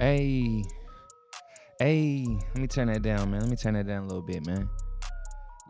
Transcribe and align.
Hey. 0.00 0.64
Hey, 1.78 2.24
let 2.54 2.56
me 2.56 2.66
turn 2.66 2.88
that 2.88 3.02
down, 3.02 3.30
man. 3.30 3.40
Let 3.40 3.50
me 3.50 3.56
turn 3.56 3.74
that 3.74 3.86
down 3.86 4.04
a 4.04 4.06
little 4.06 4.22
bit, 4.22 4.46
man. 4.46 4.66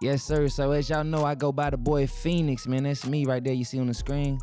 Yes, 0.01 0.23
sir. 0.23 0.47
So 0.47 0.71
as 0.71 0.89
y'all 0.89 1.03
know, 1.03 1.25
I 1.25 1.35
go 1.35 1.51
by 1.51 1.71
the 1.71 1.77
boy 1.77 2.07
Phoenix, 2.07 2.69
man. 2.69 2.85
That's 2.85 3.05
me 3.05 3.27
right 3.27 3.43
there. 3.43 3.53
You 3.53 3.65
see 3.65 3.81
on 3.81 3.89
the 3.89 3.95
screen. 3.95 4.39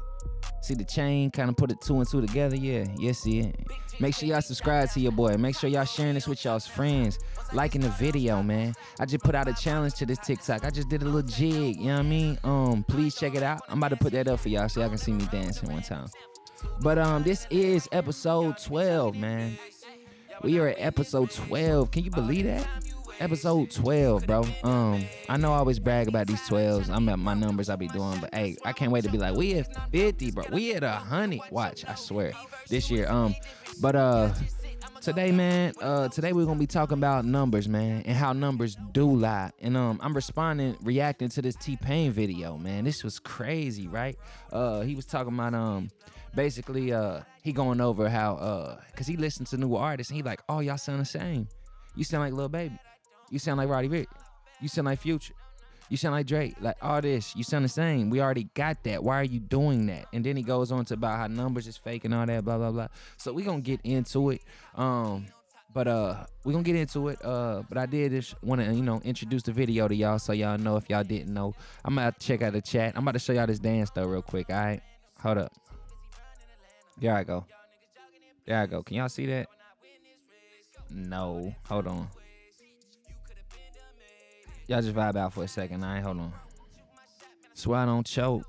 See 0.62 0.74
the 0.74 0.84
chain, 0.84 1.32
kind 1.32 1.50
of 1.50 1.56
put 1.56 1.72
it 1.72 1.80
two 1.80 1.96
and 2.00 2.10
two 2.10 2.20
together. 2.20 2.58
Yeah, 2.58 2.86
yes, 2.98 3.20
see 3.20 3.40
it. 3.40 3.56
Make 4.02 4.14
sure 4.14 4.28
y'all 4.28 4.42
subscribe 4.42 4.90
to 4.92 5.00
your 5.00 5.14
boy. 5.14 5.38
Make 5.38 5.58
sure 5.58 5.70
y'all 5.70 5.86
sharing 5.86 6.16
this 6.16 6.28
with 6.28 6.44
y'all's 6.44 6.68
friends. 6.68 7.18
Liking 7.54 7.80
the 7.80 7.90
video, 7.90 8.44
man. 8.44 8.74
I 9.00 9.06
just 9.06 9.24
put 9.24 9.36
out 9.36 9.48
a 9.48 9.54
challenge 9.54 9.94
to 9.96 10.06
this 10.06 10.20
TikTok. 10.20 10.66
I 10.66 10.70
just 10.70 10.90
did 10.90 11.02
a 11.02 11.06
little 11.06 11.22
jig, 11.22 11.78
you 11.78 11.86
know 11.86 11.94
what 11.94 12.00
I 12.00 12.04
mean? 12.04 12.38
Um, 12.44 12.84
please 12.84 13.16
check 13.16 13.36
it 13.36 13.44
out. 13.44 13.62
I'm 13.70 13.78
about 13.78 13.90
to 13.90 13.96
put 13.96 14.12
that 14.12 14.28
up 14.28 14.42
for 14.42 14.50
y'all 14.50 14.68
so 14.68 14.82
y'all 14.82 14.90
can 14.90 14.98
see 14.98 15.14
me 15.14 15.26
dancing 15.32 15.72
one 15.72 15.82
time. 15.82 16.08
But 16.82 16.98
um, 16.98 17.24
this 17.24 17.48
is 17.50 17.88
episode 17.92 18.58
12, 18.58 19.16
man. 19.16 19.58
We 20.44 20.60
are 20.60 20.68
at 20.68 20.76
episode 20.80 21.32
12. 21.32 21.92
Can 21.92 22.04
you 22.04 22.12
believe 22.12 22.46
that? 22.46 22.68
Episode 23.20 23.72
12, 23.72 24.28
bro. 24.28 24.44
Um, 24.64 25.04
I 25.28 25.38
know 25.38 25.52
I 25.52 25.58
always 25.58 25.80
brag 25.80 26.08
about 26.08 26.28
these 26.28 26.42
12s. 26.42 26.90
I'm 26.90 27.10
at 27.10 27.18
my 27.18 27.34
numbers 27.34 27.70
I 27.70 27.76
be 27.76 27.88
doing, 27.88 28.20
but 28.20 28.34
hey, 28.34 28.58
I 28.64 28.74
can't 28.74 28.92
wait 28.92 29.04
to 29.06 29.12
be 29.12 29.18
like, 29.18 29.36
we 29.36 29.56
at 29.56 29.92
50, 29.92 30.32
bro. 30.32 30.44
We 30.52 30.74
at 30.74 30.84
a 30.84 30.92
hundred. 30.92 31.42
Watch, 31.50 31.84
I 31.88 31.96
swear. 31.96 32.34
This 32.70 32.92
year. 32.92 33.10
Um, 33.10 33.34
but 33.82 33.96
uh 33.96 34.34
today, 35.02 35.32
man, 35.32 35.74
uh 35.82 36.10
today 36.10 36.32
we're 36.34 36.46
gonna 36.46 36.60
be 36.60 36.68
talking 36.68 36.98
about 36.98 37.26
numbers, 37.26 37.68
man, 37.68 38.04
and 38.06 38.16
how 38.16 38.34
numbers 38.34 38.78
do 38.92 39.10
lie. 39.16 39.52
And 39.62 39.76
um 39.76 40.00
I'm 40.04 40.14
responding, 40.14 40.78
reacting 40.84 41.30
to 41.30 41.42
this 41.42 41.56
T-Pain 41.56 42.12
video, 42.12 42.58
man. 42.58 42.84
This 42.84 43.04
was 43.04 43.18
crazy, 43.18 43.88
right? 43.88 44.18
Uh 44.52 44.82
he 44.82 44.96
was 44.96 45.06
talking 45.06 45.34
about 45.34 45.56
um 45.56 45.90
basically 46.36 46.94
uh 46.94 47.22
he 47.44 47.52
going 47.52 47.82
over 47.82 48.10
how 48.10 48.36
uh 48.36 48.80
cause 48.96 49.08
he 49.08 49.18
listens 49.18 49.50
to 49.52 49.58
new 49.58 49.76
artists 49.76 50.12
and 50.12 50.18
he 50.18 50.24
like, 50.24 50.42
oh 50.50 50.60
y'all 50.60 50.78
sound 50.78 51.00
the 51.00 51.06
same. 51.06 51.48
You 51.96 52.04
sound 52.04 52.24
like 52.24 52.34
Lil 52.34 52.50
Baby. 52.50 52.78
You 53.30 53.40
sound 53.40 53.58
like 53.58 53.70
Roddy 53.70 53.90
Ricch. 53.90 54.08
You 54.62 54.68
sound 54.68 54.86
like 54.86 55.00
Future. 55.00 55.34
You 55.90 55.98
sound 55.98 56.16
like 56.16 56.26
Drake. 56.26 56.56
Like 56.60 56.78
all 56.82 57.02
this. 57.02 57.36
You 57.36 57.44
sound 57.44 57.66
the 57.66 57.70
same. 57.70 58.10
We 58.10 58.22
already 58.22 58.50
got 58.54 58.84
that. 58.84 59.04
Why 59.04 59.20
are 59.20 59.24
you 59.24 59.40
doing 59.40 59.86
that? 59.88 60.06
And 60.14 60.24
then 60.24 60.36
he 60.36 60.44
goes 60.44 60.72
on 60.72 60.86
to 60.86 60.96
about 60.96 61.18
how 61.18 61.28
numbers 61.28 61.68
is 61.68 61.78
fake 61.78 62.06
and 62.06 62.14
all 62.14 62.26
that, 62.26 62.44
blah, 62.44 62.58
blah, 62.58 62.72
blah. 62.72 62.88
So 63.18 63.34
we 63.34 63.44
gonna 63.44 63.62
get 63.62 63.82
into 63.84 64.32
it. 64.32 64.42
Um, 64.76 65.28
but 65.74 65.88
uh 65.88 66.26
we 66.44 66.54
gonna 66.54 66.64
get 66.64 66.76
into 66.76 67.08
it. 67.10 67.24
Uh, 67.24 67.64
but 67.70 67.78
I 67.78 67.86
did 67.86 68.12
just 68.12 68.42
wanna, 68.44 68.72
you 68.74 68.82
know, 68.82 69.02
introduce 69.04 69.44
the 69.44 69.52
video 69.52 69.88
to 69.88 69.96
y'all 69.96 70.20
so 70.20 70.34
y'all 70.34 70.58
know 70.58 70.78
if 70.78 70.90
y'all 70.90 71.04
didn't 71.04 71.34
know. 71.34 71.54
I'm 71.86 71.96
gonna 71.96 72.12
to 72.12 72.20
check 72.20 72.42
out 72.42 72.54
the 72.54 72.62
chat. 72.62 72.94
I'm 72.96 73.04
about 73.04 73.14
to 73.14 73.20
show 73.20 73.34
y'all 73.34 73.48
this 73.48 73.60
dance 73.60 73.90
though 73.92 74.06
real 74.06 74.22
quick. 74.22 74.50
Alright. 74.50 74.82
Hold 75.22 75.40
up. 75.40 75.67
There 77.00 77.14
I 77.14 77.24
go. 77.24 77.46
There 78.46 78.58
I 78.58 78.66
go. 78.66 78.82
Can 78.82 78.98
y'all 78.98 79.10
see 79.10 79.26
that? 79.28 79.48
No. 80.90 81.54
Hold 81.68 81.88
on. 81.88 82.08
Y'all 84.68 84.82
just 84.82 84.96
vibe 84.96 85.16
out 85.16 85.34
for 85.34 85.44
a 85.44 85.48
second. 85.48 85.82
Right, 85.82 86.02
hold 86.02 86.20
on. 86.20 86.34
Swear 87.54 87.80
I 87.80 87.86
don't 87.86 88.06
choke. 88.06 88.44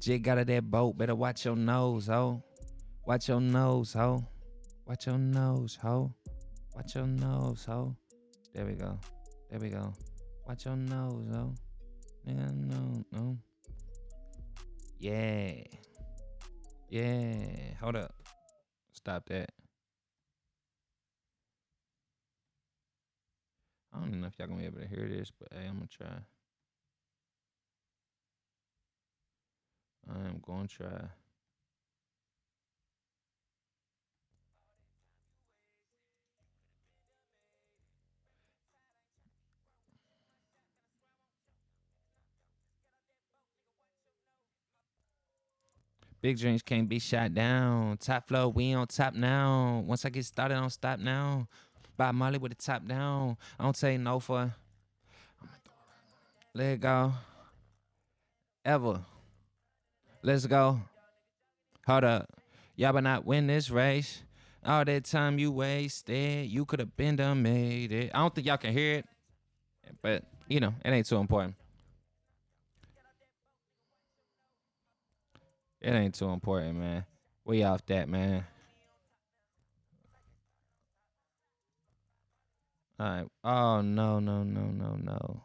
Jig 0.00 0.22
got 0.22 0.38
of 0.38 0.46
that 0.46 0.70
boat. 0.70 0.96
Better 0.96 1.14
watch 1.14 1.44
your 1.44 1.56
nose, 1.56 2.06
ho. 2.06 2.42
Watch 3.06 3.28
your 3.28 3.40
nose, 3.40 3.92
ho. 3.92 4.24
Watch 4.86 5.06
your 5.06 5.18
nose, 5.18 5.78
ho. 5.80 6.12
Watch 6.74 6.94
your 6.94 7.06
nose, 7.06 7.64
ho. 7.64 7.96
There 8.54 8.66
we 8.66 8.74
go. 8.74 8.98
There 9.50 9.60
we 9.60 9.68
go. 9.70 9.92
Watch 10.46 10.64
your 10.64 10.76
nose, 10.76 11.28
ho. 11.32 11.54
No, 12.24 13.04
no. 13.12 13.38
Yeah. 14.98 15.54
Yeah. 16.92 17.72
Hold 17.80 17.96
up. 17.96 18.14
Stop 18.92 19.24
that. 19.30 19.48
I 23.94 23.98
don't 23.98 24.20
know 24.20 24.26
if 24.26 24.38
y'all 24.38 24.46
gonna 24.46 24.60
be 24.60 24.66
able 24.66 24.80
to 24.80 24.86
hear 24.86 25.08
this, 25.08 25.32
but 25.38 25.48
hey, 25.52 25.68
I'm 25.68 25.76
gonna 25.76 25.86
try. 25.86 26.18
I'm 30.06 30.42
gonna 30.46 30.68
try. 30.68 31.08
Big 46.22 46.38
dreams 46.38 46.62
can't 46.62 46.88
be 46.88 47.00
shot 47.00 47.34
down. 47.34 47.96
Top 47.96 48.28
flow, 48.28 48.48
we 48.48 48.72
on 48.74 48.86
top 48.86 49.12
now. 49.12 49.82
Once 49.84 50.04
I 50.04 50.08
get 50.08 50.24
started, 50.24 50.56
I 50.56 50.60
don't 50.60 50.70
stop 50.70 51.00
now. 51.00 51.48
Buy 51.96 52.12
Molly 52.12 52.38
with 52.38 52.56
the 52.56 52.62
top 52.62 52.86
down. 52.86 53.36
I 53.58 53.64
don't 53.64 53.76
say 53.76 53.98
no 53.98 54.20
for. 54.20 54.54
Let 56.54 56.66
it 56.74 56.80
go. 56.80 57.12
Ever. 58.64 59.00
Let's 60.22 60.46
go. 60.46 60.80
Hold 61.88 62.04
up. 62.04 62.30
Y'all 62.76 62.92
but 62.92 63.02
not 63.02 63.26
win 63.26 63.48
this 63.48 63.68
race. 63.68 64.22
All 64.64 64.84
that 64.84 65.04
time 65.04 65.40
you 65.40 65.50
wasted, 65.50 66.46
you 66.46 66.64
could 66.64 66.78
have 66.78 66.96
been 66.96 67.16
done 67.16 67.42
made 67.42 67.90
it. 67.90 68.12
I 68.14 68.18
don't 68.18 68.32
think 68.32 68.46
y'all 68.46 68.58
can 68.58 68.72
hear 68.72 68.98
it, 68.98 69.06
but 70.02 70.22
you 70.48 70.60
know, 70.60 70.72
it 70.84 70.90
ain't 70.90 71.06
too 71.06 71.16
important. 71.16 71.56
It 75.82 75.90
ain't 75.92 76.14
too 76.14 76.30
important, 76.30 76.78
man. 76.78 77.06
We 77.44 77.64
off 77.64 77.84
that, 77.86 78.08
man. 78.08 78.46
All 83.00 83.06
right. 83.06 83.26
Oh 83.44 83.80
no, 83.82 84.20
no, 84.20 84.44
no, 84.44 84.66
no, 84.66 84.96
no. 84.96 85.42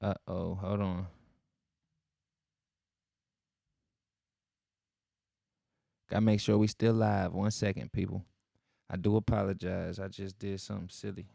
Uh 0.00 0.14
oh, 0.28 0.54
hold 0.54 0.80
on. 0.80 1.06
Gotta 6.10 6.20
make 6.22 6.40
sure 6.40 6.58
we 6.58 6.68
still 6.68 6.94
live. 6.94 7.34
One 7.34 7.50
second, 7.50 7.92
people. 7.92 8.24
I 8.90 8.96
do 8.96 9.16
apologize. 9.16 9.98
I 9.98 10.08
just 10.08 10.38
did 10.38 10.60
something 10.60 10.88
silly. 10.90 11.26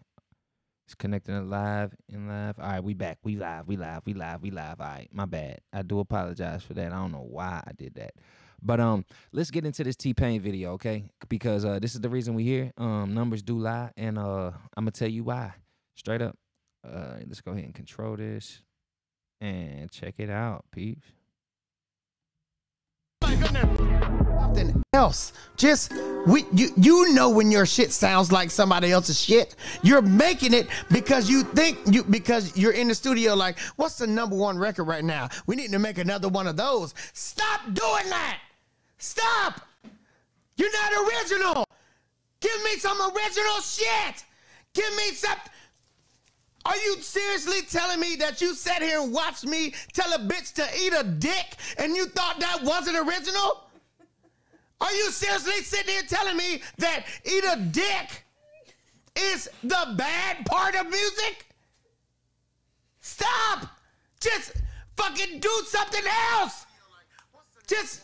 It's 0.89 0.95
connecting 0.95 1.35
it 1.35 1.45
live 1.45 1.93
and 2.11 2.27
live. 2.27 2.57
All 2.57 2.67
right, 2.67 2.83
we 2.83 2.95
back. 2.95 3.19
We 3.21 3.35
live. 3.35 3.67
We 3.67 3.77
live. 3.77 4.01
We 4.07 4.15
live. 4.15 4.41
We 4.41 4.49
live. 4.49 4.81
All 4.81 4.87
right, 4.87 5.07
my 5.13 5.25
bad. 5.25 5.59
I 5.71 5.83
do 5.83 5.99
apologize 5.99 6.63
for 6.63 6.73
that. 6.73 6.91
I 6.91 6.95
don't 6.95 7.11
know 7.11 7.27
why 7.29 7.61
I 7.63 7.73
did 7.77 7.93
that. 7.93 8.15
But 8.59 8.79
um, 8.79 9.05
let's 9.31 9.51
get 9.51 9.67
into 9.67 9.83
this 9.83 9.95
T 9.95 10.15
Pain 10.15 10.41
video, 10.41 10.71
okay? 10.71 11.03
Because 11.27 11.63
uh, 11.63 11.77
this 11.77 11.93
is 11.93 12.01
the 12.01 12.09
reason 12.09 12.33
we 12.33 12.43
here. 12.43 12.73
Um, 12.75 13.13
numbers 13.13 13.43
do 13.43 13.59
lie, 13.59 13.91
and 13.97 14.17
uh, 14.17 14.49
I'm 14.75 14.85
gonna 14.85 14.89
tell 14.89 15.07
you 15.07 15.25
why. 15.25 15.53
Straight 15.93 16.23
up. 16.23 16.35
Uh, 16.83 17.17
let's 17.27 17.41
go 17.41 17.51
ahead 17.51 17.65
and 17.65 17.75
control 17.75 18.15
this 18.15 18.63
and 19.39 19.91
check 19.91 20.15
it 20.17 20.31
out, 20.31 20.65
peeps. 20.71 21.05
Something 24.55 24.83
else. 24.93 25.31
Just 25.57 25.93
we 26.25 26.43
you 26.51 26.69
you 26.75 27.13
know 27.13 27.29
when 27.29 27.51
your 27.51 27.67
shit 27.67 27.91
sounds 27.91 28.31
like 28.31 28.49
somebody 28.49 28.91
else's 28.91 29.21
shit. 29.21 29.55
You're 29.83 30.01
making 30.01 30.55
it 30.55 30.67
because 30.91 31.29
you 31.29 31.43
think 31.43 31.77
you 31.85 32.03
because 32.03 32.57
you're 32.57 32.71
in 32.71 32.87
the 32.87 32.95
studio 32.95 33.35
like, 33.35 33.59
what's 33.75 33.99
the 33.99 34.07
number 34.07 34.35
one 34.35 34.57
record 34.57 34.85
right 34.85 35.03
now? 35.03 35.29
We 35.45 35.55
need 35.55 35.71
to 35.71 35.77
make 35.77 35.99
another 35.99 36.29
one 36.29 36.47
of 36.47 36.57
those. 36.57 36.95
Stop 37.13 37.61
doing 37.65 38.09
that. 38.09 38.39
Stop. 38.97 39.61
You're 40.57 40.71
not 40.71 40.93
original. 41.07 41.65
Give 42.39 42.63
me 42.63 42.71
some 42.79 42.99
original 42.99 43.61
shit. 43.61 44.23
Give 44.73 44.95
me 44.95 45.11
some 45.11 45.37
are 46.65 46.75
you 46.75 46.97
seriously 47.01 47.61
telling 47.69 47.99
me 47.99 48.15
that 48.17 48.41
you 48.41 48.55
sat 48.55 48.81
here 48.81 48.99
and 48.99 49.13
watched 49.13 49.45
me 49.45 49.75
tell 49.93 50.11
a 50.13 50.19
bitch 50.19 50.53
to 50.55 50.67
eat 50.81 50.93
a 50.93 51.03
dick 51.03 51.55
and 51.77 51.95
you 51.95 52.07
thought 52.07 52.39
that 52.39 52.63
wasn't 52.63 52.97
original? 52.97 53.68
Are 54.81 54.93
you 54.93 55.11
seriously 55.11 55.61
sitting 55.63 55.93
here 55.93 56.03
telling 56.07 56.37
me 56.37 56.61
that 56.77 57.05
eat 57.25 57.43
a 57.43 57.57
dick 57.71 58.25
is 59.15 59.49
the 59.63 59.93
bad 59.97 60.45
part 60.45 60.75
of 60.75 60.89
music? 60.89 61.47
Stop! 63.01 63.67
Just 64.21 64.53
fucking 64.95 65.39
do 65.39 65.49
something 65.65 66.03
else! 66.33 66.65
Just, 67.67 68.03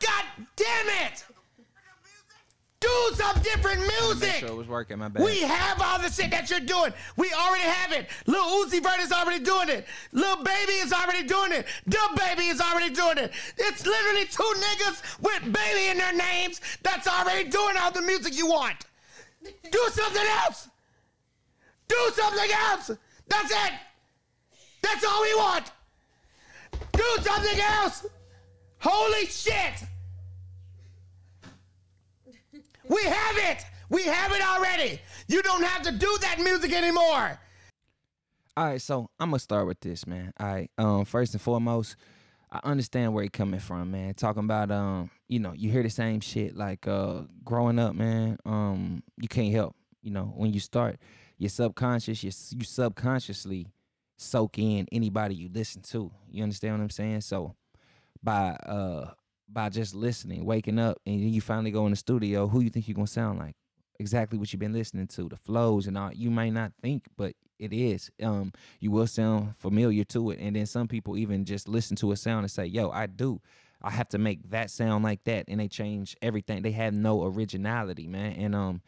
god 0.00 0.24
damn 0.56 1.06
it! 1.06 1.24
Do 2.86 3.16
some 3.16 3.42
different 3.42 3.80
music. 3.80 4.34
Sure 4.34 4.50
it 4.50 4.54
was 4.54 4.68
working. 4.68 4.98
My 4.98 5.08
bad. 5.08 5.24
We 5.24 5.40
have 5.40 5.82
all 5.82 5.98
the 5.98 6.08
shit 6.08 6.30
that 6.30 6.48
you're 6.48 6.60
doing. 6.60 6.92
We 7.16 7.32
already 7.32 7.64
have 7.64 7.90
it. 7.90 8.08
Lil 8.26 8.44
Uzi 8.44 8.80
Vert 8.80 9.00
is 9.00 9.10
already 9.10 9.44
doing 9.44 9.68
it. 9.68 9.86
Lil 10.12 10.44
Baby 10.44 10.74
is 10.74 10.92
already 10.92 11.26
doing 11.26 11.50
it. 11.50 11.66
DaBaby 11.90 12.48
is 12.48 12.60
already 12.60 12.94
doing 12.94 13.18
it. 13.18 13.32
It's 13.58 13.84
literally 13.84 14.26
two 14.26 14.52
niggas 14.64 15.20
with 15.20 15.42
baby 15.52 15.88
in 15.90 15.98
their 15.98 16.12
names 16.12 16.60
that's 16.84 17.08
already 17.08 17.48
doing 17.48 17.76
all 17.76 17.90
the 17.90 18.02
music 18.02 18.36
you 18.36 18.46
want. 18.46 18.76
Do 19.42 19.88
something 19.90 20.26
else. 20.44 20.68
Do 21.88 21.96
something 22.14 22.50
else. 22.68 22.90
That's 23.26 23.50
it. 23.50 23.72
That's 24.82 25.04
all 25.04 25.22
we 25.22 25.34
want. 25.34 25.72
Do 26.92 27.16
something 27.22 27.60
else. 27.60 28.06
Holy 28.78 29.26
shit. 29.26 29.82
We 32.88 33.02
have 33.02 33.36
it. 33.36 33.64
We 33.88 34.04
have 34.04 34.32
it 34.32 34.42
already. 34.42 35.00
You 35.28 35.42
don't 35.42 35.62
have 35.64 35.82
to 35.82 35.92
do 35.92 36.18
that 36.22 36.40
music 36.40 36.72
anymore. 36.72 37.40
All 38.56 38.64
right, 38.64 38.80
so 38.80 39.10
I'm 39.20 39.30
gonna 39.30 39.38
start 39.38 39.66
with 39.66 39.80
this, 39.80 40.06
man. 40.06 40.32
All 40.40 40.46
right, 40.46 40.70
um, 40.78 41.04
first 41.04 41.34
and 41.34 41.40
foremost, 41.42 41.96
I 42.50 42.60
understand 42.64 43.12
where 43.12 43.22
he 43.22 43.28
coming 43.28 43.60
from, 43.60 43.90
man. 43.90 44.14
Talking 44.14 44.44
about, 44.44 44.70
um, 44.70 45.10
you 45.28 45.38
know, 45.38 45.52
you 45.52 45.70
hear 45.70 45.82
the 45.82 45.90
same 45.90 46.20
shit 46.20 46.56
like, 46.56 46.88
uh, 46.88 47.22
growing 47.44 47.78
up, 47.78 47.94
man. 47.94 48.38
Um, 48.46 49.02
you 49.20 49.28
can't 49.28 49.52
help, 49.52 49.76
you 50.02 50.10
know, 50.10 50.32
when 50.36 50.52
you 50.52 50.60
start, 50.60 50.98
your 51.38 51.50
subconscious, 51.50 52.22
you 52.24 52.30
you 52.58 52.64
subconsciously 52.64 53.66
soak 54.16 54.58
in 54.58 54.86
anybody 54.90 55.34
you 55.34 55.50
listen 55.52 55.82
to. 55.82 56.10
You 56.30 56.42
understand 56.42 56.78
what 56.78 56.82
I'm 56.82 56.90
saying? 56.90 57.20
So, 57.22 57.54
by 58.22 58.50
uh, 58.50 59.10
by 59.48 59.68
just 59.68 59.94
listening, 59.94 60.44
waking 60.44 60.78
up, 60.78 60.98
and 61.06 61.20
you 61.20 61.40
finally 61.40 61.70
go 61.70 61.84
in 61.86 61.90
the 61.90 61.96
studio, 61.96 62.48
who 62.48 62.60
you 62.60 62.70
think 62.70 62.88
you're 62.88 62.94
gonna 62.94 63.06
sound 63.06 63.38
like? 63.38 63.54
Exactly 63.98 64.38
what 64.38 64.52
you've 64.52 64.60
been 64.60 64.72
listening 64.72 65.06
to, 65.08 65.28
the 65.28 65.36
flows 65.36 65.86
and 65.86 65.96
all. 65.96 66.12
You 66.12 66.30
may 66.30 66.50
not 66.50 66.72
think, 66.82 67.06
but 67.16 67.34
it 67.58 67.72
is. 67.72 68.10
Um, 68.22 68.52
you 68.80 68.90
will 68.90 69.06
sound 69.06 69.56
familiar 69.56 70.04
to 70.04 70.30
it, 70.30 70.38
and 70.40 70.54
then 70.54 70.66
some 70.66 70.88
people 70.88 71.16
even 71.16 71.44
just 71.44 71.68
listen 71.68 71.96
to 71.96 72.12
a 72.12 72.16
sound 72.16 72.44
and 72.44 72.50
say, 72.50 72.66
"Yo, 72.66 72.90
I 72.90 73.06
do." 73.06 73.40
I 73.82 73.90
have 73.90 74.08
to 74.10 74.18
make 74.18 74.50
that 74.50 74.70
sound 74.70 75.04
like 75.04 75.22
that, 75.24 75.44
and 75.48 75.60
they 75.60 75.68
change 75.68 76.16
everything. 76.22 76.62
They 76.62 76.72
have 76.72 76.94
no 76.94 77.24
originality, 77.24 78.06
man. 78.06 78.32
And 78.32 78.54
um, 78.54 78.80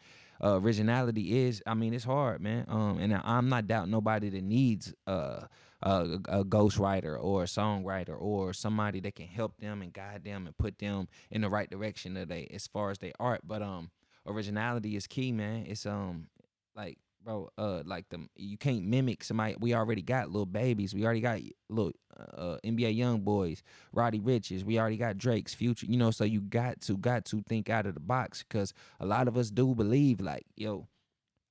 uh, 0.43 0.59
originality 0.59 1.45
is, 1.45 1.61
I 1.65 1.73
mean, 1.73 1.93
it's 1.93 2.03
hard, 2.03 2.41
man. 2.41 2.65
Um, 2.67 2.97
and 2.99 3.13
I'm 3.13 3.49
not 3.49 3.67
doubting 3.67 3.91
nobody 3.91 4.29
that 4.29 4.43
needs 4.43 4.93
uh, 5.05 5.41
a, 5.81 6.19
a 6.27 6.43
ghostwriter 6.43 7.17
or 7.19 7.43
a 7.43 7.47
songwriter 7.47 8.15
or 8.19 8.53
somebody 8.53 8.99
that 9.01 9.15
can 9.15 9.27
help 9.27 9.57
them 9.57 9.81
and 9.81 9.93
guide 9.93 10.23
them 10.23 10.45
and 10.45 10.57
put 10.57 10.79
them 10.79 11.07
in 11.31 11.41
the 11.41 11.49
right 11.49 11.69
direction 11.69 12.13
they 12.13 12.49
as 12.53 12.67
far 12.67 12.91
as 12.91 12.97
they 12.97 13.13
art. 13.19 13.41
But 13.45 13.61
um, 13.61 13.91
originality 14.25 14.95
is 14.95 15.07
key, 15.07 15.31
man. 15.31 15.65
It's 15.67 15.85
um, 15.85 16.27
like 16.75 16.97
bro, 17.23 17.49
uh, 17.57 17.83
like 17.85 18.05
the 18.09 18.27
you 18.35 18.57
can't 18.57 18.85
mimic 18.85 19.23
somebody. 19.23 19.55
We 19.59 19.73
already 19.73 20.01
got 20.01 20.29
little 20.29 20.45
babies. 20.45 20.93
We 20.93 21.05
already 21.05 21.21
got 21.21 21.39
little 21.69 21.93
uh, 22.17 22.57
NBA 22.63 22.97
YoungBoys, 22.97 23.61
Roddy 23.93 24.19
Ricches. 24.19 24.65
We 24.65 24.79
already 24.79 24.97
got 24.97 25.17
Drake's 25.17 25.53
future. 25.53 25.85
You 25.87 25.97
know, 25.97 26.11
so 26.11 26.23
you 26.23 26.41
got 26.41 26.81
to 26.81 26.97
got 26.97 27.25
to 27.25 27.41
think 27.47 27.69
out 27.69 27.85
of 27.85 27.93
the 27.93 27.99
box 27.99 28.43
because 28.43 28.73
a 28.99 29.05
lot 29.05 29.27
of 29.27 29.37
us 29.37 29.49
do 29.49 29.75
believe 29.75 30.19
like, 30.19 30.45
yo, 30.55 30.87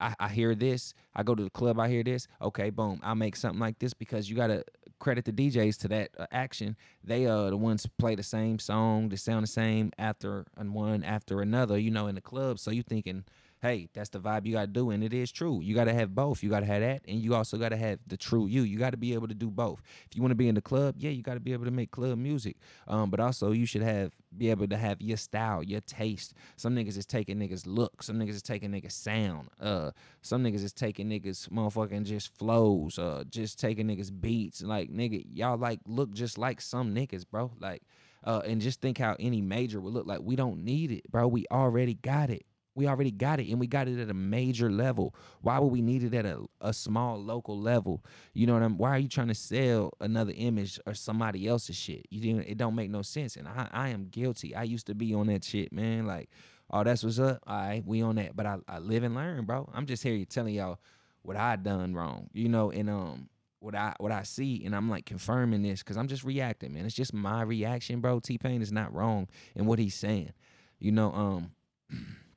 I, 0.01 0.15
I 0.19 0.29
hear 0.29 0.55
this. 0.55 0.95
I 1.15 1.23
go 1.23 1.35
to 1.35 1.45
the 1.45 1.51
club. 1.51 1.79
I 1.79 1.89
hear 1.89 2.03
this. 2.03 2.29
Okay, 2.41 2.71
boom. 2.71 3.01
I'll 3.03 3.15
make 3.15 3.37
something 3.37 3.61
like 3.61 3.79
this 3.79 3.95
because 3.95 4.29
you 4.31 4.37
gotta 4.37 4.65
credit 4.99 5.25
the 5.25 5.33
DJs 5.33 5.79
to 5.81 5.89
that 5.89 6.11
uh, 6.19 6.27
action. 6.33 6.77
They 7.05 7.27
are 7.27 7.47
uh, 7.47 7.51
the 7.51 7.57
ones 7.57 7.87
play 7.99 8.15
the 8.15 8.23
same 8.23 8.59
song, 8.59 9.09
they 9.09 9.17
sound 9.17 9.45
the 9.45 9.49
same 9.49 9.93
after 9.99 10.47
and 10.57 10.75
one 10.75 11.05
after 11.05 11.41
another. 11.41 11.79
You 11.79 11.91
know, 11.91 12.07
in 12.07 12.15
the 12.15 12.21
club. 12.21 12.59
So 12.59 12.71
you 12.71 12.83
thinking 12.83 13.25
hey, 13.61 13.89
that's 13.93 14.11
the 14.11 14.21
vibe 14.21 14.47
you 14.47 14.53
got 14.53 14.63
to 14.63 14.67
do. 14.69 14.91
And 14.91 15.03
it 15.03 15.13
is 15.13 15.33
true. 15.33 15.61
You 15.63 15.75
got 15.75 15.85
to 15.85 15.95
have 15.95 16.15
both. 16.15 16.43
You 16.43 16.51
got 16.51 16.61
to 16.61 16.67
have 16.67 16.81
that. 16.81 17.03
And 17.09 17.21
you 17.21 17.35
also 17.35 17.57
got 17.57 17.71
to 17.71 17.77
have 17.77 17.99
the 18.07 18.17
true 18.17 18.47
you. 18.47 18.63
You 18.63 18.79
got 18.79 18.91
to 18.91 18.97
be 18.97 19.15
able 19.15 19.29
to 19.29 19.35
do 19.35 19.51
both. 19.51 19.83
If 20.09 20.17
you 20.17 20.23
want 20.23 20.31
to 20.31 20.37
be 20.37 20.49
in 20.49 20.55
the 20.55 20.61
club, 20.61 20.97
yeah, 20.99 21.11
you 21.11 21.23
got 21.23 21.35
to 21.35 21.41
be 21.41 21.53
able 21.53 21.65
to 21.65 21.71
make 21.71 21.91
club 21.91 22.19
music. 22.19 22.57
Um, 22.87 23.11
but 23.11 23.21
also 23.21 23.53
you 23.53 23.67
should 23.67 23.83
have, 23.83 24.15
be 24.37 24.51
able 24.51 24.69
to 24.69 24.77
have 24.77 25.01
your 25.01 25.17
style, 25.17 25.63
your 25.63 25.81
taste. 25.81 26.35
Some 26.57 26.77
niggas 26.77 26.97
is 26.97 27.07
taking 27.07 27.39
niggas 27.39 27.65
look. 27.67 28.03
Some 28.03 28.19
niggas 28.19 28.31
is 28.31 28.43
taking 28.43 28.71
niggas 28.71 28.93
sound. 28.93 29.49
Uh, 29.61 29.91
some 30.23 30.45
niggas 30.45 30.63
is 30.63 30.73
taking 30.73 31.09
niggas 31.09 31.49
motherfucking 31.49 32.05
just 32.05 32.37
flows. 32.37 32.99
Uh, 32.99 33.25
just 33.29 33.59
taking 33.59 33.87
niggas 33.87 34.13
beats. 34.21 34.63
Like, 34.63 34.91
nigga, 34.91 35.25
y'all 35.33 35.57
like 35.57 35.81
look 35.87 36.13
just 36.13 36.39
like 36.39 36.61
some 36.61 36.95
niggas, 36.95 37.25
bro. 37.29 37.53
Like, 37.59 37.83
uh, 38.25 38.43
and 38.45 38.61
just 38.61 38.81
think 38.81 38.99
how 38.99 39.17
any 39.19 39.41
major 39.41 39.81
would 39.81 39.93
look 39.93 40.07
like. 40.07 40.21
We 40.23 40.37
don't 40.37 40.65
need 40.65 40.91
it, 40.91 41.11
bro. 41.11 41.27
We 41.29 41.47
already 41.51 41.95
got 41.95 42.31
it. 42.31 42.45
We 42.79 42.87
already 42.87 43.11
got 43.11 43.41
it 43.41 43.51
and 43.51 43.59
we 43.59 43.67
got 43.67 43.89
it 43.89 43.99
at 43.99 44.09
a 44.09 44.15
major 44.15 44.71
level. 44.71 45.13
Why 45.43 45.59
would 45.59 45.73
we 45.73 45.83
need 45.83 46.05
it 46.05 46.15
at 46.15 46.25
a, 46.25 46.45
a 46.61 46.73
small 46.73 47.21
local 47.21 47.59
level? 47.59 48.05
You 48.35 48.47
know 48.47 48.55
what 48.55 48.63
I'm 48.63 48.79
why 48.79 48.91
are 48.91 48.99
you 48.99 49.09
trying 49.09 49.27
to 49.27 49.35
sell 49.35 49.95
another 50.01 50.33
image 50.37 50.79
or 50.87 50.95
somebody 50.95 51.49
else's 51.49 51.75
shit? 51.75 52.07
You 52.09 52.39
it 52.39 52.57
don't 52.57 52.77
make 52.77 52.89
no 52.89 53.03
sense. 53.03 53.35
And 53.35 53.49
I, 53.49 53.69
I 53.73 53.89
am 53.89 54.05
guilty. 54.05 54.55
I 54.55 54.63
used 54.63 54.87
to 54.87 54.95
be 54.95 55.13
on 55.13 55.27
that 55.27 55.43
shit, 55.43 55.73
man. 55.73 56.07
Like, 56.07 56.31
oh, 56.71 56.85
that's 56.85 57.03
what's 57.03 57.19
up. 57.19 57.43
All 57.49 57.57
right, 57.57 57.83
we 57.85 58.01
on 58.01 58.15
that. 58.15 58.37
But 58.37 58.47
I, 58.47 58.59
I 58.69 58.79
live 58.79 59.03
and 59.03 59.17
learn, 59.17 59.45
bro. 59.45 59.69
I'm 59.75 59.87
just 59.87 60.05
here 60.05 60.25
telling 60.25 60.55
y'all 60.55 60.79
what 61.23 61.37
I 61.37 61.57
done 61.57 61.95
wrong. 61.95 62.31
You 62.33 62.49
know, 62.49 62.71
and 62.71 62.89
um 62.89 63.29
what 63.59 63.75
I 63.75 63.95
what 63.99 64.13
I 64.13 64.23
see, 64.23 64.65
and 64.65 64.77
I'm 64.77 64.89
like 64.89 65.05
confirming 65.05 65.63
this 65.63 65.83
because 65.83 65.97
I'm 65.97 66.07
just 66.07 66.23
reacting, 66.23 66.75
man. 66.75 66.87
It's 66.87 66.95
just 66.95 67.13
my 67.13 67.43
reaction, 67.43 68.01
bro. 68.01 68.21
T 68.21 68.39
Pain 68.39 68.63
is 68.63 68.71
not 68.71 68.95
wrong 68.95 69.27
in 69.57 69.67
what 69.67 69.81
he's 69.81 69.97
saying. 69.97 70.33
You 70.79 70.93
know, 70.93 71.13
um 71.13 71.51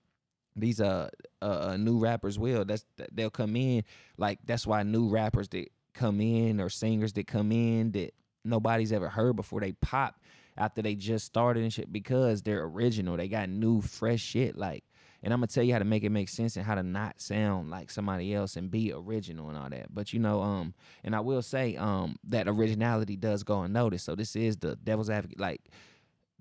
these 0.56 0.82
uh, 0.82 1.10
uh, 1.42 1.70
uh 1.70 1.78
new 1.78 1.98
rappers 1.98 2.38
will 2.38 2.66
that's 2.66 2.86
they'll 3.12 3.30
come 3.30 3.56
in 3.56 3.84
like 4.18 4.40
that's 4.46 4.68
why 4.68 4.84
new 4.84 5.08
rappers 5.08 5.48
that 5.50 5.68
come 5.94 6.22
in 6.22 6.60
or 6.60 6.70
singers 6.70 7.14
that 7.14 7.28
come 7.28 7.52
in 7.52 7.92
that 7.92 8.14
nobody's 8.44 8.92
ever 8.92 9.10
heard 9.10 9.36
before 9.36 9.60
they 9.60 9.72
pop 9.74 10.20
after 10.58 10.82
they 10.82 10.96
just 10.96 11.26
started 11.26 11.64
and 11.64 11.74
shit 11.74 11.92
because 11.92 12.42
they're 12.42 12.64
original 12.64 13.18
they 13.18 13.28
got 13.28 13.50
new 13.50 13.82
fresh 13.82 14.22
shit 14.22 14.58
like 14.58 14.84
and 15.24 15.34
I'm 15.34 15.40
gonna 15.40 15.48
tell 15.48 15.64
you 15.64 15.74
how 15.74 15.80
to 15.80 15.86
make 15.86 16.04
it 16.04 16.10
make 16.10 16.30
sense 16.30 16.58
and 16.58 16.66
how 16.66 16.76
to 16.76 16.84
not 16.84 17.22
sound 17.22 17.70
like 17.70 17.92
somebody 17.92 18.34
else 18.34 18.56
and 18.56 18.72
be 18.72 18.92
original 18.92 19.50
and 19.50 19.58
all 19.58 19.70
that. 19.70 19.94
But 19.94 20.14
you 20.14 20.20
know, 20.20 20.42
um, 20.42 20.74
and 21.04 21.16
I 21.16 21.20
will 21.20 21.44
say, 21.44 21.76
um, 21.76 22.18
that 22.26 22.48
originality 22.48 23.16
does 23.18 23.44
go 23.44 23.62
unnoticed. 23.62 24.06
So 24.06 24.16
this 24.16 24.36
is 24.36 24.58
the 24.58 24.76
devil's 24.78 25.10
advocate. 25.10 25.40
Like 25.40 25.62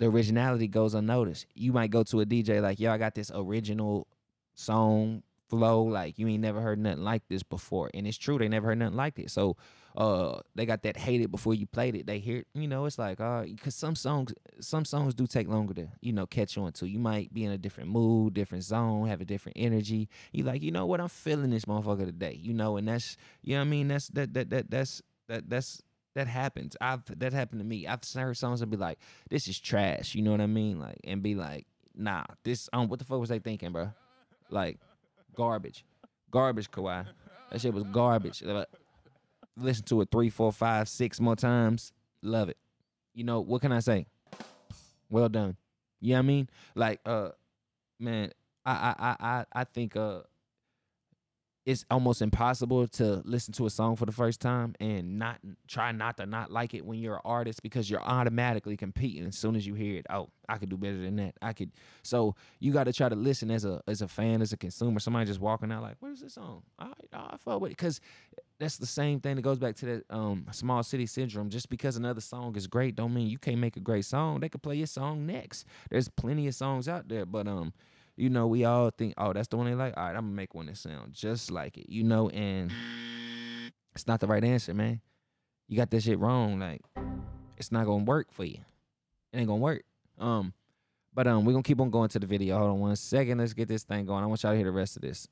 the 0.01 0.07
originality 0.07 0.67
goes 0.67 0.95
unnoticed. 0.95 1.47
You 1.55 1.75
might 1.75 1.91
go 1.91 2.03
to 2.05 2.23
a 2.23 2.27
DJ 2.27 2.63
like, 2.63 2.81
yo, 2.81 2.91
I 2.91 2.97
got 2.97 3.15
this 3.15 3.31
original 3.35 4.09
song 4.55 5.23
flow, 5.51 5.83
like 5.83 6.19
you 6.19 6.27
ain't 6.27 6.41
never 6.41 6.63
heard 6.63 6.79
nothing 6.79 7.05
like 7.05 7.23
this 7.29 7.43
before. 7.43 7.91
And 7.93 8.07
it's 8.07 8.17
true, 8.17 8.39
they 8.39 8.49
never 8.49 8.69
heard 8.69 8.79
nothing 8.79 8.97
like 8.97 9.19
it. 9.19 9.31
So 9.31 9.57
uh 9.97 10.39
they 10.55 10.65
got 10.65 10.85
that 10.85 10.97
hated 10.97 11.31
before 11.31 11.53
you 11.53 11.67
played 11.67 11.97
it. 11.97 12.07
They 12.07 12.19
hear 12.19 12.45
you 12.55 12.67
know, 12.67 12.87
it's 12.87 12.99
like 12.99 13.21
uh 13.21 13.45
cause 13.63 13.75
some 13.75 13.95
songs 13.95 14.33
some 14.61 14.87
songs 14.87 15.15
do 15.15 15.27
take 15.27 15.49
longer 15.49 15.75
to, 15.75 15.89
you 16.01 16.15
know, 16.15 16.27
catch 16.27 16.57
on 16.57 16.73
to. 16.73 16.89
You 16.89 16.99
might 16.99 17.35
be 17.35 17.45
in 17.45 17.51
a 17.51 17.59
different 17.59 17.91
mood, 17.91 18.33
different 18.33 18.65
zone, 18.65 19.07
have 19.09 19.21
a 19.21 19.27
different 19.27 19.59
energy. 19.61 20.09
You 20.33 20.45
like, 20.45 20.63
you 20.63 20.71
know 20.71 20.87
what, 20.87 21.03
I'm 21.03 21.09
feeling 21.09 21.51
this 21.51 21.67
motherfucker 21.67 22.07
today, 22.07 22.39
you 22.41 22.55
know, 22.55 22.79
and 22.79 22.89
that's 22.89 23.19
you 23.43 23.55
know 23.55 23.61
what 23.61 23.67
I 23.67 23.71
mean? 23.71 23.89
That's 23.89 24.09
that 24.09 24.33
that 24.33 24.49
that 24.49 24.71
that's 24.71 25.03
that 25.29 25.51
that's 25.51 25.83
that 26.15 26.27
happens. 26.27 26.77
I've 26.81 27.03
that 27.19 27.33
happened 27.33 27.61
to 27.61 27.67
me. 27.67 27.87
I've 27.87 28.01
heard 28.15 28.37
songs 28.37 28.63
and 28.63 28.71
be 28.71 28.77
like, 28.77 28.99
"This 29.29 29.49
is 29.49 29.59
trash." 29.59 30.15
You 30.15 30.23
know 30.23 30.33
what 30.33 30.41
I 30.41 30.47
mean? 30.47 30.79
Like, 30.79 30.99
and 31.05 31.23
be 31.23 31.35
like, 31.35 31.67
"Nah, 31.95 32.25
this 32.45 32.69
um, 32.73 32.89
what 32.89 32.99
the 32.99 33.05
fuck 33.05 33.21
was 33.21 33.29
they 33.29 33.39
thinking, 33.39 33.73
bro? 33.73 33.93
Like, 34.51 34.79
garbage, 35.35 35.85
garbage, 36.31 36.71
Kawhi. 36.71 37.07
That 37.51 37.61
shit 37.61 37.75
was 37.75 37.85
garbage." 37.85 38.43
Listen 39.57 39.85
to 39.87 40.01
it 40.01 40.09
three, 40.11 40.31
four, 40.31 40.53
five, 40.53 40.89
six 40.89 41.21
more 41.21 41.37
times. 41.37 41.93
Love 42.23 42.49
it. 42.49 42.57
You 43.15 43.25
know 43.25 43.41
what 43.41 43.61
can 43.61 43.73
I 43.73 43.81
say? 43.81 44.07
Well 45.11 45.29
done. 45.29 45.57
You 46.01 46.11
know 46.11 46.17
what 46.17 46.19
I 46.21 46.23
mean? 46.23 46.49
Like, 46.75 47.01
uh, 47.05 47.31
man, 47.99 48.31
I 48.65 48.95
I 48.99 49.17
I 49.21 49.45
I 49.53 49.65
think 49.65 49.97
uh 49.97 50.21
it's 51.67 51.85
almost 51.91 52.23
impossible 52.23 52.89
to 52.89 53.23
listen 53.25 53.53
to 53.53 53.67
a 53.67 53.71
song 53.71 53.95
for 53.95 54.07
the 54.07 54.13
first 54.13 54.41
time 54.41 54.75
and 54.81 55.19
not 55.19 55.39
try 55.69 55.93
not 55.93 56.17
to 56.17 56.25
not 56.25 56.51
like 56.51 56.73
it 56.73 56.85
when 56.85 56.99
you're 56.99 57.17
an 57.17 57.23
artist 57.25 57.63
because 57.63 57.91
you're 57.91 58.03
automatically 58.03 58.77
competing 58.77 59.27
as 59.27 59.37
soon 59.37 59.55
as 59.55 59.67
you 59.67 59.75
hear 59.75 59.99
it. 59.99 60.07
Oh, 60.09 60.31
I 60.49 60.57
could 60.57 60.71
do 60.71 60.79
better 60.79 60.99
than 60.99 61.17
that. 61.17 61.35
I 61.43 61.53
could. 61.53 61.71
So 62.03 62.35
you 62.61 62.73
got 62.73 62.85
to 62.85 62.93
try 62.93 63.09
to 63.11 63.15
listen 63.15 63.51
as 63.51 63.65
a 63.65 63.83
as 63.87 64.01
a 64.01 64.09
fan, 64.09 64.41
as 64.41 64.53
a 64.53 64.57
consumer. 64.57 65.01
Somebody 65.01 65.27
just 65.27 65.41
walking 65.41 65.71
out 65.71 65.83
like, 65.83 65.97
"What 66.01 66.13
is 66.13 66.21
this 66.21 66.35
song?" 66.35 66.63
I 66.79 66.93
I 67.13 67.37
fuck 67.37 67.61
with 67.61 67.73
it 67.73 67.77
because 67.77 68.01
that's 68.59 68.79
the 68.79 68.87
same 68.87 69.21
thing 69.21 69.37
that 69.37 69.43
goes 69.43 69.59
back 69.59 69.77
to 69.77 69.87
that 69.87 70.05
um, 70.11 70.47
small 70.53 70.83
city 70.83 71.07
syndrome. 71.07 71.51
Just 71.51 71.69
because 71.69 71.97
another 71.97 72.21
song 72.21 72.57
is 72.57 72.67
great, 72.67 72.97
don't 72.97 73.13
mean 73.13 73.29
you 73.29 73.39
can't 73.39 73.59
make 73.59 73.77
a 73.77 73.81
great 73.81 74.05
song. 74.07 74.41
They 74.41 74.49
could 74.49 74.63
play 74.63 74.77
your 74.77 74.87
song 74.87 75.27
next. 75.27 75.67
There's 75.91 76.09
plenty 76.09 76.47
of 76.47 76.55
songs 76.55 76.89
out 76.89 77.09
there, 77.09 77.27
but 77.27 77.47
um 77.47 77.73
you 78.21 78.29
know, 78.29 78.47
we 78.47 78.65
all 78.65 78.91
think, 78.91 79.15
oh, 79.17 79.33
that's 79.33 79.49
the 79.49 79.57
one 79.57 79.67
they 79.67 79.75
like. 79.75 79.97
All 79.97 80.05
right, 80.05 80.11
I'm 80.11 80.27
gonna 80.27 80.35
make 80.35 80.55
one 80.55 80.67
that 80.67 80.77
sound 80.77 81.13
just 81.13 81.51
like 81.51 81.79
it, 81.79 81.89
you 81.89 82.05
know, 82.05 82.29
and 82.29 82.71
it's 83.95 84.07
not 84.07 84.21
the 84.21 84.27
right 84.27 84.45
answer, 84.45 84.75
man. 84.75 85.01
You 85.69 85.77
got 85.77 85.91
this 85.91 86.05
shit 86.05 86.19
wrong. 86.19 86.61
Like, 86.61 86.83
it's 87.57 87.73
not 87.73 87.87
gonna 87.87 88.05
work 88.05 88.31
for 88.31 88.45
you. 88.45 88.59
It 89.33 89.39
ain't 89.39 89.47
gonna 89.47 89.61
work. 89.61 89.85
Um, 90.19 90.53
but 91.15 91.27
um, 91.27 91.45
we're 91.45 91.53
gonna 91.53 91.63
keep 91.63 91.81
on 91.81 91.91
going 91.91 92.11
to 92.11 92.19
the 92.19 92.27
video. 92.27 92.59
Hold 92.59 92.71
on 92.71 92.81
one 92.81 92.97
second. 92.97 93.39
Let's 93.39 93.55
get 93.55 93.69
this 93.69 93.85
thing 93.85 94.05
going. 94.05 94.23
I 94.23 94.27
want 94.27 94.43
y'all 94.43 94.53
to 94.53 94.57
hear 94.57 94.67
the 94.67 94.71
rest 94.71 94.97
of 94.97 95.03
this. 95.03 95.27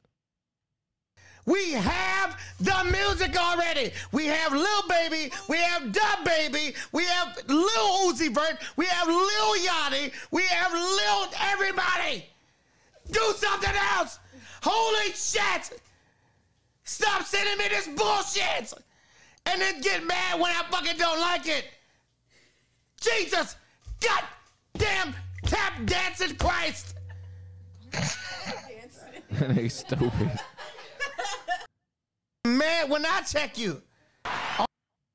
We 1.45 1.73
have 1.73 2.39
the 2.59 2.85
music 2.91 3.37
already. 3.37 3.93
We 4.13 4.27
have 4.27 4.53
Lil 4.53 4.83
Baby. 4.89 5.33
We 5.49 5.57
have 5.59 5.83
DaBaby. 5.93 6.75
We 6.93 7.05
have 7.05 7.39
Lil 7.49 8.13
Uzi 8.13 8.35
Vert. 8.35 8.59
We 8.77 8.87
have 8.87 9.09
Lil 9.09 9.55
Yachty. 9.67 10.13
We 10.31 10.43
have 10.43 10.73
Lil 10.73 11.29
everybody. 11.41 12.27
Do 13.11 13.21
something 13.37 13.75
else! 13.97 14.19
Holy 14.63 15.13
shit! 15.13 15.81
Stop 16.85 17.25
sending 17.25 17.59
me 17.59 17.69
this 17.69 17.89
bullshit! 17.89 18.73
And 19.47 19.61
then 19.61 19.81
get 19.81 20.05
mad 20.07 20.41
when 20.41 20.51
I 20.51 20.63
fucking 20.71 20.99
don't 20.99 21.21
like 21.21 21.47
it! 21.47 21.65
Jesus! 23.01 23.57
God 24.01 24.25
damn 24.77 25.15
tap 25.45 25.73
dancing 25.85 26.37
Christ! 26.37 26.95
they 29.31 29.69
stupid. 29.69 30.31
Mad 32.47 32.91
when 32.91 33.05
I 33.05 33.21
check 33.23 33.59
you, 33.59 33.83
oh, 34.25 34.65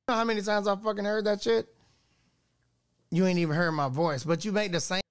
how 0.08 0.24
many 0.24 0.42
times 0.42 0.68
I 0.68 0.76
fucking 0.76 1.06
heard 1.06 1.26
that 1.26 1.42
shit? 1.42 1.68
You 3.12 3.26
ain't 3.26 3.40
even 3.40 3.56
heard 3.56 3.72
my 3.72 3.90
voice, 3.90 4.24
but 4.24 4.44
you 4.44 4.52
make 4.52 4.72
the 4.72 4.80
same. 4.80 5.02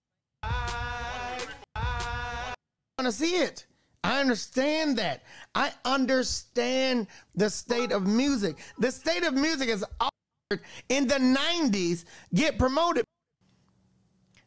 Want 3.02 3.14
to 3.14 3.20
see 3.20 3.36
it. 3.36 3.66
I 4.04 4.20
understand 4.20 4.98
that. 4.98 5.22
I 5.54 5.72
understand 5.84 7.06
the 7.34 7.50
state 7.50 7.92
of 7.92 8.06
music. 8.06 8.58
The 8.78 8.90
state 8.90 9.24
of 9.24 9.34
music 9.34 9.68
is 9.68 9.84
altered 10.00 10.64
in 10.88 11.06
the 11.06 11.16
90s, 11.16 12.04
get 12.34 12.58
promoted. 12.58 13.04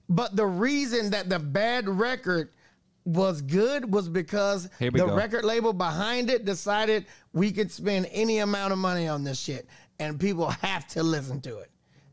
But 0.08 0.36
the 0.36 0.46
reason 0.46 1.10
that 1.12 1.30
the 1.30 1.40
bad 1.40 1.90
record 1.90 2.52
was 3.06 3.42
good 3.42 3.92
was 3.92 4.10
because 4.10 4.70
the 4.80 4.90
go. 4.90 5.16
record 5.16 5.46
label 5.46 5.74
behind 5.74 6.30
it 6.30 6.44
decided 6.46 7.06
we 7.34 7.52
could 7.52 7.72
spend 7.72 8.08
any 8.12 8.40
amount 8.40 8.74
of 8.74 8.80
money 8.80 9.08
on 9.08 9.24
this 9.24 9.40
shit 9.40 9.68
and 10.00 10.20
people 10.20 10.50
have 10.50 10.88
to 10.88 11.04
listen 11.04 11.40
to 11.42 11.60
it. 11.60 11.70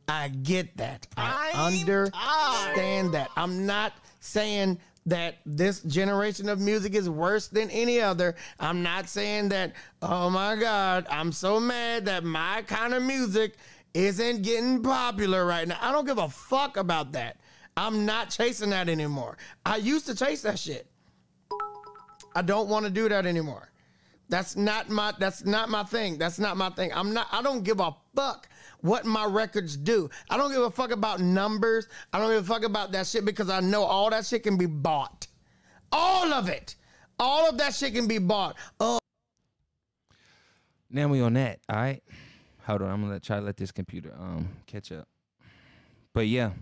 I 0.09 0.29
get 0.29 0.77
that. 0.77 1.07
I 1.17 1.53
understand 1.55 3.15
that. 3.15 3.31
I'm 3.37 3.67
not 3.67 3.93
saying 4.21 4.79
that 5.07 5.39
this 5.45 5.81
generation 5.81 6.49
of 6.49 6.61
music 6.61 6.95
is 6.95 7.11
worse 7.11 7.49
than 7.49 7.71
any 7.71 8.01
other. 8.01 8.37
I'm 8.61 8.83
not 8.83 9.09
saying 9.09 9.49
that, 9.49 9.73
oh 10.01 10.31
my 10.31 10.57
God, 10.57 11.07
I'm 11.11 11.33
so 11.33 11.59
mad 11.59 12.07
that 12.07 12.25
my 12.25 12.63
kind 12.63 12.95
of 12.95 13.03
music 13.03 13.57
isn't 13.95 14.43
getting 14.43 14.83
popular 14.83 15.45
right 15.45 15.67
now. 15.67 15.79
I 15.81 15.93
don't 15.93 16.07
give 16.07 16.19
a 16.19 16.29
fuck 16.29 16.77
about 16.77 17.13
that. 17.13 17.39
I'm 17.77 18.07
not 18.07 18.31
chasing 18.31 18.71
that 18.71 18.89
anymore. 18.89 19.37
I 19.67 19.77
used 19.77 20.07
to 20.07 20.15
chase 20.15 20.43
that 20.43 20.59
shit. 20.59 20.87
I 22.35 22.43
don't 22.43 22.69
want 22.69 22.85
to 22.85 22.91
do 22.91 23.09
that 23.09 23.27
anymore. 23.27 23.72
That's 24.33 24.57
not 24.57 24.89
my 24.89 25.13
that's 25.19 25.45
not 25.45 25.69
my 25.69 25.85
thing. 25.85 26.17
That's 26.17 26.39
not 26.39 26.57
my 26.57 26.71
thing. 26.71 26.91
I'm 26.95 27.13
not 27.13 27.27
I 27.33 27.43
don't 27.43 27.63
give 27.63 27.81
a 27.81 27.95
fuck 28.17 28.49
what 28.81 29.05
my 29.05 29.27
records 29.27 29.77
do. 29.77 30.09
I 30.31 30.39
don't 30.39 30.51
give 30.51 30.63
a 30.63 30.71
fuck 30.71 30.91
about 30.91 31.21
numbers. 31.21 31.87
I 32.15 32.19
don't 32.19 32.31
give 32.31 32.43
a 32.43 32.55
fuck 32.55 32.65
about 32.65 32.93
that 32.93 33.07
shit 33.07 33.27
because 33.27 33.51
I 33.51 33.61
know 33.61 33.83
all 33.83 34.09
that 34.09 34.25
shit 34.25 34.43
can 34.43 34.57
be 34.57 34.65
bought. 34.65 35.27
All 35.93 36.33
of 36.33 36.49
it. 36.49 36.77
All 37.19 37.47
of 37.47 37.59
that 37.59 37.75
shit 37.75 37.93
can 37.93 38.09
be 38.09 38.17
bought. 38.17 38.57
Oh, 38.81 38.99
Now 40.89 41.09
we 41.09 41.21
on 41.21 41.35
that. 41.35 41.61
All 41.69 41.77
right. 41.77 42.03
Hold 42.67 42.81
on. 42.81 42.89
I'm 42.89 43.03
gonna 43.03 43.21
try 43.21 43.39
to 43.39 43.45
let 43.45 43.59
this 43.59 43.71
computer 43.71 44.15
um 44.19 44.49
catch 44.67 44.93
up. 44.93 45.09
But 46.15 46.27
yeah. 46.27 46.53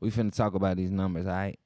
We 0.00 0.10
finna 0.10 0.34
talk 0.34 0.54
about 0.54 0.76
these 0.76 0.90
numbers, 0.90 1.26
all 1.26 1.32
right? 1.32 1.58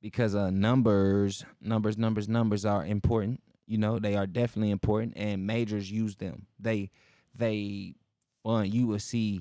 Because 0.00 0.34
uh 0.34 0.50
numbers, 0.50 1.44
numbers, 1.60 1.96
numbers, 1.96 2.28
numbers 2.28 2.64
are 2.64 2.84
important. 2.84 3.42
You 3.66 3.78
know, 3.78 3.98
they 3.98 4.16
are 4.16 4.26
definitely 4.26 4.70
important 4.70 5.14
and 5.16 5.46
majors 5.46 5.90
use 5.90 6.16
them. 6.16 6.46
They 6.58 6.90
they 7.34 7.94
fun 8.42 8.70
you 8.70 8.86
will 8.86 8.98
see 8.98 9.40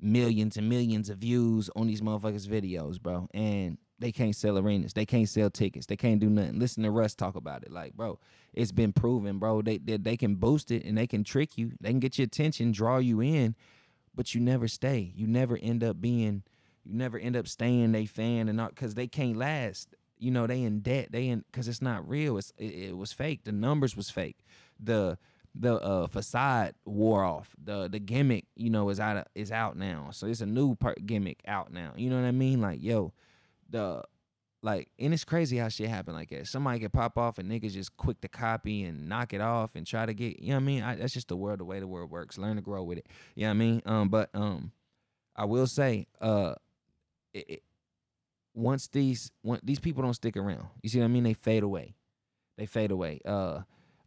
millions 0.00 0.56
and 0.56 0.68
millions 0.68 1.08
of 1.08 1.18
views 1.18 1.70
on 1.76 1.86
these 1.86 2.00
motherfuckers 2.00 2.48
videos, 2.48 3.00
bro. 3.00 3.28
And 3.32 3.78
they 4.02 4.10
can't 4.10 4.34
sell 4.34 4.58
arenas. 4.58 4.92
They 4.92 5.06
can't 5.06 5.28
sell 5.28 5.48
tickets. 5.48 5.86
They 5.86 5.96
can't 5.96 6.20
do 6.20 6.28
nothing. 6.28 6.58
Listen 6.58 6.82
to 6.82 6.90
Russ 6.90 7.14
talk 7.14 7.36
about 7.36 7.62
it. 7.62 7.70
Like, 7.70 7.94
bro, 7.94 8.18
it's 8.52 8.72
been 8.72 8.92
proven, 8.92 9.38
bro. 9.38 9.62
They, 9.62 9.78
they 9.78 9.96
they 9.96 10.16
can 10.16 10.34
boost 10.34 10.72
it 10.72 10.84
and 10.84 10.98
they 10.98 11.06
can 11.06 11.22
trick 11.22 11.56
you. 11.56 11.72
They 11.80 11.90
can 11.90 12.00
get 12.00 12.18
your 12.18 12.24
attention, 12.24 12.72
draw 12.72 12.98
you 12.98 13.22
in, 13.22 13.54
but 14.12 14.34
you 14.34 14.40
never 14.40 14.66
stay. 14.66 15.12
You 15.14 15.28
never 15.28 15.56
end 15.56 15.84
up 15.84 16.00
being 16.00 16.42
you 16.84 16.94
never 16.94 17.18
end 17.18 17.36
up 17.36 17.48
staying 17.48 17.92
they 17.92 18.06
fan 18.06 18.48
and 18.48 18.56
not 18.56 18.74
because 18.74 18.94
they 18.94 19.06
can't 19.06 19.36
last. 19.36 19.94
You 20.18 20.30
know, 20.30 20.46
they 20.46 20.62
in 20.62 20.80
debt. 20.80 21.10
They 21.10 21.28
in 21.28 21.44
because 21.50 21.68
it's 21.68 21.82
not 21.82 22.08
real. 22.08 22.38
It's 22.38 22.52
it, 22.56 22.74
it 22.74 22.96
was 22.96 23.12
fake. 23.12 23.44
The 23.44 23.52
numbers 23.52 23.96
was 23.96 24.10
fake. 24.10 24.38
The 24.78 25.18
the 25.54 25.74
uh, 25.80 26.06
facade 26.06 26.74
wore 26.84 27.24
off. 27.24 27.54
The 27.62 27.88
the 27.88 27.98
gimmick, 27.98 28.46
you 28.54 28.70
know, 28.70 28.88
is 28.88 29.00
out 29.00 29.16
of, 29.16 29.24
is 29.34 29.50
out 29.52 29.76
now. 29.76 30.10
So 30.12 30.26
it's 30.26 30.40
a 30.40 30.46
new 30.46 30.74
part 30.76 31.04
gimmick 31.06 31.42
out 31.46 31.72
now. 31.72 31.92
You 31.96 32.10
know 32.10 32.20
what 32.20 32.26
I 32.26 32.32
mean? 32.32 32.60
Like, 32.60 32.82
yo, 32.82 33.12
the 33.68 34.04
like, 34.62 34.88
and 34.98 35.12
it's 35.12 35.24
crazy 35.24 35.56
how 35.56 35.68
shit 35.68 35.88
happen 35.88 36.14
like 36.14 36.30
that. 36.30 36.46
Somebody 36.46 36.78
can 36.78 36.90
pop 36.90 37.18
off 37.18 37.38
and 37.38 37.50
niggas 37.50 37.72
just 37.72 37.96
quick 37.96 38.20
to 38.20 38.28
copy 38.28 38.84
and 38.84 39.08
knock 39.08 39.34
it 39.34 39.40
off 39.40 39.74
and 39.74 39.84
try 39.84 40.06
to 40.06 40.14
get. 40.14 40.40
You 40.40 40.50
know 40.50 40.54
what 40.54 40.62
I 40.62 40.64
mean? 40.64 40.82
I, 40.84 40.94
that's 40.94 41.12
just 41.12 41.28
the 41.28 41.36
world, 41.36 41.58
the 41.58 41.64
way 41.64 41.80
the 41.80 41.88
world 41.88 42.10
works. 42.10 42.38
Learn 42.38 42.56
to 42.56 42.62
grow 42.62 42.84
with 42.84 42.98
it. 42.98 43.08
You 43.34 43.42
know 43.42 43.48
what 43.48 43.54
I 43.54 43.58
mean? 43.58 43.82
Um, 43.84 44.08
but 44.08 44.30
um, 44.34 44.70
I 45.34 45.46
will 45.46 45.66
say, 45.66 46.06
uh, 46.20 46.54
it, 47.34 47.62
once 48.54 48.88
these 48.88 49.30
these 49.62 49.80
people 49.80 50.02
don't 50.02 50.14
stick 50.14 50.36
around, 50.36 50.66
you 50.82 50.88
see 50.88 50.98
what 50.98 51.06
I 51.06 51.08
mean? 51.08 51.24
They 51.24 51.34
fade 51.34 51.62
away. 51.62 51.94
They 52.58 52.66
fade 52.66 52.90
away. 52.90 53.20
Uh, 53.24 53.60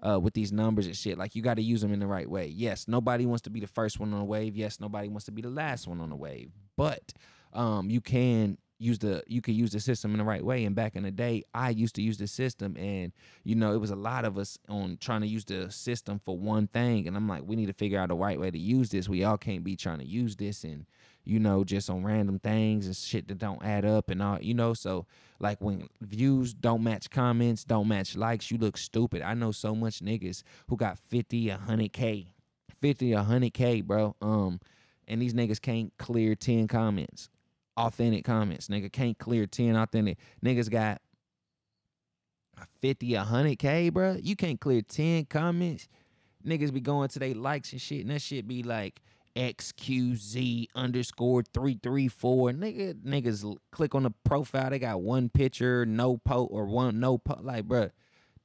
uh, 0.06 0.20
with 0.20 0.34
these 0.34 0.52
numbers 0.52 0.86
and 0.86 0.96
shit. 0.96 1.18
Like 1.18 1.36
you 1.36 1.42
got 1.42 1.56
to 1.56 1.64
use 1.64 1.82
them 1.82 1.92
in 1.92 2.00
the 2.00 2.08
right 2.08 2.30
way. 2.30 2.48
Yes, 2.48 2.88
nobody 2.88 3.26
wants 3.26 3.42
to 3.44 3.50
be 3.50 3.60
the 3.60 3.68
first 3.68 4.00
one 4.00 4.14
on 4.14 4.20
the 4.20 4.26
wave. 4.26 4.56
Yes, 4.56 4.80
nobody 4.80 5.08
wants 5.08 5.26
to 5.26 5.32
be 5.32 5.42
the 5.42 5.50
last 5.50 5.88
one 5.88 6.00
on 6.00 6.10
the 6.10 6.16
wave. 6.16 6.52
But 6.78 7.14
um, 7.54 7.90
you 7.90 8.02
can 8.02 8.58
use 8.78 9.00
the 9.00 9.24
you 9.26 9.42
can 9.42 9.54
use 9.54 9.72
the 9.72 9.80
system 9.80 10.12
in 10.12 10.18
the 10.18 10.24
right 10.24 10.44
way. 10.44 10.66
And 10.66 10.76
back 10.76 10.96
in 10.96 11.04
the 11.04 11.12
day, 11.12 11.44
I 11.54 11.70
used 11.70 11.96
to 11.96 12.02
use 12.02 12.18
the 12.18 12.28
system, 12.28 12.76
and 12.78 13.14
you 13.44 13.56
know 13.56 13.74
it 13.74 13.80
was 13.80 13.92
a 13.92 13.96
lot 13.96 14.26
of 14.26 14.38
us 14.38 14.58
on 14.70 14.98
trying 15.00 15.22
to 15.22 15.28
use 15.28 15.46
the 15.46 15.72
system 15.72 16.20
for 16.20 16.38
one 16.38 16.68
thing. 16.68 17.08
And 17.08 17.16
I'm 17.16 17.28
like, 17.28 17.44
we 17.46 17.56
need 17.56 17.68
to 17.68 17.74
figure 17.74 18.00
out 18.00 18.10
the 18.10 18.16
right 18.16 18.40
way 18.40 18.52
to 18.52 18.60
use 18.60 18.90
this. 18.90 19.10
We 19.10 19.24
all 19.24 19.38
can't 19.38 19.64
be 19.64 19.76
trying 19.76 20.00
to 20.00 20.06
use 20.06 20.36
this 20.36 20.64
and 20.64 20.86
you 21.26 21.40
know 21.40 21.64
just 21.64 21.90
on 21.90 22.04
random 22.04 22.40
things 22.40 22.86
and 22.86 22.96
shit 22.96 23.28
that 23.28 23.38
don't 23.38 23.64
add 23.64 23.86
up 23.86 24.10
and 24.10 24.22
all 24.22 24.40
you 24.42 24.54
know. 24.54 24.74
So 24.74 25.06
like 25.40 25.60
when 25.60 25.88
views 26.02 26.54
don't 26.54 26.84
match 26.84 27.10
comments, 27.10 27.64
don't 27.64 27.88
match 27.88 28.16
likes, 28.16 28.52
you 28.52 28.58
look 28.58 28.78
stupid. 28.78 29.22
I 29.22 29.34
know 29.34 29.52
so 29.52 29.76
much 29.76 30.00
niggas 30.00 30.44
who 30.68 30.78
got 30.78 30.98
50, 30.98 31.48
100k, 31.48 32.28
50, 32.82 33.12
100k, 33.12 33.84
bro. 33.84 34.16
Um, 34.22 34.60
and 35.08 35.22
these 35.22 35.34
niggas 35.34 35.62
can't 35.62 35.92
clear 35.98 36.36
10 36.36 36.68
comments, 36.68 37.30
authentic 37.78 38.24
comments. 38.24 38.68
Nigga 38.68 38.92
can't 38.92 39.18
clear 39.18 39.46
10 39.46 39.76
authentic. 39.76 40.18
Niggas 40.44 40.70
got 40.70 41.02
50, 42.82 43.12
100k, 43.12 43.92
bro. 43.92 44.18
You 44.22 44.36
can't 44.36 44.60
clear 44.60 44.82
10 44.82 45.26
comments. 45.26 45.88
Niggas 46.46 46.74
be 46.74 46.80
going 46.80 47.10
to 47.10 47.20
they 47.20 47.34
likes 47.34 47.72
and 47.72 47.82
shit, 47.82 48.02
and 48.02 48.12
that 48.12 48.22
shit 48.22 48.48
be 48.48 48.64
like 48.64 49.02
XQZ 49.36 50.68
underscore 50.76 51.44
three 51.54 51.80
three 51.82 52.08
four. 52.08 52.52
Nigga, 52.52 52.94
niggas 52.94 53.58
click 53.72 53.94
on 53.94 54.04
the 54.04 54.12
profile. 54.24 54.70
They 54.70 54.80
got 54.80 55.02
one 55.02 55.30
picture, 55.30 55.86
no 55.86 56.18
po 56.18 56.46
or 56.46 56.66
one 56.66 57.00
no 57.00 57.18
po. 57.18 57.40
Like, 57.42 57.66
bruh, 57.66 57.92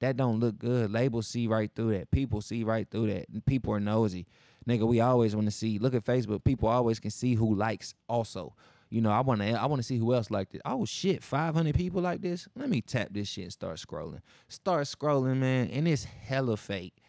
that 0.01 0.17
don't 0.17 0.41
look 0.41 0.59
good. 0.59 0.91
Labels 0.91 1.29
see 1.29 1.47
right 1.47 1.71
through 1.75 1.93
that. 1.97 2.11
People 2.11 2.41
see 2.41 2.65
right 2.65 2.89
through 2.91 3.13
that. 3.13 3.47
People 3.47 3.73
are 3.75 3.81
nosy. 3.81 4.27
Nigga, 4.69 4.87
we 4.87 5.01
always 5.01 5.35
want 5.35 5.47
to 5.47 5.53
see. 5.53 5.79
Look 5.79 5.95
at 5.95 6.05
Facebook. 6.05 6.45
People 6.45 6.69
always 6.69 7.01
can 7.01 7.11
see 7.11 7.35
who 7.35 7.55
likes. 7.55 7.95
Also, 8.09 8.55
you 8.91 9.01
know, 9.01 9.11
I 9.11 9.21
want 9.21 9.41
to. 9.41 9.53
I 9.53 9.67
want 9.67 9.81
to 9.81 9.87
see 9.87 9.99
who 9.99 10.13
else 10.13 10.31
liked 10.31 10.55
it. 10.55 10.63
Oh 10.65 10.85
shit, 10.85 11.23
five 11.23 11.55
hundred 11.55 11.77
people 11.77 12.03
like 12.03 12.21
this. 12.21 12.49
Let 12.57 12.69
me 12.69 12.81
tap 12.81 13.09
this 13.13 13.29
shit 13.29 13.45
and 13.45 13.53
start 13.53 13.77
scrolling. 13.77 14.21
Start 14.49 14.85
scrolling, 14.87 15.37
man, 15.37 15.69
and 15.69 15.87
it's 15.87 16.05
hella 16.05 16.57
fake. 16.57 17.00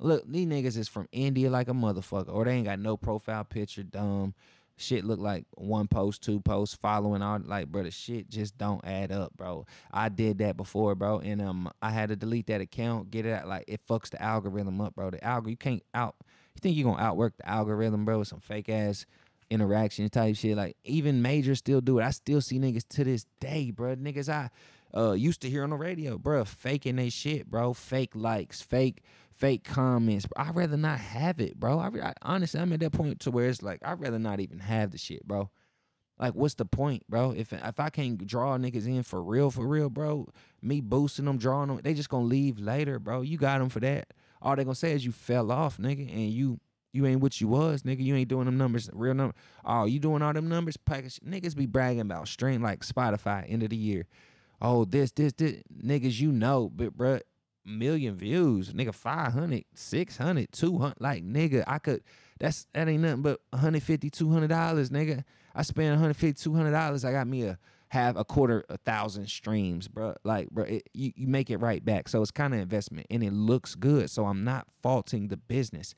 Look, 0.00 0.30
these 0.30 0.46
niggas 0.46 0.76
is 0.76 0.88
from 0.88 1.08
India 1.10 1.50
like 1.50 1.68
a 1.68 1.72
motherfucker, 1.72 2.32
or 2.32 2.44
they 2.44 2.52
ain't 2.52 2.66
got 2.66 2.78
no 2.78 2.96
profile 2.96 3.44
picture, 3.44 3.82
dumb. 3.82 4.34
Shit 4.76 5.04
look 5.04 5.18
like 5.18 5.44
one 5.56 5.88
post, 5.88 6.22
two 6.22 6.38
posts, 6.38 6.76
following 6.76 7.20
all 7.20 7.40
like, 7.44 7.66
bro, 7.66 7.82
the 7.82 7.90
shit 7.90 8.30
just 8.30 8.56
don't 8.56 8.84
add 8.84 9.10
up, 9.10 9.36
bro. 9.36 9.66
I 9.90 10.08
did 10.08 10.38
that 10.38 10.56
before, 10.56 10.94
bro, 10.94 11.18
and 11.18 11.42
um, 11.42 11.68
I 11.82 11.90
had 11.90 12.10
to 12.10 12.16
delete 12.16 12.46
that 12.46 12.60
account, 12.60 13.10
get 13.10 13.26
it 13.26 13.32
out, 13.32 13.48
like 13.48 13.64
it 13.66 13.80
fucks 13.88 14.10
the 14.10 14.22
algorithm 14.22 14.80
up, 14.80 14.94
bro. 14.94 15.10
The 15.10 15.24
algorithm, 15.24 15.50
you 15.50 15.56
can't 15.56 15.82
out, 15.94 16.14
you 16.54 16.60
think 16.60 16.76
you 16.76 16.84
gonna 16.84 17.02
outwork 17.02 17.36
the 17.38 17.48
algorithm, 17.48 18.04
bro, 18.04 18.20
with 18.20 18.28
some 18.28 18.38
fake 18.38 18.68
ass 18.68 19.04
interaction 19.50 20.08
type 20.08 20.36
shit. 20.36 20.56
Like 20.56 20.76
even 20.84 21.22
majors 21.22 21.58
still 21.58 21.80
do 21.80 21.98
it. 21.98 22.04
I 22.04 22.10
still 22.10 22.40
see 22.40 22.58
niggas 22.58 22.86
to 22.90 23.04
this 23.04 23.26
day, 23.40 23.70
bro. 23.70 23.96
Niggas 23.96 24.28
I 24.28 24.50
uh 24.96 25.12
used 25.12 25.40
to 25.42 25.50
hear 25.50 25.64
on 25.64 25.70
the 25.70 25.76
radio, 25.76 26.18
bro, 26.18 26.44
faking 26.44 26.96
they 26.96 27.08
shit, 27.08 27.50
bro. 27.50 27.72
Fake 27.72 28.12
likes, 28.14 28.60
fake 28.60 29.02
fake 29.38 29.64
comments. 29.64 30.26
I'd 30.36 30.54
rather 30.54 30.76
not 30.76 30.98
have 30.98 31.40
it, 31.40 31.58
bro. 31.58 31.78
I, 31.78 31.88
I 32.02 32.14
honestly, 32.22 32.60
I'm 32.60 32.72
at 32.72 32.80
that 32.80 32.92
point 32.92 33.20
to 33.20 33.30
where 33.30 33.48
it's 33.48 33.62
like 33.62 33.80
I'd 33.84 34.00
rather 34.00 34.18
not 34.18 34.40
even 34.40 34.58
have 34.58 34.90
the 34.90 34.98
shit, 34.98 35.26
bro. 35.26 35.50
Like, 36.18 36.34
what's 36.34 36.54
the 36.54 36.64
point, 36.64 37.04
bro? 37.08 37.30
If 37.30 37.52
if 37.52 37.78
I 37.78 37.90
can't 37.90 38.26
draw 38.26 38.56
niggas 38.58 38.86
in 38.86 39.04
for 39.04 39.22
real, 39.22 39.50
for 39.50 39.66
real, 39.66 39.88
bro, 39.88 40.28
me 40.60 40.80
boosting 40.80 41.26
them, 41.26 41.38
drawing 41.38 41.68
them, 41.68 41.80
they 41.82 41.94
just 41.94 42.08
gonna 42.08 42.24
leave 42.24 42.58
later, 42.58 42.98
bro. 42.98 43.22
You 43.22 43.38
got 43.38 43.60
them 43.60 43.68
for 43.68 43.80
that. 43.80 44.12
All 44.42 44.56
they 44.56 44.64
gonna 44.64 44.74
say 44.74 44.92
is 44.92 45.04
you 45.04 45.12
fell 45.12 45.52
off, 45.52 45.78
nigga, 45.78 46.08
and 46.10 46.30
you 46.30 46.58
you 46.92 47.06
ain't 47.06 47.20
what 47.20 47.40
you 47.40 47.48
was, 47.48 47.82
nigga. 47.82 48.00
You 48.00 48.16
ain't 48.16 48.28
doing 48.28 48.46
them 48.46 48.58
numbers, 48.58 48.90
real 48.92 49.14
number. 49.14 49.34
Oh, 49.64 49.84
you 49.84 50.00
doing 50.00 50.22
all 50.22 50.32
them 50.32 50.48
numbers? 50.48 50.76
Package 50.76 51.20
niggas 51.20 51.54
be 51.54 51.66
bragging 51.66 52.00
about 52.00 52.26
stream 52.26 52.62
like 52.62 52.80
Spotify 52.80 53.44
end 53.48 53.62
of 53.62 53.70
the 53.70 53.76
year. 53.76 54.06
Oh, 54.60 54.84
this, 54.84 55.12
this, 55.12 55.34
this, 55.34 55.62
niggas, 55.72 56.18
you 56.18 56.32
know, 56.32 56.68
but 56.74 56.96
bruh, 56.96 57.20
million 57.68 58.16
views, 58.16 58.72
nigga, 58.72 58.94
500, 58.94 59.64
600, 59.74 60.52
200. 60.52 60.94
Like, 60.98 61.24
nigga, 61.24 61.64
I 61.66 61.78
could, 61.78 62.02
that's, 62.38 62.66
that 62.74 62.88
ain't 62.88 63.02
nothing 63.02 63.22
but 63.22 63.40
150, 63.50 64.10
200 64.10 64.48
dollars, 64.48 64.90
nigga. 64.90 65.24
I 65.54 65.62
spent 65.62 65.90
150, 65.90 66.42
200 66.42 66.70
dollars. 66.70 67.04
I 67.04 67.12
got 67.12 67.26
me 67.26 67.42
a 67.44 67.58
have 67.88 68.16
a 68.16 68.24
quarter 68.24 68.64
a 68.68 68.76
thousand 68.78 69.28
streams, 69.28 69.88
bro. 69.88 70.14
Like, 70.24 70.50
bro, 70.50 70.64
it, 70.64 70.88
you, 70.92 71.12
you 71.16 71.26
make 71.26 71.50
it 71.50 71.56
right 71.58 71.84
back. 71.84 72.08
So 72.08 72.20
it's 72.22 72.30
kind 72.30 72.54
of 72.54 72.60
investment 72.60 73.06
and 73.10 73.22
it 73.22 73.32
looks 73.32 73.74
good. 73.74 74.10
So 74.10 74.26
I'm 74.26 74.44
not 74.44 74.66
faulting 74.82 75.28
the 75.28 75.36
business. 75.36 75.94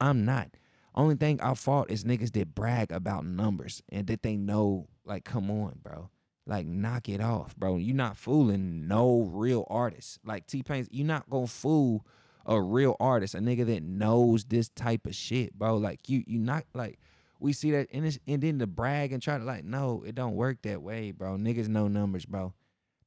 I'm 0.00 0.24
not. 0.24 0.48
Only 0.94 1.16
thing 1.16 1.40
I 1.40 1.54
fault 1.54 1.90
is 1.90 2.04
niggas 2.04 2.32
that 2.32 2.54
brag 2.54 2.92
about 2.92 3.26
numbers 3.26 3.82
and 3.90 4.06
that 4.06 4.22
they 4.22 4.36
know, 4.36 4.86
like, 5.04 5.24
come 5.24 5.50
on, 5.50 5.80
bro. 5.82 6.08
Like, 6.46 6.66
knock 6.66 7.08
it 7.08 7.20
off, 7.20 7.56
bro. 7.56 7.76
You're 7.76 7.96
not 7.96 8.18
fooling 8.18 8.86
no 8.86 9.22
real 9.32 9.66
artist. 9.70 10.18
Like 10.24 10.46
T 10.46 10.62
Pain's, 10.62 10.88
you're 10.90 11.06
not 11.06 11.28
gonna 11.30 11.46
fool 11.46 12.04
a 12.46 12.60
real 12.60 12.96
artist, 13.00 13.34
a 13.34 13.38
nigga 13.38 13.64
that 13.66 13.82
knows 13.82 14.44
this 14.44 14.68
type 14.68 15.06
of 15.06 15.14
shit, 15.14 15.58
bro. 15.58 15.76
Like 15.76 16.08
you, 16.08 16.22
you 16.26 16.38
not 16.38 16.64
like 16.74 16.98
we 17.40 17.52
see 17.52 17.70
that 17.72 17.88
and, 17.92 18.18
and 18.26 18.42
then 18.42 18.58
to 18.58 18.66
brag 18.66 19.12
and 19.12 19.22
try 19.22 19.38
to 19.38 19.44
like, 19.44 19.64
no, 19.64 20.02
it 20.06 20.14
don't 20.14 20.34
work 20.34 20.62
that 20.62 20.82
way, 20.82 21.10
bro. 21.10 21.36
Niggas 21.36 21.68
know 21.68 21.88
numbers, 21.88 22.26
bro. 22.26 22.52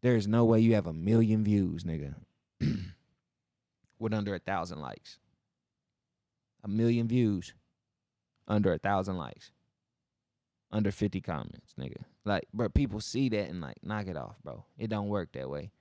There's 0.02 0.28
no 0.28 0.46
way 0.46 0.60
you 0.60 0.76
have 0.76 0.88
a 0.88 0.94
million 0.94 1.44
views, 1.44 1.84
nigga, 1.84 2.16
with 4.00 4.14
under 4.14 4.36
a 4.36 4.40
thousand 4.40 4.80
likes. 4.80 5.20
A 6.64 6.68
million 6.68 7.08
views, 7.08 7.54
under 8.48 8.74
a 8.74 8.78
thousand 8.78 9.18
likes, 9.18 9.52
under 10.78 10.92
50 10.92 11.20
comments, 11.22 11.74
nigga. 11.80 12.04
Like, 12.24 12.48
bro, 12.54 12.70
people 12.70 13.02
see 13.02 13.30
that 13.30 13.50
and 13.50 13.60
like, 13.60 13.78
knock 13.84 14.08
it 14.08 14.16
off, 14.16 14.36
bro. 14.44 14.64
It 14.78 14.90
don't 14.90 15.10
work 15.10 15.32
that 15.34 15.50
way. 15.50 15.72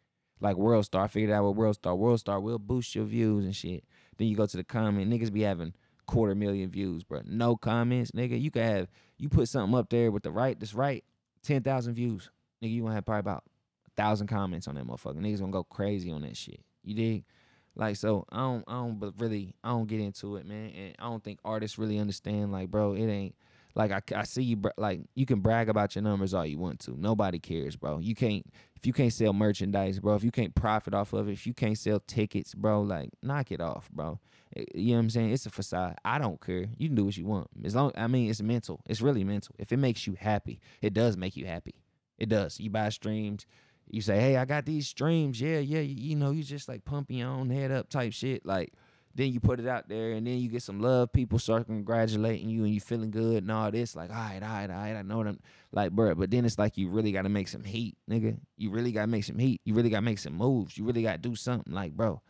Like 0.40 0.56
World 0.56 0.84
Star, 0.84 1.08
figured 1.08 1.30
out 1.30 1.44
what 1.44 1.54
World 1.56 1.76
Star. 1.76 1.94
World 1.94 2.20
Star 2.20 2.40
will 2.40 2.58
boost 2.58 2.94
your 2.94 3.04
views 3.04 3.44
and 3.44 3.54
shit. 3.54 3.84
Then 4.16 4.28
you 4.28 4.36
go 4.36 4.46
to 4.46 4.56
the 4.56 4.64
comment, 4.64 5.10
niggas 5.10 5.32
be 5.32 5.42
having 5.42 5.74
quarter 6.06 6.34
million 6.34 6.70
views, 6.70 7.04
bro. 7.04 7.22
No 7.24 7.56
comments, 7.56 8.10
nigga. 8.12 8.40
You 8.40 8.50
could 8.50 8.62
have 8.62 8.88
you 9.18 9.28
put 9.28 9.48
something 9.48 9.78
up 9.78 9.90
there 9.90 10.10
with 10.10 10.22
the 10.22 10.30
right, 10.30 10.58
this 10.58 10.74
right, 10.74 11.04
ten 11.42 11.62
thousand 11.62 11.94
views, 11.94 12.30
nigga. 12.62 12.70
You 12.70 12.82
gonna 12.82 12.94
have 12.94 13.06
probably 13.06 13.20
about 13.20 13.44
a 13.86 13.90
thousand 13.96 14.26
comments 14.26 14.68
on 14.68 14.74
that 14.74 14.86
motherfucker. 14.86 15.16
Niggas 15.16 15.40
gonna 15.40 15.52
go 15.52 15.64
crazy 15.64 16.10
on 16.10 16.22
that 16.22 16.36
shit. 16.36 16.60
You 16.84 16.94
dig? 16.94 17.24
Like 17.74 17.96
so, 17.96 18.24
I 18.30 18.38
don't, 18.38 18.64
I 18.66 18.72
don't, 18.74 18.98
but 18.98 19.14
really, 19.18 19.54
I 19.62 19.68
don't 19.68 19.86
get 19.86 20.00
into 20.00 20.36
it, 20.36 20.46
man. 20.46 20.70
And 20.70 20.94
I 20.98 21.04
don't 21.04 21.22
think 21.22 21.40
artists 21.44 21.78
really 21.78 21.98
understand. 21.98 22.52
Like, 22.52 22.70
bro, 22.70 22.94
it 22.94 23.06
ain't 23.06 23.34
like 23.76 23.92
I, 23.92 24.00
I 24.18 24.24
see 24.24 24.42
you 24.42 24.60
like 24.78 25.02
you 25.14 25.26
can 25.26 25.40
brag 25.40 25.68
about 25.68 25.94
your 25.94 26.02
numbers 26.02 26.32
all 26.32 26.46
you 26.46 26.58
want 26.58 26.80
to. 26.80 26.96
Nobody 26.98 27.38
cares, 27.38 27.76
bro. 27.76 27.98
You 27.98 28.14
can't 28.14 28.44
if 28.74 28.86
you 28.86 28.92
can't 28.94 29.12
sell 29.12 29.34
merchandise, 29.34 30.00
bro. 30.00 30.14
If 30.14 30.24
you 30.24 30.30
can't 30.30 30.54
profit 30.54 30.94
off 30.94 31.12
of 31.12 31.28
it, 31.28 31.32
if 31.32 31.46
you 31.46 31.52
can't 31.52 31.76
sell 31.76 32.00
tickets, 32.00 32.54
bro, 32.54 32.80
like 32.80 33.10
knock 33.22 33.52
it 33.52 33.60
off, 33.60 33.90
bro. 33.92 34.18
Eh, 34.56 34.64
you 34.74 34.88
know 34.88 34.94
what 34.94 35.00
I'm 35.00 35.10
saying? 35.10 35.30
It's 35.30 35.44
a 35.44 35.50
facade. 35.50 35.96
I 36.04 36.18
don't 36.18 36.40
care. 36.40 36.66
You 36.78 36.88
can 36.88 36.96
do 36.96 37.04
what 37.04 37.18
you 37.18 37.26
want. 37.26 37.48
As 37.64 37.76
long 37.76 37.92
I 37.96 38.06
mean, 38.06 38.30
it's 38.30 38.40
mental. 38.40 38.80
It's 38.86 39.02
really 39.02 39.24
mental. 39.24 39.54
If 39.58 39.72
it 39.72 39.76
makes 39.76 40.06
you 40.06 40.16
happy, 40.18 40.58
it 40.80 40.94
does 40.94 41.18
make 41.18 41.36
you 41.36 41.44
happy. 41.44 41.74
It 42.18 42.30
does. 42.30 42.58
You 42.58 42.70
buy 42.70 42.88
streams. 42.88 43.44
You 43.90 44.00
say, 44.00 44.18
"Hey, 44.18 44.36
I 44.38 44.46
got 44.46 44.64
these 44.64 44.88
streams." 44.88 45.38
Yeah, 45.38 45.58
yeah. 45.58 45.80
You, 45.80 45.94
you 45.96 46.16
know, 46.16 46.30
you 46.30 46.42
just 46.42 46.66
like 46.66 46.86
pumping 46.86 47.18
your 47.18 47.28
own 47.28 47.50
head 47.50 47.70
up 47.70 47.90
type 47.90 48.14
shit. 48.14 48.46
Like 48.46 48.72
then 49.16 49.32
you 49.32 49.40
put 49.40 49.58
it 49.58 49.66
out 49.66 49.88
there 49.88 50.12
and 50.12 50.26
then 50.26 50.38
you 50.38 50.48
get 50.48 50.62
some 50.62 50.80
love 50.80 51.10
people 51.12 51.38
start 51.38 51.66
congratulating 51.66 52.48
you 52.50 52.64
and 52.64 52.74
you 52.74 52.80
feeling 52.80 53.10
good 53.10 53.42
and 53.42 53.50
all 53.50 53.70
this 53.70 53.96
like 53.96 54.10
all 54.10 54.16
right 54.16 54.42
all 54.42 54.48
right 54.48 54.70
all 54.70 54.76
right 54.76 54.96
i 54.96 55.02
know 55.02 55.24
them 55.24 55.40
like 55.72 55.90
bro 55.90 56.14
but 56.14 56.30
then 56.30 56.44
it's 56.44 56.58
like 56.58 56.76
you 56.76 56.88
really 56.88 57.12
got 57.12 57.22
to 57.22 57.28
make 57.28 57.48
some 57.48 57.64
heat 57.64 57.96
nigga. 58.10 58.38
You 58.56 58.70
really 58.70 58.92
got 58.92 59.02
to 59.02 59.06
make 59.06 59.24
some 59.24 59.38
heat. 59.38 59.60
You 59.64 59.74
really 59.74 59.90
got 59.90 59.98
to 59.98 60.02
make 60.02 60.18
some 60.18 60.34
moves. 60.34 60.76
You 60.76 60.84
really 60.84 61.02
got 61.02 61.12
to 61.12 61.18
do 61.18 61.34
something 61.34 61.72
like 61.72 61.92
bro 61.92 62.20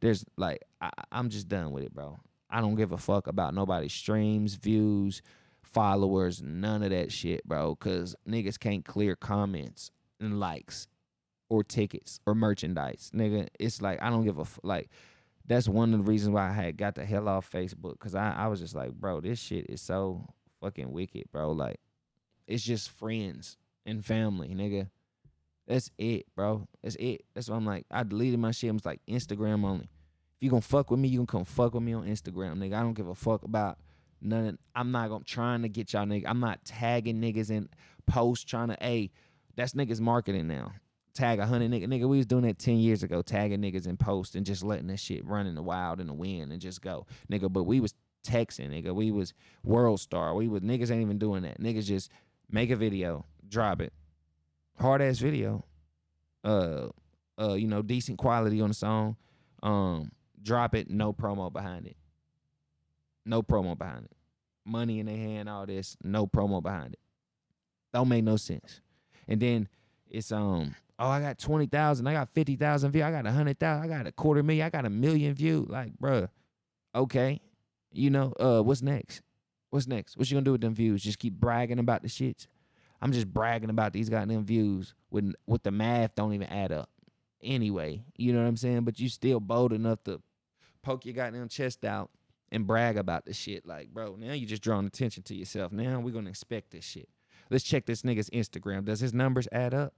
there's 0.00 0.24
like 0.36 0.62
I, 0.80 0.90
i'm 1.10 1.30
just 1.30 1.48
done 1.48 1.72
with 1.72 1.84
it 1.84 1.94
bro. 1.94 2.18
I 2.48 2.60
don't 2.60 2.76
give 2.76 2.92
a 2.92 2.98
fuck 2.98 3.26
about 3.26 3.54
nobody's 3.54 3.92
streams 3.92 4.54
views 4.54 5.22
followers 5.62 6.42
none 6.42 6.82
of 6.82 6.90
that 6.90 7.10
shit 7.10 7.44
bro 7.44 7.74
because 7.74 8.14
niggas 8.28 8.58
can't 8.58 8.84
clear 8.84 9.16
comments 9.16 9.90
and 10.20 10.38
likes 10.38 10.86
or 11.48 11.64
tickets 11.64 12.20
or 12.24 12.34
merchandise 12.34 13.10
nigga. 13.14 13.48
It's 13.58 13.82
like 13.82 14.00
i 14.02 14.10
don't 14.10 14.24
give 14.24 14.38
a 14.38 14.42
f- 14.42 14.60
like 14.62 14.90
that's 15.46 15.68
one 15.68 15.92
of 15.92 16.04
the 16.04 16.10
reasons 16.10 16.34
why 16.34 16.48
I 16.48 16.52
had 16.52 16.76
got 16.76 16.94
the 16.94 17.04
hell 17.04 17.28
off 17.28 17.50
Facebook 17.50 17.92
because 17.92 18.14
I, 18.14 18.32
I 18.32 18.48
was 18.48 18.60
just 18.60 18.74
like, 18.74 18.92
bro, 18.92 19.20
this 19.20 19.38
shit 19.38 19.66
is 19.68 19.80
so 19.80 20.28
fucking 20.60 20.90
wicked, 20.90 21.24
bro. 21.30 21.52
Like, 21.52 21.80
it's 22.46 22.64
just 22.64 22.90
friends 22.90 23.56
and 23.84 24.04
family, 24.04 24.48
nigga. 24.48 24.88
That's 25.66 25.90
it, 25.98 26.26
bro. 26.34 26.68
That's 26.82 26.96
it. 26.96 27.24
That's 27.34 27.48
why 27.48 27.56
I'm 27.56 27.66
like, 27.66 27.86
I 27.90 28.02
deleted 28.02 28.38
my 28.38 28.50
shit. 28.50 28.70
I 28.70 28.72
was 28.72 28.86
like, 28.86 29.00
Instagram 29.08 29.64
only. 29.64 29.88
If 30.36 30.42
you 30.42 30.50
gonna 30.50 30.60
fuck 30.60 30.90
with 30.90 31.00
me, 31.00 31.08
you 31.08 31.18
can 31.18 31.26
come 31.26 31.44
fuck 31.44 31.74
with 31.74 31.82
me 31.82 31.92
on 31.92 32.06
Instagram, 32.06 32.58
nigga. 32.58 32.74
I 32.74 32.82
don't 32.82 32.94
give 32.94 33.08
a 33.08 33.14
fuck 33.14 33.42
about 33.42 33.78
none. 34.20 34.58
I'm 34.74 34.92
not 34.92 35.08
gonna 35.08 35.24
trying 35.24 35.62
to 35.62 35.68
get 35.68 35.92
y'all 35.92 36.06
nigga. 36.06 36.24
I'm 36.26 36.40
not 36.40 36.64
tagging 36.64 37.20
niggas 37.20 37.50
in 37.50 37.68
posts 38.06 38.44
trying 38.44 38.68
to. 38.68 38.76
Hey, 38.80 39.10
that's 39.56 39.72
niggas 39.72 40.00
marketing 40.00 40.46
now 40.48 40.72
tag 41.16 41.38
a 41.38 41.46
hundred 41.46 41.70
nigga. 41.70 41.86
Nigga, 41.86 42.08
we 42.08 42.18
was 42.18 42.26
doing 42.26 42.44
that 42.44 42.58
ten 42.58 42.76
years 42.76 43.02
ago, 43.02 43.22
tagging 43.22 43.60
niggas 43.60 43.86
in 43.86 43.96
post 43.96 44.36
and 44.36 44.46
just 44.46 44.62
letting 44.62 44.86
that 44.88 45.00
shit 45.00 45.24
run 45.24 45.46
in 45.46 45.54
the 45.54 45.62
wild 45.62 46.00
in 46.00 46.06
the 46.06 46.14
wind 46.14 46.52
and 46.52 46.60
just 46.60 46.80
go, 46.82 47.06
nigga. 47.30 47.52
But 47.52 47.64
we 47.64 47.80
was 47.80 47.94
texting, 48.24 48.70
nigga. 48.70 48.94
We 48.94 49.10
was 49.10 49.32
world 49.64 50.00
star. 50.00 50.34
We 50.34 50.48
was 50.48 50.62
niggas 50.62 50.90
ain't 50.90 51.02
even 51.02 51.18
doing 51.18 51.42
that. 51.42 51.60
Niggas 51.60 51.86
just 51.86 52.10
make 52.50 52.70
a 52.70 52.76
video, 52.76 53.24
drop 53.48 53.80
it, 53.80 53.92
hard 54.78 55.02
ass 55.02 55.18
video, 55.18 55.64
uh, 56.44 56.88
uh, 57.40 57.54
you 57.54 57.66
know, 57.66 57.82
decent 57.82 58.18
quality 58.18 58.60
on 58.60 58.68
the 58.68 58.74
song, 58.74 59.16
um, 59.62 60.12
drop 60.42 60.74
it, 60.74 60.90
no 60.90 61.12
promo 61.12 61.52
behind 61.52 61.86
it, 61.86 61.96
no 63.24 63.42
promo 63.42 63.76
behind 63.76 64.04
it, 64.04 64.16
money 64.64 65.00
in 65.00 65.06
their 65.06 65.16
hand, 65.16 65.48
all 65.48 65.66
this, 65.66 65.96
no 66.02 66.26
promo 66.26 66.62
behind 66.62 66.94
it. 66.94 67.00
Don't 67.92 68.08
make 68.08 68.24
no 68.24 68.36
sense. 68.36 68.80
And 69.26 69.40
then 69.40 69.68
it's 70.08 70.30
um 70.30 70.74
oh, 70.98 71.08
I 71.08 71.20
got 71.20 71.38
20,000, 71.38 72.06
I 72.06 72.12
got 72.12 72.28
50,000 72.34 72.92
views, 72.92 73.04
I 73.04 73.10
got 73.10 73.24
100,000, 73.24 73.82
I 73.82 73.86
got 73.96 74.06
a 74.06 74.12
quarter 74.12 74.42
million, 74.42 74.66
I 74.66 74.70
got 74.70 74.84
a 74.84 74.90
million 74.90 75.34
views. 75.34 75.68
Like, 75.68 75.92
bruh, 75.98 76.28
okay. 76.94 77.40
You 77.92 78.10
know, 78.10 78.32
uh, 78.38 78.62
what's 78.62 78.82
next? 78.82 79.22
What's 79.70 79.86
next? 79.86 80.16
What 80.16 80.30
you 80.30 80.36
gonna 80.36 80.44
do 80.44 80.52
with 80.52 80.60
them 80.60 80.74
views? 80.74 81.02
Just 81.02 81.18
keep 81.18 81.34
bragging 81.34 81.78
about 81.78 82.02
the 82.02 82.08
shits? 82.08 82.46
I'm 83.00 83.12
just 83.12 83.32
bragging 83.32 83.70
about 83.70 83.92
these 83.92 84.08
goddamn 84.08 84.44
views 84.44 84.94
when 85.10 85.34
with 85.46 85.62
the 85.62 85.70
math 85.70 86.14
don't 86.14 86.32
even 86.32 86.48
add 86.48 86.72
up. 86.72 86.90
Anyway, 87.42 88.02
you 88.16 88.32
know 88.32 88.40
what 88.40 88.48
I'm 88.48 88.56
saying? 88.56 88.84
But 88.84 88.98
you 88.98 89.08
still 89.08 89.40
bold 89.40 89.72
enough 89.72 90.02
to 90.04 90.20
poke 90.82 91.04
your 91.04 91.14
goddamn 91.14 91.48
chest 91.48 91.84
out 91.84 92.10
and 92.50 92.66
brag 92.66 92.96
about 92.96 93.26
the 93.26 93.34
shit. 93.34 93.66
Like, 93.66 93.88
bro, 93.88 94.16
now 94.16 94.32
you 94.32 94.46
just 94.46 94.62
drawing 94.62 94.86
attention 94.86 95.22
to 95.24 95.34
yourself. 95.34 95.72
Now 95.72 96.00
we're 96.00 96.12
gonna 96.12 96.30
expect 96.30 96.70
this 96.70 96.84
shit. 96.84 97.08
Let's 97.50 97.64
check 97.64 97.86
this 97.86 98.02
nigga's 98.02 98.30
Instagram. 98.30 98.84
Does 98.84 99.00
his 99.00 99.12
numbers 99.12 99.46
add 99.52 99.74
up? 99.74 99.94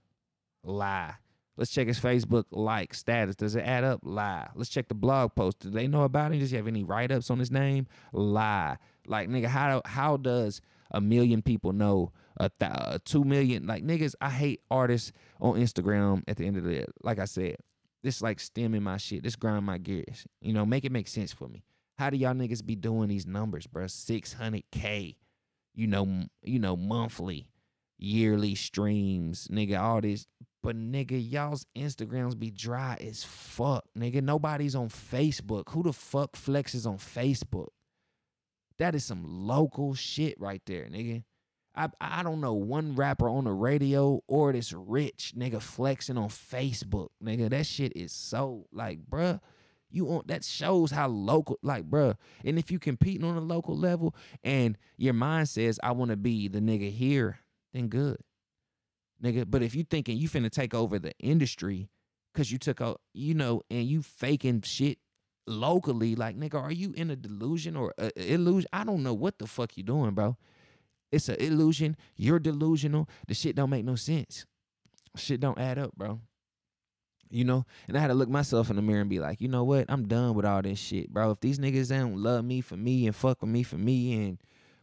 Lie. 0.63 1.15
Let's 1.59 1.71
check 1.71 1.87
his 1.87 1.99
Facebook 1.99 2.45
like 2.51 2.93
status. 2.93 3.35
Does 3.35 3.55
it 3.55 3.61
add 3.61 3.83
up? 3.83 3.99
Lie. 4.03 4.47
Let's 4.55 4.69
check 4.69 4.87
the 4.87 4.95
blog 4.95 5.35
post. 5.35 5.59
Do 5.59 5.69
they 5.69 5.87
know 5.87 6.03
about 6.03 6.31
him? 6.31 6.39
Does 6.39 6.51
he 6.51 6.57
have 6.57 6.67
any 6.67 6.85
write 6.85 7.11
ups 7.11 7.29
on 7.29 7.37
his 7.37 7.51
name? 7.51 7.85
Lie. 8.13 8.77
Like 9.05 9.27
nigga, 9.27 9.47
how 9.47 9.81
how 9.83 10.15
does 10.15 10.61
a 10.91 11.01
million 11.01 11.41
people 11.41 11.73
know 11.73 12.13
a, 12.37 12.49
th- 12.59 12.71
a 12.71 12.87
uh, 12.87 12.97
two 13.03 13.25
million? 13.25 13.67
Like 13.67 13.83
niggas, 13.83 14.15
I 14.21 14.29
hate 14.29 14.61
artists 14.71 15.11
on 15.41 15.55
Instagram. 15.55 16.23
At 16.29 16.37
the 16.37 16.45
end 16.45 16.55
of 16.55 16.63
the 16.63 16.75
day, 16.75 16.85
like 17.03 17.19
I 17.19 17.25
said, 17.25 17.57
this 18.03 18.21
like 18.21 18.39
stemming 18.39 18.83
my 18.83 18.95
shit. 18.95 19.23
This 19.23 19.35
grind 19.35 19.65
my 19.65 19.79
gears. 19.79 20.25
You 20.41 20.53
know, 20.53 20.65
make 20.65 20.85
it 20.85 20.93
make 20.93 21.09
sense 21.09 21.33
for 21.33 21.49
me. 21.49 21.65
How 21.97 22.09
do 22.09 22.15
y'all 22.15 22.33
niggas 22.33 22.65
be 22.65 22.75
doing 22.75 23.09
these 23.09 23.27
numbers, 23.27 23.67
bro? 23.67 23.87
Six 23.87 24.31
hundred 24.31 24.63
k. 24.71 25.17
You 25.75 25.87
know, 25.87 26.23
you 26.41 26.59
know, 26.59 26.77
monthly, 26.77 27.49
yearly 27.99 28.55
streams, 28.55 29.47
nigga. 29.49 29.79
All 29.79 30.01
this 30.01 30.25
but 30.61 30.75
nigga, 30.75 31.31
y'all's 31.31 31.65
Instagrams 31.77 32.37
be 32.37 32.51
dry 32.51 32.97
as 32.99 33.23
fuck, 33.23 33.85
nigga. 33.97 34.21
Nobody's 34.21 34.75
on 34.75 34.89
Facebook. 34.89 35.69
Who 35.69 35.83
the 35.83 35.93
fuck 35.93 36.33
flexes 36.33 36.85
on 36.85 36.97
Facebook? 36.97 37.69
That 38.77 38.95
is 38.95 39.05
some 39.05 39.23
local 39.25 39.93
shit 39.93 40.39
right 40.39 40.61
there, 40.65 40.85
nigga. 40.85 41.23
I 41.75 41.89
I 42.01 42.23
don't 42.23 42.41
know 42.41 42.53
one 42.53 42.95
rapper 42.95 43.29
on 43.29 43.45
the 43.45 43.53
radio 43.53 44.21
or 44.27 44.51
this 44.51 44.73
rich 44.73 45.33
nigga 45.37 45.61
flexing 45.61 46.17
on 46.17 46.29
Facebook, 46.29 47.09
nigga. 47.23 47.49
That 47.49 47.65
shit 47.65 47.93
is 47.95 48.11
so 48.11 48.67
like, 48.73 48.99
bruh. 49.09 49.39
You 49.91 50.05
want 50.05 50.27
that 50.27 50.43
shows 50.43 50.91
how 50.91 51.07
local, 51.07 51.57
like, 51.63 51.89
bruh. 51.89 52.15
And 52.45 52.59
if 52.59 52.69
you 52.69 52.79
competing 52.79 53.23
on 53.23 53.37
a 53.37 53.41
local 53.41 53.75
level 53.75 54.13
and 54.43 54.77
your 54.97 55.13
mind 55.13 55.49
says, 55.49 55.79
I 55.81 55.93
want 55.93 56.11
to 56.11 56.17
be 56.17 56.47
the 56.47 56.59
nigga 56.59 56.91
here, 56.91 57.39
then 57.73 57.87
good 57.87 58.17
nigga. 59.23 59.45
But 59.49 59.63
if 59.63 59.75
you 59.75 59.83
thinking 59.83 60.17
you 60.17 60.29
finna 60.29 60.49
take 60.49 60.73
over 60.73 60.99
the 60.99 61.13
industry 61.19 61.89
because 62.33 62.51
you 62.51 62.57
took 62.57 62.81
out, 62.81 63.01
you 63.13 63.33
know, 63.33 63.61
and 63.69 63.85
you 63.85 64.01
faking 64.01 64.61
shit 64.61 64.99
locally, 65.47 66.15
like 66.15 66.37
nigga, 66.37 66.61
are 66.61 66.71
you 66.71 66.93
in 66.95 67.09
a 67.09 67.15
delusion 67.15 67.75
or 67.75 67.93
a, 67.97 68.11
a 68.17 68.33
illusion? 68.33 68.69
I 68.73 68.83
don't 68.83 69.03
know 69.03 69.13
what 69.13 69.39
the 69.39 69.47
fuck 69.47 69.77
you 69.77 69.83
doing, 69.83 70.11
bro. 70.11 70.37
It's 71.11 71.29
an 71.29 71.37
illusion. 71.39 71.97
You're 72.15 72.39
delusional. 72.39 73.09
The 73.27 73.33
shit 73.33 73.55
don't 73.55 73.71
make 73.71 73.85
no 73.85 73.95
sense. 73.95 74.45
Shit 75.15 75.39
don't 75.39 75.59
add 75.59 75.79
up, 75.79 75.95
bro. 75.95 76.21
You 77.31 77.43
know, 77.43 77.65
and 77.87 77.95
I 77.95 78.01
had 78.01 78.07
to 78.07 78.15
look 78.15 78.29
myself 78.29 78.71
in 78.71 78.75
the 78.75 78.81
mirror 78.81 79.01
and 79.01 79.09
be 79.09 79.19
like, 79.19 79.39
you 79.39 79.47
know 79.47 79.63
what? 79.63 79.85
I'm 79.87 80.07
done 80.07 80.33
with 80.33 80.45
all 80.45 80.63
this 80.63 80.79
shit, 80.79 81.11
bro. 81.11 81.29
If 81.31 81.39
these 81.39 81.59
niggas 81.59 81.89
don't 81.89 82.17
love 82.17 82.43
me 82.43 82.61
for 82.61 82.75
me 82.75 83.05
and 83.05 83.15
fuck 83.15 83.41
with 83.41 83.51
me 83.51 83.61
for 83.61 83.77
me 83.77 84.13
and 84.13 84.39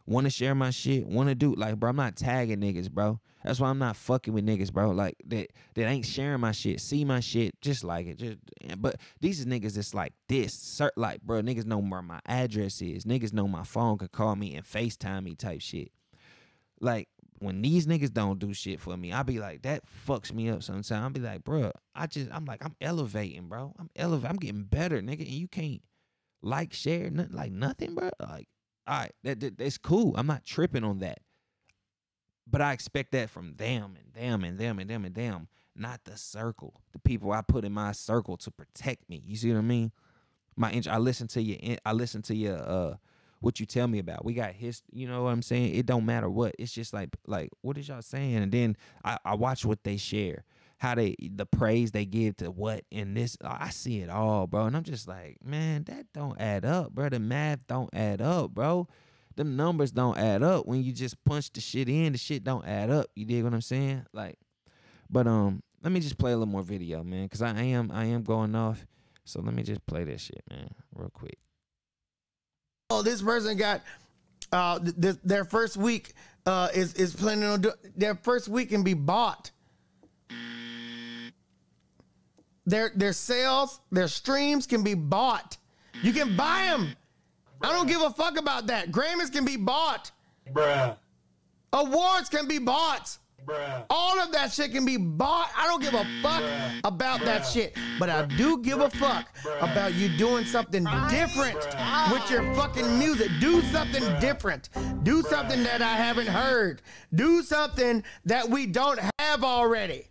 want 0.07 0.25
to 0.25 0.29
share 0.31 0.55
my 0.55 0.71
shit, 0.71 1.05
want 1.05 1.29
to 1.29 1.35
do 1.35 1.53
like, 1.53 1.79
bro, 1.79 1.89
I'm 1.89 1.95
not 1.95 2.15
tagging 2.15 2.61
niggas, 2.61 2.89
bro. 2.89 3.19
That's 3.43 3.59
why 3.59 3.69
I'm 3.69 3.77
not 3.77 3.95
fucking 3.95 4.33
with 4.33 4.45
niggas, 4.45 4.73
bro. 4.73 4.89
Like 4.91 5.17
that 5.27 5.51
that 5.75 5.87
ain't 5.87 6.05
sharing 6.05 6.41
my 6.41 6.51
shit, 6.51 6.81
see 6.81 7.05
my 7.05 7.19
shit, 7.19 7.59
just 7.61 7.83
like 7.83 8.07
it. 8.07 8.17
Just 8.17 8.37
but 8.77 8.99
these 9.21 9.45
niggas 9.45 9.75
that's 9.75 9.93
like 9.93 10.13
this, 10.27 10.81
like, 10.95 11.21
bro, 11.21 11.41
niggas 11.41 11.65
know 11.65 11.77
where 11.77 12.01
my 12.01 12.19
address 12.25 12.81
is. 12.81 13.05
Niggas 13.05 13.33
know 13.33 13.47
my 13.47 13.63
phone 13.63 13.97
could 13.97 14.11
call 14.11 14.35
me 14.35 14.55
and 14.55 14.65
FaceTime 14.65 15.23
me 15.23 15.35
type 15.35 15.61
shit. 15.61 15.91
Like 16.79 17.09
when 17.39 17.61
these 17.61 17.85
niggas 17.85 18.11
don't 18.11 18.39
do 18.39 18.53
shit 18.53 18.79
for 18.81 18.97
me, 18.97 19.13
I 19.13 19.23
be 19.23 19.39
like, 19.39 19.61
that 19.63 19.83
fucks 20.07 20.33
me 20.33 20.49
up 20.49 20.63
sometimes. 20.63 20.91
I 20.91 21.09
be 21.09 21.19
like, 21.19 21.43
bro, 21.43 21.71
I 21.93 22.07
just, 22.07 22.31
I'm 22.31 22.45
like, 22.45 22.63
I'm 22.65 22.75
elevating, 22.81 23.47
bro. 23.47 23.73
I'm 23.77 23.89
elevating. 23.95 24.29
I'm 24.29 24.37
getting 24.37 24.63
better, 24.63 25.01
nigga. 25.01 25.19
And 25.19 25.27
you 25.27 25.47
can't 25.47 25.81
like, 26.41 26.73
share, 26.73 27.09
nothing, 27.09 27.35
like 27.35 27.51
nothing, 27.51 27.95
bro. 27.95 28.09
Like, 28.19 28.47
all 28.87 28.99
right, 28.99 29.13
that, 29.23 29.39
that 29.41 29.57
that's 29.57 29.77
cool. 29.77 30.15
I'm 30.17 30.27
not 30.27 30.45
tripping 30.45 30.83
on 30.83 30.99
that. 30.99 31.19
But 32.49 32.61
I 32.61 32.71
expect 32.71 33.11
that 33.11 33.29
from 33.29 33.55
them 33.57 33.97
and 33.99 34.13
them 34.13 34.43
and 34.43 34.57
them 34.57 34.79
and 34.79 34.89
them 34.89 35.03
and 35.03 35.13
them, 35.13 35.49
not 35.75 36.05
the 36.05 36.15
circle, 36.15 36.81
the 36.93 36.99
people 36.99 37.31
I 37.31 37.41
put 37.41 37.65
in 37.65 37.73
my 37.73 37.91
circle 37.91 38.37
to 38.37 38.51
protect 38.51 39.09
me. 39.09 39.21
You 39.25 39.35
see 39.35 39.51
what 39.51 39.57
I 39.57 39.61
mean? 39.61 39.91
My, 40.55 40.81
I 40.89 40.97
listen 40.97 41.27
to 41.29 41.41
your, 41.41 41.77
I 41.85 41.91
listen 41.91 42.21
to 42.23 42.35
your, 42.35 42.57
uh, 42.57 42.95
what 43.41 43.59
you 43.59 43.65
tell 43.65 43.87
me 43.87 43.99
about. 43.99 44.25
We 44.25 44.33
got 44.33 44.53
his, 44.53 44.81
you 44.91 45.07
know 45.07 45.23
what 45.23 45.29
I'm 45.29 45.41
saying? 45.41 45.75
It 45.75 45.85
don't 45.85 46.05
matter 46.05 46.29
what. 46.29 46.55
It's 46.57 46.71
just 46.71 46.93
like 46.93 47.09
like 47.25 47.49
what 47.61 47.77
is 47.77 47.87
y'all 47.87 48.01
saying? 48.01 48.35
And 48.37 48.51
then 48.51 48.77
I, 49.03 49.17
I 49.23 49.35
watch 49.35 49.65
what 49.65 49.83
they 49.83 49.97
share, 49.97 50.43
how 50.77 50.95
they 50.95 51.15
the 51.19 51.45
praise 51.45 51.91
they 51.91 52.05
give 52.05 52.37
to 52.37 52.51
what 52.51 52.83
in 52.91 53.13
this. 53.13 53.37
I 53.43 53.69
see 53.69 53.99
it 53.99 54.09
all, 54.09 54.47
bro. 54.47 54.65
And 54.65 54.77
I'm 54.77 54.83
just 54.83 55.07
like, 55.07 55.37
man, 55.43 55.83
that 55.85 56.05
don't 56.13 56.39
add 56.39 56.65
up, 56.65 56.93
bro. 56.93 57.09
The 57.09 57.19
math 57.19 57.65
don't 57.67 57.89
add 57.93 58.21
up, 58.21 58.51
bro. 58.51 58.87
The 59.35 59.43
numbers 59.43 59.91
don't 59.91 60.17
add 60.17 60.41
up 60.41 60.65
when 60.65 60.83
you 60.83 60.91
just 60.91 61.23
punch 61.23 61.51
the 61.51 61.61
shit 61.61 61.89
in. 61.89 62.13
The 62.13 62.17
shit 62.17 62.43
don't 62.43 62.65
add 62.65 62.89
up. 62.89 63.07
You 63.15 63.25
dig 63.25 63.43
what 63.43 63.53
I'm 63.53 63.61
saying? 63.61 64.05
Like, 64.13 64.39
but 65.09 65.27
um, 65.27 65.61
let 65.83 65.91
me 65.91 65.99
just 65.99 66.17
play 66.17 66.31
a 66.31 66.37
little 66.37 66.51
more 66.51 66.63
video, 66.63 67.03
man, 67.03 67.25
because 67.25 67.41
I 67.41 67.51
am 67.61 67.91
I 67.91 68.05
am 68.05 68.23
going 68.23 68.55
off. 68.55 68.85
So 69.25 69.41
let 69.41 69.53
me 69.53 69.63
just 69.63 69.85
play 69.85 70.05
this 70.05 70.21
shit, 70.21 70.41
man, 70.49 70.69
real 70.95 71.09
quick 71.09 71.37
oh, 72.89 73.01
this 73.01 73.21
person 73.21 73.57
got 73.57 73.81
uh, 74.51 74.79
th- 74.79 75.17
their 75.23 75.45
first 75.45 75.77
week 75.77 76.13
uh, 76.45 76.69
is 76.73 76.93
is 76.93 77.15
planning 77.15 77.43
on 77.43 77.61
do- 77.61 77.73
their 77.95 78.15
first 78.15 78.47
week 78.47 78.69
can 78.69 78.83
be 78.83 78.93
bought. 78.93 79.51
Their 82.67 82.91
their 82.93 83.13
sales, 83.13 83.79
their 83.93 84.09
streams 84.09 84.67
can 84.67 84.83
be 84.83 84.93
bought. 84.93 85.57
You 86.03 86.11
can 86.11 86.35
buy 86.35 86.65
them. 86.65 86.95
I 87.61 87.71
don't 87.71 87.87
give 87.87 88.01
a 88.01 88.11
fuck 88.11 88.37
about 88.37 88.67
that. 88.67 88.91
Grammys 88.91 89.31
can 89.31 89.45
be 89.45 89.55
bought. 89.55 90.11
Bruh. 90.51 90.97
Awards 91.71 92.27
can 92.29 92.45
be 92.45 92.59
bought. 92.59 93.17
Bruh. 93.45 93.85
All 93.89 94.19
of 94.19 94.33
that 94.33 94.51
shit 94.51 94.73
can 94.73 94.85
be 94.85 94.97
bought. 94.97 95.49
I 95.55 95.65
don't 95.65 95.81
give 95.81 95.93
a 95.93 96.05
fuck 96.21 96.43
Bruh. 96.43 96.81
about 96.83 97.21
that 97.21 97.43
shit. 97.47 97.73
But 97.99 98.09
I 98.09 98.25
do 98.25 98.61
give 98.61 98.81
a 98.81 98.89
fuck 98.89 99.33
Bruh. 99.37 99.71
about 99.71 99.93
you 99.93 100.09
doing 100.17 100.43
something 100.43 100.83
different 101.09 101.59
Bruh. 101.61 102.11
with 102.11 102.29
your 102.29 102.53
fucking 102.53 102.99
music. 102.99 103.31
Do 103.39 103.61
something 103.61 104.03
different. 104.19 104.69
Do 105.03 105.21
something 105.23 105.63
that 105.63 105.81
I 105.81 105.95
haven't 105.95 106.27
heard. 106.27 106.81
Do 107.15 107.41
something 107.41 108.03
that 108.25 108.49
we 108.49 108.65
don't 108.65 108.99
have 109.19 109.45
already. 109.45 110.09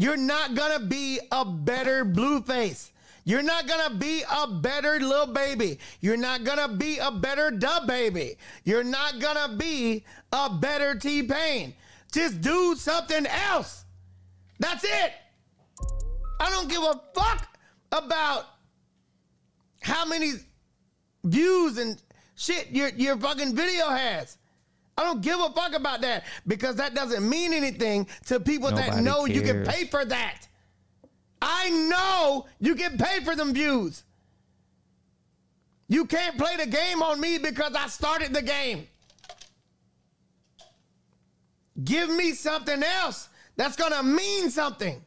You're 0.00 0.16
not 0.16 0.54
gonna 0.54 0.80
be 0.80 1.20
a 1.30 1.44
better 1.44 2.06
Blueface. 2.06 2.90
You're 3.24 3.42
not 3.42 3.68
gonna 3.68 3.94
be 3.96 4.22
a 4.34 4.46
better 4.46 4.98
Lil 4.98 5.26
Baby. 5.26 5.78
You're 6.00 6.16
not 6.16 6.42
gonna 6.42 6.68
be 6.68 6.96
a 6.96 7.10
better 7.10 7.50
DaBaby. 7.50 8.38
You're 8.64 8.82
not 8.82 9.18
gonna 9.20 9.54
be 9.58 10.06
a 10.32 10.48
better 10.48 10.94
T 10.94 11.22
Pain. 11.22 11.74
Just 12.12 12.40
do 12.40 12.74
something 12.76 13.26
else. 13.26 13.84
That's 14.58 14.84
it. 14.84 15.12
I 16.40 16.48
don't 16.48 16.70
give 16.70 16.82
a 16.82 16.98
fuck 17.14 17.58
about 17.92 18.46
how 19.82 20.06
many 20.06 20.32
views 21.24 21.76
and 21.76 22.00
shit 22.36 22.70
your 22.70 22.88
your 22.88 23.18
fucking 23.18 23.54
video 23.54 23.90
has. 23.90 24.38
I 24.96 25.04
don't 25.04 25.22
give 25.22 25.38
a 25.40 25.50
fuck 25.50 25.74
about 25.74 26.02
that 26.02 26.24
because 26.46 26.76
that 26.76 26.94
doesn't 26.94 27.26
mean 27.26 27.52
anything 27.52 28.06
to 28.26 28.38
people 28.38 28.70
that 28.70 28.88
Nobody 28.88 29.02
know 29.02 29.24
you 29.26 29.42
can 29.42 29.64
pay 29.64 29.86
for 29.86 30.04
that. 30.04 30.46
I 31.40 31.70
know 31.70 32.46
you 32.58 32.74
can 32.74 32.98
pay 32.98 33.20
for 33.24 33.34
them 33.34 33.54
views. 33.54 34.04
You 35.88 36.04
can't 36.04 36.36
play 36.36 36.56
the 36.56 36.66
game 36.66 37.02
on 37.02 37.20
me 37.20 37.38
because 37.38 37.74
I 37.74 37.86
started 37.88 38.34
the 38.34 38.42
game. 38.42 38.86
Give 41.82 42.10
me 42.10 42.32
something 42.32 42.82
else 42.82 43.28
that's 43.56 43.76
gonna 43.76 44.02
mean 44.02 44.50
something. 44.50 45.02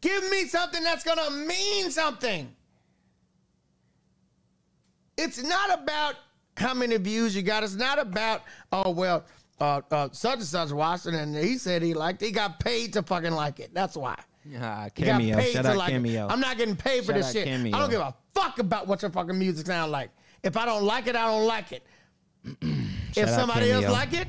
Give 0.00 0.30
me 0.30 0.46
something 0.46 0.82
that's 0.82 1.04
gonna 1.04 1.30
mean 1.30 1.90
something. 1.90 2.54
It's 5.16 5.42
not 5.42 5.82
about 5.82 6.16
how 6.56 6.74
many 6.74 6.96
views 6.96 7.34
you 7.34 7.42
got. 7.42 7.62
It's 7.62 7.74
not 7.74 7.98
about, 7.98 8.42
oh, 8.72 8.90
well, 8.90 9.24
uh, 9.60 9.80
uh, 9.90 10.08
such 10.12 10.36
and 10.36 10.44
such 10.44 10.70
it 10.70 11.14
and 11.14 11.36
he 11.36 11.58
said 11.58 11.82
he 11.82 11.94
liked 11.94 12.22
it. 12.22 12.26
He 12.26 12.32
got 12.32 12.60
paid 12.60 12.92
to 12.94 13.02
fucking 13.02 13.32
like 13.32 13.60
it. 13.60 13.72
That's 13.72 13.96
why. 13.96 14.16
Ah, 14.60 14.88
cameo. 14.94 15.40
Shout 15.40 15.66
out 15.66 15.76
like 15.76 15.90
it. 15.90 15.92
cameo. 15.92 16.28
I'm 16.28 16.40
not 16.40 16.56
getting 16.56 16.76
paid 16.76 17.04
for 17.04 17.12
Shout 17.12 17.22
this 17.22 17.32
shit. 17.32 17.46
Cameo. 17.46 17.74
I 17.74 17.78
don't 17.78 17.90
give 17.90 18.00
a 18.00 18.14
fuck 18.34 18.58
about 18.58 18.86
what 18.86 19.00
your 19.02 19.10
fucking 19.10 19.38
music 19.38 19.66
sound 19.66 19.92
like. 19.92 20.10
If 20.42 20.56
I 20.56 20.66
don't 20.66 20.84
like 20.84 21.06
it, 21.06 21.16
I 21.16 21.26
don't 21.26 21.46
like 21.46 21.72
it. 21.72 21.86
if 23.16 23.28
somebody 23.30 23.70
else 23.70 23.88
like 23.88 24.12
it, 24.12 24.28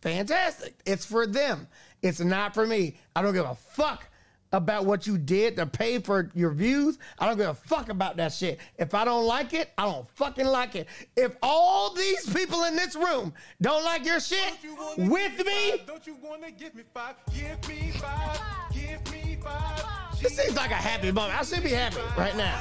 fantastic. 0.00 0.74
It's 0.86 1.04
for 1.04 1.26
them. 1.26 1.68
It's 2.00 2.20
not 2.20 2.54
for 2.54 2.66
me. 2.66 2.96
I 3.14 3.20
don't 3.20 3.34
give 3.34 3.44
a 3.44 3.54
fuck 3.54 4.08
about 4.52 4.84
what 4.84 5.06
you 5.06 5.18
did 5.18 5.56
to 5.56 5.66
pay 5.66 5.98
for 5.98 6.30
your 6.34 6.50
views. 6.50 6.98
I 7.18 7.26
don't 7.26 7.36
give 7.36 7.48
a 7.48 7.54
fuck 7.54 7.88
about 7.88 8.16
that 8.16 8.32
shit. 8.32 8.58
If 8.78 8.94
I 8.94 9.04
don't 9.04 9.24
like 9.26 9.52
it, 9.54 9.72
I 9.76 9.84
don't 9.84 10.08
fucking 10.10 10.46
like 10.46 10.74
it. 10.74 10.88
If 11.16 11.36
all 11.42 11.92
these 11.94 12.32
people 12.32 12.64
in 12.64 12.76
this 12.76 12.94
room 12.94 13.32
don't 13.60 13.84
like 13.84 14.04
your 14.04 14.20
shit 14.20 14.54
with 14.96 15.44
me, 15.44 15.82
Don't 15.86 16.06
you 16.06 16.16
wanna 16.22 16.50
give 16.50 16.74
me 16.74 16.82
five? 16.94 17.16
Give 17.34 17.68
me 17.68 17.92
five. 17.92 18.40
Give 18.72 19.12
me 19.12 19.38
five. 19.42 20.20
this 20.20 20.36
seems 20.36 20.56
like 20.56 20.70
a 20.70 20.74
happy 20.74 21.10
moment. 21.12 21.38
I 21.38 21.42
should 21.42 21.62
be 21.62 21.70
happy 21.70 22.00
right 22.16 22.36
now. 22.36 22.60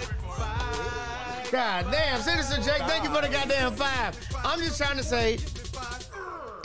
God 1.51 1.85
damn, 1.91 2.19
Citizen 2.21 2.63
Jake, 2.63 2.81
thank 2.87 3.03
you 3.03 3.09
for 3.13 3.21
the 3.21 3.29
goddamn 3.29 3.73
five. 3.73 4.17
I'm 4.43 4.59
just 4.59 4.77
trying 4.77 4.97
to 4.97 5.03
say, 5.03 5.37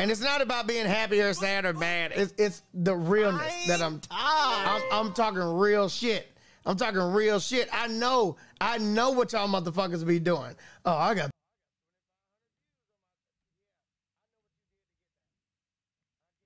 and 0.00 0.10
it's 0.10 0.22
not 0.22 0.40
about 0.40 0.66
being 0.66 0.86
happy 0.86 1.20
or 1.20 1.34
sad 1.34 1.66
or 1.66 1.74
bad. 1.74 2.12
It's 2.14 2.32
it's 2.38 2.62
the 2.72 2.96
realness 2.96 3.66
that 3.66 3.82
I'm 3.82 4.00
I'm, 4.10 4.82
I'm 4.90 5.12
talking 5.12 5.42
real 5.42 5.90
shit. 5.90 6.26
I'm 6.64 6.76
talking 6.76 7.00
real 7.00 7.38
shit. 7.38 7.68
I 7.72 7.86
know, 7.86 8.36
I 8.60 8.78
know 8.78 9.10
what 9.10 9.32
y'all 9.32 9.48
motherfuckers 9.48 10.06
be 10.06 10.18
doing. 10.18 10.54
Oh, 10.84 10.96
I 10.96 11.14
got 11.14 11.30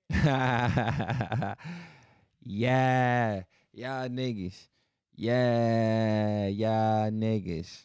yeah, 2.43 3.43
y'all 3.73 4.09
niggas. 4.09 4.67
Yeah, 5.15 6.47
y'all 6.47 7.09
niggas. 7.11 7.83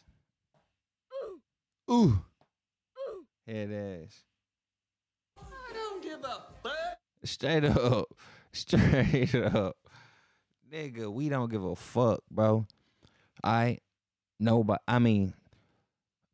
Ooh. 1.89 2.19
Head 3.47 3.71
ass. 3.71 4.30
Give 6.11 6.25
a 6.25 6.41
fuck. 6.61 6.97
Straight 7.23 7.63
up. 7.63 8.07
Straight 8.51 9.33
up. 9.33 9.77
Nigga, 10.69 11.09
we 11.09 11.29
don't 11.29 11.49
give 11.49 11.63
a 11.63 11.75
fuck, 11.75 12.19
bro. 12.29 12.65
I 13.41 13.77
nobody 14.37 14.79
I 14.89 14.99
mean, 14.99 15.33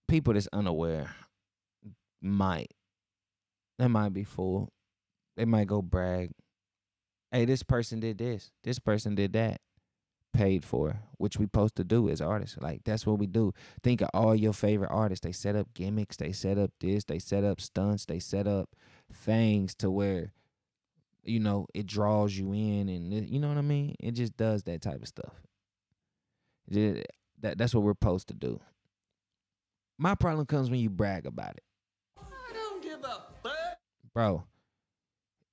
people 0.08 0.34
that's 0.34 0.50
unaware 0.52 1.12
might. 2.22 2.72
They 3.78 3.88
might 3.88 4.14
be 4.14 4.24
fooled. 4.24 4.70
They 5.36 5.46
might 5.46 5.68
go 5.68 5.84
brag. 5.84 6.32
Hey, 7.32 7.46
this 7.46 7.62
person 7.62 8.00
did 8.00 8.18
this. 8.18 8.50
This 8.64 8.80
person 8.80 9.14
did 9.14 9.34
that. 9.34 9.62
Paid 10.34 10.66
for, 10.66 11.02
which 11.18 11.38
we 11.38 11.46
supposed 11.46 11.76
to 11.76 11.84
do 11.84 12.10
as 12.10 12.20
artists. 12.20 12.58
Like 12.60 12.82
that's 12.84 13.06
what 13.06 13.20
we 13.20 13.28
do. 13.28 13.54
Think 13.84 14.02
of 14.02 14.10
all 14.16 14.36
your 14.36 14.54
favorite 14.54 14.92
artists. 14.92 15.24
They 15.24 15.32
set 15.34 15.56
up 15.56 15.72
gimmicks. 15.76 16.18
They 16.18 16.32
set 16.32 16.58
up 16.58 16.72
this. 16.80 17.04
They 17.04 17.20
set 17.20 17.44
up 17.44 17.62
stunts. 17.62 18.06
They 18.06 18.18
set 18.18 18.48
up 18.48 18.70
things 19.14 19.74
to 19.76 19.90
where 19.90 20.32
you 21.24 21.40
know 21.40 21.68
it 21.74 21.86
draws 21.86 22.38
you 22.38 22.54
in 22.54 22.90
and 22.90 23.14
it- 23.14 23.28
you 23.30 23.40
know 23.40 23.48
what 23.50 23.58
i 23.58 23.62
mean 23.62 23.96
it 24.00 24.12
just 24.12 24.36
does 24.38 24.64
that 24.64 24.82
type 24.82 25.02
of 25.02 25.08
stuff 25.08 25.34
that, 26.70 27.58
that's 27.58 27.74
what 27.74 27.84
we're 27.84 27.92
supposed 27.92 28.28
to 28.28 28.34
do 28.34 28.60
my 29.98 30.16
problem 30.16 30.46
comes 30.46 30.70
when 30.70 30.80
you 30.80 30.90
brag 30.90 31.26
about 31.26 31.56
it 31.58 31.64
I 32.18 32.54
don't 32.54 32.82
give 32.84 33.00
a 33.04 33.22
fuck. 33.44 33.80
bro 34.14 34.44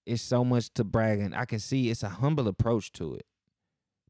it's 0.07 0.23
so 0.23 0.45
much 0.45 0.73
to 0.75 0.85
bragging 0.85 1.35
i 1.35 1.45
can 1.45 1.59
see 1.59 1.91
it's 1.91 2.03
a 2.03 2.09
humble 2.09 2.49
approach 2.49 2.93
to 2.93 3.15
it 3.15 3.27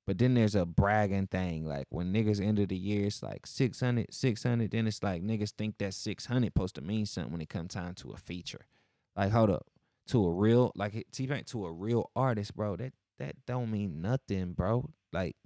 But 0.06 0.18
then 0.18 0.34
there's 0.34 0.54
a 0.54 0.66
bragging 0.66 1.28
thing. 1.28 1.64
Like 1.64 1.86
when 1.88 2.12
niggas 2.12 2.38
end 2.38 2.58
of 2.58 2.68
the 2.68 2.76
year, 2.76 3.06
it's 3.06 3.22
like 3.22 3.46
600, 3.46 4.12
600. 4.12 4.70
Then 4.70 4.86
it's 4.86 5.02
like 5.02 5.22
niggas 5.22 5.52
think 5.56 5.78
that 5.78 5.94
600 5.94 6.46
supposed 6.48 6.74
to 6.74 6.82
mean 6.82 7.06
something 7.06 7.32
when 7.32 7.40
it 7.40 7.48
come 7.48 7.68
time 7.68 7.94
to 7.94 8.10
a 8.12 8.18
feature. 8.18 8.66
Like, 9.16 9.32
hold 9.32 9.50
up. 9.50 9.66
To 10.08 10.26
a 10.26 10.30
real, 10.30 10.70
like 10.74 11.06
T 11.12 11.26
Pain, 11.26 11.44
to 11.44 11.64
a 11.64 11.72
real 11.72 12.10
artist, 12.14 12.54
bro, 12.54 12.76
that 12.76 12.92
that 13.18 13.36
don't 13.46 13.70
mean 13.70 14.02
nothing, 14.02 14.52
bro. 14.52 14.90
Like, 15.12 15.36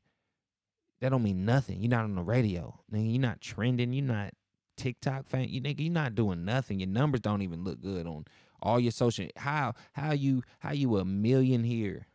that 1.00 1.10
don't 1.10 1.22
mean 1.22 1.44
nothing. 1.44 1.80
You're 1.80 1.90
not 1.90 2.04
on 2.04 2.16
the 2.16 2.22
radio. 2.22 2.80
Nigga, 2.92 3.12
you're 3.12 3.20
not 3.20 3.40
trending. 3.40 3.92
You're 3.92 4.04
not 4.04 4.32
TikTok 4.76 5.28
fan. 5.28 5.48
You 5.48 5.60
nigga, 5.60 5.80
you're 5.80 5.92
not 5.92 6.14
doing 6.14 6.44
nothing. 6.44 6.80
Your 6.80 6.88
numbers 6.88 7.20
don't 7.20 7.42
even 7.42 7.62
look 7.62 7.80
good 7.80 8.06
on 8.06 8.24
all 8.60 8.80
your 8.80 8.92
social. 8.92 9.26
How 9.36 9.74
how 9.92 10.12
you 10.12 10.42
how 10.60 10.72
you 10.72 10.96
a 10.96 11.04
million 11.04 11.62
here, 11.62 12.06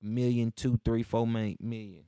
million 0.00 0.52
two 0.54 0.80
three 0.84 1.02
four 1.02 1.26
million, 1.26 2.04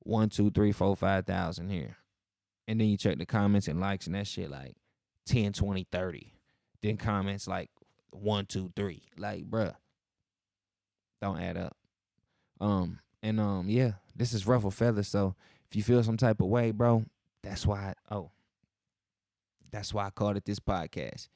one 0.00 0.28
two 0.28 0.50
three 0.50 0.72
four 0.72 0.94
five 0.94 1.24
thousand 1.24 1.70
here, 1.70 1.96
and 2.68 2.80
then 2.80 2.88
you 2.88 2.96
check 2.96 3.18
the 3.18 3.26
comments 3.26 3.68
and 3.68 3.80
likes 3.80 4.06
and 4.06 4.14
that 4.14 4.26
shit 4.26 4.50
like 4.50 4.74
10, 5.26 5.52
20, 5.52 5.86
30. 5.90 6.31
Then 6.82 6.96
comments 6.96 7.46
like 7.46 7.70
one 8.10 8.46
two 8.46 8.72
three. 8.74 9.02
Like 9.16 9.48
bruh, 9.48 9.74
don't 11.20 11.40
add 11.40 11.56
up. 11.56 11.76
Um 12.60 12.98
and 13.22 13.40
um 13.40 13.68
yeah, 13.68 13.92
this 14.16 14.32
is 14.32 14.46
ruffle 14.46 14.70
feathers. 14.70 15.08
So 15.08 15.34
if 15.70 15.76
you 15.76 15.82
feel 15.82 16.02
some 16.02 16.16
type 16.16 16.40
of 16.40 16.48
way, 16.48 16.70
bro, 16.70 17.04
that's 17.42 17.66
why. 17.66 17.94
I, 18.10 18.14
oh, 18.14 18.30
that's 19.70 19.94
why 19.94 20.06
I 20.06 20.10
called 20.10 20.36
it 20.36 20.44
this 20.44 20.60
podcast. 20.60 21.28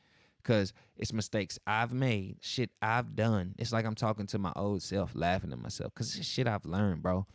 Cause 0.42 0.72
it's 0.96 1.12
mistakes 1.12 1.58
I've 1.66 1.92
made, 1.92 2.36
shit 2.40 2.70
I've 2.80 3.16
done. 3.16 3.56
It's 3.58 3.72
like 3.72 3.84
I'm 3.84 3.96
talking 3.96 4.26
to 4.28 4.38
my 4.38 4.52
old 4.54 4.80
self, 4.80 5.12
laughing 5.14 5.52
at 5.52 5.58
myself. 5.58 5.92
Cause 5.94 6.14
it's 6.16 6.28
shit 6.28 6.46
I've 6.46 6.64
learned, 6.64 7.02
bro. 7.02 7.26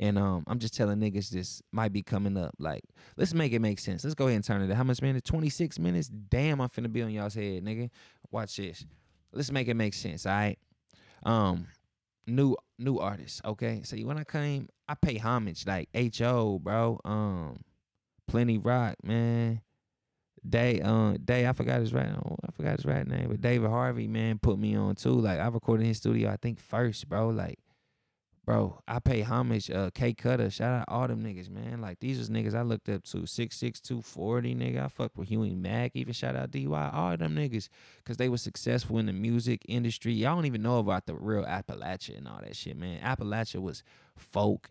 And 0.00 0.18
um, 0.18 0.44
I'm 0.46 0.58
just 0.58 0.74
telling 0.74 0.98
niggas 0.98 1.30
this 1.30 1.60
might 1.72 1.92
be 1.92 2.02
coming 2.02 2.36
up. 2.36 2.54
Like, 2.58 2.84
let's 3.16 3.34
make 3.34 3.52
it 3.52 3.60
make 3.60 3.80
sense. 3.80 4.04
Let's 4.04 4.14
go 4.14 4.26
ahead 4.26 4.36
and 4.36 4.44
turn 4.44 4.62
it. 4.62 4.72
How 4.72 4.84
much 4.84 5.02
minutes? 5.02 5.28
26 5.28 5.78
minutes. 5.78 6.08
Damn, 6.08 6.60
I'm 6.60 6.68
finna 6.68 6.92
be 6.92 7.02
on 7.02 7.10
y'all's 7.10 7.34
head, 7.34 7.64
nigga. 7.64 7.90
Watch 8.30 8.56
this. 8.56 8.84
Let's 9.32 9.50
make 9.50 9.68
it 9.68 9.74
make 9.74 9.94
sense. 9.94 10.24
All 10.24 10.32
right. 10.32 10.58
Um, 11.24 11.66
new 12.26 12.56
new 12.78 12.98
artists. 12.98 13.40
Okay. 13.44 13.82
So 13.84 13.96
when 13.98 14.18
I 14.18 14.24
came, 14.24 14.68
I 14.88 14.94
pay 14.94 15.18
homage 15.18 15.66
like 15.66 15.88
Ho, 15.94 16.58
bro. 16.58 17.00
Um, 17.04 17.60
Plenty 18.28 18.58
Rock, 18.58 18.96
man. 19.02 19.62
Day, 20.48 20.80
um, 20.80 21.16
Day, 21.24 21.46
I 21.46 21.52
forgot 21.52 21.80
his 21.80 21.92
right, 21.92 22.08
I 22.08 22.50
forgot 22.52 22.76
his 22.76 22.86
right 22.86 23.06
name, 23.06 23.28
but 23.28 23.40
David 23.40 23.68
Harvey, 23.68 24.06
man, 24.06 24.38
put 24.38 24.58
me 24.58 24.76
on 24.76 24.94
too. 24.94 25.12
Like 25.12 25.40
I 25.40 25.48
recorded 25.48 25.82
in 25.82 25.88
his 25.88 25.98
studio, 25.98 26.30
I 26.30 26.36
think 26.36 26.60
first, 26.60 27.08
bro. 27.08 27.30
Like, 27.30 27.58
bro, 28.48 28.80
I 28.88 28.98
pay 28.98 29.20
homage. 29.20 29.70
Uh, 29.70 29.90
K 29.92 30.14
Cutter, 30.14 30.48
shout 30.48 30.80
out 30.80 30.86
all 30.88 31.06
them 31.06 31.22
niggas, 31.22 31.50
man. 31.50 31.82
Like 31.82 32.00
these 32.00 32.18
was 32.18 32.30
niggas 32.30 32.54
I 32.54 32.62
looked 32.62 32.88
up 32.88 33.04
to. 33.04 33.26
Six 33.26 33.58
six 33.58 33.78
two 33.78 34.00
forty, 34.00 34.54
nigga. 34.54 34.86
I 34.86 34.88
fucked 34.88 35.18
with 35.18 35.28
Huey 35.28 35.54
Mack. 35.54 35.90
Even 35.94 36.14
shout 36.14 36.34
out 36.34 36.50
Dy, 36.50 36.66
all 36.66 37.14
them 37.18 37.36
niggas, 37.36 37.68
cause 38.06 38.16
they 38.16 38.30
were 38.30 38.38
successful 38.38 38.98
in 38.98 39.04
the 39.04 39.12
music 39.12 39.66
industry. 39.68 40.14
Y'all 40.14 40.34
don't 40.34 40.46
even 40.46 40.62
know 40.62 40.78
about 40.78 41.04
the 41.04 41.14
real 41.14 41.44
Appalachia 41.44 42.16
and 42.16 42.26
all 42.26 42.40
that 42.42 42.56
shit, 42.56 42.78
man. 42.78 43.02
Appalachia 43.02 43.60
was 43.60 43.82
folk. 44.16 44.70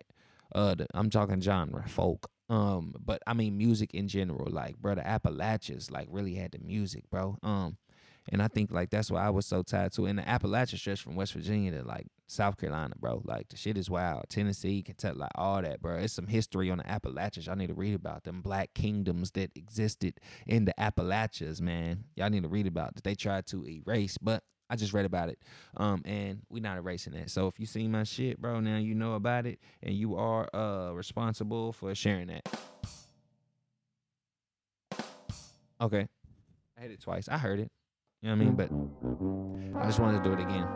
Uh, 0.55 0.73
the, 0.73 0.87
I'm 0.95 1.11
talking 1.11 1.39
genre, 1.39 1.87
folk. 1.87 2.31
Um, 2.49 2.95
but 3.05 3.21
I 3.27 3.35
mean 3.35 3.59
music 3.59 3.93
in 3.93 4.07
general, 4.07 4.47
like 4.49 4.77
bro, 4.77 4.95
the 4.95 5.05
Appalachians 5.05 5.91
like 5.91 6.07
really 6.09 6.33
had 6.33 6.53
the 6.53 6.59
music, 6.65 7.03
bro. 7.11 7.37
Um, 7.43 7.77
and 8.29 8.41
I 8.41 8.47
think 8.47 8.71
like 8.71 8.89
that's 8.89 9.09
why 9.09 9.25
I 9.25 9.29
was 9.29 9.45
so 9.45 9.63
tied 9.63 9.93
to. 9.93 10.05
it. 10.05 10.09
And 10.09 10.19
the 10.19 10.27
Appalachian 10.27 10.77
stretch 10.77 11.01
from 11.01 11.15
West 11.15 11.33
Virginia 11.33 11.71
to 11.71 11.83
like 11.83 12.07
South 12.27 12.57
Carolina, 12.57 12.93
bro. 12.99 13.21
Like 13.23 13.49
the 13.49 13.57
shit 13.57 13.77
is 13.77 13.89
wild. 13.89 14.25
Tennessee, 14.29 14.81
Kentucky, 14.81 15.17
like 15.17 15.31
all 15.35 15.61
that, 15.61 15.81
bro. 15.81 15.97
It's 15.97 16.13
some 16.13 16.27
history 16.27 16.69
on 16.69 16.79
the 16.79 16.89
Appalachians. 16.89 17.47
Y'all 17.47 17.55
need 17.55 17.67
to 17.67 17.73
read 17.73 17.95
about 17.95 18.23
them 18.23 18.41
black 18.41 18.73
kingdoms 18.73 19.31
that 19.31 19.51
existed 19.55 20.19
in 20.45 20.65
the 20.65 20.79
Appalachians, 20.79 21.61
man. 21.61 22.03
Y'all 22.15 22.29
need 22.29 22.43
to 22.43 22.49
read 22.49 22.67
about 22.67 22.95
that 22.95 23.03
they 23.03 23.15
tried 23.15 23.47
to 23.47 23.65
erase, 23.67 24.17
but 24.21 24.43
I 24.69 24.75
just 24.75 24.93
read 24.93 25.05
about 25.05 25.29
it. 25.29 25.39
Um, 25.77 26.01
and 26.05 26.41
we're 26.49 26.61
not 26.61 26.77
erasing 26.77 27.13
it. 27.13 27.29
So 27.29 27.47
if 27.47 27.59
you 27.59 27.65
see 27.65 27.87
my 27.87 28.03
shit, 28.03 28.41
bro, 28.41 28.59
now 28.59 28.77
you 28.77 28.95
know 28.95 29.13
about 29.13 29.45
it 29.45 29.59
and 29.81 29.95
you 29.95 30.15
are 30.15 30.53
uh 30.53 30.91
responsible 30.91 31.71
for 31.71 31.95
sharing 31.95 32.27
that. 32.27 32.47
Okay. 35.79 36.07
I 36.77 36.81
hit 36.81 36.91
it 36.91 37.01
twice. 37.01 37.29
I 37.29 37.37
heard 37.37 37.59
it. 37.59 37.71
You 38.21 38.30
know 38.30 38.36
what 38.36 38.41
I 38.41 38.45
mean? 38.45 38.56
But 39.73 39.80
I 39.80 39.86
just 39.86 39.99
wanted 39.99 40.23
to 40.23 40.30
do 40.30 40.34
it 40.34 40.41
again. 40.41 40.67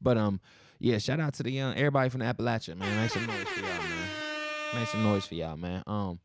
But 0.00 0.16
um, 0.16 0.40
yeah, 0.78 0.98
shout 0.98 1.20
out 1.20 1.34
to 1.34 1.42
the 1.42 1.50
young 1.50 1.74
everybody 1.74 2.08
from 2.08 2.20
the 2.20 2.26
Appalachia, 2.26 2.76
man. 2.76 3.00
Make 3.00 3.10
some 3.10 3.26
noise 3.26 3.48
for 3.48 3.60
y'all, 3.60 3.68
man. 3.68 4.08
Make 4.74 4.88
some 4.88 5.02
noise 5.02 5.26
for 5.26 5.34
y'all, 5.34 5.56
man. 5.56 5.82
Um, 5.86 6.20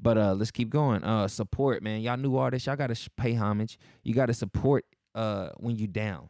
but 0.00 0.18
uh, 0.18 0.34
let's 0.34 0.50
keep 0.50 0.68
going. 0.68 1.02
Uh, 1.02 1.26
support, 1.26 1.82
man. 1.82 2.02
Y'all 2.02 2.16
new 2.16 2.36
artists, 2.36 2.66
y'all 2.66 2.76
gotta 2.76 2.96
pay 3.16 3.34
homage. 3.34 3.78
You 4.02 4.14
gotta 4.14 4.34
support 4.34 4.84
uh 5.14 5.50
when 5.56 5.76
you 5.76 5.86
down. 5.86 6.28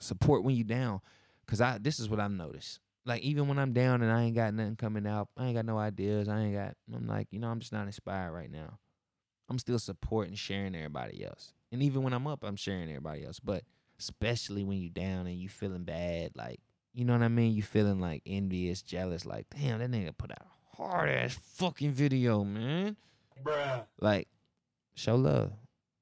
Support 0.00 0.42
when 0.44 0.56
you 0.56 0.64
down. 0.64 1.00
Cause 1.46 1.60
I 1.60 1.78
this 1.78 2.00
is 2.00 2.08
what 2.08 2.20
I've 2.20 2.30
noticed. 2.30 2.80
Like 3.06 3.22
even 3.22 3.48
when 3.48 3.58
I'm 3.58 3.72
down 3.72 4.02
and 4.02 4.10
I 4.10 4.22
ain't 4.22 4.34
got 4.34 4.54
nothing 4.54 4.76
coming 4.76 5.06
out, 5.06 5.28
I 5.36 5.46
ain't 5.46 5.54
got 5.54 5.66
no 5.66 5.78
ideas. 5.78 6.28
I 6.28 6.40
ain't 6.40 6.54
got 6.54 6.74
I'm 6.92 7.06
like, 7.06 7.28
you 7.30 7.38
know, 7.38 7.48
I'm 7.48 7.60
just 7.60 7.72
not 7.72 7.86
inspired 7.86 8.32
right 8.32 8.50
now. 8.50 8.78
I'm 9.54 9.58
still 9.60 9.78
supporting, 9.78 10.34
sharing 10.34 10.74
everybody 10.74 11.24
else. 11.24 11.52
And 11.70 11.80
even 11.80 12.02
when 12.02 12.12
I'm 12.12 12.26
up, 12.26 12.42
I'm 12.42 12.56
sharing 12.56 12.88
everybody 12.88 13.24
else. 13.24 13.38
But 13.38 13.62
especially 14.00 14.64
when 14.64 14.78
you're 14.78 14.90
down 14.90 15.28
and 15.28 15.36
you 15.36 15.48
feeling 15.48 15.84
bad, 15.84 16.32
like, 16.34 16.58
you 16.92 17.04
know 17.04 17.12
what 17.12 17.22
I 17.22 17.28
mean? 17.28 17.52
You 17.52 17.62
feeling 17.62 18.00
like 18.00 18.22
envious, 18.26 18.82
jealous, 18.82 19.24
like, 19.24 19.46
damn, 19.56 19.78
that 19.78 19.92
nigga 19.92 20.16
put 20.18 20.32
out 20.32 20.38
a 20.42 20.76
hard 20.76 21.08
ass 21.08 21.38
fucking 21.54 21.92
video, 21.92 22.42
man. 22.42 22.96
Bruh. 23.44 23.84
Like, 24.00 24.26
show 24.96 25.14
love. 25.14 25.52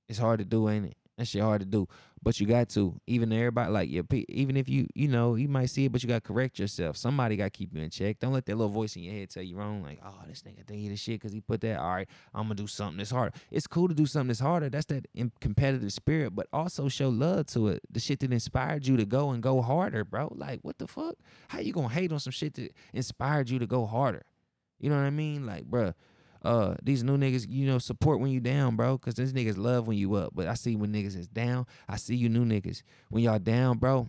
It's 0.09 0.19
hard 0.19 0.39
to 0.39 0.47
do, 0.47 0.71
ain't 0.71 0.87
it? 0.87 0.97
That 1.19 1.29
shit 1.29 1.43
hard 1.43 1.61
to 1.61 1.67
do, 1.67 1.89
but 2.23 2.39
you 2.39 2.47
got 2.47 2.69
to. 2.71 3.01
Even 3.07 3.33
everybody, 3.33 3.71
like 3.71 3.91
your, 3.91 4.05
even 4.29 4.57
if 4.57 4.69
you, 4.69 4.87
you 4.95 5.09
know, 5.09 5.35
you 5.35 5.49
might 5.49 5.67
see 5.67 5.87
it, 5.87 5.93
but 5.93 6.03
you 6.03 6.09
got 6.09 6.23
to 6.23 6.33
correct 6.33 6.59
yourself. 6.59 6.97
Somebody 6.97 7.37
got 7.37 7.45
to 7.45 7.51
keep 7.51 7.75
you 7.75 7.83
in 7.83 7.91
check. 7.91 8.19
Don't 8.21 8.33
let 8.33 8.47
that 8.47 8.57
little 8.57 8.73
voice 8.73 8.97
in 8.97 9.03
your 9.03 9.15
head 9.15 9.31
tell 9.31 9.43
you 9.43 9.57
wrong. 9.57 9.83
Like, 9.83 10.01
oh, 10.05 10.15
this 10.29 10.43
nigga 10.43 10.67
think 10.67 10.81
he 10.81 10.89
the 10.89 10.97
shit 10.97 11.21
because 11.21 11.33
he 11.33 11.41
put 11.41 11.61
that. 11.63 11.79
All 11.79 11.95
right, 11.95 12.09
I'm 12.35 12.45
gonna 12.45 12.55
do 12.55 12.67
something 12.67 12.99
that's 12.99 13.11
harder. 13.11 13.37
It's 13.51 13.67
cool 13.67 13.89
to 13.89 13.95
do 13.95 14.07
something 14.07 14.29
that's 14.29 14.41
harder. 14.41 14.71
That's 14.71 14.87
that 14.87 15.07
competitive 15.41 15.93
spirit, 15.93 16.35
but 16.35 16.47
also 16.53 16.89
show 16.89 17.09
love 17.09 17.47
to 17.47 17.69
it. 17.69 17.83
The 17.91 18.01
shit 18.01 18.21
that 18.21 18.33
inspired 18.33 18.87
you 18.87 18.97
to 18.97 19.05
go 19.05 19.31
and 19.31 19.43
go 19.43 19.61
harder, 19.61 20.05
bro. 20.05 20.33
Like, 20.35 20.61
what 20.63 20.79
the 20.79 20.87
fuck? 20.87 21.17
How 21.49 21.61
you 21.61 21.73
gonna 21.73 21.89
hate 21.89 22.13
on 22.13 22.21
some 22.21 22.33
shit 22.33 22.55
that 22.55 22.73
inspired 22.93 23.51
you 23.51 23.59
to 23.59 23.67
go 23.67 23.87
harder? 23.87 24.25
You 24.79 24.91
know 24.91 24.97
what 24.97 25.05
I 25.05 25.11
mean? 25.11 25.47
Like, 25.47 25.65
bruh, 25.65 25.95
uh, 26.45 26.75
these 26.83 27.05
new 27.05 27.17
niggas, 27.17 27.47
you 27.49 27.67
know, 27.67 27.79
support 27.79 28.21
when 28.21 28.31
you 28.31 28.41
down, 28.41 28.77
bro. 28.77 28.99
Cause 28.99 29.15
these 29.15 29.33
niggas 29.33 29.57
love 29.57 29.87
when 29.87 29.97
you 29.97 30.15
up. 30.15 30.33
But 30.35 30.49
I 30.49 30.55
see 30.55 30.77
when 30.77 30.93
niggas 30.93 31.17
is 31.17 31.29
down. 31.29 31.67
I 31.89 31.97
see 31.97 32.17
you 32.17 32.29
new 32.29 32.45
niggas. 32.45 32.83
When 33.11 33.23
y'all 33.23 33.39
down, 33.39 33.79
bro, 33.79 34.09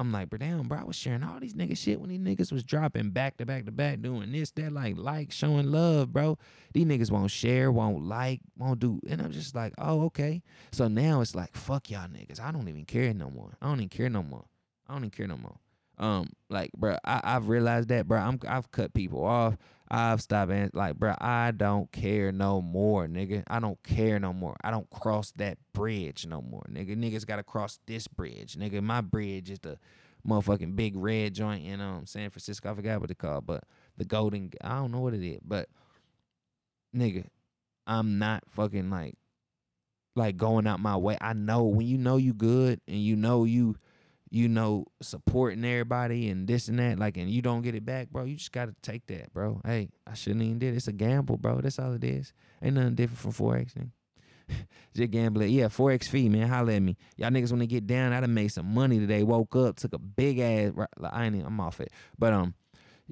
I'm 0.00 0.12
like, 0.12 0.30
bro, 0.30 0.38
damn, 0.38 0.66
bro. 0.66 0.78
I 0.78 0.84
was 0.84 0.96
sharing 0.96 1.22
all 1.22 1.38
these 1.40 1.52
niggas 1.52 1.76
shit 1.76 2.00
when 2.00 2.08
these 2.08 2.20
niggas 2.20 2.50
was 2.52 2.64
dropping 2.64 3.10
back 3.10 3.36
to 3.36 3.44
back 3.44 3.66
to 3.66 3.72
back, 3.72 4.00
doing 4.00 4.32
this, 4.32 4.50
that, 4.52 4.72
like, 4.72 4.96
like, 4.96 5.30
showing 5.30 5.70
love, 5.70 6.12
bro. 6.12 6.38
These 6.72 6.86
niggas 6.86 7.10
won't 7.10 7.30
share, 7.30 7.70
won't 7.70 8.04
like, 8.04 8.40
won't 8.56 8.80
do. 8.80 9.00
And 9.08 9.20
I'm 9.20 9.30
just 9.30 9.54
like, 9.54 9.74
oh, 9.76 10.04
okay. 10.04 10.42
So 10.72 10.88
now 10.88 11.20
it's 11.20 11.34
like, 11.34 11.54
fuck 11.54 11.90
y'all 11.90 12.08
niggas. 12.08 12.40
I 12.40 12.50
don't 12.50 12.68
even 12.68 12.86
care 12.86 13.12
no 13.12 13.28
more. 13.28 13.56
I 13.60 13.66
don't 13.66 13.78
even 13.80 13.90
care 13.90 14.08
no 14.08 14.22
more. 14.22 14.44
I 14.88 14.94
don't 14.94 15.02
even 15.02 15.10
care 15.10 15.26
no 15.26 15.36
more. 15.36 15.58
Um, 15.98 16.30
like, 16.48 16.72
bro, 16.72 16.96
I, 17.04 17.20
I've 17.22 17.50
realized 17.50 17.88
that, 17.90 18.08
bro. 18.08 18.18
I'm 18.18 18.40
I've 18.48 18.70
cut 18.70 18.94
people 18.94 19.22
off. 19.22 19.58
I've 19.90 20.22
stopped 20.22 20.52
and 20.52 20.70
like, 20.72 20.96
bro, 20.96 21.14
I 21.18 21.50
don't 21.50 21.90
care 21.90 22.30
no 22.30 22.62
more, 22.62 23.08
nigga. 23.08 23.42
I 23.48 23.58
don't 23.58 23.82
care 23.82 24.20
no 24.20 24.32
more. 24.32 24.56
I 24.62 24.70
don't 24.70 24.88
cross 24.90 25.32
that 25.32 25.58
bridge 25.72 26.26
no 26.26 26.40
more, 26.40 26.64
nigga. 26.70 26.96
Niggas 26.96 27.26
gotta 27.26 27.42
cross 27.42 27.80
this 27.86 28.06
bridge, 28.06 28.56
nigga. 28.56 28.82
My 28.82 29.00
bridge 29.00 29.50
is 29.50 29.58
the 29.58 29.78
motherfucking 30.26 30.76
big 30.76 30.96
red 30.96 31.34
joint 31.34 31.66
in 31.66 31.80
um 31.80 32.06
San 32.06 32.30
Francisco. 32.30 32.70
I 32.70 32.74
forgot 32.74 33.00
what 33.00 33.08
they 33.08 33.14
call, 33.14 33.40
but 33.40 33.64
the 33.96 34.04
golden. 34.04 34.52
I 34.62 34.76
don't 34.76 34.92
know 34.92 35.00
what 35.00 35.14
it 35.14 35.26
is, 35.26 35.40
but 35.44 35.68
nigga, 36.94 37.26
I'm 37.86 38.18
not 38.18 38.44
fucking 38.50 38.90
like 38.90 39.16
like 40.14 40.36
going 40.36 40.68
out 40.68 40.78
my 40.78 40.96
way. 40.96 41.16
I 41.20 41.32
know 41.32 41.64
when 41.64 41.86
you 41.86 41.98
know 41.98 42.16
you 42.16 42.32
good 42.32 42.80
and 42.86 42.98
you 42.98 43.16
know 43.16 43.42
you 43.42 43.76
you 44.30 44.48
know, 44.48 44.86
supporting 45.02 45.64
everybody 45.64 46.28
and 46.30 46.46
this 46.46 46.68
and 46.68 46.78
that, 46.78 46.98
like, 46.98 47.16
and 47.16 47.28
you 47.28 47.42
don't 47.42 47.62
get 47.62 47.74
it 47.74 47.84
back, 47.84 48.10
bro, 48.10 48.24
you 48.24 48.36
just 48.36 48.52
gotta 48.52 48.74
take 48.80 49.06
that, 49.08 49.32
bro. 49.32 49.60
Hey, 49.64 49.90
I 50.06 50.14
shouldn't 50.14 50.42
even 50.42 50.58
did 50.58 50.74
it. 50.74 50.76
It's 50.76 50.88
a 50.88 50.92
gamble, 50.92 51.36
bro. 51.36 51.60
That's 51.60 51.78
all 51.78 51.92
it 51.92 52.04
is. 52.04 52.32
Ain't 52.62 52.76
nothing 52.76 52.94
different 52.94 53.34
from 53.34 53.46
Forex, 53.46 53.74
just 54.94 55.10
gambling. 55.10 55.50
Yeah, 55.50 55.66
Forex 55.66 56.08
fee, 56.08 56.28
man. 56.28 56.48
Holla 56.48 56.74
at 56.74 56.82
me. 56.82 56.96
Y'all 57.16 57.30
niggas 57.30 57.50
when 57.50 57.60
they 57.60 57.66
get 57.66 57.86
down, 57.86 58.12
I 58.12 58.20
done 58.20 58.34
made 58.34 58.48
some 58.48 58.72
money 58.72 58.98
today. 58.98 59.22
Woke 59.22 59.56
up, 59.56 59.76
took 59.76 59.92
a 59.92 59.98
big 59.98 60.38
ass. 60.38 60.72
Right, 60.74 60.88
Like, 60.96 61.12
I 61.12 61.26
ain't. 61.26 61.34
Even, 61.36 61.46
I'm 61.46 61.60
off 61.60 61.80
it. 61.80 61.92
But 62.18 62.32
um, 62.32 62.54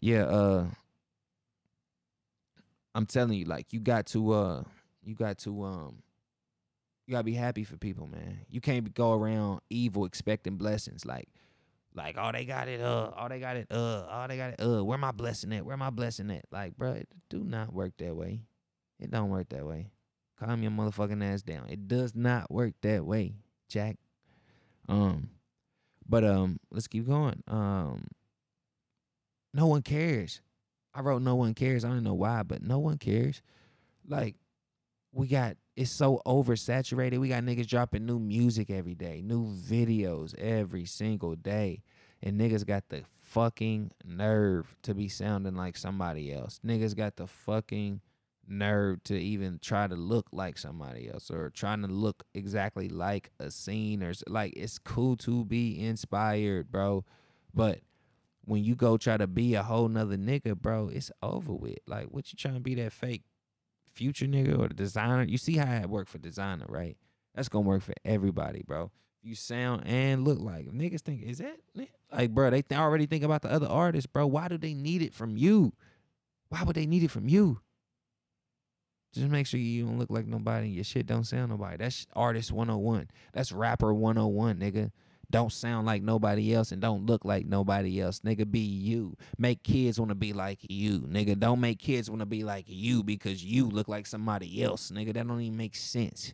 yeah. 0.01 0.23
Uh, 0.25 0.67
I'm 2.95 3.07
telling 3.07 3.35
you, 3.35 3.45
like, 3.45 3.73
you 3.73 3.81
got 3.81 4.07
to 4.07 4.33
uh, 4.33 4.63
you 5.05 5.15
got 5.15 5.39
to 5.39 5.63
um, 5.65 6.03
you 7.09 7.12
gotta 7.12 7.25
be 7.25 7.33
happy 7.33 7.64
for 7.64 7.79
people, 7.79 8.07
man. 8.07 8.40
You 8.51 8.61
can't 8.61 8.92
go 8.92 9.14
around 9.14 9.61
evil 9.71 10.05
expecting 10.05 10.57
blessings. 10.57 11.07
Like, 11.07 11.31
Like, 11.94 12.16
oh, 12.18 12.31
they 12.33 12.44
got 12.44 12.68
it, 12.68 12.83
uh, 12.83 13.11
oh, 13.16 13.29
they 13.31 13.40
got 13.40 13.57
it, 13.57 13.66
uh, 13.71 14.07
oh, 14.11 14.27
they 14.29 14.37
got 14.37 14.51
it, 14.51 14.61
uh, 14.61 14.85
where 14.85 14.99
my 14.99 15.11
blessing 15.11 15.55
at? 15.55 15.64
Where 15.64 15.79
my 15.79 15.88
blessing 15.88 16.31
at? 16.31 16.44
Like, 16.53 16.77
bro, 16.77 16.92
it 16.92 17.09
do 17.31 17.42
not 17.42 17.73
work 17.73 17.94
that 17.97 18.14
way. 18.14 18.42
It 19.01 19.11
don't 19.11 19.31
work 19.31 19.49
that 19.49 19.64
way. 19.66 19.90
Calm 20.38 20.62
your 20.62 20.71
motherfucking 20.71 21.25
ass 21.25 21.40
down. 21.40 21.71
It 21.71 21.88
does 21.88 22.14
not 22.14 22.51
work 22.51 22.75
that 22.83 23.07
way, 23.07 23.37
Jack. 23.71 23.97
Um, 24.87 25.31
but 26.07 26.25
um, 26.25 26.61
let's 26.71 26.88
keep 26.88 27.07
going. 27.07 27.42
Um, 27.49 28.07
no 29.55 29.66
one 29.66 29.81
cares. 29.81 30.42
I 30.94 31.01
wrote 31.01 31.23
no 31.23 31.37
one 31.37 31.55
cares. 31.55 31.87
I 31.87 31.88
don't 31.88 32.05
know 32.05 32.14
why, 32.14 32.42
but 32.42 32.62
no 32.62 32.79
one 32.79 32.99
cares. 32.99 33.40
Like, 34.07 34.37
we 35.12 35.27
got 35.27 35.57
it's 35.79 35.93
so 35.93 36.21
oversaturated. 36.27 37.19
We 37.19 37.29
got 37.29 37.45
niggas 37.45 37.69
dropping 37.69 38.05
new 38.05 38.19
music 38.19 38.69
every 38.69 38.97
day, 38.97 39.23
new 39.25 39.47
videos 39.47 40.37
every 40.37 40.85
single 40.85 41.37
day. 41.37 41.85
And 42.21 42.41
niggas 42.41 42.67
got 42.67 42.88
the 42.88 43.05
fucking 43.23 43.93
nerve 44.05 44.75
to 44.83 44.93
be 44.93 45.07
sounding 45.07 45.55
like 45.55 45.77
somebody 45.77 46.33
else. 46.33 46.59
Niggas 46.67 46.97
got 46.97 47.14
the 47.14 47.29
fucking 47.29 48.01
nerve 48.49 49.05
to 49.05 49.14
even 49.14 49.61
try 49.62 49.87
to 49.87 49.95
look 49.95 50.27
like 50.33 50.59
somebody 50.59 51.09
else 51.09 51.31
or 51.31 51.49
trying 51.51 51.83
to 51.83 51.87
look 51.88 52.25
exactly 52.35 52.88
like 52.88 53.31
a 53.38 53.49
scene 53.49 54.03
or 54.03 54.12
like 54.27 54.55
it's 54.57 54.81
cool 54.81 55.14
to 55.19 55.45
be 55.45 55.79
inspired, 55.79 56.73
bro. 56.73 57.05
But 57.55 57.83
when 58.45 58.64
you 58.64 58.75
go 58.75 58.97
try 58.97 59.17
to 59.17 59.29
be 59.29 59.55
a 59.55 59.62
whole 59.62 59.87
nother 59.87 60.17
nigga, 60.17 60.57
bro, 60.57 60.88
it's 60.88 61.12
over 61.23 61.53
with. 61.53 61.79
Like, 61.87 62.07
what 62.07 62.33
you 62.33 62.37
trying 62.37 62.55
to 62.55 62.61
be 62.61 62.75
that 62.77 62.93
fake 62.93 63.23
future 63.99 64.27
nigga 64.27 64.59
or 64.59 64.69
the 64.69 64.75
Desiigner? 64.75 65.29
You 65.29 65.37
see 65.39 65.57
how 65.57 65.73
it 65.75 65.91
work 65.91 66.09
for 66.09 66.19
Desiigner, 66.19 66.71
right? 66.71 66.97
That's 67.35 67.49
gonna 67.49 67.67
work 67.67 67.83
for 67.83 67.95
everybody, 68.05 68.63
bro. 68.67 68.91
You 69.23 69.35
sound 69.35 69.87
and 69.87 70.25
look 70.25 70.39
like 70.39 70.67
niggas 70.71 71.01
think 71.01 71.23
is 71.23 71.39
that 71.39 71.57
like, 72.13 72.31
bro? 72.31 72.51
They 72.51 72.63
th- 72.63 72.79
already 72.79 73.07
think 73.07 73.25
about 73.25 73.43
the 73.43 73.51
other 73.51 73.67
artists, 73.67 74.07
bro. 74.07 74.27
Why 74.27 74.49
do 74.49 74.57
they 74.57 74.75
need 74.75 75.03
it 75.03 75.13
from 75.13 75.37
you? 75.37 75.73
Why 76.49 76.63
would 76.63 76.77
they 76.77 76.87
need 76.87 77.03
it 77.03 77.11
from 77.11 77.29
you? 77.29 77.61
Just 79.13 79.29
make 79.29 79.47
sure 79.47 79.59
you 79.59 79.85
don't 79.87 79.99
look 79.99 80.11
like 80.11 80.27
nobody. 80.27 80.67
and 80.67 80.75
Your 80.75 80.85
shit 80.85 81.07
don't 81.07 81.25
sound 81.25 81.51
nobody. 81.51 81.77
That's 81.79 82.07
artist 82.15 82.53
101. 82.53 83.09
That's 83.33 83.53
rapper 83.53 83.93
101, 83.93 84.59
nigga. 84.59 84.91
Don't 85.31 85.53
sound 85.53 85.87
like 85.87 86.03
nobody 86.03 86.55
else 86.55 86.73
and 86.73 86.81
don't 86.81 87.05
look 87.05 87.25
like 87.25 87.45
nobody 87.45 88.01
else. 88.01 88.21
Nigga, 88.21 88.51
be 88.51 88.61
you. 88.61 89.14
Make 89.37 89.62
kids 89.62 89.99
want 90.01 90.09
to 90.09 90.14
be 90.14 90.33
like 90.33 90.61
you. 90.71 91.01
Nigga, 91.01 91.38
don't 91.38 91.61
make 91.61 91.79
kids 91.79 92.09
want 92.09 92.21
to 92.21 92.27
be 92.27 92.45
like 92.45 92.64
you 92.67 93.03
because 93.03 93.45
you 93.45 93.67
look 93.67 93.88
like 93.88 94.07
somebody 94.07 94.62
else. 94.62 94.91
Nigga, 94.91 95.12
that 95.12 95.27
don't 95.27 95.41
even 95.43 95.57
make 95.57 95.77
sense. 95.77 96.33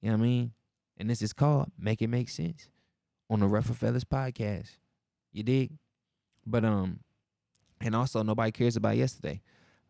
You 0.00 0.10
know 0.10 0.16
what 0.16 0.22
I 0.22 0.26
mean? 0.26 0.52
And 0.96 1.10
this 1.10 1.20
is 1.20 1.32
called 1.32 1.72
Make 1.78 2.00
It 2.00 2.08
Make 2.08 2.28
Sense 2.28 2.68
on 3.28 3.40
the 3.40 3.46
Ruffled 3.46 3.78
Feathers 3.78 4.04
podcast. 4.04 4.76
You 5.32 5.42
dig? 5.42 5.72
But 6.46 6.64
um, 6.64 7.00
and 7.80 7.96
also 7.96 8.22
nobody 8.22 8.52
cares 8.52 8.76
about 8.76 8.96
yesterday. 8.96 9.42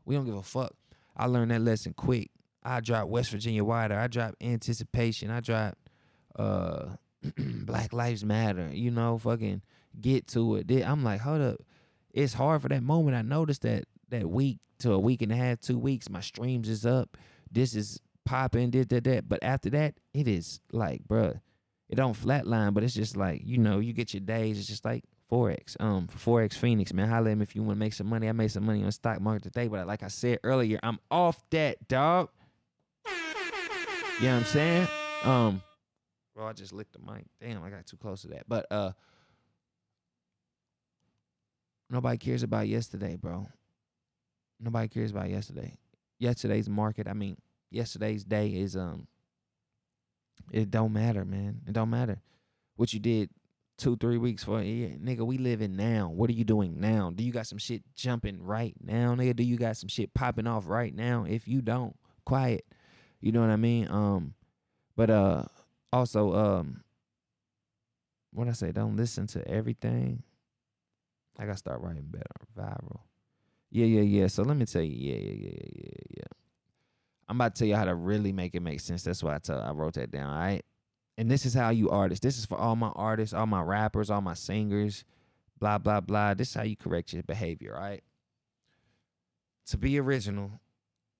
We 0.06 0.14
don't 0.14 0.24
give 0.24 0.34
a 0.36 0.42
fuck. 0.42 0.72
I 1.16 1.26
learned 1.26 1.50
that 1.50 1.60
lesson 1.60 1.92
quick. 1.94 2.30
I 2.62 2.80
dropped 2.80 3.08
West 3.08 3.30
Virginia 3.30 3.62
Wider. 3.62 3.98
I 3.98 4.06
dropped 4.06 4.42
Anticipation. 4.42 5.30
I 5.30 5.40
dropped 5.40 5.78
uh 6.36 6.96
Black 7.36 7.92
Lives 7.92 8.24
Matter. 8.24 8.70
You 8.72 8.90
know, 8.90 9.18
fucking 9.18 9.62
get 10.00 10.26
to 10.28 10.56
it. 10.56 10.70
I'm 10.70 11.04
like, 11.04 11.20
hold 11.20 11.40
up. 11.40 11.56
It's 12.12 12.34
hard 12.34 12.62
for 12.62 12.68
that 12.68 12.82
moment. 12.82 13.16
I 13.16 13.22
noticed 13.22 13.62
that 13.62 13.84
that 14.10 14.28
week 14.28 14.58
to 14.80 14.92
a 14.92 14.98
week 14.98 15.22
and 15.22 15.32
a 15.32 15.36
half, 15.36 15.60
two 15.60 15.78
weeks, 15.78 16.08
my 16.08 16.20
streams 16.20 16.68
is 16.68 16.86
up. 16.86 17.16
This 17.50 17.74
is 17.74 18.00
popping, 18.24 18.70
did 18.70 18.88
that, 18.90 19.04
that. 19.04 19.28
But 19.28 19.40
after 19.42 19.70
that, 19.70 19.94
it 20.14 20.28
is 20.28 20.60
like, 20.72 21.02
bruh, 21.06 21.40
it 21.88 21.96
don't 21.96 22.16
flatline, 22.16 22.74
but 22.74 22.84
it's 22.84 22.94
just 22.94 23.16
like, 23.16 23.42
you 23.44 23.58
know, 23.58 23.80
you 23.80 23.92
get 23.92 24.14
your 24.14 24.20
days. 24.20 24.58
It's 24.58 24.68
just 24.68 24.84
like 24.84 25.04
Forex. 25.30 25.76
Um, 25.80 26.08
Forex 26.08 26.54
Phoenix, 26.54 26.92
man. 26.92 27.08
Holla 27.08 27.30
at 27.30 27.38
me 27.38 27.42
if 27.42 27.56
you 27.56 27.62
want 27.62 27.76
to 27.76 27.80
make 27.80 27.94
some 27.94 28.06
money. 28.06 28.28
I 28.28 28.32
made 28.32 28.50
some 28.50 28.64
money 28.64 28.84
on 28.84 28.92
stock 28.92 29.20
market 29.20 29.44
today, 29.44 29.68
but 29.68 29.86
like 29.86 30.02
I 30.02 30.08
said 30.08 30.38
earlier, 30.44 30.78
I'm 30.82 30.98
off 31.10 31.42
that, 31.50 31.88
dog. 31.88 32.28
You 34.20 34.26
know 34.26 34.34
what 34.34 34.40
I'm 34.40 34.44
saying? 34.44 34.88
Um, 35.24 35.62
bro, 36.38 36.46
I 36.46 36.52
just 36.52 36.72
licked 36.72 36.92
the 36.92 37.00
mic. 37.00 37.26
Damn, 37.40 37.64
I 37.64 37.70
got 37.70 37.84
too 37.84 37.96
close 37.96 38.22
to 38.22 38.28
that. 38.28 38.44
But 38.46 38.66
uh, 38.70 38.92
nobody 41.90 42.16
cares 42.16 42.44
about 42.44 42.68
yesterday, 42.68 43.16
bro. 43.16 43.48
Nobody 44.60 44.86
cares 44.86 45.10
about 45.10 45.28
yesterday. 45.28 45.76
Yesterday's 46.20 46.68
market. 46.68 47.08
I 47.08 47.12
mean, 47.12 47.36
yesterday's 47.70 48.24
day 48.24 48.50
is 48.50 48.76
um. 48.76 49.08
It 50.52 50.70
don't 50.70 50.92
matter, 50.92 51.24
man. 51.24 51.60
It 51.66 51.72
don't 51.72 51.90
matter 51.90 52.22
what 52.76 52.92
you 52.92 53.00
did 53.00 53.30
two, 53.76 53.96
three 53.96 54.16
weeks 54.16 54.44
for. 54.44 54.62
Yeah, 54.62 54.90
nigga, 54.96 55.26
we 55.26 55.38
living 55.38 55.74
now. 55.74 56.08
What 56.08 56.30
are 56.30 56.34
you 56.34 56.44
doing 56.44 56.80
now? 56.80 57.10
Do 57.10 57.24
you 57.24 57.32
got 57.32 57.48
some 57.48 57.58
shit 57.58 57.82
jumping 57.96 58.40
right 58.42 58.74
now, 58.80 59.16
nigga? 59.16 59.34
Do 59.34 59.42
you 59.42 59.56
got 59.56 59.76
some 59.76 59.88
shit 59.88 60.14
popping 60.14 60.46
off 60.46 60.68
right 60.68 60.94
now? 60.94 61.26
If 61.28 61.48
you 61.48 61.60
don't, 61.60 61.96
quiet. 62.24 62.64
You 63.20 63.32
know 63.32 63.40
what 63.40 63.50
I 63.50 63.56
mean? 63.56 63.88
Um, 63.90 64.34
but 64.96 65.10
uh, 65.10 65.44
also 65.92 66.34
um, 66.34 66.82
what 68.32 68.48
I 68.48 68.52
say? 68.52 68.72
Don't 68.72 68.96
listen 68.96 69.26
to 69.28 69.46
everything. 69.48 70.22
I 71.38 71.46
gotta 71.46 71.58
start 71.58 71.80
writing 71.80 72.06
better. 72.08 72.24
Viral. 72.56 73.00
Yeah, 73.70 73.86
yeah, 73.86 74.00
yeah. 74.00 74.26
So 74.28 74.42
let 74.42 74.56
me 74.56 74.66
tell 74.66 74.82
you. 74.82 75.12
Yeah, 75.12 75.18
yeah, 75.18 75.50
yeah, 75.50 75.68
yeah, 75.74 75.90
yeah. 76.18 76.38
I'm 77.28 77.36
about 77.36 77.54
to 77.54 77.58
tell 77.58 77.68
you 77.68 77.76
how 77.76 77.84
to 77.84 77.94
really 77.94 78.32
make 78.32 78.54
it 78.54 78.60
make 78.60 78.80
sense. 78.80 79.02
That's 79.02 79.22
why 79.22 79.34
I 79.34 79.38
tell 79.38 79.60
I 79.60 79.70
wrote 79.72 79.94
that 79.94 80.10
down. 80.10 80.30
All 80.30 80.38
right. 80.38 80.64
And 81.18 81.30
this 81.30 81.44
is 81.44 81.52
how 81.52 81.70
you 81.70 81.90
artists. 81.90 82.22
This 82.22 82.38
is 82.38 82.46
for 82.46 82.56
all 82.56 82.76
my 82.76 82.92
artists, 82.94 83.34
all 83.34 83.46
my 83.46 83.60
rappers, 83.60 84.08
all 84.08 84.20
my 84.20 84.34
singers, 84.34 85.04
blah, 85.58 85.78
blah, 85.78 86.00
blah. 86.00 86.34
This 86.34 86.50
is 86.50 86.54
how 86.54 86.62
you 86.62 86.76
correct 86.76 87.12
your 87.12 87.24
behavior, 87.24 87.74
right? 87.74 88.02
To 89.66 89.76
be 89.76 89.98
original, 89.98 90.60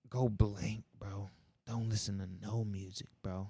go 0.09 0.29
blank, 0.29 0.85
bro. 0.99 1.31
Don't 1.67 1.91
listen 1.91 2.19
to 2.19 2.29
no 2.47 2.65
music, 2.65 3.09
bro. 3.23 3.49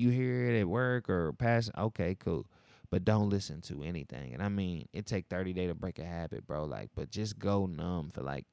You 0.00 0.10
hear 0.10 0.50
it 0.50 0.60
at 0.60 0.66
work 0.66 1.10
or 1.10 1.32
pass, 1.34 1.70
okay, 1.76 2.16
cool. 2.18 2.46
But 2.90 3.04
don't 3.04 3.28
listen 3.28 3.60
to 3.62 3.82
anything. 3.82 4.32
And 4.32 4.42
I 4.42 4.48
mean, 4.48 4.88
it 4.92 5.06
take 5.06 5.26
30 5.28 5.52
days 5.52 5.68
to 5.68 5.74
break 5.74 5.98
a 5.98 6.04
habit, 6.04 6.46
bro. 6.46 6.64
Like, 6.64 6.90
but 6.96 7.10
just 7.10 7.38
go 7.38 7.66
numb 7.66 8.10
for 8.10 8.22
like 8.22 8.46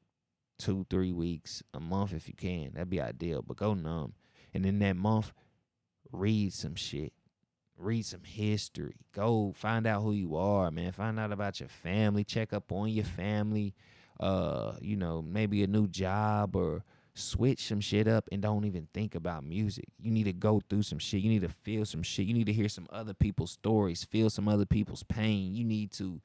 two, 0.60 0.86
three 0.90 1.12
weeks, 1.12 1.64
a 1.74 1.80
month 1.80 2.14
if 2.14 2.28
you 2.28 2.34
can. 2.36 2.72
That'd 2.74 2.90
be 2.90 3.02
ideal. 3.02 3.42
But 3.42 3.58
go 3.58 3.74
numb. 3.74 4.14
And 4.54 4.66
in 4.66 4.80
that 4.80 4.96
month, 4.96 5.32
read 6.12 6.54
some 6.54 6.76
shit. 6.76 7.14
Read 7.78 8.06
some 8.06 8.24
history. 8.24 8.96
Go 9.14 9.54
find 9.56 9.88
out 9.88 10.02
who 10.02 10.12
you 10.12 10.36
are, 10.36 10.70
man. 10.70 10.92
Find 10.92 11.20
out 11.20 11.32
about 11.32 11.60
your 11.60 11.70
family. 11.70 12.24
Check 12.24 12.54
up 12.54 12.72
on 12.72 12.90
your 12.90 13.06
family. 13.06 13.74
Uh, 14.20 14.74
you 14.82 14.98
know, 14.98 15.22
maybe 15.22 15.64
a 15.64 15.68
new 15.68 15.88
job 15.88 16.56
or 16.56 16.84
switch 17.18 17.68
some 17.68 17.82
shit 17.82 18.08
up 18.08 18.30
and 18.32 18.42
don't 18.42 18.66
even 18.66 18.88
think 18.94 19.16
about 19.16 19.44
music. 19.44 19.86
You 20.00 20.12
need 20.12 20.26
to 20.26 20.34
go 20.34 20.62
through 20.70 20.84
some 20.84 21.00
shit. 21.00 21.22
You 21.22 21.30
need 21.30 21.42
to 21.42 21.50
feel 21.50 21.86
some 21.86 22.04
shit. 22.04 22.26
You 22.26 22.34
need 22.34 22.46
to 22.46 22.54
hear 22.54 22.70
some 22.70 22.88
other 22.92 23.14
people's 23.14 23.52
stories, 23.52 24.04
feel 24.04 24.30
some 24.30 24.48
other 24.48 24.66
people's 24.66 25.04
pain. 25.04 25.56
You 25.56 25.64
need 25.64 25.92
to 25.94 26.22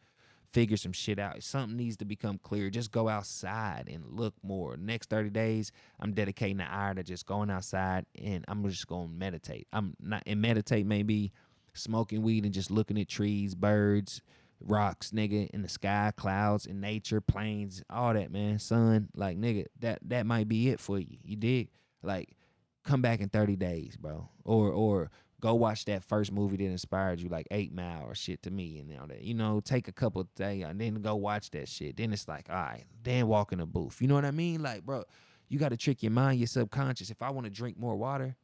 figure 0.52 0.76
some 0.76 0.92
shit 0.92 1.18
out. 1.18 1.42
Something 1.42 1.76
needs 1.76 1.96
to 1.98 2.04
become 2.04 2.38
clear. 2.38 2.70
Just 2.70 2.92
go 2.92 3.08
outside 3.08 3.88
and 3.90 4.04
look 4.06 4.34
more. 4.42 4.76
Next 4.76 5.08
30 5.08 5.30
days, 5.30 5.72
I'm 5.98 6.12
dedicating 6.12 6.60
an 6.60 6.68
hour 6.70 6.94
to 6.94 7.02
just 7.02 7.26
going 7.26 7.50
outside 7.50 8.04
and 8.22 8.44
I'm 8.48 8.68
just 8.68 8.86
going 8.86 9.08
to 9.08 9.14
meditate. 9.14 9.66
I'm 9.72 9.94
not 10.00 10.22
and 10.26 10.40
meditate 10.40 10.86
maybe 10.86 11.32
smoking 11.74 12.22
weed 12.22 12.44
and 12.44 12.52
just 12.52 12.70
looking 12.70 13.00
at 13.00 13.08
trees, 13.08 13.54
birds, 13.54 14.20
rocks, 14.66 15.10
nigga, 15.10 15.48
in 15.50 15.62
the 15.62 15.68
sky, 15.68 16.12
clouds, 16.16 16.66
in 16.66 16.80
nature, 16.80 17.20
planes, 17.20 17.82
all 17.90 18.14
that, 18.14 18.30
man. 18.30 18.58
Sun, 18.58 19.08
like 19.14 19.38
nigga, 19.38 19.66
that 19.80 20.00
that 20.06 20.26
might 20.26 20.48
be 20.48 20.68
it 20.68 20.80
for 20.80 20.98
you. 20.98 21.18
You 21.22 21.36
dig? 21.36 21.70
Like 22.02 22.36
come 22.84 23.02
back 23.02 23.20
in 23.20 23.28
30 23.28 23.56
days, 23.56 23.96
bro. 23.96 24.28
Or 24.44 24.70
or 24.70 25.10
go 25.40 25.54
watch 25.54 25.84
that 25.86 26.04
first 26.04 26.32
movie 26.32 26.56
that 26.56 26.64
inspired 26.64 27.20
you, 27.20 27.28
like 27.28 27.46
Eight 27.50 27.74
Mile 27.74 28.04
or 28.04 28.14
shit 28.14 28.42
to 28.42 28.50
me, 28.50 28.78
and 28.78 28.98
all 28.98 29.06
that. 29.08 29.22
You 29.22 29.34
know, 29.34 29.60
take 29.60 29.88
a 29.88 29.92
couple 29.92 30.26
days 30.36 30.64
and 30.64 30.80
then 30.80 30.94
go 31.02 31.16
watch 31.16 31.50
that 31.50 31.68
shit. 31.68 31.96
Then 31.96 32.12
it's 32.12 32.28
like, 32.28 32.48
all 32.48 32.56
right, 32.56 32.84
then 33.02 33.26
walk 33.26 33.52
in 33.52 33.58
the 33.58 33.66
booth. 33.66 34.00
You 34.00 34.08
know 34.08 34.14
what 34.14 34.24
I 34.24 34.30
mean? 34.30 34.62
Like, 34.62 34.84
bro, 34.84 35.04
you 35.48 35.58
got 35.58 35.70
to 35.70 35.76
trick 35.76 36.02
your 36.02 36.12
mind, 36.12 36.38
your 36.38 36.46
subconscious. 36.46 37.10
If 37.10 37.22
I 37.22 37.30
want 37.30 37.44
to 37.44 37.50
drink 37.50 37.78
more 37.78 37.96
water, 37.96 38.36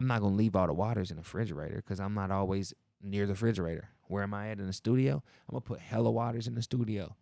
I'm 0.00 0.08
not 0.08 0.20
gonna 0.20 0.34
leave 0.34 0.56
all 0.56 0.66
the 0.66 0.74
waters 0.74 1.10
in 1.10 1.16
the 1.16 1.22
refrigerator 1.22 1.76
because 1.76 2.00
I'm 2.00 2.14
not 2.14 2.30
always 2.30 2.74
near 3.00 3.26
the 3.26 3.32
refrigerator. 3.32 3.88
Where 4.14 4.22
am 4.22 4.32
I 4.32 4.50
at 4.50 4.60
in 4.60 4.68
the 4.68 4.72
studio? 4.72 5.14
I'm 5.48 5.54
gonna 5.54 5.60
put 5.60 5.80
hella 5.80 6.08
waters 6.08 6.46
in 6.46 6.54
the 6.54 6.62
studio. 6.62 7.16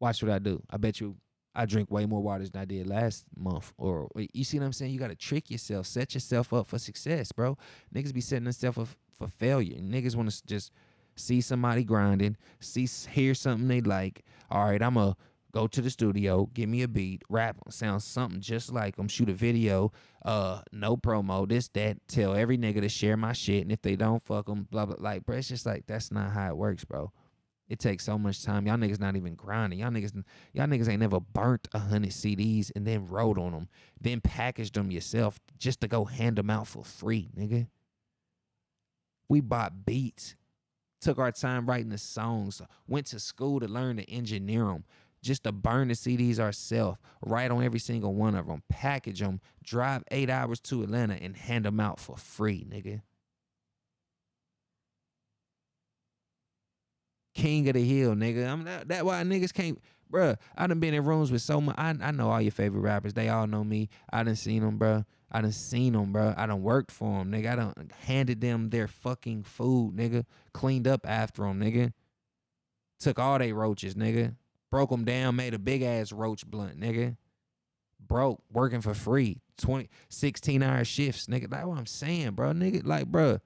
Watch 0.00 0.22
what 0.22 0.30
I 0.30 0.38
do. 0.38 0.62
I 0.68 0.76
bet 0.76 1.00
you 1.00 1.16
I 1.54 1.64
drink 1.64 1.90
way 1.90 2.04
more 2.04 2.22
waters 2.22 2.50
than 2.50 2.60
I 2.60 2.66
did 2.66 2.86
last 2.86 3.24
month. 3.34 3.72
Or 3.78 4.10
you 4.34 4.44
see 4.44 4.58
what 4.58 4.66
I'm 4.66 4.74
saying? 4.74 4.92
You 4.92 4.98
gotta 4.98 5.14
trick 5.14 5.50
yourself, 5.50 5.86
set 5.86 6.12
yourself 6.12 6.52
up 6.52 6.66
for 6.66 6.78
success, 6.78 7.32
bro. 7.32 7.56
Niggas 7.94 8.12
be 8.12 8.20
setting 8.20 8.44
themselves 8.44 8.76
up 8.76 8.88
for 9.18 9.28
failure. 9.28 9.78
Niggas 9.78 10.14
want 10.14 10.30
to 10.30 10.44
just 10.44 10.72
see 11.14 11.40
somebody 11.40 11.84
grinding, 11.84 12.36
see 12.60 12.86
hear 13.10 13.32
something 13.32 13.66
they 13.66 13.80
like. 13.80 14.22
All 14.50 14.66
right, 14.66 14.82
I'm 14.82 14.98
a 14.98 15.16
go 15.56 15.66
to 15.66 15.80
the 15.80 15.88
studio, 15.88 16.50
give 16.52 16.68
me 16.68 16.82
a 16.82 16.88
beat, 16.88 17.22
rap, 17.30 17.56
sound 17.70 18.02
something 18.02 18.42
just 18.42 18.70
like 18.70 18.96
them, 18.96 19.08
shoot 19.08 19.30
a 19.30 19.32
video, 19.32 19.90
uh, 20.22 20.60
no 20.70 20.98
promo, 20.98 21.48
this, 21.48 21.68
that, 21.68 21.96
tell 22.08 22.34
every 22.34 22.58
nigga 22.58 22.82
to 22.82 22.90
share 22.90 23.16
my 23.16 23.32
shit, 23.32 23.62
and 23.62 23.72
if 23.72 23.80
they 23.80 23.96
don't, 23.96 24.22
fuck 24.22 24.44
them, 24.44 24.68
blah, 24.70 24.84
blah, 24.84 24.96
like, 24.98 25.24
bro, 25.24 25.38
it's 25.38 25.48
just 25.48 25.64
like, 25.64 25.86
that's 25.86 26.12
not 26.12 26.32
how 26.32 26.50
it 26.50 26.58
works, 26.58 26.84
bro. 26.84 27.10
It 27.70 27.78
takes 27.78 28.04
so 28.04 28.18
much 28.18 28.44
time. 28.44 28.66
Y'all 28.66 28.76
niggas 28.76 29.00
not 29.00 29.16
even 29.16 29.34
grinding. 29.34 29.78
Y'all 29.78 29.90
niggas, 29.90 30.22
y'all 30.52 30.66
niggas 30.66 30.90
ain't 30.90 31.00
never 31.00 31.20
burnt 31.20 31.66
a 31.72 31.78
hundred 31.78 32.10
CDs 32.10 32.70
and 32.76 32.86
then 32.86 33.06
wrote 33.06 33.38
on 33.38 33.52
them, 33.52 33.68
then 33.98 34.20
packaged 34.20 34.74
them 34.74 34.90
yourself 34.90 35.40
just 35.58 35.80
to 35.80 35.88
go 35.88 36.04
hand 36.04 36.36
them 36.36 36.50
out 36.50 36.66
for 36.66 36.84
free, 36.84 37.30
nigga. 37.34 37.66
We 39.26 39.40
bought 39.40 39.86
beats, 39.86 40.36
took 41.00 41.18
our 41.18 41.32
time 41.32 41.66
writing 41.66 41.88
the 41.88 41.98
songs, 41.98 42.60
went 42.86 43.06
to 43.06 43.18
school 43.18 43.58
to 43.60 43.66
learn 43.66 43.96
to 43.96 44.10
engineer 44.10 44.66
them, 44.66 44.84
just 45.22 45.44
to 45.44 45.52
burn 45.52 45.88
the 45.88 45.94
CDs 45.94 46.38
ourselves, 46.38 46.98
write 47.24 47.50
on 47.50 47.62
every 47.62 47.80
single 47.80 48.14
one 48.14 48.34
of 48.34 48.46
them, 48.46 48.62
package 48.68 49.20
them, 49.20 49.40
drive 49.62 50.04
eight 50.10 50.30
hours 50.30 50.60
to 50.60 50.82
Atlanta 50.82 51.14
and 51.14 51.36
hand 51.36 51.64
them 51.64 51.80
out 51.80 51.98
for 51.98 52.16
free, 52.16 52.64
nigga. 52.68 53.02
King 57.34 57.68
of 57.68 57.74
the 57.74 57.84
hill, 57.84 58.14
nigga. 58.14 58.48
I'm 58.48 58.64
that, 58.64 58.88
that 58.88 59.04
why 59.04 59.22
niggas 59.22 59.52
can't, 59.52 59.78
bruh. 60.10 60.36
I 60.56 60.66
done 60.66 60.80
been 60.80 60.94
in 60.94 61.04
rooms 61.04 61.30
with 61.30 61.42
so 61.42 61.60
much. 61.60 61.76
I, 61.76 61.94
I 62.00 62.10
know 62.10 62.30
all 62.30 62.40
your 62.40 62.52
favorite 62.52 62.80
rappers. 62.80 63.12
They 63.12 63.28
all 63.28 63.46
know 63.46 63.62
me. 63.62 63.90
I 64.10 64.22
done 64.22 64.36
seen 64.36 64.62
them, 64.62 64.78
bruh. 64.78 65.04
I 65.30 65.42
done 65.42 65.52
seen 65.52 65.92
them, 65.92 66.14
bruh. 66.14 66.34
I 66.38 66.46
done 66.46 66.62
worked 66.62 66.90
for 66.90 67.18
them, 67.18 67.30
nigga. 67.30 67.52
I 67.52 67.56
done 67.56 67.90
handed 68.04 68.40
them 68.40 68.70
their 68.70 68.88
fucking 68.88 69.42
food, 69.42 69.96
nigga. 69.96 70.24
Cleaned 70.54 70.88
up 70.88 71.06
after 71.06 71.42
them, 71.42 71.60
nigga. 71.60 71.92
Took 73.00 73.18
all 73.18 73.38
they 73.38 73.52
roaches, 73.52 73.94
nigga. 73.94 74.36
Broke 74.76 74.90
them 74.90 75.06
down, 75.06 75.36
made 75.36 75.54
a 75.54 75.58
big 75.58 75.80
ass 75.80 76.12
roach 76.12 76.46
blunt, 76.46 76.78
nigga. 76.78 77.16
Broke, 77.98 78.42
working 78.52 78.82
for 78.82 78.92
free. 78.92 79.40
20, 79.56 79.88
16 80.10 80.62
hour 80.62 80.84
shifts, 80.84 81.28
nigga. 81.28 81.48
That's 81.48 81.64
what 81.64 81.78
I'm 81.78 81.86
saying, 81.86 82.32
bro. 82.32 82.52
Nigga, 82.52 82.86
like, 82.86 83.10
bruh. 83.10 83.40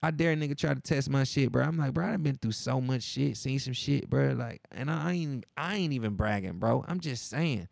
I 0.00 0.12
dare 0.12 0.36
nigga 0.36 0.56
try 0.56 0.74
to 0.74 0.80
test 0.80 1.10
my 1.10 1.24
shit, 1.24 1.50
bro. 1.50 1.64
I'm 1.64 1.76
like, 1.76 1.92
bro, 1.92 2.06
I've 2.06 2.22
been 2.22 2.36
through 2.36 2.52
so 2.52 2.80
much 2.80 3.02
shit, 3.02 3.36
seen 3.36 3.58
some 3.58 3.72
shit, 3.72 4.08
bro. 4.08 4.36
Like, 4.38 4.60
and 4.70 4.88
I 4.88 5.10
ain't, 5.14 5.44
I 5.56 5.74
ain't 5.74 5.92
even 5.92 6.14
bragging, 6.14 6.60
bro. 6.60 6.84
I'm 6.86 7.00
just 7.00 7.28
saying, 7.28 7.66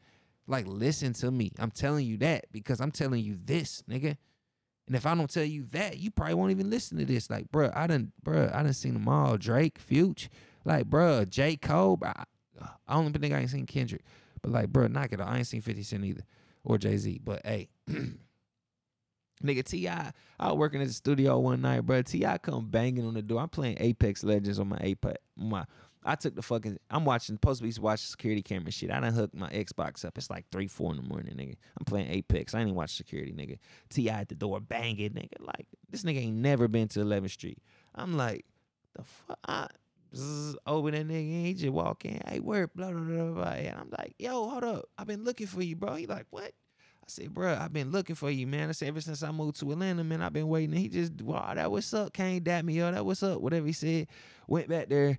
like, 0.49 0.67
listen 0.67 1.13
to 1.13 1.31
me. 1.31 1.53
I'm 1.61 1.71
telling 1.71 2.05
you 2.05 2.17
that 2.17 2.47
because 2.51 2.81
I'm 2.81 2.91
telling 2.91 3.23
you 3.23 3.39
this, 3.45 3.85
nigga. 3.89 4.17
And 4.89 4.97
if 4.97 5.07
I 5.07 5.15
don't 5.15 5.31
tell 5.31 5.45
you 5.45 5.67
that, 5.71 5.99
you 5.99 6.11
probably 6.11 6.35
won't 6.35 6.51
even 6.51 6.69
listen 6.69 6.99
to 6.99 7.05
this. 7.05 7.31
Like, 7.31 7.49
bro, 7.53 7.71
I 7.77 7.87
done, 7.87 8.11
bro, 8.25 8.51
I 8.53 8.65
done 8.65 8.73
seen 8.73 8.95
them 8.95 9.09
all. 9.09 9.37
Drake, 9.37 9.79
Future, 9.79 10.31
like, 10.65 10.87
bro, 10.87 11.25
J. 11.27 11.55
Cole. 11.55 12.01
I, 12.05 12.25
I 12.87 12.95
don't 12.95 13.13
think 13.13 13.35
I 13.35 13.39
ain't 13.39 13.51
seen 13.51 13.67
Kendrick, 13.67 14.03
but 14.43 14.53
like, 14.53 14.69
bro, 14.69 14.87
knock 14.87 15.13
it. 15.13 15.21
I 15.21 15.39
ain't 15.39 15.47
seen 15.47 15.61
50 15.61 15.83
Cent 15.83 16.05
either 16.05 16.23
or 16.65 16.79
Jay 16.79 16.97
Z. 16.97 17.21
But 17.25 17.43
hey. 17.45 17.69
Nigga 19.45 19.65
T.I., 19.65 20.13
I 20.41 20.47
was 20.49 20.57
working 20.57 20.81
at 20.81 20.89
the 20.89 20.95
studio 20.95 21.39
one 21.39 21.61
night, 21.61 21.81
bro. 21.83 22.01
T.I. 22.01 22.39
come 22.39 22.69
banging 22.71 23.07
on 23.07 23.13
the 23.13 23.21
door. 23.21 23.43
I'm 23.43 23.51
playing 23.51 23.77
Apex 23.81 24.25
Legends 24.25 24.59
on 24.59 24.69
my 24.69 24.79
Apex. 24.81 25.19
My, 25.37 25.67
I 26.03 26.15
took 26.15 26.35
the 26.35 26.43
fucking. 26.43 26.79
I'm 26.89 27.05
watching. 27.05 27.35
Supposed 27.35 27.61
to 27.61 27.69
be 27.69 27.81
watching 27.81 28.07
security 28.07 28.41
camera 28.41 28.71
shit. 28.71 28.91
I 28.91 29.01
done 29.01 29.13
hooked 29.13 29.35
my 29.35 29.51
Xbox 29.51 30.05
up. 30.07 30.17
It's 30.17 30.31
like 30.31 30.47
three, 30.51 30.69
four 30.69 30.93
in 30.93 30.97
the 30.97 31.03
morning, 31.03 31.35
nigga. 31.35 31.57
I'm 31.77 31.85
playing 31.85 32.11
Apex. 32.11 32.55
I 32.55 32.61
ain't 32.61 32.69
even 32.69 32.77
watch 32.77 32.97
security, 32.97 33.33
nigga. 33.33 33.59
T.I. 33.91 34.21
at 34.21 34.29
the 34.29 34.35
door 34.35 34.61
banging, 34.61 35.11
nigga. 35.11 35.41
Like 35.41 35.67
this 35.91 36.03
nigga 36.05 36.19
ain't 36.19 36.37
never 36.37 36.67
been 36.69 36.89
to 36.89 37.01
11th 37.01 37.33
Street. 37.33 37.59
I'm 37.95 38.17
like, 38.17 38.47
the 38.95 39.03
fuck. 39.03 39.39
I, 39.47 39.67
zzz, 40.17 40.57
over 40.67 40.91
that 40.91 41.07
nigga. 41.07 41.45
He 41.45 41.55
just 41.55 41.73
walk 41.73 42.05
in. 42.05 42.21
Hey, 42.27 42.41
where? 42.41 42.69
Blah 42.69 42.91
blah 42.91 43.01
blah 43.01 43.31
blah. 43.33 43.53
And 43.53 43.79
I'm 43.79 43.91
like, 43.99 44.15
yo, 44.19 44.49
hold 44.49 44.65
up. 44.65 44.85
I've 44.99 45.07
been 45.07 45.25
looking 45.25 45.47
for 45.47 45.63
you, 45.63 45.77
bro. 45.77 45.95
He 45.95 46.07
like, 46.07 46.27
what? 46.31 46.53
I 47.07 47.09
said, 47.09 47.33
bro, 47.33 47.57
I've 47.57 47.73
been 47.73 47.93
looking 47.93 48.17
for 48.17 48.31
you, 48.31 48.49
man. 48.49 48.69
I 48.69 48.73
said, 48.73 48.89
ever 48.89 49.01
since 49.01 49.23
I 49.23 49.31
moved 49.31 49.61
to 49.61 49.71
Atlanta, 49.71 50.03
man, 50.03 50.23
I've 50.23 50.33
been 50.33 50.49
waiting. 50.49 50.75
He 50.75 50.89
just, 50.89 51.23
wow, 51.23 51.53
that 51.55 51.71
what's 51.71 51.95
up? 51.95 52.13
Came 52.13 52.43
dap 52.43 52.65
me, 52.65 52.75
yo, 52.75 52.91
that 52.91 53.07
what's 53.07 53.23
up? 53.23 53.41
Whatever 53.41 53.67
he 53.67 53.73
said. 53.73 54.09
Went 54.49 54.69
back 54.69 54.89
there, 54.89 55.19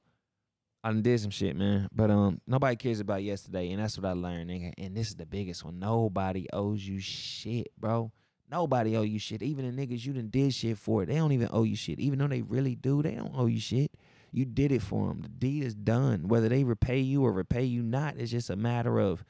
I 0.84 0.90
done 0.92 1.02
did 1.02 1.20
some 1.20 1.32
shit, 1.32 1.56
man. 1.56 1.90
But 1.92 2.10
um, 2.10 2.40
nobody 2.48 2.76
cares 2.76 3.00
about 3.00 3.22
yesterday, 3.24 3.72
and 3.72 3.82
that's 3.82 3.98
what 3.98 4.08
I 4.08 4.14
learned, 4.14 4.50
nigga. 4.50 4.74
And 4.78 4.96
this 4.96 5.10
is 5.10 5.16
the 5.16 5.26
biggest 5.26 5.64
one. 5.66 5.80
Nobody 5.80 6.48
owes 6.54 6.88
you 6.88 7.00
shit, 7.00 7.68
bro. 7.78 8.12
Nobody 8.50 8.96
owe 8.96 9.04
you 9.04 9.20
shit. 9.20 9.44
Even 9.44 9.76
the 9.76 9.88
niggas 9.88 10.06
you 10.06 10.14
done 10.14 10.30
did 10.30 10.54
shit 10.54 10.78
for, 10.78 11.06
they 11.06 11.16
don't 11.16 11.34
even 11.34 11.50
owe 11.52 11.64
you 11.64 11.76
shit. 11.76 12.00
Even 12.00 12.20
though 12.20 12.28
they 12.28 12.42
really 12.42 12.76
do, 12.76 13.04
they 13.04 13.12
don't 13.12 13.34
owe 13.36 13.46
you 13.46 13.60
shit. 13.60 13.92
You 14.32 14.46
did 14.46 14.72
it 14.72 14.82
for 14.82 15.08
them. 15.08 15.22
The 15.22 15.30
deed 15.30 15.64
is 15.64 15.76
done. 15.76 16.28
Whether 16.28 16.50
they 16.50 16.64
repay 16.64 17.00
you 17.00 17.26
or 17.26 17.32
repay 17.32 17.64
you 17.64 17.84
not, 17.84 18.16
it's 18.18 18.32
just 18.32 18.50
a 18.50 18.56
matter 18.56 19.00
of 19.00 19.24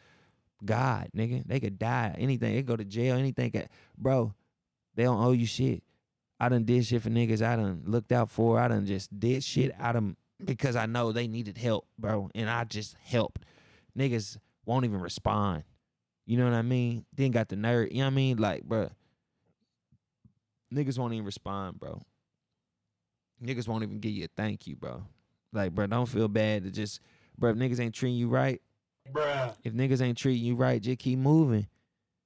God, 0.63 1.09
nigga. 1.15 1.45
They 1.45 1.59
could 1.59 1.79
die, 1.79 2.15
anything. 2.17 2.53
They 2.53 2.61
go 2.61 2.75
to 2.75 2.85
jail, 2.85 3.17
anything. 3.17 3.51
Bro, 3.97 4.33
they 4.95 5.03
don't 5.03 5.21
owe 5.21 5.31
you 5.31 5.45
shit. 5.45 5.83
I 6.39 6.47
done 6.47 6.63
did 6.63 6.85
shit 6.85 7.01
for 7.01 7.09
niggas 7.09 7.41
I 7.41 7.57
done 7.57 7.83
looked 7.85 8.11
out 8.11 8.29
for. 8.29 8.59
I 8.59 8.69
done 8.69 8.85
just 8.85 9.17
did 9.17 9.43
shit 9.43 9.75
out 9.79 9.97
of 9.97 10.15
because 10.43 10.75
I 10.75 10.85
know 10.85 11.11
they 11.11 11.27
needed 11.27 11.57
help, 11.57 11.87
bro. 11.97 12.29
And 12.35 12.49
I 12.49 12.63
just 12.63 12.95
helped. 13.03 13.43
Niggas 13.97 14.37
won't 14.65 14.85
even 14.85 15.01
respond. 15.01 15.63
You 16.25 16.37
know 16.37 16.45
what 16.45 16.53
I 16.53 16.61
mean? 16.61 17.05
Then 17.15 17.31
got 17.31 17.49
the 17.49 17.55
nerve. 17.55 17.91
You 17.91 17.99
know 17.99 18.05
what 18.05 18.11
I 18.11 18.15
mean? 18.15 18.37
Like, 18.37 18.63
bro. 18.63 18.89
Niggas 20.73 20.97
won't 20.99 21.13
even 21.13 21.25
respond, 21.25 21.79
bro. 21.79 22.01
Niggas 23.43 23.67
won't 23.67 23.83
even 23.83 23.99
give 23.99 24.11
you 24.11 24.25
a 24.25 24.27
thank 24.37 24.67
you, 24.67 24.75
bro. 24.75 25.03
Like, 25.51 25.73
bro, 25.73 25.87
don't 25.87 26.05
feel 26.05 26.27
bad 26.27 26.63
to 26.63 26.71
just, 26.71 26.99
bro, 27.37 27.51
if 27.51 27.57
niggas 27.57 27.79
ain't 27.79 27.95
treating 27.95 28.17
you 28.17 28.27
right, 28.27 28.61
Bruh. 29.11 29.55
if 29.63 29.73
niggas 29.73 30.01
ain't 30.01 30.17
treating 30.17 30.43
you 30.45 30.55
right, 30.55 30.81
just 30.81 30.99
keep 30.99 31.17
moving. 31.17 31.67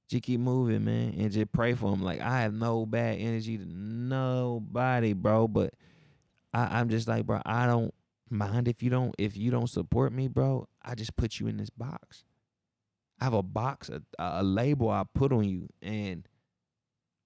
Just 0.09 0.23
keep 0.23 0.41
moving, 0.41 0.83
man, 0.83 1.15
and 1.17 1.31
just 1.31 1.51
pray 1.53 1.73
for 1.73 1.89
them. 1.89 2.03
Like 2.03 2.19
I 2.19 2.41
have 2.41 2.53
no 2.53 2.85
bad 2.85 3.19
energy 3.19 3.57
to 3.57 3.65
nobody, 3.65 5.13
bro. 5.13 5.47
But 5.47 5.73
I, 6.53 6.79
I'm 6.79 6.89
just 6.89 7.07
like, 7.07 7.25
bro, 7.25 7.41
I 7.45 7.65
don't 7.65 7.93
mind 8.33 8.67
if 8.67 8.83
you 8.83 8.89
don't 8.89 9.15
if 9.17 9.37
you 9.37 9.51
don't 9.51 9.69
support 9.69 10.13
me, 10.13 10.27
bro. 10.27 10.67
I 10.83 10.95
just 10.95 11.15
put 11.15 11.39
you 11.39 11.47
in 11.47 11.57
this 11.57 11.69
box. 11.69 12.23
I 13.19 13.25
have 13.25 13.33
a 13.33 13.43
box, 13.43 13.89
a, 13.89 14.01
a 14.19 14.43
label 14.43 14.89
I 14.89 15.03
put 15.13 15.31
on 15.31 15.45
you, 15.45 15.69
and 15.81 16.27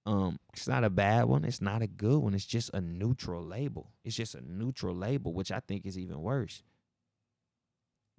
um, 0.06 0.38
it's 0.52 0.68
not 0.68 0.84
a 0.84 0.90
bad 0.90 1.24
one. 1.24 1.44
It's 1.44 1.60
not 1.60 1.82
a 1.82 1.86
good 1.86 2.18
one. 2.18 2.34
It's 2.34 2.46
just 2.46 2.70
a 2.72 2.80
neutral 2.80 3.44
label. 3.44 3.90
It's 4.04 4.16
just 4.16 4.34
a 4.34 4.40
neutral 4.40 4.94
label, 4.94 5.32
which 5.34 5.50
I 5.50 5.60
think 5.60 5.84
is 5.84 5.98
even 5.98 6.22
worse 6.22 6.62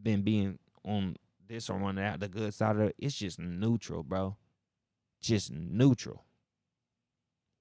than 0.02 0.22
being 0.22 0.60
on 0.86 1.16
this 1.48 1.70
or 1.70 1.82
on 1.82 1.96
that, 1.96 2.20
the 2.20 2.28
good 2.28 2.54
side 2.54 2.76
of 2.76 2.82
it. 2.84 2.96
It's 2.98 3.16
just 3.16 3.40
neutral, 3.40 4.04
bro. 4.04 4.38
Just 5.22 5.52
neutral. 5.52 6.26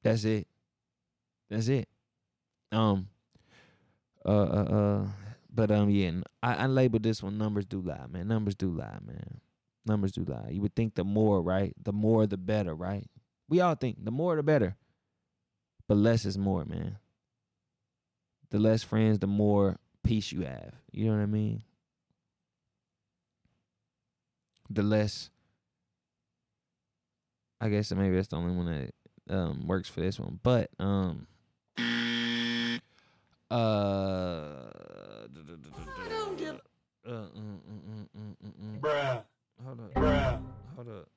That's 0.02 0.24
it. 0.24 0.46
That's 1.50 1.68
it. 1.68 1.88
Um. 2.70 3.08
Uh. 4.24 4.28
Uh. 4.30 4.64
uh 5.02 5.06
but 5.52 5.70
um. 5.70 5.90
Yeah. 5.90 6.12
I, 6.42 6.54
I 6.54 6.66
labeled 6.66 7.02
this 7.02 7.22
one. 7.22 7.38
Numbers 7.38 7.64
do 7.64 7.80
lie, 7.80 8.06
man. 8.08 8.28
Numbers 8.28 8.54
do 8.54 8.70
lie, 8.70 8.98
man. 9.04 9.40
Numbers 9.86 10.12
do 10.12 10.24
lie. 10.24 10.50
You 10.50 10.60
would 10.60 10.76
think 10.76 10.94
the 10.94 11.04
more, 11.04 11.42
right? 11.42 11.74
The 11.82 11.92
more, 11.92 12.26
the 12.26 12.36
better, 12.36 12.74
right? 12.74 13.08
We 13.48 13.60
all 13.60 13.74
think 13.74 14.04
the 14.04 14.10
more, 14.10 14.36
the 14.36 14.42
better. 14.42 14.76
But 15.88 15.96
less 15.96 16.26
is 16.26 16.36
more, 16.36 16.64
man. 16.64 16.98
The 18.50 18.58
less 18.58 18.82
friends, 18.82 19.18
the 19.18 19.26
more 19.26 19.78
peace 20.04 20.32
you 20.32 20.42
have. 20.42 20.74
You 20.92 21.06
know 21.06 21.16
what 21.16 21.22
I 21.22 21.26
mean? 21.26 21.62
the 24.70 24.82
less 24.82 25.30
I 27.60 27.68
guess 27.68 27.90
maybe 27.92 28.14
that's 28.14 28.28
the 28.28 28.36
only 28.36 28.54
one 28.54 28.66
that 28.66 29.34
um 29.34 29.66
works 29.66 29.88
for 29.88 30.00
this 30.00 30.18
one. 30.18 30.38
But 30.42 30.70
um 30.78 31.26
uh, 33.50 33.54
uh, 37.06 37.10
mm, 37.10 37.58
mm, 37.64 38.08
mm, 38.16 38.36
mm, 38.44 38.52
mm. 38.62 38.80
Bruh. 38.80 39.22
hold 39.64 39.80
up 39.80 39.94
Bruh. 39.94 40.42
hold 40.76 40.88
up 40.88 41.08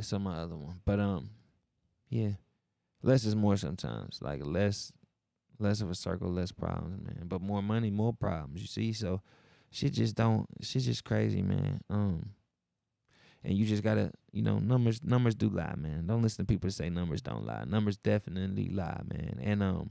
it's 0.00 0.12
on 0.14 0.22
my 0.22 0.38
other 0.38 0.56
one. 0.56 0.80
But 0.84 0.98
um 0.98 1.30
yeah. 2.08 2.30
Less 3.02 3.24
is 3.24 3.36
more 3.36 3.56
sometimes. 3.56 4.20
Like 4.22 4.40
less 4.44 4.92
less 5.58 5.82
of 5.82 5.90
a 5.90 5.94
circle 5.94 6.30
less 6.30 6.50
problems 6.52 7.04
man. 7.04 7.26
But 7.26 7.42
more 7.42 7.62
money 7.62 7.90
more 7.90 8.14
problems 8.14 8.62
you 8.62 8.66
see? 8.66 8.92
So 8.94 9.20
shit 9.70 9.92
just 9.92 10.16
don't 10.16 10.46
shit 10.62 10.82
just 10.82 11.04
crazy 11.04 11.42
man. 11.42 11.82
Um 11.90 12.30
and 13.44 13.54
you 13.54 13.66
just 13.66 13.82
gotta 13.82 14.10
you 14.32 14.42
know 14.42 14.58
numbers 14.58 15.04
numbers 15.04 15.34
do 15.34 15.50
lie 15.50 15.74
man. 15.76 16.06
Don't 16.06 16.22
listen 16.22 16.46
to 16.46 16.48
people 16.50 16.70
say 16.70 16.88
numbers 16.88 17.20
don't 17.20 17.44
lie. 17.44 17.64
Numbers 17.66 17.98
definitely 17.98 18.70
lie 18.70 19.02
man. 19.06 19.38
And 19.42 19.62
um 19.62 19.90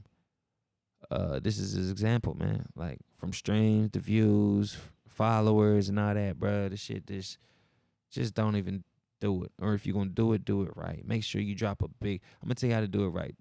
uh, 1.10 1.40
this 1.40 1.58
is 1.58 1.72
his 1.72 1.90
example, 1.90 2.34
man. 2.34 2.66
Like 2.76 2.98
from 3.18 3.32
streams 3.32 3.90
to 3.92 3.98
views, 3.98 4.76
followers, 5.08 5.88
and 5.88 5.98
all 5.98 6.14
that, 6.14 6.38
bro. 6.38 6.68
The 6.68 6.76
shit, 6.76 7.06
this 7.06 7.38
just 8.10 8.34
don't 8.34 8.56
even 8.56 8.84
do 9.20 9.44
it. 9.44 9.52
Or 9.60 9.74
if 9.74 9.86
you're 9.86 9.94
gonna 9.94 10.10
do 10.10 10.32
it, 10.32 10.44
do 10.44 10.62
it 10.62 10.72
right. 10.76 11.06
Make 11.06 11.24
sure 11.24 11.40
you 11.40 11.54
drop 11.54 11.82
a 11.82 11.88
big. 11.88 12.20
I'm 12.42 12.48
gonna 12.48 12.54
tell 12.54 12.68
you 12.68 12.74
how 12.74 12.80
to 12.80 12.88
do 12.88 13.04
it 13.04 13.10
right. 13.10 13.34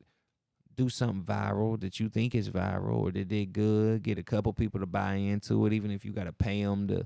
Do 0.76 0.90
something 0.90 1.24
viral 1.24 1.80
that 1.82 2.00
you 2.00 2.10
think 2.10 2.36
is 2.36 2.50
viral 2.50 2.96
or 2.96 3.12
that 3.12 3.28
did 3.28 3.54
good. 3.54 4.04
Get 4.04 4.18
a 4.18 4.24
couple 4.24 4.54
people 4.54 4.80
to 4.80 4.86
buy 4.86 5.16
into 5.16 5.66
it, 5.66 5.74
even 5.74 5.92
if 5.92 6.06
you 6.06 6.12
gotta 6.12 6.34
pay 6.34 6.64
them 6.64 6.88
to 6.88 7.06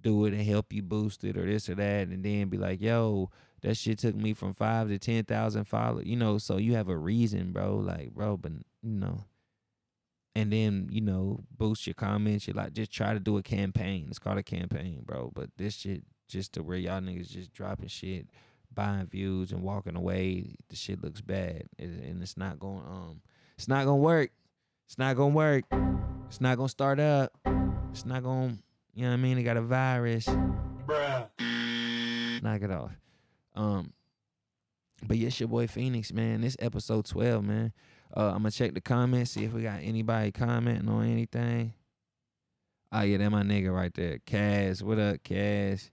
do 0.00 0.26
it 0.26 0.34
and 0.34 0.42
help 0.42 0.72
you 0.72 0.82
boost 0.82 1.24
it 1.24 1.36
or 1.36 1.46
this 1.46 1.68
or 1.68 1.74
that, 1.76 2.08
and 2.08 2.24
then 2.24 2.48
be 2.48 2.58
like, 2.58 2.80
yo, 2.80 3.30
that 3.62 3.76
shit 3.76 3.98
took 3.98 4.14
me 4.14 4.34
from 4.34 4.52
five 4.52 4.88
to 4.88 4.98
ten 4.98 5.24
thousand 5.24 5.64
followers. 5.64 6.06
You 6.06 6.16
know, 6.16 6.38
so 6.38 6.58
you 6.58 6.74
have 6.74 6.88
a 6.88 6.96
reason, 6.96 7.52
bro. 7.52 7.76
Like, 7.76 8.10
bro, 8.10 8.36
but 8.36 8.52
you 8.52 8.64
know. 8.82 9.24
And 10.36 10.52
then, 10.52 10.88
you 10.90 11.00
know, 11.00 11.44
boost 11.56 11.86
your 11.86 11.94
comments. 11.94 12.48
You 12.48 12.54
like 12.54 12.72
just 12.72 12.90
try 12.90 13.12
to 13.12 13.20
do 13.20 13.38
a 13.38 13.42
campaign. 13.42 14.06
It's 14.08 14.18
called 14.18 14.38
a 14.38 14.42
campaign, 14.42 15.02
bro. 15.04 15.30
But 15.32 15.50
this 15.56 15.74
shit 15.76 16.02
just 16.28 16.54
to 16.54 16.62
where 16.62 16.76
y'all 16.76 17.00
niggas 17.00 17.28
just 17.28 17.52
dropping 17.52 17.88
shit, 17.88 18.26
buying 18.72 19.06
views 19.06 19.52
and 19.52 19.62
walking 19.62 19.94
away, 19.94 20.56
the 20.68 20.76
shit 20.76 21.02
looks 21.02 21.20
bad. 21.20 21.68
And 21.78 22.20
it's 22.22 22.36
not 22.36 22.58
going 22.58 22.84
um 22.86 23.20
it's 23.56 23.68
not 23.68 23.84
gonna 23.84 23.96
work. 23.96 24.30
It's 24.86 24.98
not 24.98 25.16
gonna 25.16 25.34
work. 25.34 25.64
It's 26.26 26.40
not 26.40 26.56
gonna 26.56 26.68
start 26.68 26.98
up. 26.98 27.32
It's 27.92 28.04
not 28.04 28.24
gonna 28.24 28.58
you 28.94 29.02
know 29.02 29.08
what 29.10 29.14
I 29.14 29.18
mean? 29.18 29.38
It 29.38 29.42
got 29.42 29.56
a 29.56 29.62
virus. 29.62 30.26
Bruh. 30.26 31.28
Knock 32.42 32.62
it 32.62 32.70
off. 32.70 32.92
Um, 33.56 33.92
but 35.02 35.16
yes, 35.16 35.38
your 35.40 35.48
boy 35.48 35.66
Phoenix, 35.66 36.12
man. 36.12 36.40
This 36.40 36.56
episode 36.60 37.06
twelve, 37.06 37.44
man. 37.44 37.72
Uh, 38.16 38.28
I'm 38.28 38.38
gonna 38.38 38.50
check 38.52 38.74
the 38.74 38.80
comments, 38.80 39.32
see 39.32 39.44
if 39.44 39.52
we 39.52 39.62
got 39.62 39.80
anybody 39.82 40.30
commenting 40.30 40.88
on 40.88 41.06
anything. 41.06 41.72
Oh 42.92 43.00
yeah, 43.00 43.16
that 43.18 43.30
my 43.30 43.42
nigga 43.42 43.74
right 43.74 43.92
there. 43.92 44.18
Kaz, 44.18 44.82
what 44.82 45.00
up, 45.00 45.16
Kaz? 45.24 45.90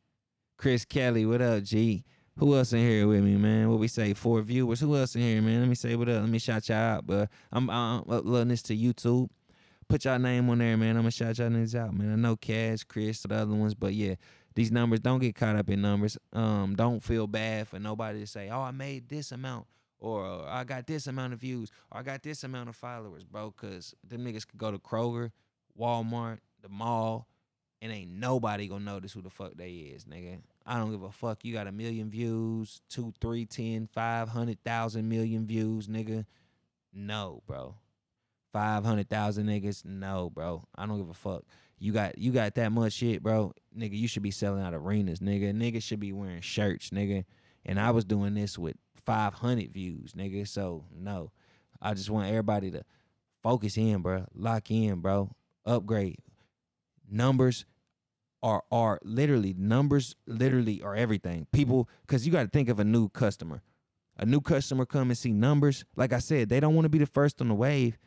Chris 0.58 0.86
Kelly, 0.86 1.26
what 1.26 1.42
up, 1.42 1.64
G? 1.64 2.04
Who 2.38 2.56
else 2.56 2.74
in 2.74 2.80
here 2.80 3.08
with 3.08 3.24
me, 3.24 3.36
man? 3.36 3.70
What 3.70 3.80
we 3.80 3.88
say? 3.88 4.14
Four 4.14 4.42
viewers. 4.42 4.80
Who 4.80 4.96
else 4.96 5.16
in 5.16 5.22
here, 5.22 5.42
man? 5.42 5.62
Let 5.62 5.70
me 5.70 5.76
say 5.76 5.96
what 5.96 6.10
up. 6.10 6.22
Let 6.22 6.30
me 6.30 6.38
shout 6.40 6.70
y'all 6.70 6.78
out, 6.78 7.08
but 7.08 7.30
I'm, 7.52 7.70
I'm 7.70 8.02
uploading 8.02 8.50
this 8.50 8.62
to 8.64 8.78
YouTube. 8.78 9.30
Put 9.88 10.06
y'all 10.06 10.20
name 10.20 10.50
on 10.50 10.60
there, 10.60 10.78
man. 10.78 10.96
I'm 10.96 11.02
gonna 11.02 11.12
shout 11.12 11.40
y'all 11.40 11.50
niggas 11.50 11.76
out, 11.76 11.94
man. 11.94 12.14
I 12.14 12.16
know 12.16 12.36
Cash, 12.36 12.84
Chris, 12.84 13.22
the 13.24 13.36
other 13.36 13.54
ones, 13.54 13.74
but 13.74 13.94
yeah, 13.94 14.16
these 14.56 14.72
numbers 14.72 15.00
don't 15.00 15.20
get 15.20 15.36
caught 15.36 15.56
up 15.56 15.70
in 15.70 15.82
numbers. 15.82 16.18
Um, 16.32 16.76
don't 16.76 17.02
feel 17.02 17.28
bad 17.28 17.68
for 17.68 17.80
nobody 17.80 18.20
to 18.20 18.28
say, 18.28 18.50
"Oh, 18.50 18.62
I 18.62 18.72
made 18.72 19.10
this 19.10 19.32
amount," 19.32 19.66
or 20.02 20.26
uh, 20.26 20.44
"I 20.46 20.66
got 20.66 20.88
this 20.88 21.08
amount 21.08 21.34
of 21.34 21.40
views," 21.40 21.72
or 21.92 22.00
"I 22.00 22.04
got 22.04 22.24
this 22.24 22.44
amount 22.44 22.68
of 22.68 22.76
followers," 22.76 23.24
bro. 23.24 23.52
Cause 23.52 23.96
them 24.06 24.26
niggas 24.26 24.48
could 24.48 24.60
go 24.60 24.72
to 24.72 24.80
Kroger, 24.80 25.32
Walmart, 25.80 26.40
the 26.62 26.70
mall, 26.70 27.28
and 27.82 27.92
ain't 27.92 28.12
nobody 28.12 28.68
gonna 28.68 28.84
notice 28.84 29.14
who 29.14 29.22
the 29.22 29.30
fuck 29.30 29.54
they 29.56 29.70
is, 29.70 30.06
nigga. 30.06 30.40
I 30.66 30.78
don't 30.78 30.92
give 30.92 31.04
a 31.04 31.12
fuck. 31.12 31.46
You 31.46 31.54
got 31.54 31.68
a 31.68 31.72
million 31.72 32.10
views, 32.10 32.82
two, 32.90 33.14
three, 33.22 33.46
ten, 33.46 33.88
five 33.94 34.30
hundred 34.30 34.64
thousand 34.64 35.08
million 35.08 35.46
views, 35.46 35.88
nigga. 35.88 36.26
No, 36.94 37.42
bro. 37.48 37.76
Five 38.52 38.84
hundred 38.84 39.10
thousand 39.10 39.48
niggas, 39.48 39.86
no, 39.86 40.30
bro. 40.30 40.68
I 40.76 40.86
don't 40.86 40.98
give 40.98 41.10
a 41.10 41.14
fuck. 41.14 41.44
You 41.80 41.94
got 41.94 42.18
you 42.18 42.32
got 42.32 42.54
that 42.56 42.72
much 42.72 42.94
shit, 42.94 43.24
bro. 43.24 43.54
Nigga, 43.76 43.98
you 43.98 44.08
should 44.08 44.24
be 44.24 44.32
selling 44.32 44.62
out 44.62 44.74
arenas, 44.74 45.20
nigga. 45.20 45.54
Niggas 45.54 45.84
should 45.84 46.00
be 46.00 46.12
wearing 46.12 46.42
shirts, 46.42 46.90
nigga. 46.90 47.24
And 47.66 47.80
I 47.80 47.92
was 47.92 48.06
doing 48.06 48.34
this 48.34 48.58
with 48.58 48.76
five 49.06 49.36
hundred 49.36 49.72
views, 49.72 50.14
nigga. 50.14 50.48
So 50.48 50.86
no, 50.96 51.32
I 51.82 51.94
just 51.94 52.10
want 52.10 52.30
everybody 52.30 52.72
to 52.72 52.84
focus 53.42 53.78
in, 53.78 54.02
bro. 54.02 54.26
Lock 54.34 54.72
in, 54.72 55.02
bro. 55.02 55.36
Upgrade. 55.66 56.20
Numbers 57.10 57.66
are 58.42 58.64
are 58.72 59.00
literally 59.04 59.54
numbers. 59.58 60.16
Literally 60.26 60.82
are 60.82 60.96
everything. 60.96 61.48
People, 61.52 61.90
because 62.02 62.26
you 62.26 62.32
got 62.32 62.44
to 62.44 62.50
think 62.50 62.70
of 62.70 62.80
a 62.80 62.84
new 62.84 63.10
customer. 63.10 63.62
A 64.18 64.26
new 64.26 64.42
customer 64.42 64.86
come 64.86 65.10
and 65.10 65.18
see 65.18 65.32
numbers. 65.32 65.86
Like 65.96 66.14
I 66.14 66.20
said, 66.20 66.50
they 66.50 66.60
don't 66.60 66.76
want 66.76 66.86
to 66.86 66.90
be 66.90 67.00
the 67.00 67.06
first 67.06 67.42
on 67.42 67.48
the 67.48 67.56
wave. 67.56 67.98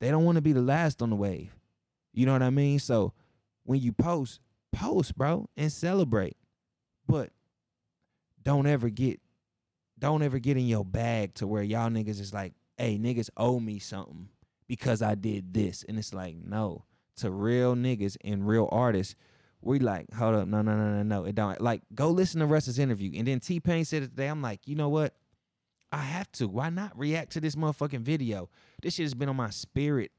They 0.00 0.10
don't 0.10 0.24
want 0.24 0.36
to 0.36 0.42
be 0.42 0.52
the 0.52 0.62
last 0.62 1.02
on 1.02 1.10
the 1.10 1.16
wave. 1.16 1.56
You 2.12 2.26
know 2.26 2.32
what 2.32 2.42
I 2.42 2.50
mean? 2.50 2.78
So 2.78 3.12
when 3.64 3.80
you 3.80 3.92
post, 3.92 4.40
post, 4.72 5.16
bro, 5.16 5.48
and 5.56 5.70
celebrate. 5.70 6.36
But 7.06 7.30
don't 8.42 8.66
ever 8.66 8.88
get 8.88 9.20
don't 9.98 10.22
ever 10.22 10.38
get 10.38 10.56
in 10.56 10.66
your 10.66 10.84
bag 10.84 11.34
to 11.34 11.46
where 11.46 11.62
y'all 11.62 11.90
niggas 11.90 12.20
is 12.20 12.32
like, 12.32 12.54
hey, 12.76 12.98
niggas 12.98 13.30
owe 13.36 13.58
me 13.60 13.78
something 13.78 14.28
because 14.66 15.02
I 15.02 15.14
did 15.14 15.52
this. 15.52 15.84
And 15.88 15.98
it's 15.98 16.14
like, 16.14 16.36
no. 16.36 16.84
To 17.16 17.30
real 17.30 17.74
niggas 17.74 18.16
and 18.24 18.46
real 18.46 18.68
artists, 18.70 19.16
we 19.60 19.80
like, 19.80 20.12
hold 20.14 20.36
up, 20.36 20.46
no, 20.46 20.62
no, 20.62 20.76
no, 20.76 20.94
no, 20.94 21.02
no. 21.02 21.24
It 21.24 21.34
don't 21.34 21.60
like 21.60 21.82
go 21.92 22.10
listen 22.10 22.40
to 22.40 22.46
Russ's 22.46 22.78
interview. 22.78 23.18
And 23.18 23.26
then 23.26 23.40
T 23.40 23.58
Pain 23.58 23.84
said 23.84 24.04
it 24.04 24.10
today. 24.10 24.28
I'm 24.28 24.40
like, 24.40 24.68
you 24.68 24.76
know 24.76 24.88
what? 24.88 25.14
I 25.90 25.98
have 25.98 26.30
to. 26.32 26.46
Why 26.46 26.70
not 26.70 26.96
react 26.96 27.32
to 27.32 27.40
this 27.40 27.56
motherfucking 27.56 28.00
video? 28.00 28.50
This 28.82 28.94
shit 28.94 29.04
has 29.04 29.14
been 29.14 29.28
on 29.28 29.36
my 29.36 29.50
spirit. 29.50 30.12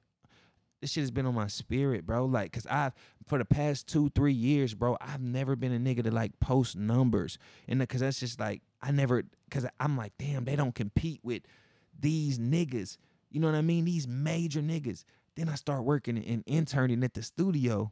This 0.82 0.92
shit 0.92 1.02
has 1.02 1.12
been 1.12 1.26
on 1.26 1.36
my 1.36 1.48
spirit, 1.48 2.06
bro. 2.06 2.26
Like, 2.26 2.54
cause 2.54 2.66
I've 2.70 2.94
for 3.26 3.38
the 3.38 3.46
past 3.46 3.88
two, 3.88 4.10
three 4.16 4.34
years, 4.34 4.74
bro, 4.74 4.98
I've 5.02 5.22
never 5.22 5.56
been 5.56 5.74
a 5.74 5.80
nigga 5.80 6.04
to 6.04 6.12
like 6.12 6.40
post 6.40 6.76
numbers. 6.78 7.38
And 7.68 7.88
cause 7.90 8.02
that's 8.02 8.20
just 8.20 8.40
like 8.40 8.62
I 8.82 8.92
never 8.92 9.24
cause 9.52 9.66
I'm 9.80 9.98
like, 9.98 10.14
damn, 10.18 10.46
they 10.46 10.56
don't 10.56 10.76
compete 10.76 11.20
with 11.24 11.44
these 12.00 12.40
niggas. 12.40 12.98
You 13.30 13.40
know 13.40 13.48
what 13.48 13.58
I 13.58 13.62
mean? 13.62 13.86
These 13.86 14.08
major 14.08 14.62
niggas. 14.62 15.04
Then 15.36 15.50
I 15.50 15.56
start 15.56 15.84
working 15.84 16.18
and 16.18 16.44
interning 16.46 17.04
at 17.04 17.14
the 17.14 17.24
studio, 17.24 17.92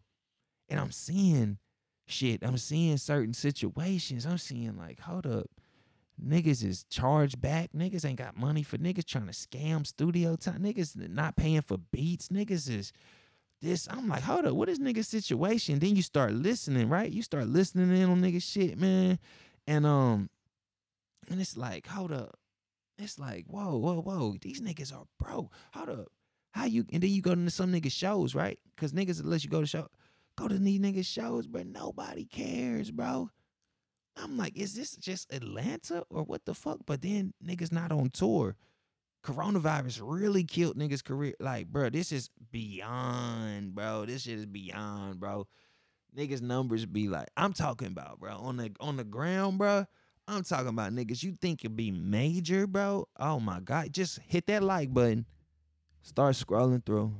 and 0.69 0.79
I'm 0.79 0.91
seeing 0.91 1.59
shit. 2.05 2.43
I'm 2.43 2.57
seeing 2.57 2.97
certain 2.97 3.33
situations. 3.33 4.25
I'm 4.25 4.37
seeing 4.37 4.77
like, 4.77 5.01
hold 5.01 5.27
up. 5.27 5.49
Niggas 6.23 6.63
is 6.63 6.83
charged 6.89 7.39
back. 7.39 7.71
Niggas 7.73 8.03
ain't 8.03 8.17
got 8.17 8.35
money 8.35 8.63
for 8.63 8.77
niggas 8.77 9.05
trying 9.05 9.27
to 9.27 9.33
scam 9.33 9.85
studio 9.85 10.35
time. 10.35 10.61
Niggas 10.61 10.95
not 11.09 11.35
paying 11.35 11.61
for 11.61 11.77
beats. 11.77 12.29
Niggas 12.29 12.69
is 12.69 12.91
this. 13.61 13.87
I'm 13.89 14.07
like, 14.07 14.23
hold 14.23 14.45
up, 14.45 14.53
what 14.53 14.69
is 14.69 14.79
niggas 14.79 15.05
situation? 15.05 15.79
Then 15.79 15.95
you 15.95 16.01
start 16.01 16.33
listening, 16.33 16.89
right? 16.89 17.11
You 17.11 17.21
start 17.21 17.47
listening 17.47 17.95
in 17.95 18.09
on 18.09 18.21
niggas 18.21 18.43
shit, 18.43 18.77
man. 18.77 19.19
And 19.67 19.85
um, 19.85 20.29
and 21.29 21.39
it's 21.39 21.57
like, 21.57 21.87
hold 21.87 22.11
up. 22.11 22.37
It's 22.97 23.19
like, 23.19 23.45
whoa, 23.47 23.77
whoa, 23.77 24.01
whoa. 24.01 24.35
These 24.41 24.61
niggas 24.61 24.93
are 24.93 25.05
broke. 25.19 25.53
Hold 25.73 25.89
up. 25.89 26.07
How 26.51 26.65
you 26.65 26.85
and 26.91 27.03
then 27.03 27.11
you 27.11 27.21
go 27.21 27.35
to 27.35 27.49
some 27.51 27.71
niggas 27.71 27.91
shows, 27.91 28.33
right? 28.33 28.57
Cause 28.77 28.91
niggas 28.91 29.21
unless 29.21 29.43
you 29.43 29.49
go 29.49 29.61
to 29.61 29.67
show, 29.67 29.87
go 30.35 30.47
to 30.47 30.57
these 30.57 30.79
niggas 30.79 31.05
shows, 31.05 31.45
but 31.45 31.67
nobody 31.67 32.25
cares, 32.25 32.89
bro. 32.89 33.29
I'm 34.17 34.37
like, 34.37 34.57
is 34.57 34.73
this 34.73 34.95
just 34.95 35.31
Atlanta 35.33 36.03
or 36.09 36.23
what 36.23 36.45
the 36.45 36.53
fuck? 36.53 36.79
But 36.85 37.01
then 37.01 37.33
niggas 37.45 37.71
not 37.71 37.91
on 37.91 38.09
tour. 38.09 38.55
Coronavirus 39.23 40.01
really 40.03 40.43
killed 40.43 40.77
niggas' 40.77 41.03
career. 41.03 41.33
Like, 41.39 41.67
bro, 41.67 41.89
this 41.89 42.11
is 42.11 42.29
beyond, 42.51 43.75
bro. 43.75 44.05
This 44.05 44.23
shit 44.23 44.39
is 44.39 44.45
beyond, 44.45 45.19
bro. 45.19 45.47
Niggas' 46.15 46.41
numbers 46.41 46.85
be 46.85 47.07
like, 47.09 47.27
I'm 47.35 47.53
talking 47.53 47.87
about, 47.87 48.19
bro. 48.19 48.37
On 48.37 48.57
the 48.57 48.71
on 48.79 48.97
the 48.97 49.03
ground, 49.03 49.57
bro. 49.57 49.85
I'm 50.27 50.43
talking 50.43 50.67
about 50.67 50.91
niggas. 50.91 51.23
You 51.23 51.37
think 51.41 51.63
it'd 51.63 51.77
be 51.77 51.91
major, 51.91 52.67
bro? 52.67 53.07
Oh 53.19 53.39
my 53.39 53.59
god. 53.59 53.93
Just 53.93 54.19
hit 54.27 54.47
that 54.47 54.63
like 54.63 54.93
button. 54.93 55.25
Start 56.01 56.35
scrolling 56.35 56.85
through. 56.85 57.13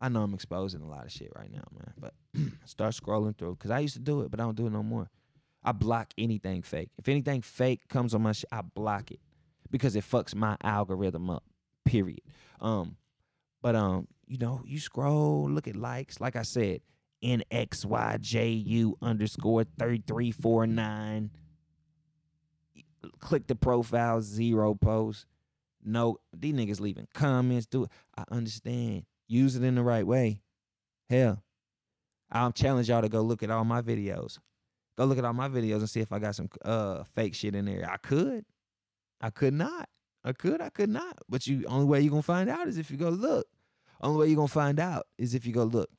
I 0.00 0.08
know 0.08 0.22
I'm 0.22 0.34
exposing 0.34 0.82
a 0.82 0.88
lot 0.88 1.04
of 1.04 1.12
shit 1.12 1.30
right 1.36 1.50
now, 1.50 1.64
man. 1.72 1.92
But 1.96 2.14
start 2.64 2.94
scrolling 2.94 3.36
through. 3.36 3.56
Cause 3.56 3.70
I 3.70 3.80
used 3.80 3.94
to 3.94 4.00
do 4.00 4.22
it, 4.22 4.30
but 4.30 4.40
I 4.40 4.44
don't 4.44 4.56
do 4.56 4.66
it 4.66 4.72
no 4.72 4.82
more. 4.82 5.08
I 5.64 5.72
block 5.72 6.12
anything 6.18 6.62
fake. 6.62 6.90
If 6.98 7.08
anything 7.08 7.42
fake 7.42 7.88
comes 7.88 8.14
on 8.14 8.22
my 8.22 8.32
shit, 8.32 8.48
I 8.50 8.62
block 8.62 9.10
it 9.10 9.20
because 9.70 9.94
it 9.94 10.04
fucks 10.04 10.34
my 10.34 10.56
algorithm 10.62 11.30
up. 11.30 11.44
Period. 11.84 12.22
Um, 12.60 12.96
but 13.60 13.76
um, 13.76 14.08
you 14.26 14.38
know, 14.38 14.62
you 14.66 14.80
scroll, 14.80 15.48
look 15.48 15.68
at 15.68 15.76
likes. 15.76 16.20
Like 16.20 16.36
I 16.36 16.42
said, 16.42 16.80
NXYJU 17.22 18.94
underscore 19.00 19.64
thirty 19.78 20.02
three 20.06 20.32
four 20.32 20.66
nine. 20.66 21.30
Click 23.18 23.46
the 23.46 23.54
profile, 23.54 24.20
zero 24.20 24.74
posts. 24.74 25.26
No, 25.84 26.18
these 26.32 26.54
niggas 26.54 26.80
leaving 26.80 27.08
comments. 27.14 27.66
Do 27.66 27.84
it. 27.84 27.90
I 28.16 28.24
understand. 28.30 29.04
Use 29.26 29.56
it 29.56 29.64
in 29.64 29.74
the 29.76 29.82
right 29.82 30.06
way. 30.06 30.40
Hell, 31.08 31.42
I'll 32.30 32.52
challenge 32.52 32.88
y'all 32.88 33.02
to 33.02 33.08
go 33.08 33.22
look 33.22 33.42
at 33.42 33.50
all 33.50 33.64
my 33.64 33.82
videos 33.82 34.38
go 35.02 35.08
look 35.08 35.18
at 35.18 35.24
all 35.24 35.32
my 35.32 35.48
videos 35.48 35.78
and 35.78 35.90
see 35.90 36.00
if 36.00 36.12
I 36.12 36.18
got 36.18 36.34
some 36.34 36.48
uh 36.64 37.04
fake 37.14 37.34
shit 37.34 37.54
in 37.54 37.64
there. 37.64 37.88
I 37.90 37.96
could. 37.96 38.44
I 39.20 39.30
could 39.30 39.54
not. 39.54 39.88
I 40.24 40.32
could, 40.32 40.60
I 40.60 40.68
could 40.68 40.90
not. 40.90 41.18
But 41.28 41.46
you 41.46 41.64
only 41.66 41.86
way 41.86 42.00
you're 42.00 42.10
gonna 42.10 42.22
find 42.22 42.48
out 42.48 42.68
is 42.68 42.78
if 42.78 42.90
you 42.90 42.96
go 42.96 43.08
look. 43.08 43.46
Only 44.00 44.18
way 44.18 44.26
you're 44.28 44.36
gonna 44.36 44.48
find 44.48 44.78
out 44.78 45.06
is 45.18 45.34
if 45.34 45.46
you 45.46 45.52
go 45.52 45.64
look. 45.64 45.90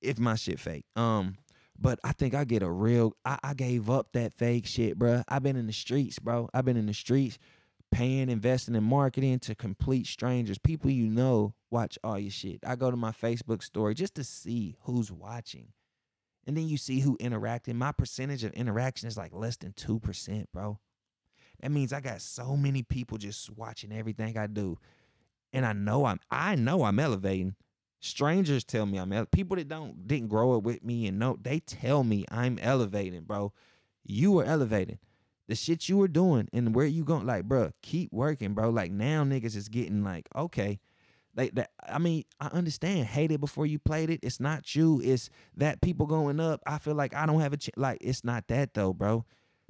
If 0.00 0.18
my 0.18 0.34
shit 0.34 0.60
fake. 0.60 0.84
Um, 0.96 1.36
but 1.78 1.98
I 2.04 2.12
think 2.12 2.34
I 2.34 2.44
get 2.44 2.62
a 2.62 2.70
real 2.70 3.16
I, 3.24 3.38
I 3.42 3.54
gave 3.54 3.90
up 3.90 4.12
that 4.12 4.34
fake 4.36 4.66
shit, 4.66 4.98
bro. 4.98 5.22
I've 5.28 5.42
been 5.42 5.56
in 5.56 5.66
the 5.66 5.72
streets, 5.72 6.18
bro. 6.18 6.48
I've 6.54 6.64
been 6.64 6.76
in 6.76 6.86
the 6.86 6.94
streets 6.94 7.38
paying, 7.90 8.28
investing 8.28 8.74
in 8.74 8.82
marketing 8.82 9.38
to 9.38 9.54
complete 9.54 10.06
strangers, 10.06 10.58
people 10.58 10.90
you 10.90 11.06
know 11.08 11.54
watch 11.70 11.98
all 12.02 12.18
your 12.18 12.30
shit. 12.30 12.58
I 12.66 12.74
go 12.76 12.90
to 12.90 12.96
my 12.96 13.12
Facebook 13.12 13.62
story 13.62 13.94
just 13.94 14.14
to 14.16 14.24
see 14.24 14.76
who's 14.82 15.12
watching. 15.12 15.68
And 16.46 16.56
then 16.56 16.68
you 16.68 16.76
see 16.76 17.00
who 17.00 17.16
interacted. 17.18 17.74
My 17.74 17.92
percentage 17.92 18.44
of 18.44 18.52
interaction 18.52 19.08
is 19.08 19.16
like 19.16 19.32
less 19.32 19.56
than 19.56 19.72
2%, 19.72 20.46
bro. 20.52 20.78
That 21.60 21.70
means 21.70 21.92
I 21.92 22.00
got 22.00 22.20
so 22.20 22.56
many 22.56 22.82
people 22.82 23.16
just 23.16 23.50
watching 23.50 23.92
everything 23.92 24.36
I 24.36 24.46
do. 24.46 24.78
And 25.52 25.64
I 25.64 25.72
know 25.72 26.04
I'm 26.04 26.20
I 26.30 26.56
know 26.56 26.84
I'm 26.84 26.98
elevating. 26.98 27.54
Strangers 28.00 28.64
tell 28.64 28.84
me 28.84 28.98
I'm 28.98 29.12
ele- 29.12 29.26
people 29.26 29.56
that 29.56 29.68
don't 29.68 30.06
didn't 30.06 30.28
grow 30.28 30.56
up 30.56 30.64
with 30.64 30.84
me 30.84 31.06
and 31.06 31.18
no, 31.18 31.38
they 31.40 31.60
tell 31.60 32.04
me 32.04 32.24
I'm 32.30 32.58
elevating, 32.60 33.22
bro. 33.22 33.52
You 34.04 34.38
are 34.40 34.44
elevating. 34.44 34.98
The 35.46 35.54
shit 35.54 35.88
you 35.88 35.96
were 35.96 36.08
doing 36.08 36.48
and 36.52 36.74
where 36.74 36.86
you 36.86 37.04
going, 37.04 37.26
like, 37.26 37.44
bro, 37.44 37.70
keep 37.82 38.12
working, 38.12 38.52
bro. 38.52 38.70
Like 38.70 38.90
now 38.90 39.24
niggas 39.24 39.56
is 39.56 39.68
getting 39.68 40.02
like, 40.02 40.28
okay. 40.34 40.80
Like 41.36 41.54
that 41.54 41.70
I 41.88 41.98
mean, 41.98 42.24
I 42.40 42.46
understand. 42.48 43.06
Hate 43.06 43.32
it 43.32 43.40
before 43.40 43.66
you 43.66 43.78
played 43.78 44.10
it. 44.10 44.20
It's 44.22 44.40
not 44.40 44.74
you. 44.74 45.00
It's 45.02 45.30
that 45.56 45.80
people 45.80 46.06
going 46.06 46.40
up. 46.40 46.60
I 46.66 46.78
feel 46.78 46.94
like 46.94 47.14
I 47.14 47.26
don't 47.26 47.40
have 47.40 47.52
a 47.52 47.58
like 47.76 47.98
it's 48.00 48.24
not 48.24 48.48
that 48.48 48.74
though, 48.74 48.92
bro. 48.92 49.24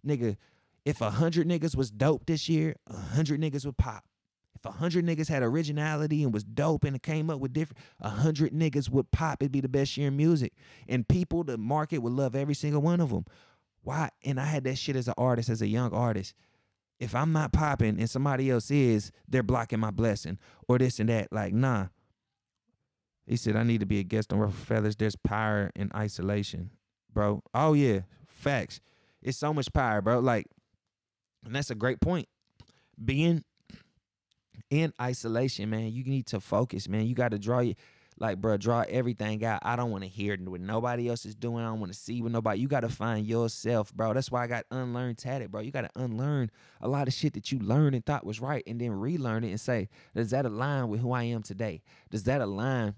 Nigga, 0.06 0.36
if 0.84 1.00
a 1.00 1.10
hundred 1.10 1.48
niggas 1.48 1.76
was 1.76 1.90
dope 1.90 2.26
this 2.26 2.48
year, 2.48 2.76
a 2.86 2.96
hundred 2.96 3.40
niggas 3.40 3.64
would 3.64 3.78
pop. 3.78 4.04
If 4.54 4.64
a 4.66 4.70
hundred 4.72 5.04
niggas 5.06 5.28
had 5.28 5.42
originality 5.42 6.22
and 6.22 6.32
was 6.32 6.44
dope 6.44 6.84
and 6.84 7.02
came 7.02 7.30
up 7.30 7.40
with 7.40 7.52
different, 7.52 7.82
a 8.00 8.10
hundred 8.10 8.52
niggas 8.52 8.90
would 8.90 9.10
pop. 9.10 9.42
It'd 9.42 9.52
be 9.52 9.60
the 9.60 9.68
best 9.68 9.96
year 9.96 10.08
in 10.08 10.16
music, 10.16 10.52
and 10.88 11.06
people, 11.06 11.44
the 11.44 11.58
market 11.58 11.98
would 11.98 12.12
love 12.12 12.36
every 12.36 12.54
single 12.54 12.82
one 12.82 13.00
of 13.00 13.10
them. 13.10 13.24
Why? 13.82 14.10
And 14.24 14.40
I 14.40 14.46
had 14.46 14.64
that 14.64 14.78
shit 14.78 14.96
as 14.96 15.08
an 15.08 15.14
artist, 15.18 15.48
as 15.48 15.60
a 15.60 15.66
young 15.66 15.92
artist. 15.92 16.34
If 17.04 17.14
I'm 17.14 17.32
not 17.34 17.52
popping 17.52 18.00
and 18.00 18.08
somebody 18.08 18.50
else 18.50 18.70
is, 18.70 19.12
they're 19.28 19.42
blocking 19.42 19.78
my 19.78 19.90
blessing 19.90 20.38
or 20.66 20.78
this 20.78 20.98
and 20.98 21.10
that. 21.10 21.30
Like, 21.30 21.52
nah. 21.52 21.88
He 23.26 23.36
said, 23.36 23.56
I 23.56 23.62
need 23.62 23.80
to 23.80 23.86
be 23.86 23.98
a 23.98 24.02
guest 24.02 24.32
on 24.32 24.38
Ruffle 24.38 24.64
Feathers. 24.64 24.96
There's 24.96 25.14
power 25.14 25.70
in 25.76 25.90
isolation, 25.94 26.70
bro. 27.12 27.42
Oh, 27.52 27.74
yeah. 27.74 28.00
Facts. 28.26 28.80
It's 29.20 29.36
so 29.36 29.52
much 29.52 29.70
power, 29.74 30.00
bro. 30.00 30.18
Like, 30.20 30.46
and 31.44 31.54
that's 31.54 31.70
a 31.70 31.74
great 31.74 32.00
point. 32.00 32.26
Being 33.02 33.44
in 34.70 34.94
isolation, 34.98 35.68
man, 35.68 35.92
you 35.92 36.04
need 36.04 36.26
to 36.28 36.40
focus, 36.40 36.88
man. 36.88 37.04
You 37.04 37.14
got 37.14 37.32
to 37.32 37.38
draw 37.38 37.60
your, 37.60 37.74
like, 38.18 38.40
bro, 38.40 38.56
draw 38.56 38.84
everything 38.88 39.44
out. 39.44 39.60
I 39.62 39.76
don't 39.76 39.90
want 39.90 40.04
to 40.04 40.08
hear 40.08 40.36
what 40.36 40.60
nobody 40.60 41.08
else 41.08 41.26
is 41.26 41.34
doing. 41.34 41.64
I 41.64 41.68
don't 41.68 41.80
want 41.80 41.92
to 41.92 41.98
see 41.98 42.22
what 42.22 42.32
nobody. 42.32 42.60
You 42.60 42.68
got 42.68 42.80
to 42.80 42.88
find 42.88 43.26
yourself, 43.26 43.92
bro. 43.92 44.14
That's 44.14 44.30
why 44.30 44.44
I 44.44 44.46
got 44.46 44.66
unlearned 44.70 45.18
tatted, 45.18 45.50
bro. 45.50 45.60
You 45.62 45.72
got 45.72 45.82
to 45.82 45.90
unlearn 45.96 46.50
a 46.80 46.88
lot 46.88 47.08
of 47.08 47.14
shit 47.14 47.34
that 47.34 47.50
you 47.50 47.58
learned 47.58 47.94
and 47.94 48.06
thought 48.06 48.24
was 48.24 48.40
right, 48.40 48.62
and 48.66 48.80
then 48.80 48.92
relearn 48.92 49.44
it 49.44 49.50
and 49.50 49.60
say, 49.60 49.88
does 50.14 50.30
that 50.30 50.46
align 50.46 50.88
with 50.88 51.00
who 51.00 51.12
I 51.12 51.24
am 51.24 51.42
today? 51.42 51.82
Does 52.10 52.24
that 52.24 52.40
align 52.40 52.94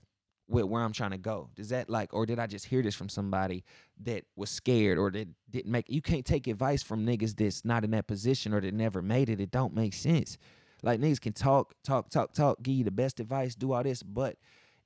with 0.48 0.64
where 0.64 0.82
I'm 0.82 0.92
trying 0.92 1.10
to 1.10 1.18
go? 1.18 1.50
Does 1.56 1.70
that 1.70 1.90
like, 1.90 2.12
or 2.12 2.26
did 2.26 2.38
I 2.38 2.46
just 2.46 2.66
hear 2.66 2.82
this 2.82 2.94
from 2.94 3.08
somebody 3.08 3.64
that 4.02 4.24
was 4.36 4.50
scared 4.50 4.98
or 4.98 5.10
that 5.10 5.28
didn't 5.50 5.72
make? 5.72 5.86
You 5.88 6.02
can't 6.02 6.24
take 6.24 6.46
advice 6.46 6.82
from 6.82 7.04
niggas 7.04 7.36
that's 7.36 7.64
not 7.64 7.84
in 7.84 7.90
that 7.92 8.06
position 8.06 8.54
or 8.54 8.60
that 8.60 8.74
never 8.74 9.02
made 9.02 9.28
it. 9.28 9.40
It 9.40 9.50
don't 9.50 9.74
make 9.74 9.94
sense. 9.94 10.38
Like 10.82 11.00
niggas 11.00 11.20
can 11.20 11.32
talk, 11.32 11.74
talk, 11.82 12.10
talk, 12.10 12.32
talk, 12.32 12.62
give 12.62 12.74
you 12.74 12.84
the 12.84 12.90
best 12.90 13.18
advice, 13.18 13.54
do 13.54 13.72
all 13.72 13.82
this, 13.82 14.02
but 14.02 14.36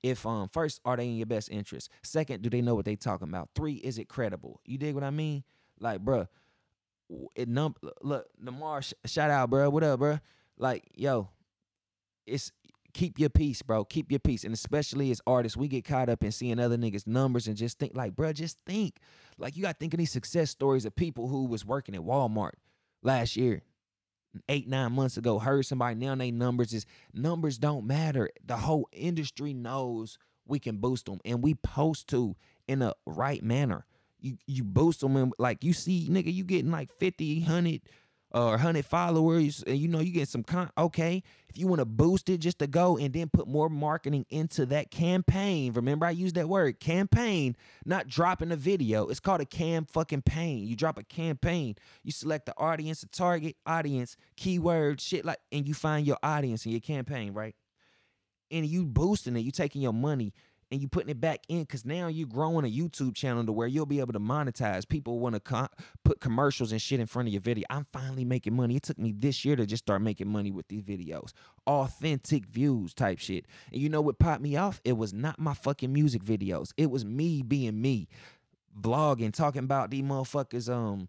if 0.03 0.25
um 0.27 0.49
first 0.49 0.81
are 0.85 0.97
they 0.97 1.07
in 1.07 1.17
your 1.17 1.27
best 1.27 1.51
interest? 1.51 1.91
Second, 2.03 2.43
do 2.43 2.51
they 2.51 2.63
know 2.63 2.75
what 2.75 2.85
they 2.85 2.97
talking 2.97 3.29
about? 3.29 3.51
Three, 3.55 3.75
is 3.75 3.99
it 3.99 4.09
credible? 4.09 4.61
You 4.65 4.79
dig 4.79 4.95
what 4.95 5.05
I 5.05 5.11
mean? 5.11 5.45
Like, 5.79 6.05
bruh, 6.05 6.29
it 7.35 7.49
num 7.49 7.75
look 8.03 8.27
Lamar, 8.41 8.83
sh- 8.83 8.95
shout 9.07 9.31
out, 9.31 9.51
bruh. 9.51 9.71
What 9.71 9.83
up, 9.83 10.01
bruh? 10.01 10.21
Like, 10.59 10.85
yo, 10.95 11.31
it's 12.27 12.53
keep 12.93 13.19
your 13.19 13.31
peace, 13.31 13.63
bro. 13.63 13.85
Keep 13.85 14.11
your 14.11 14.21
peace. 14.21 14.45
And 14.45 14.55
especially 14.55 15.11
as 15.11 15.21
artists, 15.27 15.57
we 15.57 15.69
get 15.69 15.85
caught 15.85 16.09
up 16.09 16.23
in 16.25 16.33
seeing 16.33 16.59
other 16.59 16.77
niggas' 16.77 17.07
numbers 17.07 17.47
and 17.47 17.57
just 17.57 17.79
think, 17.79 17.95
like, 17.95 18.15
bro, 18.17 18.33
just 18.33 18.59
think. 18.67 18.97
Like, 19.39 19.57
you 19.57 19.63
got 19.63 19.73
to 19.73 19.79
think 19.79 19.95
of 19.95 19.99
these 19.99 20.11
success 20.11 20.51
stories 20.51 20.85
of 20.85 20.95
people 20.95 21.29
who 21.29 21.47
was 21.47 21.65
working 21.65 21.95
at 21.95 22.03
Walmart 22.03 22.55
last 23.03 23.37
year, 23.37 23.63
eight, 24.49 24.69
nine 24.69 24.93
months 24.93 25.17
ago, 25.17 25.39
heard 25.39 25.67
somebody 25.67 25.95
now 25.95 26.15
they 26.15 26.31
numbers 26.31 26.73
is 26.73 26.87
numbers 27.13 27.59
don't 27.59 27.87
matter. 27.87 28.31
The 28.45 28.57
whole 28.57 28.89
industry 28.93 29.53
knows 29.53 30.19
we 30.47 30.59
can 30.59 30.77
boost 30.77 31.07
them 31.07 31.21
and 31.25 31.43
we 31.43 31.55
post 31.55 32.09
to 32.09 32.37
in 32.69 32.83
a 32.83 32.95
right 33.07 33.43
manner. 33.43 33.87
You 34.21 34.37
you 34.47 34.65
boost 34.65 35.01
them 35.01 35.17
and 35.17 35.33
like 35.39 35.65
you 35.65 35.73
see, 35.73 36.09
nigga, 36.11 36.33
you 36.33 36.45
getting 36.45 36.71
like 36.71 36.93
50, 36.99 37.41
100 37.41 37.81
or 38.33 38.51
100 38.51 38.85
followers 38.85 39.65
and 39.67 39.77
you 39.77 39.89
know 39.89 40.01
you 40.01 40.13
get 40.13 40.29
some 40.29 40.43
con 40.43 40.71
okay 40.79 41.23
if 41.49 41.59
you 41.59 41.67
want 41.67 41.81
to 41.81 41.85
boost 41.85 42.29
it 42.29 42.39
just 42.39 42.61
to 42.61 42.67
go 42.67 42.97
and 42.97 43.13
then 43.13 43.29
put 43.29 43.49
more 43.49 43.69
marketing 43.69 44.25
into 44.31 44.65
that 44.67 44.91
campaign 44.91 45.73
remember 45.73 46.07
i 46.07 46.11
used 46.11 46.37
that 46.37 46.49
word 46.49 46.79
campaign 46.79 47.57
not 47.85 48.07
dropping 48.07 48.53
a 48.53 48.57
video 48.57 49.09
it's 49.09 49.21
called 49.21 49.41
a 49.41 49.45
cam 49.45 49.85
fucking 49.85 50.23
pain 50.23 50.65
you 50.65 50.77
drop 50.77 50.97
a 50.97 51.03
campaign 51.03 51.75
you 52.05 52.13
select 52.13 52.47
the 52.47 52.55
audience 52.57 53.01
the 53.01 53.09
target 53.09 53.57
audience 53.67 54.17
keyword 54.37 55.01
shit 55.01 55.25
like 55.25 55.39
and 55.53 55.67
you 55.67 55.75
find 55.75 56.07
your 56.07 56.19
audience 56.23 56.65
in 56.65 56.73
your 56.73 56.81
campaign 56.81 57.33
right? 57.33 57.55
And 58.51 58.67
you 58.67 58.85
boosting 58.85 59.37
it 59.37 59.41
you 59.41 59.51
taking 59.51 59.83
your 59.83 59.93
money 59.93 60.33
and 60.71 60.81
you 60.81 60.89
putting 60.89 61.11
it 61.11 61.21
back 61.21 61.41
in 61.49 61.61
because 61.63 61.85
now 61.85 62.07
you're 62.07 62.29
growing 62.29 62.65
a 62.65 62.71
YouTube 62.71 63.15
channel 63.15 63.45
to 63.45 63.53
where 63.53 63.67
you'll 63.67 63.87
be 63.87 64.01
able 64.01 64.13
to 64.13 64.21
monetize. 64.21 64.89
People 64.89 65.19
want 65.19 65.35
to 65.35 65.41
co- 65.41 65.69
put 66.05 66.21
commercials 66.21 66.73
and 66.73 66.81
shit 66.81 67.01
in 67.01 67.07
front 67.07 67.29
of 67.29 67.33
your 67.33 67.41
video. 67.41 67.65
I'm 67.71 67.87
finally 67.93 68.25
making 68.25 68.55
money. 68.55 68.77
It 68.77 68.83
took 68.83 68.99
me 68.99 69.13
this 69.13 69.45
year 69.45 69.57
to 69.57 69.67
just 69.67 69.85
start 69.85 70.03
making 70.03 70.29
money 70.29 70.51
with 70.51 70.69
these 70.69 70.83
videos. 70.83 71.33
Authentic 71.67 72.47
views 72.47 72.95
type 72.95 73.19
shit. 73.19 73.47
And 73.73 73.81
you 73.81 73.89
know 73.89 74.01
what 74.01 74.19
popped 74.19 74.43
me 74.43 74.57
off? 74.57 74.81
It 74.85 74.97
was 74.97 75.13
not 75.13 75.39
my 75.41 75.55
fucking 75.55 75.93
music 75.93 76.23
videos. 76.23 76.73
It 76.77 76.91
was 76.91 77.05
me 77.05 77.43
being 77.43 77.81
me, 77.81 78.09
vlogging, 78.81 79.33
talking 79.33 79.65
about 79.65 79.91
these 79.91 80.03
motherfuckers. 80.03 80.73
Um, 80.73 81.09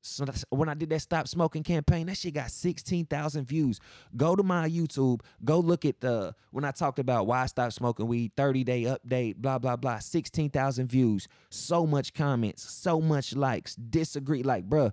so 0.00 0.24
when 0.50 0.68
I 0.68 0.74
did 0.74 0.90
that 0.90 1.02
stop 1.02 1.28
smoking 1.28 1.62
campaign, 1.62 2.06
that 2.06 2.16
shit 2.16 2.34
got 2.34 2.50
16,000 2.50 3.44
views. 3.44 3.80
Go 4.16 4.36
to 4.36 4.42
my 4.42 4.68
YouTube, 4.68 5.20
go 5.44 5.58
look 5.58 5.84
at 5.84 6.00
the 6.00 6.34
when 6.50 6.64
I 6.64 6.70
talked 6.70 6.98
about 6.98 7.26
why 7.26 7.42
I 7.42 7.46
stopped 7.46 7.74
smoking 7.74 8.06
weed, 8.06 8.32
30 8.36 8.64
day 8.64 8.82
update, 8.84 9.36
blah 9.36 9.58
blah 9.58 9.76
blah, 9.76 9.98
16,000 9.98 10.88
views, 10.88 11.28
so 11.50 11.86
much 11.86 12.14
comments, 12.14 12.62
so 12.70 13.00
much 13.00 13.34
likes, 13.34 13.74
disagree 13.74 14.42
like, 14.42 14.68
bruh, 14.68 14.92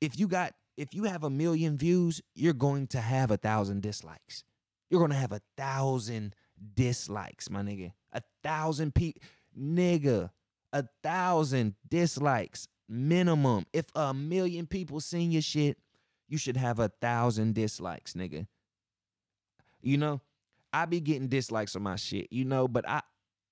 if 0.00 0.18
you 0.18 0.26
got 0.28 0.54
if 0.76 0.94
you 0.94 1.04
have 1.04 1.22
a 1.22 1.30
million 1.30 1.76
views, 1.76 2.20
you're 2.34 2.52
going 2.52 2.86
to 2.88 3.00
have 3.00 3.30
a 3.30 3.36
thousand 3.36 3.82
dislikes. 3.82 4.44
You're 4.90 5.00
going 5.00 5.12
to 5.12 5.16
have 5.16 5.32
a 5.32 5.40
thousand 5.56 6.34
dislikes, 6.74 7.50
my 7.50 7.62
nigga. 7.62 7.92
A 8.12 8.22
thousand 8.42 8.94
people, 8.94 9.22
nigga, 9.58 10.30
a 10.72 10.84
thousand 11.02 11.74
dislikes 11.88 12.68
minimum. 12.88 13.66
If 13.72 13.86
a 13.94 14.12
million 14.12 14.66
people 14.66 15.00
seen 15.00 15.30
your 15.30 15.42
shit, 15.42 15.78
you 16.28 16.38
should 16.38 16.56
have 16.56 16.78
a 16.78 16.88
thousand 17.00 17.54
dislikes, 17.54 18.14
nigga. 18.14 18.46
You 19.80 19.98
know, 19.98 20.20
I 20.72 20.86
be 20.86 21.00
getting 21.00 21.28
dislikes 21.28 21.76
on 21.76 21.82
my 21.82 21.96
shit, 21.96 22.28
you 22.30 22.44
know, 22.44 22.68
but 22.68 22.88
I 22.88 23.02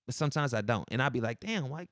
but 0.06 0.14
sometimes 0.14 0.54
I 0.54 0.60
don't. 0.60 0.88
And 0.90 1.02
I 1.02 1.08
be 1.08 1.20
like, 1.20 1.40
damn, 1.40 1.70
like 1.70 1.88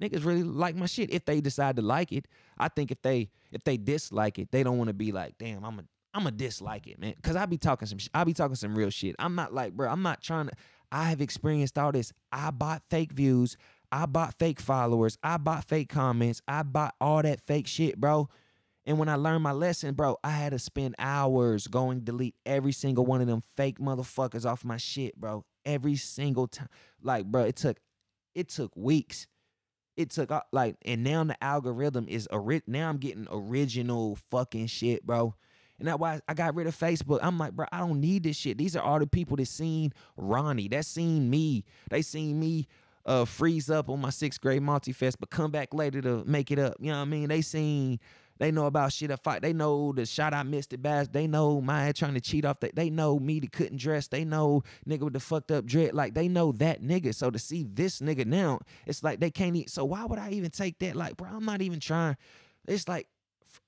niggas 0.00 0.24
really 0.24 0.42
like 0.42 0.76
my 0.76 0.86
shit 0.86 1.12
if 1.12 1.24
they 1.24 1.40
decide 1.40 1.76
to 1.76 1.82
like 1.82 2.12
it. 2.12 2.26
I 2.58 2.68
think 2.68 2.90
if 2.90 3.02
they 3.02 3.30
if 3.52 3.64
they 3.64 3.76
dislike 3.76 4.38
it, 4.38 4.50
they 4.50 4.62
don't 4.62 4.78
want 4.78 4.88
to 4.88 4.94
be 4.94 5.12
like, 5.12 5.34
damn, 5.38 5.64
I'm 5.64 5.78
a 5.78 5.84
I'm 6.12 6.26
a 6.26 6.30
dislike 6.30 6.86
it, 6.86 6.98
man. 6.98 7.14
Cause 7.22 7.36
I 7.36 7.46
be 7.46 7.58
talking 7.58 7.86
some 7.86 7.98
I 8.14 8.24
be 8.24 8.32
talking 8.32 8.56
some 8.56 8.74
real 8.74 8.90
shit. 8.90 9.14
I'm 9.18 9.34
not 9.34 9.52
like, 9.52 9.74
bro, 9.74 9.88
I'm 9.88 10.02
not 10.02 10.22
trying 10.22 10.48
to 10.48 10.52
I 10.92 11.04
have 11.04 11.20
experienced 11.20 11.78
all 11.78 11.92
this. 11.92 12.12
I 12.32 12.50
bought 12.50 12.82
fake 12.90 13.12
views. 13.12 13.56
I 13.92 14.06
bought 14.06 14.38
fake 14.38 14.60
followers. 14.60 15.18
I 15.22 15.36
bought 15.36 15.64
fake 15.64 15.88
comments. 15.88 16.42
I 16.46 16.62
bought 16.62 16.94
all 17.00 17.22
that 17.22 17.40
fake 17.40 17.66
shit, 17.66 18.00
bro. 18.00 18.28
And 18.86 18.98
when 18.98 19.08
I 19.08 19.16
learned 19.16 19.42
my 19.42 19.52
lesson, 19.52 19.94
bro, 19.94 20.16
I 20.24 20.30
had 20.30 20.52
to 20.52 20.58
spend 20.58 20.94
hours 20.98 21.66
going 21.66 22.00
delete 22.00 22.34
every 22.46 22.72
single 22.72 23.04
one 23.04 23.20
of 23.20 23.26
them 23.26 23.42
fake 23.56 23.78
motherfuckers 23.78 24.44
off 24.46 24.64
my 24.64 24.78
shit, 24.78 25.16
bro. 25.16 25.44
Every 25.64 25.96
single 25.96 26.48
time. 26.48 26.68
Like, 27.02 27.26
bro, 27.26 27.44
it 27.44 27.56
took 27.56 27.78
it 28.34 28.48
took 28.48 28.74
weeks. 28.76 29.26
It 29.96 30.10
took 30.10 30.30
uh, 30.30 30.42
like 30.52 30.76
and 30.84 31.04
now 31.04 31.24
the 31.24 31.42
algorithm 31.44 32.06
is 32.08 32.26
ori- 32.28 32.62
now 32.66 32.88
I'm 32.88 32.96
getting 32.96 33.26
original 33.30 34.16
fucking 34.30 34.68
shit, 34.68 35.04
bro. 35.04 35.34
And 35.78 35.88
that's 35.88 35.98
why 35.98 36.20
I 36.28 36.34
got 36.34 36.54
rid 36.54 36.66
of 36.66 36.78
Facebook. 36.78 37.20
I'm 37.22 37.38
like, 37.38 37.52
bro, 37.52 37.66
I 37.72 37.78
don't 37.78 38.00
need 38.00 38.22
this 38.22 38.36
shit. 38.36 38.58
These 38.58 38.76
are 38.76 38.82
all 38.82 38.98
the 38.98 39.06
people 39.06 39.36
that 39.38 39.46
seen 39.46 39.92
Ronnie, 40.16 40.68
that 40.68 40.84
seen 40.84 41.30
me. 41.30 41.64
They 41.90 42.02
seen 42.02 42.38
me 42.38 42.66
uh 43.06 43.24
freeze 43.24 43.70
up 43.70 43.88
on 43.88 44.00
my 44.00 44.10
sixth 44.10 44.40
grade 44.40 44.62
multi-fest, 44.62 45.18
but 45.20 45.30
come 45.30 45.50
back 45.50 45.72
later 45.74 46.00
to 46.02 46.24
make 46.24 46.50
it 46.50 46.58
up. 46.58 46.74
You 46.80 46.90
know 46.90 46.98
what 46.98 47.02
I 47.02 47.06
mean? 47.06 47.28
They 47.28 47.42
seen 47.42 47.98
they 48.40 48.50
know 48.50 48.64
about 48.64 48.90
shit 48.94 49.10
I 49.10 49.16
fight. 49.16 49.42
They 49.42 49.52
know 49.52 49.92
the 49.92 50.06
shot 50.06 50.32
I 50.32 50.42
missed 50.44 50.72
at 50.72 50.80
Bass. 50.80 51.08
They 51.08 51.26
know 51.26 51.60
my 51.60 51.92
trying 51.92 52.14
to 52.14 52.22
cheat 52.22 52.46
off 52.46 52.60
that. 52.60 52.74
They 52.74 52.88
know 52.88 53.18
me 53.18 53.38
that 53.38 53.52
couldn't 53.52 53.76
dress. 53.76 54.08
They 54.08 54.24
know 54.24 54.62
nigga 54.88 55.00
with 55.00 55.12
the 55.12 55.20
fucked 55.20 55.50
up 55.50 55.66
dread. 55.66 55.92
Like 55.92 56.14
they 56.14 56.26
know 56.26 56.52
that 56.52 56.82
nigga. 56.82 57.14
So 57.14 57.30
to 57.30 57.38
see 57.38 57.66
this 57.70 58.00
nigga 58.00 58.24
now, 58.24 58.60
it's 58.86 59.04
like 59.04 59.20
they 59.20 59.30
can't 59.30 59.54
eat. 59.56 59.68
So 59.68 59.84
why 59.84 60.06
would 60.06 60.18
I 60.18 60.30
even 60.30 60.50
take 60.50 60.78
that? 60.78 60.96
Like, 60.96 61.18
bro, 61.18 61.28
I'm 61.28 61.44
not 61.44 61.60
even 61.60 61.80
trying. 61.80 62.16
It's 62.66 62.88
like 62.88 63.08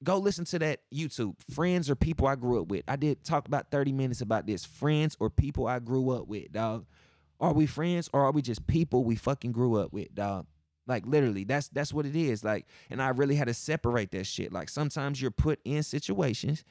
Go 0.02 0.18
listen 0.18 0.44
to 0.46 0.58
that 0.60 0.80
YouTube. 0.92 1.34
Friends 1.50 1.88
or 1.88 1.94
people 1.94 2.26
I 2.26 2.34
grew 2.34 2.60
up 2.60 2.68
with. 2.68 2.82
I 2.88 2.96
did 2.96 3.22
talk 3.24 3.46
about 3.46 3.70
30 3.70 3.92
minutes 3.92 4.20
about 4.20 4.46
this. 4.46 4.64
Friends 4.64 5.16
or 5.20 5.30
people 5.30 5.66
I 5.66 5.78
grew 5.78 6.10
up 6.10 6.26
with, 6.26 6.52
dog. 6.52 6.86
Are 7.42 7.52
we 7.52 7.66
friends 7.66 8.08
or 8.12 8.22
are 8.22 8.30
we 8.32 8.40
just 8.40 8.66
people 8.66 9.04
we 9.04 9.16
fucking 9.16 9.52
grew 9.52 9.74
up 9.76 9.92
with, 9.92 10.14
dog? 10.14 10.46
Like 10.86 11.04
literally, 11.06 11.44
that's 11.44 11.68
that's 11.68 11.92
what 11.92 12.06
it 12.06 12.16
is. 12.16 12.42
Like, 12.44 12.66
and 12.88 13.02
I 13.02 13.08
really 13.08 13.34
had 13.34 13.48
to 13.48 13.54
separate 13.54 14.12
that 14.12 14.26
shit. 14.26 14.52
Like 14.52 14.68
sometimes 14.68 15.20
you're 15.20 15.30
put 15.30 15.60
in 15.64 15.82
situations 15.82 16.64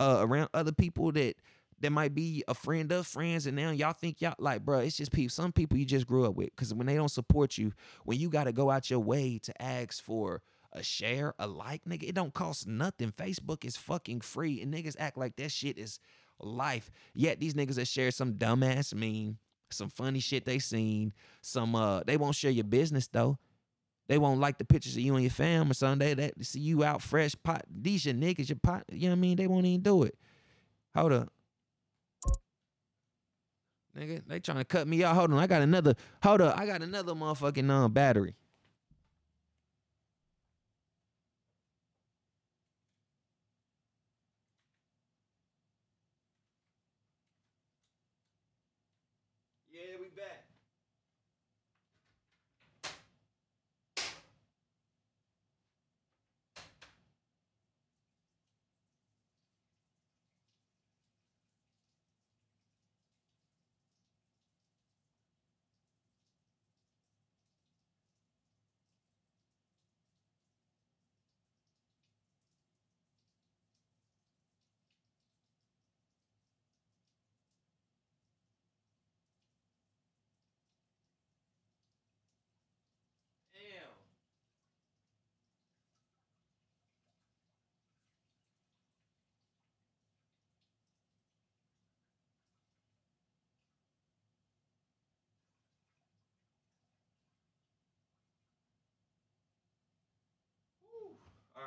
uh 0.00 0.18
around 0.20 0.48
other 0.54 0.72
people 0.72 1.12
that 1.12 1.34
that 1.80 1.90
might 1.90 2.14
be 2.14 2.44
a 2.46 2.54
friend 2.54 2.90
of 2.92 3.06
friends, 3.06 3.46
and 3.46 3.56
now 3.56 3.70
y'all 3.72 3.92
think 3.92 4.20
y'all 4.20 4.34
like, 4.38 4.64
bro, 4.64 4.78
it's 4.78 4.96
just 4.96 5.12
people. 5.12 5.30
Some 5.30 5.52
people 5.52 5.76
you 5.76 5.84
just 5.84 6.06
grew 6.06 6.24
up 6.24 6.36
with, 6.36 6.50
because 6.50 6.72
when 6.72 6.86
they 6.86 6.94
don't 6.94 7.10
support 7.10 7.58
you, 7.58 7.72
when 8.04 8.18
you 8.18 8.30
got 8.30 8.44
to 8.44 8.52
go 8.52 8.70
out 8.70 8.88
your 8.88 9.00
way 9.00 9.40
to 9.42 9.62
ask 9.62 10.02
for 10.02 10.42
a 10.72 10.82
share, 10.82 11.34
a 11.40 11.48
like, 11.48 11.84
nigga, 11.84 12.08
it 12.08 12.14
don't 12.14 12.32
cost 12.32 12.68
nothing. 12.68 13.10
Facebook 13.10 13.64
is 13.64 13.76
fucking 13.76 14.20
free, 14.20 14.62
and 14.62 14.72
niggas 14.72 14.96
act 14.98 15.18
like 15.18 15.34
that 15.36 15.50
shit 15.50 15.76
is 15.76 15.98
life. 16.38 16.90
Yet 17.14 17.40
these 17.40 17.54
niggas 17.54 17.74
that 17.74 17.88
share 17.88 18.12
some 18.12 18.34
dumbass 18.34 18.94
meme, 18.94 19.38
some 19.72 19.88
funny 19.90 20.20
shit 20.20 20.44
they 20.44 20.58
seen, 20.58 21.12
some 21.40 21.74
uh, 21.74 22.02
they 22.04 22.16
won't 22.16 22.34
share 22.34 22.50
your 22.50 22.64
business 22.64 23.08
though. 23.08 23.38
They 24.08 24.18
won't 24.18 24.40
like 24.40 24.58
the 24.58 24.64
pictures 24.64 24.96
of 24.96 25.02
you 25.02 25.14
and 25.14 25.22
your 25.22 25.30
fam 25.30 25.70
or 25.70 25.74
something. 25.74 26.14
They, 26.14 26.14
they 26.14 26.42
see 26.42 26.60
you 26.60 26.84
out 26.84 27.02
fresh 27.02 27.34
pot. 27.42 27.64
These 27.70 28.04
your 28.04 28.14
niggas, 28.14 28.48
your 28.48 28.58
pot. 28.62 28.84
You 28.90 29.02
know 29.02 29.10
what 29.10 29.18
I 29.18 29.20
mean? 29.20 29.36
They 29.36 29.46
won't 29.46 29.64
even 29.64 29.80
do 29.80 30.02
it. 30.02 30.16
Hold 30.94 31.12
up. 31.12 31.32
Nigga, 33.96 34.22
they 34.26 34.40
trying 34.40 34.58
to 34.58 34.64
cut 34.64 34.88
me 34.88 35.04
out. 35.04 35.14
Hold 35.14 35.32
on. 35.32 35.38
I 35.38 35.46
got 35.46 35.62
another. 35.62 35.94
Hold 36.22 36.40
up. 36.40 36.58
I 36.58 36.66
got 36.66 36.82
another 36.82 37.14
motherfucking 37.14 37.70
um, 37.70 37.92
battery. 37.92 38.34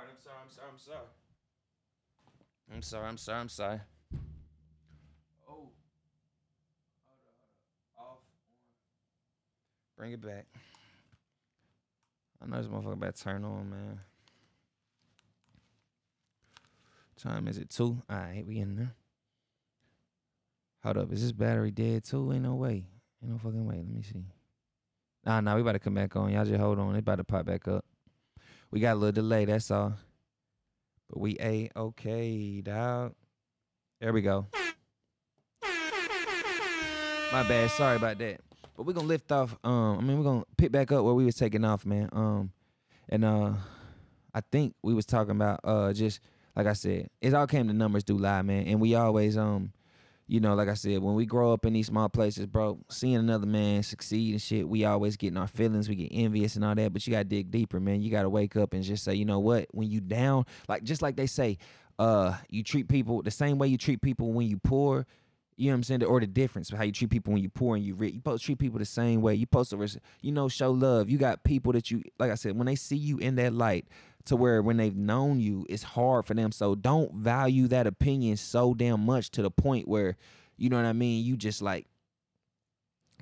Right, 0.05 0.13
I'm 0.13 0.21
sorry. 0.21 0.37
I'm 0.71 0.77
sorry. 0.79 0.97
I'm 2.71 2.81
sorry. 2.81 3.07
I'm 3.07 3.07
sorry. 3.07 3.07
I'm 3.07 3.17
sorry. 3.17 3.39
I'm 3.39 3.49
sorry. 3.49 3.81
Oh. 5.49 5.49
Hold 5.49 5.71
up, 7.25 7.33
hold 7.33 7.39
up. 7.39 7.49
Off. 7.97 8.07
On. 8.07 8.17
Bring 9.97 10.11
it 10.11 10.21
back. 10.21 10.45
I 12.41 12.47
know 12.47 12.57
this 12.57 12.67
motherfucker 12.67 12.93
about 12.93 13.15
to 13.15 13.23
turn 13.23 13.43
on, 13.43 13.69
man. 13.69 13.99
Time 17.17 17.47
is 17.47 17.57
it 17.57 17.71
two? 17.71 18.03
All 18.07 18.15
right, 18.17 18.45
we 18.45 18.59
in 18.59 18.75
there. 18.75 18.93
Hold 20.83 20.97
up, 20.97 21.11
is 21.13 21.23
this 21.23 21.31
battery 21.31 21.71
dead 21.71 22.03
too? 22.03 22.31
Ain't 22.31 22.43
no 22.43 22.53
way. 22.53 22.85
Ain't 23.23 23.31
no 23.31 23.39
fucking 23.39 23.65
way. 23.65 23.77
Let 23.77 23.87
me 23.87 24.03
see. 24.03 24.25
Nah, 25.25 25.41
nah, 25.41 25.55
we 25.55 25.61
about 25.61 25.71
to 25.71 25.79
come 25.79 25.95
back 25.95 26.15
on. 26.15 26.31
Y'all 26.31 26.45
just 26.45 26.59
hold 26.59 26.77
on. 26.77 26.95
It 26.95 26.99
about 26.99 27.15
to 27.15 27.23
pop 27.23 27.47
back 27.47 27.67
up. 27.67 27.83
We 28.75 28.81
got 28.81 28.91
a 28.91 28.99
little 28.99 29.13
delay, 29.13 29.45
that's 29.45 29.71
all. 29.71 29.93
But 31.09 31.21
we 31.21 31.37
a 31.39 31.69
okay, 31.77 32.59
dog. 32.59 33.13
There 34.01 34.11
we 34.11 34.21
go. 34.21 34.47
My 37.31 37.47
bad. 37.47 37.71
Sorry 37.71 37.95
about 37.95 38.17
that. 38.17 38.41
But 38.75 38.85
we're 38.85 38.91
gonna 38.91 39.07
lift 39.07 39.31
off. 39.31 39.55
Um, 39.63 39.99
I 39.99 40.01
mean, 40.01 40.17
we're 40.17 40.25
gonna 40.25 40.43
pick 40.57 40.73
back 40.73 40.91
up 40.91 41.05
where 41.05 41.13
we 41.13 41.23
was 41.23 41.35
taking 41.35 41.63
off, 41.63 41.85
man. 41.85 42.09
Um, 42.11 42.51
and 43.07 43.23
uh, 43.23 43.53
I 44.33 44.41
think 44.51 44.75
we 44.83 44.93
was 44.93 45.05
talking 45.05 45.31
about 45.31 45.61
uh, 45.63 45.93
just 45.93 46.19
like 46.53 46.67
I 46.67 46.73
said, 46.73 47.09
it 47.21 47.33
all 47.33 47.47
came 47.47 47.69
to 47.69 47.73
numbers 47.73 48.03
do 48.03 48.17
lie, 48.17 48.41
man. 48.41 48.67
And 48.67 48.81
we 48.81 48.93
always 48.93 49.37
um, 49.37 49.71
you 50.27 50.39
know, 50.39 50.55
like 50.55 50.69
I 50.69 50.73
said, 50.73 51.03
when 51.03 51.13
we 51.13 51.25
grow 51.25 51.53
up 51.53 51.65
in 51.65 51.73
these 51.73 51.87
small 51.87 52.09
places, 52.09 52.47
bro, 52.47 52.79
seeing 52.89 53.15
another 53.15 53.45
man 53.45 53.83
succeed 53.83 54.31
and 54.31 54.41
shit, 54.41 54.67
we 54.67 54.83
always 54.83 55.17
getting 55.17 55.37
our 55.37 55.47
feelings, 55.47 55.87
we 55.87 55.95
get 55.95 56.09
envious 56.11 56.55
and 56.55 56.65
all 56.65 56.73
that. 56.73 56.93
But 56.93 57.05
you 57.05 57.11
gotta 57.11 57.25
dig 57.25 57.51
deeper, 57.51 57.79
man. 57.79 58.01
You 58.01 58.09
gotta 58.09 58.29
wake 58.29 58.55
up 58.55 58.73
and 58.73 58.83
just 58.83 59.03
say, 59.03 59.13
you 59.13 59.25
know 59.25 59.39
what? 59.39 59.67
When 59.71 59.89
you 59.89 60.01
down, 60.01 60.45
like 60.67 60.83
just 60.83 61.03
like 61.03 61.15
they 61.15 61.27
say, 61.27 61.59
uh, 61.99 62.35
you 62.49 62.63
treat 62.63 62.87
people 62.87 63.21
the 63.21 63.31
same 63.31 63.57
way 63.57 63.67
you 63.67 63.77
treat 63.77 64.01
people 64.01 64.33
when 64.33 64.47
you 64.47 64.57
poor. 64.57 65.05
You 65.57 65.67
know 65.67 65.73
what 65.73 65.77
I'm 65.77 65.83
saying? 65.83 66.03
Or 66.03 66.19
the 66.19 66.27
difference 66.27 66.69
how 66.69 66.83
you 66.83 66.91
treat 66.91 67.11
people 67.11 67.31
when 67.31 67.41
you 67.41 67.47
poor 67.47 67.77
and 67.77 67.85
you 67.85 67.95
rich. 67.95 68.13
You 68.13 68.19
supposed 68.19 68.41
to 68.41 68.45
treat 68.47 68.59
people 68.59 68.79
the 68.79 68.85
same 68.85 69.21
way. 69.21 69.35
You 69.35 69.43
supposed 69.43 69.69
to, 69.69 70.01
you 70.21 70.31
know, 70.33 70.49
show 70.49 70.71
love. 70.71 71.09
You 71.09 71.17
got 71.17 71.43
people 71.43 71.71
that 71.73 71.89
you, 71.91 72.03
like 72.19 72.31
I 72.31 72.35
said, 72.35 72.57
when 72.57 72.65
they 72.65 72.75
see 72.75 72.97
you 72.97 73.19
in 73.19 73.35
that 73.35 73.53
light, 73.53 73.85
to 74.25 74.35
where 74.35 74.61
when 74.61 74.77
they've 74.77 74.95
known 74.95 75.39
you, 75.39 75.65
it's 75.69 75.83
hard 75.83 76.25
for 76.25 76.33
them. 76.33 76.51
So 76.51 76.75
don't 76.75 77.13
value 77.13 77.67
that 77.67 77.87
opinion 77.87 78.37
so 78.37 78.73
damn 78.73 79.05
much 79.05 79.31
to 79.31 79.41
the 79.41 79.51
point 79.51 79.87
where, 79.87 80.17
you 80.57 80.69
know 80.69 80.77
what 80.77 80.85
I 80.85 80.93
mean? 80.93 81.23
You 81.23 81.37
just 81.37 81.61
like, 81.61 81.87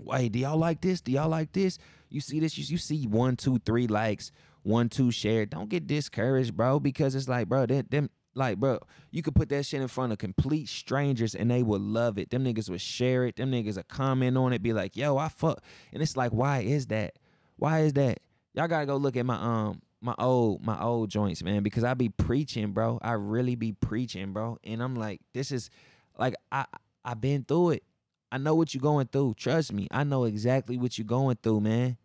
wait, 0.02 0.32
do 0.32 0.40
y'all 0.40 0.58
like 0.58 0.82
this? 0.82 1.02
Do 1.02 1.12
y'all 1.12 1.30
like 1.30 1.52
this? 1.52 1.78
You 2.10 2.22
see 2.22 2.40
this? 2.40 2.58
You, 2.58 2.66
you 2.68 2.78
see 2.78 3.06
one, 3.06 3.36
two, 3.36 3.60
three 3.60 3.88
likes, 3.88 4.32
one, 4.64 4.90
two 4.90 5.12
shared. 5.12 5.50
Don't 5.50 5.70
get 5.70 5.88
discouraged, 5.88 6.56
bro, 6.56 6.80
because 6.80 7.16
it's 7.16 7.28
like, 7.28 7.48
bro, 7.50 7.66
that 7.66 7.92
them 7.92 8.10
like, 8.36 8.58
bro, 8.58 8.80
you 9.12 9.22
could 9.22 9.36
put 9.36 9.50
that 9.50 9.66
shit 9.66 9.82
in 9.82 9.88
front 9.88 10.12
of 10.12 10.18
complete 10.18 10.68
strangers 10.68 11.36
and 11.36 11.52
they 11.52 11.62
would 11.62 11.82
love 11.82 12.18
it. 12.18 12.32
Them 12.32 12.44
niggas 12.44 12.70
would 12.70 12.82
share 12.82 13.26
it. 13.26 13.36
Them 13.36 13.52
niggas 13.52 13.76
would 13.76 13.88
comment 13.88 14.38
on 14.38 14.54
it, 14.54 14.64
be 14.64 14.74
like, 14.74 14.98
yo, 14.98 15.18
I 15.18 15.28
fuck. 15.28 15.62
And 15.92 16.02
it's 16.02 16.18
like, 16.18 16.32
why 16.32 16.60
is 16.60 16.88
that? 16.88 17.20
Why 17.58 17.82
is 17.82 17.94
that? 17.94 18.20
Y'all 18.54 18.68
gotta 18.68 18.86
go 18.86 18.98
look 18.98 19.18
at 19.18 19.26
my 19.26 19.36
um 19.36 19.82
my 20.04 20.16
old 20.20 20.64
my 20.66 20.80
old 20.82 21.10
joints, 21.10 21.44
man, 21.44 21.64
because 21.64 21.84
I 21.84 21.94
be 21.94 22.10
preaching, 22.10 22.72
bro. 22.72 23.00
I 23.02 23.14
really 23.14 23.56
be 23.56 23.72
preaching, 23.72 24.34
bro. 24.34 24.60
And 24.64 24.84
I'm 24.84 24.96
like, 24.96 25.22
this 25.34 25.52
is 25.52 25.70
like 26.18 26.36
I 26.52 26.66
I 27.06 27.14
been 27.14 27.44
through 27.46 27.72
it. 27.72 27.84
I 28.32 28.38
know 28.38 28.56
what 28.56 28.74
you're 28.74 28.82
going 28.82 29.08
through. 29.08 29.36
Trust 29.36 29.72
me. 29.72 29.88
I 29.92 30.04
know 30.04 30.26
exactly 30.26 30.78
what 30.78 30.98
you're 30.98 31.06
going 31.06 31.38
through, 31.42 31.62
man. 31.62 31.98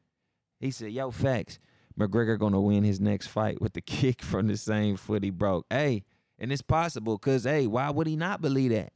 He 0.61 0.71
said, 0.71 0.93
yo, 0.93 1.11
facts. 1.11 1.59
McGregor 1.99 2.39
gonna 2.39 2.61
win 2.61 2.85
his 2.85 3.01
next 3.01 3.27
fight 3.27 3.61
with 3.61 3.73
the 3.73 3.81
kick 3.83 4.23
from 4.23 4.47
the 4.47 4.57
same 4.57 4.97
foot 4.97 5.25
he 5.25 5.31
broke. 5.31 5.67
Hey, 5.69 6.05
and 6.39 6.53
it's 6.53 6.63
possible, 6.63 7.19
cause 7.19 7.43
hey, 7.45 7.67
why 7.67 7.91
would 7.91 8.07
he 8.07 8.15
not 8.15 8.41
believe 8.41 8.71
that? 8.71 8.93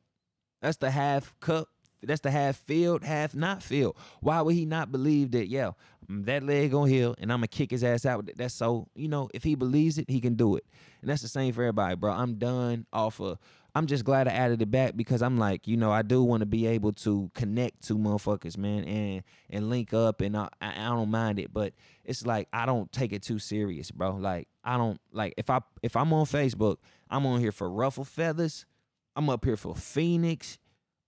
That's 0.61 0.77
the 0.77 0.93
half 0.93 1.35
cup. 1.41 1.69
That's 2.03 2.21
the 2.21 2.31
half 2.31 2.57
filled, 2.57 3.05
half 3.05 3.35
not 3.35 3.63
filled. 3.63 3.97
Why 4.21 4.41
would 4.41 4.55
he 4.55 4.67
not 4.67 4.91
believe 4.91 5.31
that? 5.33 5.49
Yeah, 5.49 5.73
mm, 6.11 6.25
that 6.27 6.43
leg 6.43 6.71
gonna 6.73 6.91
heal, 6.91 7.15
and 7.19 7.33
I'm 7.33 7.39
gonna 7.39 7.49
kick 7.49 7.71
his 7.71 7.85
ass 7.85 8.05
out. 8.05 8.29
That's 8.37 8.55
so 8.55 8.89
you 8.95 9.09
know, 9.09 9.29
if 9.35 9.45
he 9.45 9.55
believes 9.55 9.99
it, 9.99 10.11
he 10.11 10.21
can 10.21 10.35
do 10.35 10.57
it, 10.57 10.65
and 11.01 11.11
that's 11.11 11.23
the 11.23 11.29
same 11.29 11.53
for 11.53 11.63
everybody, 11.63 11.95
bro. 11.95 12.13
I'm 12.13 12.35
done 12.35 12.87
off 12.93 13.21
of. 13.21 13.39
I'm 13.75 13.87
just 13.87 14.05
glad 14.05 14.29
I 14.29 14.33
added 14.33 14.61
it 14.61 14.71
back 14.71 14.97
because 14.97 15.23
I'm 15.23 15.39
like, 15.39 15.67
you 15.67 15.79
know, 15.79 15.91
I 15.91 16.03
do 16.03 16.23
want 16.23 16.41
to 16.41 16.47
be 16.47 16.67
able 16.67 16.93
to 16.93 17.31
connect 17.35 17.87
to 17.87 17.95
motherfuckers, 17.95 18.59
man, 18.59 18.85
and 18.85 19.23
and 19.49 19.71
link 19.71 19.95
up, 19.95 20.21
and 20.21 20.37
I 20.37 20.49
I 20.61 20.89
don't 20.89 21.11
mind 21.11 21.39
it, 21.39 21.53
but 21.53 21.73
it's 22.05 22.27
like 22.27 22.49
I 22.53 22.67
don't 22.67 22.91
take 22.93 23.13
it 23.13 23.23
too 23.23 23.39
serious, 23.39 23.91
bro. 23.91 24.17
Like 24.17 24.49
I 24.63 24.77
don't 24.77 25.01
like 25.13 25.35
if 25.37 25.49
I 25.49 25.61
if 25.83 25.97
I'm 25.97 26.13
on 26.13 26.27
Facebook, 26.27 26.77
I'm 27.09 27.25
on 27.27 27.41
here 27.41 27.53
for 27.53 27.71
ruffle 27.71 28.05
feathers. 28.05 28.67
I'm 29.15 29.29
up 29.29 29.45
here 29.45 29.57
for 29.57 29.75
Phoenix. 29.75 30.59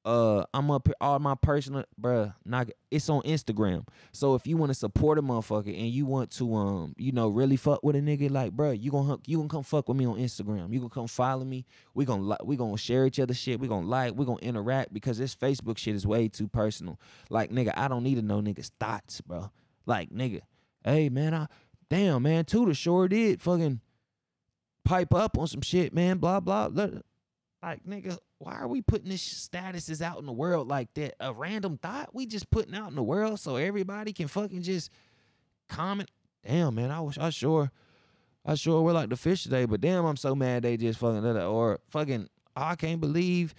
Uh, 0.04 0.44
I'm 0.52 0.70
up 0.70 0.86
all 1.00 1.18
my 1.18 1.34
personal, 1.34 1.84
bruh. 1.98 2.34
Not 2.44 2.68
it's 2.90 3.08
on 3.08 3.22
Instagram. 3.22 3.86
So 4.12 4.34
if 4.34 4.46
you 4.46 4.58
want 4.58 4.68
to 4.68 4.74
support 4.74 5.18
a 5.18 5.22
motherfucker 5.22 5.68
and 5.68 5.88
you 5.88 6.04
want 6.04 6.30
to, 6.32 6.54
um, 6.54 6.94
you 6.98 7.10
know, 7.12 7.28
really 7.28 7.56
fuck 7.56 7.82
with 7.82 7.96
a 7.96 8.00
nigga, 8.00 8.30
like, 8.30 8.52
bruh, 8.52 8.78
you 8.78 8.90
gonna 8.90 9.16
you 9.26 9.38
gonna 9.38 9.48
come 9.48 9.62
fuck 9.62 9.88
with 9.88 9.96
me 9.96 10.04
on 10.04 10.16
Instagram. 10.16 10.70
You 10.72 10.80
gonna 10.80 10.90
come 10.90 11.06
follow 11.06 11.44
me. 11.44 11.64
We 11.94 12.04
gonna 12.04 12.22
like, 12.22 12.44
we 12.44 12.56
gonna 12.56 12.76
share 12.76 13.06
each 13.06 13.18
other 13.18 13.32
shit. 13.32 13.58
We 13.58 13.66
gonna 13.66 13.86
like, 13.86 14.14
we 14.14 14.26
gonna 14.26 14.40
interact 14.40 14.92
because 14.92 15.16
this 15.16 15.34
Facebook 15.34 15.78
shit 15.78 15.94
is 15.94 16.06
way 16.06 16.28
too 16.28 16.48
personal. 16.48 17.00
Like, 17.30 17.50
nigga, 17.50 17.72
I 17.74 17.88
don't 17.88 18.02
need 18.02 18.16
to 18.16 18.22
know 18.22 18.42
niggas 18.42 18.72
thoughts, 18.78 19.22
bro. 19.22 19.50
Like, 19.86 20.10
nigga, 20.10 20.42
hey 20.84 21.08
man, 21.08 21.32
I 21.32 21.46
damn 21.88 22.24
man, 22.24 22.44
Tudor 22.44 22.74
sure 22.74 23.08
did 23.08 23.40
fucking 23.40 23.80
pipe 24.84 25.14
up 25.14 25.38
on 25.38 25.46
some 25.46 25.62
shit, 25.62 25.94
man. 25.94 26.18
Blah 26.18 26.40
blah. 26.40 26.68
blah. 26.68 26.88
Like 27.64 27.84
nigga, 27.84 28.18
why 28.38 28.56
are 28.56 28.68
we 28.68 28.82
putting 28.82 29.08
this 29.08 29.22
statuses 29.22 30.02
out 30.02 30.18
in 30.18 30.26
the 30.26 30.32
world 30.32 30.68
like 30.68 30.92
that? 30.94 31.14
A 31.18 31.32
random 31.32 31.78
thought 31.78 32.14
we 32.14 32.26
just 32.26 32.50
putting 32.50 32.74
out 32.74 32.90
in 32.90 32.94
the 32.94 33.02
world 33.02 33.40
so 33.40 33.56
everybody 33.56 34.12
can 34.12 34.28
fucking 34.28 34.62
just 34.62 34.90
comment. 35.70 36.10
Damn, 36.46 36.74
man, 36.74 36.90
I 36.90 37.00
wish 37.00 37.16
I 37.16 37.30
sure, 37.30 37.72
I 38.44 38.54
sure 38.54 38.82
would 38.82 38.94
like 38.94 39.08
the 39.08 39.16
fish 39.16 39.44
today, 39.44 39.64
but 39.64 39.80
damn, 39.80 40.04
I'm 40.04 40.18
so 40.18 40.34
mad 40.34 40.64
they 40.64 40.76
just 40.76 40.98
fucking 40.98 41.24
or 41.24 41.80
fucking. 41.88 42.28
Oh, 42.56 42.62
I 42.62 42.76
can't 42.76 43.00
believe 43.00 43.54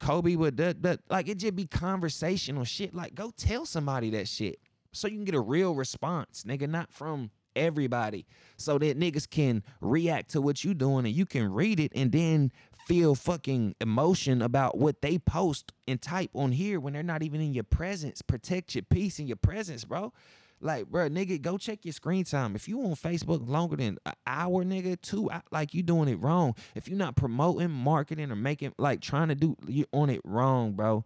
Kobe 0.00 0.36
would 0.36 0.56
that 0.56 0.82
that 0.82 1.00
like 1.10 1.28
it 1.28 1.38
just 1.38 1.54
be 1.54 1.66
conversational 1.66 2.64
shit. 2.64 2.94
Like 2.94 3.14
go 3.14 3.30
tell 3.36 3.66
somebody 3.66 4.08
that 4.10 4.26
shit 4.26 4.58
so 4.92 5.06
you 5.06 5.16
can 5.16 5.24
get 5.24 5.34
a 5.34 5.40
real 5.40 5.74
response, 5.74 6.44
nigga, 6.44 6.68
not 6.68 6.90
from 6.92 7.30
everybody. 7.56 8.26
So 8.56 8.78
that 8.78 8.98
niggas 8.98 9.28
can 9.28 9.62
react 9.80 10.30
to 10.30 10.40
what 10.40 10.64
you 10.64 10.74
doing 10.74 11.04
and 11.06 11.14
you 11.14 11.26
can 11.26 11.52
read 11.52 11.80
it 11.80 11.92
and 11.94 12.10
then 12.12 12.52
feel 12.86 13.14
fucking 13.14 13.74
emotion 13.80 14.42
about 14.42 14.78
what 14.78 15.02
they 15.02 15.18
post 15.18 15.72
and 15.88 16.00
type 16.00 16.30
on 16.34 16.52
here 16.52 16.78
when 16.78 16.92
they're 16.92 17.02
not 17.02 17.22
even 17.22 17.40
in 17.40 17.54
your 17.54 17.64
presence. 17.64 18.22
Protect 18.22 18.74
your 18.74 18.82
peace 18.82 19.18
in 19.18 19.26
your 19.26 19.36
presence, 19.36 19.84
bro. 19.84 20.12
Like, 20.60 20.86
bro, 20.86 21.08
nigga, 21.08 21.40
go 21.42 21.58
check 21.58 21.80
your 21.84 21.92
screen 21.92 22.24
time. 22.24 22.54
If 22.54 22.68
you 22.68 22.80
on 22.82 22.94
Facebook 22.94 23.46
longer 23.46 23.76
than 23.76 23.98
an 24.06 24.12
hour, 24.26 24.64
nigga, 24.64 25.00
two, 25.00 25.30
like 25.50 25.74
you 25.74 25.82
doing 25.82 26.08
it 26.08 26.18
wrong. 26.20 26.54
If 26.74 26.88
you're 26.88 26.98
not 26.98 27.16
promoting, 27.16 27.70
marketing, 27.70 28.30
or 28.30 28.36
making, 28.36 28.72
like 28.78 29.00
trying 29.00 29.28
to 29.28 29.34
do, 29.34 29.56
you're 29.66 29.86
on 29.92 30.08
it 30.10 30.20
wrong, 30.24 30.72
bro. 30.72 31.04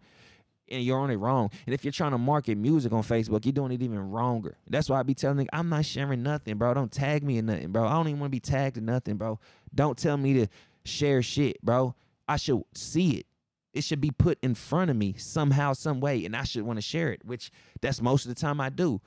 And 0.71 0.83
you're 0.83 0.99
on 0.99 1.09
it 1.09 1.15
wrong. 1.15 1.49
And 1.65 1.73
if 1.73 1.83
you're 1.83 1.91
trying 1.91 2.11
to 2.11 2.19
market 2.19 2.55
music 2.55 2.93
on 2.93 3.01
Facebook, 3.01 3.43
you're 3.43 3.51
doing 3.51 3.71
it 3.71 3.81
even 3.81 3.97
wronger. 4.11 4.55
That's 4.69 4.87
why 4.87 4.99
I 4.99 5.03
be 5.03 5.15
telling 5.15 5.45
nigga, 5.45 5.49
I'm 5.51 5.67
not 5.67 5.83
sharing 5.83 6.21
nothing, 6.21 6.57
bro. 6.57 6.75
Don't 6.75 6.91
tag 6.91 7.23
me 7.23 7.39
in 7.39 7.47
nothing, 7.47 7.71
bro. 7.71 7.87
I 7.87 7.93
don't 7.93 8.07
even 8.07 8.19
want 8.19 8.31
to 8.31 8.35
be 8.35 8.39
tagged 8.39 8.77
in 8.77 8.85
nothing, 8.85 9.17
bro. 9.17 9.39
Don't 9.73 9.97
tell 9.97 10.15
me 10.15 10.33
to 10.35 10.47
share 10.85 11.21
shit, 11.21 11.61
bro. 11.61 11.95
I 12.27 12.37
should 12.37 12.63
see 12.73 13.11
it. 13.11 13.25
It 13.73 13.83
should 13.83 14.01
be 14.01 14.11
put 14.11 14.39
in 14.41 14.55
front 14.55 14.89
of 14.89 14.97
me 14.97 15.13
somehow, 15.17 15.73
some 15.73 15.99
way, 15.99 16.25
and 16.25 16.35
I 16.35 16.43
should 16.43 16.63
want 16.63 16.77
to 16.77 16.81
share 16.81 17.11
it, 17.11 17.23
which 17.23 17.51
that's 17.81 18.01
most 18.01 18.25
of 18.25 18.33
the 18.33 18.39
time 18.39 18.59
I 18.59 18.69
do. 18.69 18.99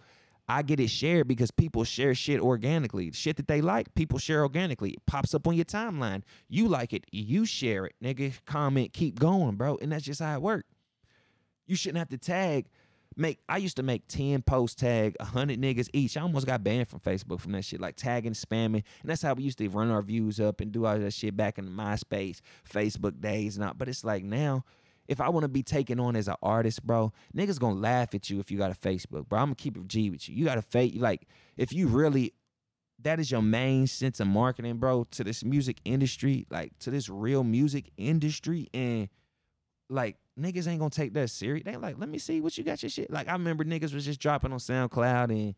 I 0.48 0.62
get 0.62 0.80
it 0.80 0.90
shared 0.90 1.28
because 1.28 1.50
people 1.50 1.84
share 1.84 2.14
shit 2.14 2.40
organically. 2.40 3.10
Shit 3.12 3.36
that 3.36 3.48
they 3.48 3.60
like, 3.60 3.94
people 3.94 4.18
share 4.18 4.42
organically. 4.42 4.90
It 4.90 5.06
pops 5.06 5.34
up 5.34 5.46
on 5.46 5.54
your 5.54 5.64
timeline. 5.64 6.22
You 6.48 6.68
like 6.68 6.92
it, 6.92 7.06
you 7.10 7.44
share 7.44 7.86
it, 7.86 7.94
nigga. 8.02 8.32
Comment, 8.44 8.92
keep 8.92 9.18
going, 9.18 9.56
bro. 9.56 9.78
And 9.80 9.92
that's 9.92 10.04
just 10.04 10.20
how 10.20 10.34
it 10.34 10.42
works. 10.42 10.68
You 11.66 11.76
shouldn't 11.76 11.98
have 11.98 12.08
to 12.10 12.18
tag. 12.18 12.66
Make 13.16 13.40
I 13.48 13.58
used 13.58 13.76
to 13.76 13.82
make 13.82 14.08
10 14.08 14.42
posts 14.42 14.76
tag 14.80 15.16
100 15.20 15.60
niggas 15.60 15.88
each. 15.92 16.16
I 16.16 16.22
almost 16.22 16.46
got 16.46 16.64
banned 16.64 16.88
from 16.88 17.00
Facebook 17.00 17.40
from 17.40 17.52
that 17.52 17.64
shit, 17.64 17.80
like 17.80 17.96
tagging, 17.96 18.32
spamming. 18.32 18.82
And 19.02 19.04
that's 19.04 19.22
how 19.22 19.34
we 19.34 19.42
used 19.42 19.58
to 19.58 19.68
run 19.68 19.90
our 19.90 20.02
views 20.02 20.40
up 20.40 20.60
and 20.60 20.72
do 20.72 20.86
all 20.86 20.98
that 20.98 21.12
shit 21.12 21.36
back 21.36 21.58
in 21.58 21.68
MySpace, 21.68 22.40
Facebook 22.68 23.20
days. 23.20 23.56
And 23.56 23.64
all. 23.64 23.74
But 23.74 23.88
it's 23.88 24.04
like 24.04 24.24
now, 24.24 24.64
if 25.08 25.20
I 25.20 25.28
want 25.28 25.44
to 25.44 25.48
be 25.48 25.62
taken 25.62 26.00
on 26.00 26.16
as 26.16 26.28
an 26.28 26.36
artist, 26.42 26.86
bro, 26.86 27.12
niggas 27.36 27.58
gonna 27.58 27.80
laugh 27.80 28.14
at 28.14 28.30
you 28.30 28.40
if 28.40 28.50
you 28.50 28.58
got 28.58 28.70
a 28.70 28.74
Facebook, 28.74 29.28
bro. 29.28 29.40
I'm 29.40 29.46
gonna 29.46 29.56
keep 29.56 29.76
it 29.76 29.86
G 29.88 30.10
with 30.10 30.28
you. 30.28 30.36
You 30.36 30.44
got 30.44 30.58
a 30.58 30.62
fake, 30.62 30.94
like, 30.96 31.26
if 31.56 31.72
you 31.72 31.88
really, 31.88 32.32
that 33.00 33.18
is 33.18 33.30
your 33.30 33.42
main 33.42 33.86
sense 33.88 34.20
of 34.20 34.28
marketing, 34.28 34.76
bro, 34.76 35.04
to 35.10 35.24
this 35.24 35.44
music 35.44 35.78
industry, 35.84 36.46
like 36.50 36.78
to 36.80 36.90
this 36.90 37.08
real 37.08 37.42
music 37.42 37.90
industry, 37.96 38.68
and 38.72 39.08
like 39.90 40.16
niggas 40.38 40.66
ain't 40.66 40.78
gonna 40.78 40.90
take 40.90 41.12
that 41.14 41.30
serious. 41.30 41.64
They 41.64 41.76
like, 41.76 41.98
let 41.98 42.08
me 42.08 42.18
see 42.18 42.40
what 42.40 42.56
you 42.56 42.64
got 42.64 42.82
your 42.82 42.90
shit. 42.90 43.10
Like 43.10 43.28
I 43.28 43.32
remember 43.32 43.64
niggas 43.64 43.94
was 43.94 44.04
just 44.04 44.20
dropping 44.20 44.52
on 44.52 44.58
SoundCloud 44.58 45.30
and 45.30 45.54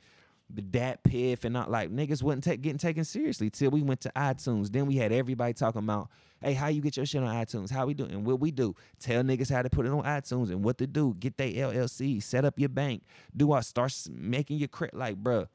the 0.50 0.62
DatPiff 0.62 1.44
and 1.44 1.52
not 1.52 1.70
like 1.70 1.90
niggas 1.90 2.22
wasn't 2.22 2.44
ta- 2.44 2.56
getting 2.56 2.78
taken 2.78 3.04
seriously 3.04 3.50
till 3.50 3.70
we 3.70 3.82
went 3.82 4.00
to 4.02 4.12
iTunes. 4.14 4.70
Then 4.70 4.86
we 4.86 4.96
had 4.96 5.10
everybody 5.10 5.54
talking 5.54 5.80
about, 5.80 6.10
hey, 6.40 6.52
how 6.52 6.68
you 6.68 6.80
get 6.80 6.96
your 6.96 7.06
shit 7.06 7.22
on 7.22 7.34
iTunes? 7.34 7.70
How 7.70 7.86
we 7.86 7.94
do? 7.94 8.04
And 8.04 8.26
what 8.26 8.40
we 8.40 8.50
do? 8.50 8.74
Tell 9.00 9.22
niggas 9.22 9.50
how 9.50 9.62
to 9.62 9.70
put 9.70 9.86
it 9.86 9.92
on 9.92 10.02
iTunes 10.02 10.50
and 10.50 10.62
what 10.62 10.78
to 10.78 10.86
do. 10.86 11.14
Get 11.18 11.38
they 11.38 11.54
LLC, 11.54 12.22
set 12.22 12.44
up 12.44 12.58
your 12.58 12.68
bank, 12.68 13.02
do 13.34 13.52
I 13.52 13.60
Start 13.60 13.92
making 14.10 14.58
your 14.58 14.68
credit. 14.68 14.96
Like, 14.96 15.22
bruh, 15.22 15.48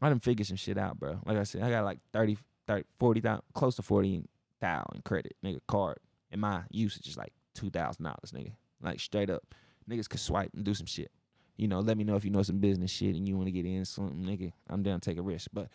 I 0.00 0.08
done 0.08 0.20
figure 0.20 0.44
some 0.44 0.56
shit 0.56 0.78
out, 0.78 0.98
bro. 0.98 1.18
Like 1.26 1.38
I 1.38 1.42
said, 1.42 1.62
I 1.62 1.70
got 1.70 1.84
like 1.84 1.98
30, 2.12 2.38
30 2.66 2.84
40,000, 2.98 3.42
close 3.54 3.76
to 3.76 3.82
40,000 3.82 5.04
credit, 5.04 5.36
nigga, 5.44 5.60
card. 5.66 5.98
And 6.30 6.40
my 6.40 6.62
usage 6.70 7.08
is 7.08 7.16
like 7.16 7.32
$2,000, 7.56 7.98
nigga. 8.00 8.52
Like 8.82 9.00
straight 9.00 9.30
up. 9.30 9.42
Niggas 9.88 10.08
could 10.08 10.20
swipe 10.20 10.50
and 10.54 10.64
do 10.64 10.74
some 10.74 10.86
shit. 10.86 11.10
You 11.56 11.68
know, 11.68 11.80
let 11.80 11.96
me 11.96 12.04
know 12.04 12.16
if 12.16 12.24
you 12.24 12.30
know 12.30 12.42
some 12.42 12.58
business 12.58 12.90
shit 12.90 13.14
and 13.14 13.26
you 13.26 13.36
want 13.36 13.46
to 13.46 13.52
get 13.52 13.64
in 13.64 13.84
something, 13.84 14.24
nigga. 14.24 14.52
I'm 14.68 14.82
down 14.82 15.00
to 15.00 15.10
take 15.10 15.18
a 15.18 15.22
risk. 15.22 15.48
But 15.52 15.68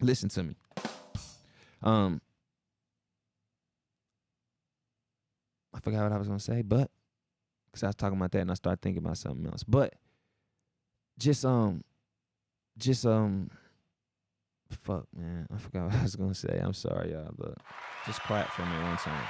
listen 0.00 0.28
to 0.30 0.42
me. 0.42 0.56
Um 1.82 2.20
I 5.74 5.80
forgot 5.80 6.04
what 6.04 6.12
I 6.12 6.18
was 6.18 6.28
gonna 6.28 6.38
say, 6.40 6.62
but 6.62 6.90
because 7.66 7.82
I 7.82 7.86
was 7.88 7.96
talking 7.96 8.16
about 8.16 8.30
that 8.32 8.40
and 8.40 8.50
I 8.50 8.54
started 8.54 8.80
thinking 8.80 9.04
about 9.04 9.18
something 9.18 9.44
else. 9.46 9.64
But 9.64 9.94
just 11.18 11.44
um 11.44 11.82
just 12.78 13.04
um 13.04 13.50
fuck 14.74 15.06
man, 15.16 15.46
I 15.54 15.58
forgot 15.58 15.86
what 15.86 15.94
I 15.94 16.02
was 16.02 16.16
gonna 16.16 16.34
say. 16.34 16.60
I'm 16.62 16.74
sorry, 16.74 17.12
y'all, 17.12 17.30
but 17.36 17.56
just 18.06 18.22
quiet 18.22 18.48
for 18.52 18.62
me 18.62 18.76
one 18.82 18.96
time. 18.96 19.24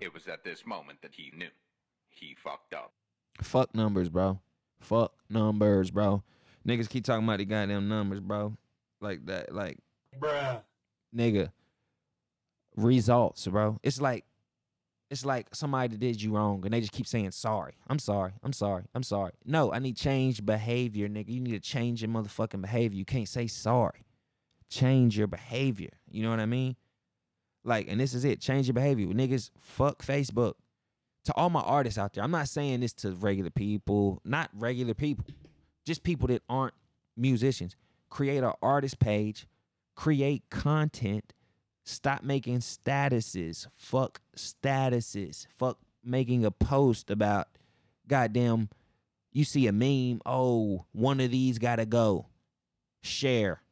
It 0.00 0.12
was 0.12 0.28
at 0.28 0.44
this 0.44 0.66
moment 0.66 1.02
that 1.02 1.14
he 1.14 1.32
knew. 1.36 1.50
He 2.08 2.34
fucked 2.42 2.74
up. 2.74 2.92
Fuck 3.40 3.74
numbers, 3.74 4.08
bro. 4.08 4.40
Fuck 4.80 5.12
numbers, 5.28 5.90
bro. 5.90 6.22
Niggas 6.66 6.88
keep 6.88 7.04
talking 7.04 7.24
about 7.24 7.38
the 7.38 7.44
goddamn 7.44 7.88
numbers, 7.88 8.20
bro. 8.20 8.56
Like 9.00 9.26
that, 9.26 9.54
like 9.54 9.78
Bruh. 10.18 10.62
nigga. 11.14 11.52
Results, 12.76 13.46
bro. 13.46 13.78
It's 13.82 14.00
like 14.00 14.24
it's 15.10 15.24
like 15.24 15.48
somebody 15.52 15.96
did 15.96 16.22
you 16.22 16.36
wrong 16.36 16.64
and 16.64 16.72
they 16.72 16.80
just 16.80 16.92
keep 16.92 17.06
saying 17.06 17.32
sorry. 17.32 17.72
I'm 17.88 17.98
sorry. 17.98 18.32
I'm 18.44 18.52
sorry. 18.52 18.84
I'm 18.94 19.02
sorry. 19.02 19.32
No, 19.44 19.72
I 19.72 19.80
need 19.80 19.96
change 19.96 20.46
behavior, 20.46 21.08
nigga. 21.08 21.28
You 21.30 21.40
need 21.40 21.52
to 21.52 21.60
change 21.60 22.00
your 22.00 22.10
motherfucking 22.10 22.60
behavior. 22.60 22.96
You 22.96 23.04
can't 23.04 23.28
say 23.28 23.48
sorry. 23.48 24.06
Change 24.70 25.18
your 25.18 25.26
behavior. 25.26 25.90
You 26.08 26.22
know 26.22 26.30
what 26.30 26.38
I 26.38 26.46
mean? 26.46 26.76
Like, 27.64 27.88
and 27.88 28.00
this 28.00 28.14
is 28.14 28.24
it. 28.24 28.40
Change 28.40 28.68
your 28.68 28.74
behavior. 28.74 29.06
Niggas, 29.08 29.50
fuck 29.58 30.02
Facebook. 30.02 30.54
To 31.24 31.34
all 31.34 31.50
my 31.50 31.60
artists 31.60 31.98
out 31.98 32.14
there, 32.14 32.24
I'm 32.24 32.30
not 32.30 32.48
saying 32.48 32.80
this 32.80 32.94
to 32.94 33.10
regular 33.10 33.50
people, 33.50 34.22
not 34.24 34.48
regular 34.54 34.94
people, 34.94 35.26
just 35.84 36.02
people 36.02 36.28
that 36.28 36.42
aren't 36.48 36.72
musicians. 37.16 37.76
Create 38.08 38.42
an 38.42 38.52
artist 38.62 38.98
page, 39.00 39.46
create 39.96 40.44
content, 40.50 41.34
stop 41.84 42.22
making 42.22 42.58
statuses. 42.58 43.66
Fuck 43.76 44.20
statuses. 44.36 45.46
Fuck 45.56 45.78
making 46.04 46.44
a 46.44 46.50
post 46.50 47.10
about 47.10 47.48
goddamn 48.06 48.68
you 49.32 49.44
see 49.44 49.66
a 49.66 49.72
meme, 49.72 50.20
oh, 50.26 50.86
one 50.92 51.20
of 51.20 51.30
these 51.30 51.58
gotta 51.58 51.86
go. 51.86 52.26
Share. 53.02 53.62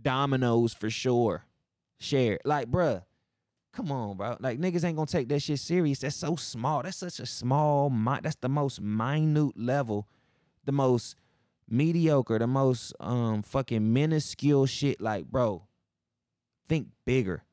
Dominoes 0.00 0.72
for 0.72 0.90
sure. 0.90 1.44
Share. 1.98 2.38
Like, 2.44 2.70
bruh, 2.70 3.02
come 3.72 3.92
on, 3.92 4.16
bro. 4.16 4.36
Like 4.40 4.58
niggas 4.58 4.84
ain't 4.84 4.96
gonna 4.96 5.06
take 5.06 5.28
that 5.28 5.40
shit 5.40 5.58
serious. 5.58 6.00
That's 6.00 6.16
so 6.16 6.36
small. 6.36 6.82
That's 6.82 6.96
such 6.96 7.20
a 7.20 7.26
small 7.26 7.90
that's 8.22 8.36
the 8.36 8.48
most 8.48 8.80
minute 8.80 9.58
level, 9.58 10.08
the 10.64 10.72
most 10.72 11.16
mediocre, 11.68 12.38
the 12.38 12.46
most 12.46 12.94
um 12.98 13.42
fucking 13.42 13.92
minuscule 13.92 14.66
shit. 14.66 15.00
Like, 15.00 15.26
bro, 15.26 15.62
think 16.68 16.88
bigger. 17.04 17.44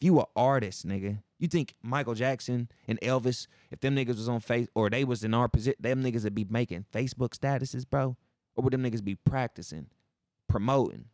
If 0.00 0.06
you 0.06 0.20
a 0.20 0.26
artist, 0.36 0.86
nigga, 0.86 1.22
you 1.38 1.48
think 1.48 1.74
Michael 1.82 2.14
Jackson 2.14 2.68
and 2.88 3.00
Elvis, 3.00 3.46
if 3.70 3.80
them 3.80 3.96
niggas 3.96 4.16
was 4.16 4.28
on 4.28 4.40
face 4.40 4.68
or 4.74 4.90
they 4.90 5.04
was 5.04 5.24
in 5.24 5.34
our 5.34 5.48
position, 5.48 5.76
them 5.80 6.02
niggas 6.02 6.24
would 6.24 6.34
be 6.34 6.46
making 6.48 6.86
Facebook 6.92 7.30
statuses, 7.30 7.84
bro, 7.88 8.16
or 8.56 8.64
would 8.64 8.72
them 8.72 8.82
niggas 8.82 9.04
be 9.04 9.14
practicing, 9.14 9.86
promoting? 10.48 11.06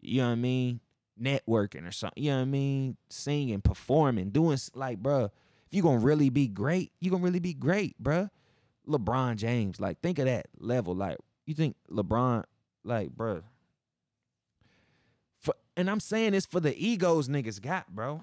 You 0.00 0.22
know 0.22 0.26
what 0.28 0.32
I 0.32 0.36
mean? 0.36 0.80
Networking 1.20 1.86
or 1.86 1.92
something. 1.92 2.22
You 2.22 2.30
know 2.32 2.36
what 2.38 2.42
I 2.42 2.46
mean? 2.46 2.96
Singing, 3.08 3.60
performing, 3.60 4.30
doing 4.30 4.58
like, 4.74 4.98
bro. 4.98 5.30
If 5.66 5.72
you 5.72 5.82
gonna 5.82 5.98
really 5.98 6.30
be 6.30 6.48
great, 6.48 6.92
you 7.00 7.10
gonna 7.10 7.22
really 7.22 7.40
be 7.40 7.54
great, 7.54 7.98
bro. 7.98 8.28
LeBron 8.88 9.36
James, 9.36 9.80
like, 9.80 10.00
think 10.00 10.18
of 10.18 10.26
that 10.26 10.46
level. 10.58 10.94
Like, 10.94 11.16
you 11.46 11.54
think 11.54 11.76
LeBron, 11.90 12.44
like, 12.84 13.10
bro. 13.10 13.42
For, 15.44 15.54
and 15.76 15.90
I'm 15.90 16.00
saying 16.00 16.32
this 16.32 16.46
for 16.46 16.58
the 16.58 16.74
egos 16.76 17.28
niggas 17.28 17.60
got, 17.60 17.94
bro. 17.94 18.22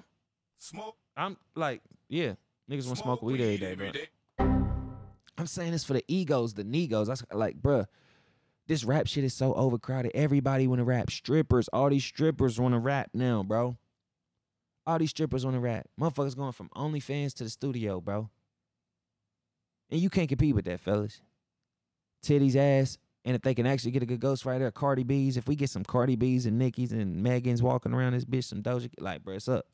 Smoke. 0.58 0.96
I'm 1.16 1.38
like, 1.56 1.82
yeah, 2.10 2.34
niggas 2.70 2.88
want 2.88 2.98
to 2.98 3.04
smoke 3.04 3.22
weed 3.22 3.40
every 3.40 3.58
day, 3.58 3.76
bro. 3.76 3.88
every 3.88 4.00
day. 4.02 4.08
I'm 5.38 5.48
saying 5.48 5.72
this 5.72 5.84
for 5.84 5.94
the 5.94 6.04
egos, 6.08 6.56
the 6.56 6.64
negos. 6.64 7.08
That's 7.08 7.24
like, 7.32 7.62
bruh, 7.62 7.86
this 8.68 8.84
rap 8.84 9.06
shit 9.06 9.24
is 9.24 9.36
so 9.36 9.54
overcrowded. 9.54 10.12
Everybody 10.16 10.68
want 10.68 10.80
to 10.80 10.84
rap. 10.84 11.12
Strippers, 11.12 11.68
all 11.70 11.90
these 11.90 12.04
strippers 12.04 12.60
want 12.60 12.74
to 12.74 12.80
rap 12.80 13.12
now, 13.14 13.44
bro. 13.44 13.78
All 14.88 14.98
these 14.98 15.12
strippers 15.12 15.46
want 15.46 15.56
to 15.56 15.60
rap. 15.60 15.88
Motherfuckers 16.00 16.36
going 16.36 16.54
from 16.54 16.70
OnlyFans 16.76 17.36
to 17.36 17.44
the 17.44 17.52
studio, 17.52 18.02
bro. 18.02 18.30
And 19.92 20.00
you 20.00 20.10
can't 20.10 20.28
compete 20.28 20.56
with 20.56 20.66
that, 20.66 20.80
fellas. 20.80 21.22
Titties, 22.26 22.56
ass, 22.56 22.98
And 23.24 23.36
if 23.36 23.44
they 23.44 23.54
can 23.54 23.68
actually 23.68 23.92
get 23.92 24.02
a 24.02 24.08
good 24.08 24.20
ghostwriter, 24.20 24.74
Cardi 24.74 25.04
B's, 25.04 25.38
if 25.38 25.48
we 25.48 25.56
get 25.56 25.70
some 25.70 25.84
Cardi 25.84 26.16
B's 26.16 26.46
and 26.46 26.58
Nicki's 26.58 26.92
and 26.92 27.22
Megan's 27.22 27.62
walking 27.62 27.94
around 27.94 28.14
this 28.14 28.26
bitch, 28.26 28.46
some 28.46 28.64
Doja, 28.64 28.90
like, 29.00 29.24
bro, 29.24 29.36
it's 29.36 29.48
up. 29.48 29.68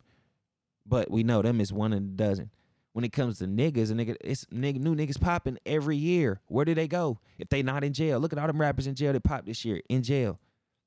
But 0.85 1.09
we 1.09 1.23
know 1.23 1.41
them 1.41 1.61
is 1.61 1.71
one 1.71 1.93
in 1.93 2.03
a 2.03 2.07
dozen. 2.07 2.51
When 2.91 3.05
it 3.05 3.13
comes 3.13 3.37
to 3.39 3.45
niggas, 3.45 3.91
a 3.91 3.93
nigga, 3.93 4.15
it's 4.21 4.45
nigga, 4.45 4.79
new 4.79 4.95
niggas 4.95 5.21
popping 5.21 5.59
every 5.65 5.97
year. 5.97 6.41
Where 6.47 6.65
do 6.65 6.73
they 6.73 6.87
go 6.87 7.19
if 7.37 7.47
they 7.49 7.61
not 7.61 7.83
in 7.83 7.93
jail? 7.93 8.19
Look 8.19 8.33
at 8.33 8.39
all 8.39 8.47
them 8.47 8.59
rappers 8.59 8.87
in 8.87 8.95
jail 8.95 9.13
that 9.13 9.23
popped 9.23 9.45
this 9.45 9.63
year 9.63 9.81
in 9.87 10.01
jail. 10.01 10.39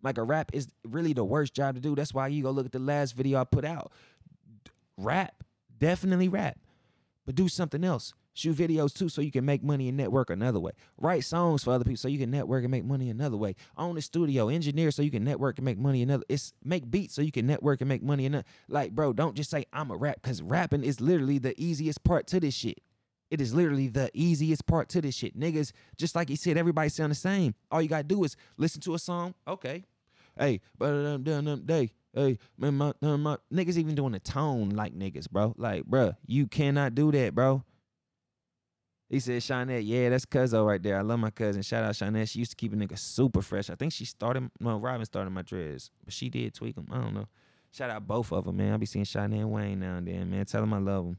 Like 0.02 0.18
a 0.18 0.22
rap 0.22 0.50
is 0.52 0.68
really 0.84 1.12
the 1.12 1.24
worst 1.24 1.54
job 1.54 1.76
to 1.76 1.80
do. 1.80 1.94
That's 1.94 2.12
why 2.12 2.28
you 2.28 2.42
go 2.42 2.50
look 2.50 2.66
at 2.66 2.72
the 2.72 2.78
last 2.78 3.12
video 3.12 3.40
I 3.40 3.44
put 3.44 3.64
out. 3.64 3.92
Rap, 4.96 5.44
definitely 5.78 6.28
rap, 6.28 6.58
but 7.26 7.36
do 7.36 7.48
something 7.48 7.84
else. 7.84 8.12
Shoot 8.33 8.57
videos 8.57 8.97
too, 8.97 9.09
so 9.09 9.20
you 9.20 9.33
can 9.33 9.45
make 9.45 9.62
money 9.62 9.89
and 9.89 9.97
network 9.97 10.31
another 10.31 10.61
way. 10.61 10.72
Write 10.99 11.24
songs 11.24 11.64
for 11.64 11.72
other 11.72 11.85
people, 11.85 11.97
so 11.97 12.09
you 12.09 12.18
can 12.18 12.31
network 12.31 12.62
and 12.62 12.70
make 12.70 12.85
money 12.85 13.11
another 13.11 13.37
way. 13.37 13.57
Own 13.76 13.99
a 13.99 14.03
studio, 14.03 14.49
engineer, 14.49 14.91
so 14.91 15.03
you 15.03 15.11
can 15.11 15.24
network 15.24 15.59
and 15.59 15.64
make 15.64 15.78
money 15.78 16.03
another. 16.03 16.24
It's 16.28 16.53
make 16.64 16.91
beats, 16.91 17.14
so 17.14 17.22
you 17.22 17.33
can 17.33 17.47
network 17.47 17.81
and 17.81 17.89
make 17.89 18.03
money 18.03 18.26
another. 18.26 18.45
Like, 18.68 18.93
bro, 18.93 19.12
don't 19.12 19.35
just 19.35 19.51
say 19.51 19.66
I'm 19.72 19.91
a 19.91 19.97
rap, 19.97 20.18
because 20.22 20.43
rapping 20.43 20.85
is 20.85 21.01
literally 21.01 21.39
the 21.39 21.61
easiest 21.61 22.05
part 22.05 22.26
to 22.28 22.41
this 22.41 22.55
shit. 22.55 22.81
It 23.31 23.41
is 23.41 23.55
literally 23.55 23.89
the 23.89 24.11
easiest 24.14 24.66
part 24.66 24.89
to 24.91 25.01
this 25.01 25.14
shit. 25.14 25.39
Niggas, 25.39 25.72
just 25.97 26.14
like 26.14 26.28
he 26.28 26.37
said, 26.37 26.57
everybody 26.57 26.89
sound 26.89 27.11
the 27.11 27.16
same. 27.16 27.55
All 27.70 27.81
you 27.83 27.89
gotta 27.89 28.05
do 28.05 28.22
is 28.24 28.37
listen 28.57 28.81
to 28.83 28.95
a 28.95 28.99
song. 28.99 29.35
Okay. 29.47 29.85
Hey, 30.39 30.61
but 30.78 30.93
um, 30.93 31.22
dum 31.22 31.62
day. 31.64 31.91
Hey, 32.12 32.39
man, 32.59 32.74
my, 32.74 32.93
um, 33.03 33.22
my 33.22 33.37
niggas 33.53 33.76
even 33.76 33.95
doing 33.95 34.14
a 34.14 34.18
tone 34.18 34.70
like 34.70 34.99
niggas, 34.99 35.31
bro. 35.31 35.55
Like, 35.57 35.85
bro, 35.85 36.14
you 36.26 36.49
cannot 36.49 36.97
do 36.97 37.12
that, 37.12 37.35
bro. 37.35 37.62
He 39.11 39.18
said, 39.18 39.42
Shawnette, 39.42 39.82
yeah, 39.84 40.08
that's 40.08 40.24
Cuzzo 40.24 40.64
right 40.64 40.80
there. 40.80 40.96
I 40.96 41.02
love 41.02 41.18
my 41.18 41.30
cousin. 41.30 41.62
Shout 41.62 41.82
out 41.82 41.94
Shawnette. 41.94 42.30
She 42.30 42.38
used 42.38 42.52
to 42.52 42.56
keep 42.56 42.72
a 42.72 42.76
nigga 42.76 42.96
super 42.96 43.42
fresh. 43.42 43.68
I 43.68 43.74
think 43.74 43.92
she 43.92 44.04
started, 44.04 44.48
no, 44.61 44.78
Robin 44.78 45.04
started 45.04 45.30
my 45.30 45.42
dreads, 45.42 45.90
but 46.04 46.14
she 46.14 46.30
did 46.30 46.54
tweak 46.54 46.76
them. 46.76 46.86
I 46.92 46.98
don't 46.98 47.14
know. 47.14 47.26
Shout 47.72 47.90
out 47.90 48.06
both 48.06 48.32
of 48.32 48.44
them, 48.44 48.56
man. 48.56 48.72
I 48.72 48.76
be 48.76 48.86
seeing 48.86 49.04
Shawnette 49.04 49.40
and 49.40 49.50
Wayne 49.50 49.80
now 49.80 49.96
and 49.96 50.06
then, 50.06 50.30
man. 50.30 50.44
Tell 50.46 50.61
them 50.61 50.72
I 50.72 50.78
love 50.78 51.06
them. 51.06 51.18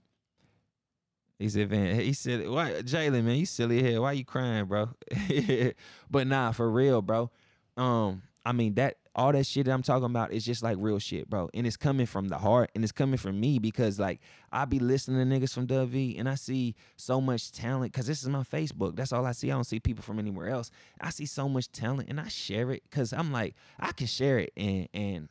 He 1.37 1.49
said, 1.49 1.69
Van, 1.69 1.99
he 1.99 2.13
said, 2.13 2.47
why, 2.47 2.81
Jalen, 2.81 3.25
man, 3.25 3.35
you 3.35 3.45
silly 3.45 3.83
head. 3.83 3.99
Why 3.99 4.13
you 4.13 4.23
crying, 4.23 4.65
bro? 4.65 4.91
but 6.09 6.27
nah, 6.27 6.53
for 6.53 6.71
real, 6.71 7.01
bro. 7.01 7.29
Um, 7.75 8.21
I 8.45 8.53
mean 8.53 8.73
that 8.75 8.97
all 9.13 9.31
that 9.33 9.45
shit 9.45 9.65
that 9.65 9.71
I'm 9.71 9.83
talking 9.83 10.05
about 10.05 10.31
is 10.31 10.45
just 10.45 10.63
like 10.63 10.77
real 10.79 10.97
shit, 10.97 11.29
bro. 11.29 11.49
And 11.53 11.67
it's 11.67 11.77
coming 11.77 12.05
from 12.05 12.29
the 12.29 12.37
heart 12.37 12.71
and 12.73 12.83
it's 12.83 12.93
coming 12.93 13.17
from 13.17 13.39
me 13.39 13.59
because 13.59 13.99
like 13.99 14.19
I 14.51 14.65
be 14.65 14.79
listening 14.79 15.29
to 15.29 15.35
niggas 15.39 15.53
from 15.53 15.65
Dub 15.65 15.89
V 15.89 16.17
and 16.17 16.29
I 16.29 16.35
see 16.35 16.75
so 16.95 17.19
much 17.19 17.51
talent 17.51 17.91
because 17.91 18.07
this 18.07 18.23
is 18.23 18.29
my 18.29 18.43
Facebook. 18.43 18.95
That's 18.95 19.11
all 19.11 19.25
I 19.25 19.33
see. 19.33 19.51
I 19.51 19.55
don't 19.55 19.65
see 19.65 19.79
people 19.79 20.03
from 20.03 20.17
anywhere 20.17 20.49
else. 20.49 20.71
I 20.99 21.09
see 21.09 21.25
so 21.25 21.49
much 21.49 21.71
talent 21.71 22.09
and 22.09 22.19
I 22.19 22.29
share 22.29 22.71
it 22.71 22.83
because 22.89 23.13
I'm 23.13 23.31
like, 23.31 23.55
I 23.79 23.91
can 23.91 24.07
share 24.07 24.39
it 24.39 24.53
and 24.55 24.87
and 24.93 25.29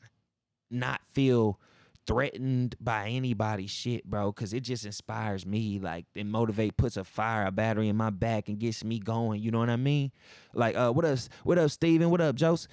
not 0.70 1.00
feel 1.12 1.58
threatened 2.06 2.74
by 2.80 3.08
anybody's 3.08 3.70
shit, 3.70 4.04
bro, 4.04 4.32
because 4.32 4.52
it 4.52 4.60
just 4.60 4.84
inspires 4.84 5.46
me. 5.46 5.78
Like 5.78 6.06
it 6.14 6.26
motivate, 6.26 6.76
puts 6.76 6.96
a 6.96 7.04
fire, 7.04 7.46
a 7.46 7.52
battery 7.52 7.88
in 7.88 7.96
my 7.96 8.10
back 8.10 8.48
and 8.48 8.58
gets 8.58 8.84
me 8.84 8.98
going. 8.98 9.40
You 9.40 9.50
know 9.50 9.58
what 9.58 9.70
I 9.70 9.76
mean? 9.76 10.10
Like, 10.52 10.76
uh, 10.76 10.92
what 10.92 11.04
up, 11.04 11.18
what 11.44 11.58
up, 11.58 11.70
Steven? 11.70 12.10
What 12.10 12.20
up, 12.20 12.34
Joseph? 12.34 12.70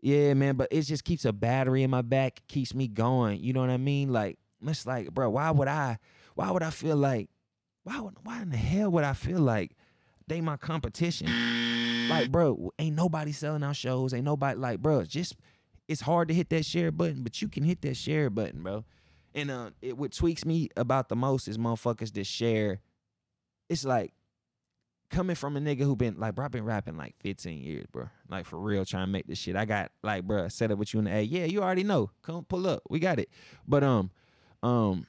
Yeah, 0.00 0.34
man, 0.34 0.56
but 0.56 0.68
it 0.70 0.82
just 0.82 1.04
keeps 1.04 1.24
a 1.24 1.32
battery 1.32 1.82
in 1.82 1.90
my 1.90 2.02
back, 2.02 2.42
keeps 2.48 2.74
me 2.74 2.86
going. 2.86 3.40
You 3.40 3.52
know 3.52 3.60
what 3.60 3.70
I 3.70 3.76
mean? 3.76 4.12
Like, 4.12 4.38
it's 4.64 4.86
like, 4.86 5.12
bro, 5.12 5.30
why 5.30 5.50
would 5.50 5.68
I, 5.68 5.98
why 6.34 6.50
would 6.50 6.62
I 6.62 6.70
feel 6.70 6.96
like, 6.96 7.28
why 7.84 8.00
would, 8.00 8.14
why 8.22 8.42
in 8.42 8.50
the 8.50 8.56
hell 8.56 8.90
would 8.90 9.04
I 9.04 9.14
feel 9.14 9.40
like 9.40 9.72
they 10.26 10.40
my 10.40 10.56
competition? 10.56 11.28
Like, 12.08 12.30
bro, 12.30 12.72
ain't 12.78 12.94
nobody 12.94 13.32
selling 13.32 13.62
out 13.62 13.76
shows. 13.76 14.12
Ain't 14.14 14.24
nobody 14.24 14.58
like, 14.58 14.80
bro, 14.80 15.04
just 15.04 15.36
it's 15.88 16.00
hard 16.02 16.28
to 16.28 16.34
hit 16.34 16.50
that 16.50 16.64
share 16.64 16.90
button, 16.90 17.22
but 17.22 17.40
you 17.40 17.48
can 17.48 17.62
hit 17.62 17.82
that 17.82 17.96
share 17.96 18.30
button, 18.30 18.62
bro. 18.62 18.84
And 19.34 19.50
uh, 19.50 19.70
it 19.82 19.98
what 19.98 20.12
tweaks 20.12 20.44
me 20.44 20.68
about 20.76 21.08
the 21.08 21.16
most 21.16 21.48
is 21.48 21.58
motherfuckers 21.58 22.12
that 22.14 22.26
share. 22.26 22.80
It's 23.68 23.84
like 23.84 24.12
coming 25.10 25.36
from 25.36 25.56
a 25.56 25.60
nigga 25.60 25.80
who 25.80 25.96
been 25.96 26.18
like, 26.18 26.34
bro, 26.34 26.44
I've 26.44 26.50
been 26.50 26.64
rapping 26.64 26.96
like 26.96 27.14
15 27.20 27.62
years, 27.62 27.86
bro. 27.90 28.08
Like 28.28 28.44
for 28.46 28.58
real, 28.58 28.84
trying 28.84 29.06
to 29.06 29.12
make 29.12 29.26
this 29.26 29.38
shit. 29.38 29.56
I 29.56 29.64
got 29.64 29.90
like, 30.02 30.24
bro, 30.24 30.48
set 30.48 30.70
up 30.70 30.78
with 30.78 30.92
you 30.92 30.98
in 30.98 31.04
the 31.04 31.12
A. 31.12 31.22
Yeah, 31.22 31.44
you 31.44 31.62
already 31.62 31.84
know. 31.84 32.10
Come 32.22 32.44
pull 32.44 32.66
up. 32.66 32.82
We 32.90 32.98
got 32.98 33.18
it. 33.18 33.30
But 33.66 33.84
um, 33.84 34.10
um, 34.62 35.06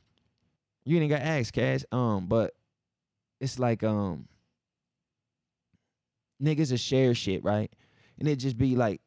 you 0.86 1.00
ain't 1.00 1.10
got 1.10 1.22
ask 1.22 1.54
cash. 1.54 1.84
Um, 1.92 2.28
but 2.28 2.54
it's 3.40 3.60
like 3.60 3.84
um, 3.84 4.28
niggas 6.42 6.72
will 6.72 6.78
share 6.78 7.14
shit, 7.14 7.44
right? 7.44 7.72
And 8.20 8.28
it 8.28 8.38
just 8.38 8.58
be 8.58 8.76
like, 8.76 9.02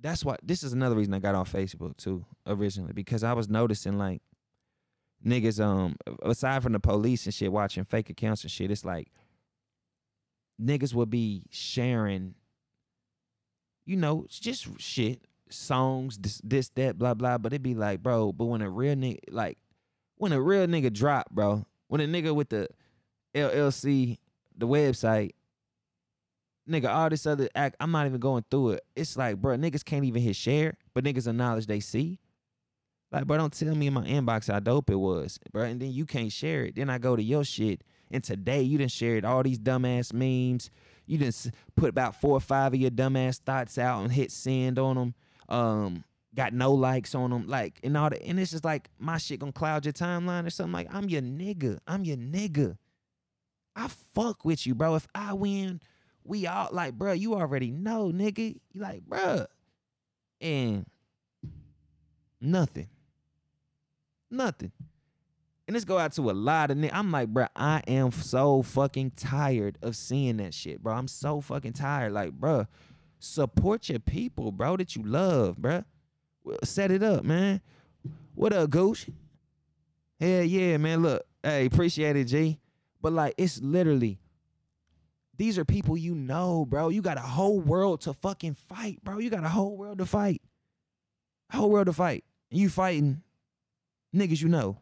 that's 0.00 0.24
why. 0.24 0.36
This 0.42 0.62
is 0.62 0.72
another 0.72 0.96
reason 0.96 1.14
I 1.14 1.18
got 1.18 1.34
on 1.34 1.44
Facebook 1.44 1.96
too 1.96 2.24
originally 2.46 2.92
because 2.92 3.24
I 3.24 3.32
was 3.32 3.48
noticing 3.48 3.98
like 3.98 4.22
niggas 5.26 5.60
um 5.60 5.96
aside 6.22 6.62
from 6.62 6.72
the 6.72 6.78
police 6.78 7.26
and 7.26 7.34
shit 7.34 7.50
watching 7.50 7.84
fake 7.84 8.10
accounts 8.10 8.42
and 8.42 8.50
shit, 8.50 8.70
it's 8.70 8.84
like 8.84 9.08
niggas 10.60 10.94
would 10.94 11.10
be 11.10 11.44
sharing, 11.50 12.34
you 13.84 13.96
know, 13.96 14.26
just 14.28 14.80
shit, 14.80 15.20
songs, 15.50 16.18
this, 16.18 16.40
this, 16.44 16.68
that, 16.70 16.98
blah, 16.98 17.14
blah. 17.14 17.38
But 17.38 17.52
it'd 17.52 17.62
be 17.62 17.74
like, 17.74 18.02
bro, 18.02 18.32
but 18.32 18.46
when 18.46 18.62
a 18.62 18.70
real 18.70 18.94
nigga, 18.94 19.20
like, 19.30 19.58
when 20.16 20.32
a 20.32 20.40
real 20.40 20.66
nigga 20.66 20.92
drop, 20.92 21.30
bro, 21.30 21.64
when 21.86 22.00
a 22.00 22.06
nigga 22.06 22.34
with 22.34 22.48
the 22.48 22.68
LLC, 23.34 24.18
the 24.56 24.66
website, 24.66 25.32
nigga, 26.68 26.88
all 26.88 27.08
this 27.08 27.26
other 27.26 27.48
act, 27.54 27.76
I'm 27.80 27.90
not 27.90 28.06
even 28.06 28.20
going 28.20 28.44
through 28.50 28.70
it. 28.72 28.84
It's 28.94 29.16
like, 29.16 29.36
bro, 29.36 29.56
niggas 29.56 29.84
can't 29.84 30.04
even 30.04 30.22
hit 30.22 30.36
share, 30.36 30.76
but 30.92 31.04
niggas 31.04 31.28
acknowledge 31.28 31.66
they 31.66 31.80
see. 31.80 32.18
Like, 33.10 33.26
bro, 33.26 33.38
don't 33.38 33.52
tell 33.52 33.74
me 33.74 33.86
in 33.86 33.94
my 33.94 34.04
inbox 34.04 34.52
how 34.52 34.60
dope 34.60 34.90
it 34.90 34.96
was, 34.96 35.38
bro. 35.50 35.62
And 35.62 35.80
then 35.80 35.92
you 35.92 36.04
can't 36.04 36.30
share 36.30 36.64
it. 36.64 36.74
Then 36.74 36.90
I 36.90 36.98
go 36.98 37.16
to 37.16 37.22
your 37.22 37.44
shit 37.44 37.82
and 38.10 38.22
today 38.22 38.62
you 38.62 38.78
done 38.78 38.88
shared 38.88 39.24
all 39.24 39.42
these 39.42 39.58
dumbass 39.58 40.12
memes. 40.12 40.70
You 41.06 41.18
didn't 41.18 41.52
put 41.76 41.88
about 41.88 42.20
four 42.20 42.32
or 42.32 42.40
five 42.40 42.74
of 42.74 42.80
your 42.80 42.90
dumbass 42.90 43.38
thoughts 43.38 43.78
out 43.78 44.02
and 44.02 44.12
hit 44.12 44.30
send 44.30 44.78
on 44.78 44.96
them. 44.96 45.14
Um, 45.48 46.04
got 46.34 46.52
no 46.52 46.72
likes 46.72 47.14
on 47.14 47.30
them, 47.30 47.46
like 47.46 47.80
and 47.82 47.96
all 47.96 48.10
that. 48.10 48.22
And 48.22 48.38
it's 48.38 48.50
just 48.50 48.64
like 48.64 48.90
my 48.98 49.18
shit 49.18 49.40
gonna 49.40 49.52
cloud 49.52 49.84
your 49.86 49.92
timeline 49.92 50.46
or 50.46 50.50
something. 50.50 50.72
Like 50.72 50.94
I'm 50.94 51.08
your 51.08 51.22
nigga. 51.22 51.78
I'm 51.86 52.04
your 52.04 52.16
nigga. 52.16 52.76
I 53.74 53.88
fuck 53.88 54.44
with 54.44 54.66
you, 54.66 54.74
bro. 54.74 54.96
If 54.96 55.06
I 55.14 55.32
win, 55.32 55.80
we 56.24 56.46
all 56.46 56.68
like, 56.72 56.94
bro. 56.94 57.12
You 57.12 57.34
already 57.34 57.70
know, 57.70 58.12
nigga. 58.12 58.56
You 58.72 58.80
like, 58.80 59.02
bro, 59.02 59.46
and 60.40 60.86
nothing, 62.40 62.88
nothing. 64.30 64.72
And 65.68 65.76
this 65.76 65.84
go 65.84 65.98
out 65.98 66.12
to 66.12 66.30
a 66.30 66.32
lot 66.32 66.70
of 66.70 66.78
niggas. 66.78 66.94
I'm 66.94 67.12
like, 67.12 67.28
bro, 67.28 67.46
I 67.54 67.82
am 67.86 68.10
so 68.10 68.62
fucking 68.62 69.12
tired 69.16 69.76
of 69.82 69.96
seeing 69.96 70.38
that 70.38 70.54
shit, 70.54 70.82
bro. 70.82 70.94
I'm 70.94 71.08
so 71.08 71.42
fucking 71.42 71.74
tired. 71.74 72.12
Like, 72.12 72.32
bro, 72.32 72.66
support 73.18 73.90
your 73.90 73.98
people, 73.98 74.50
bro, 74.50 74.78
that 74.78 74.96
you 74.96 75.02
love, 75.02 75.58
bro. 75.58 75.84
Set 76.64 76.90
it 76.90 77.02
up, 77.02 77.22
man. 77.22 77.60
What 78.34 78.54
up, 78.54 78.70
Gooch? 78.70 79.10
Hell 80.18 80.42
yeah, 80.42 80.78
man. 80.78 81.02
Look, 81.02 81.26
hey, 81.42 81.66
appreciate 81.66 82.16
it, 82.16 82.24
G. 82.24 82.58
But 83.02 83.12
like, 83.12 83.34
it's 83.36 83.60
literally, 83.60 84.18
these 85.36 85.58
are 85.58 85.66
people 85.66 85.98
you 85.98 86.14
know, 86.14 86.64
bro. 86.64 86.88
You 86.88 87.02
got 87.02 87.18
a 87.18 87.20
whole 87.20 87.60
world 87.60 88.00
to 88.02 88.14
fucking 88.14 88.54
fight, 88.54 89.04
bro. 89.04 89.18
You 89.18 89.28
got 89.28 89.44
a 89.44 89.50
whole 89.50 89.76
world 89.76 89.98
to 89.98 90.06
fight. 90.06 90.40
Whole 91.52 91.68
world 91.70 91.88
to 91.88 91.92
fight. 91.92 92.24
And 92.50 92.58
you 92.58 92.70
fighting 92.70 93.20
niggas 94.14 94.40
you 94.40 94.48
know 94.48 94.78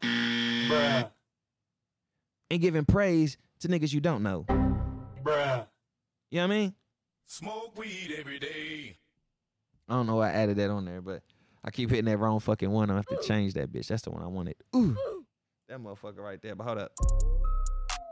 Bruh. 0.69 1.11
and 2.51 2.61
giving 2.61 2.85
praise 2.85 3.37
to 3.61 3.69
niggas 3.69 3.93
you 3.93 4.01
don't 4.01 4.23
know. 4.23 4.45
Bruh. 5.23 5.67
You 6.31 6.41
know 6.41 6.49
what 6.49 6.55
I 6.55 6.59
mean? 6.59 6.75
Smoke 7.27 7.79
weed 7.79 8.15
every 8.19 8.39
day. 8.39 8.99
I 9.89 9.95
don't 9.95 10.07
know 10.07 10.17
why 10.17 10.31
I 10.31 10.33
added 10.33 10.57
that 10.59 10.71
on 10.71 10.85
there, 10.85 11.01
but 11.01 11.23
I 11.65 11.71
keep 11.71 11.91
hitting 11.91 12.05
that 12.07 12.19
wrong 12.19 12.41
fucking 12.41 12.71
one. 12.71 12.91
I 12.91 12.97
have 12.97 13.07
to 13.07 13.19
change 13.23 13.55
that 13.55 13.73
bitch. 13.73 13.89
That's 13.89 14.03
the 14.03 14.11
one 14.11 14.23
I 14.23 14.27
wanted. 14.27 14.57
Ooh. 14.75 14.97
That 15.69 15.79
motherfucker 15.81 16.19
right 16.19 16.41
there. 16.41 16.55
But 16.55 16.65
hold 16.65 16.79
up. 16.79 16.93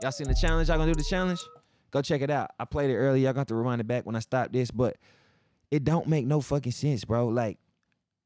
Y'all 0.01 0.11
seen 0.11 0.27
the 0.27 0.35
challenge? 0.35 0.67
Y'all 0.67 0.77
gonna 0.77 0.91
do 0.93 0.97
the 0.97 1.07
challenge? 1.09 1.39
Go 1.91 2.01
check 2.01 2.21
it 2.21 2.29
out. 2.29 2.51
I 2.59 2.65
played 2.65 2.89
it 2.89 2.97
earlier. 2.97 3.23
Y'all 3.23 3.33
got 3.33 3.47
to 3.47 3.55
rewind 3.55 3.79
it 3.79 3.87
back 3.87 4.05
when 4.05 4.15
I 4.15 4.19
stopped 4.19 4.51
this, 4.51 4.71
but 4.71 4.97
it 5.71 5.85
don't 5.85 6.07
make 6.07 6.25
no 6.25 6.41
fucking 6.41 6.73
sense, 6.73 7.05
bro. 7.05 7.27
Like, 7.27 7.57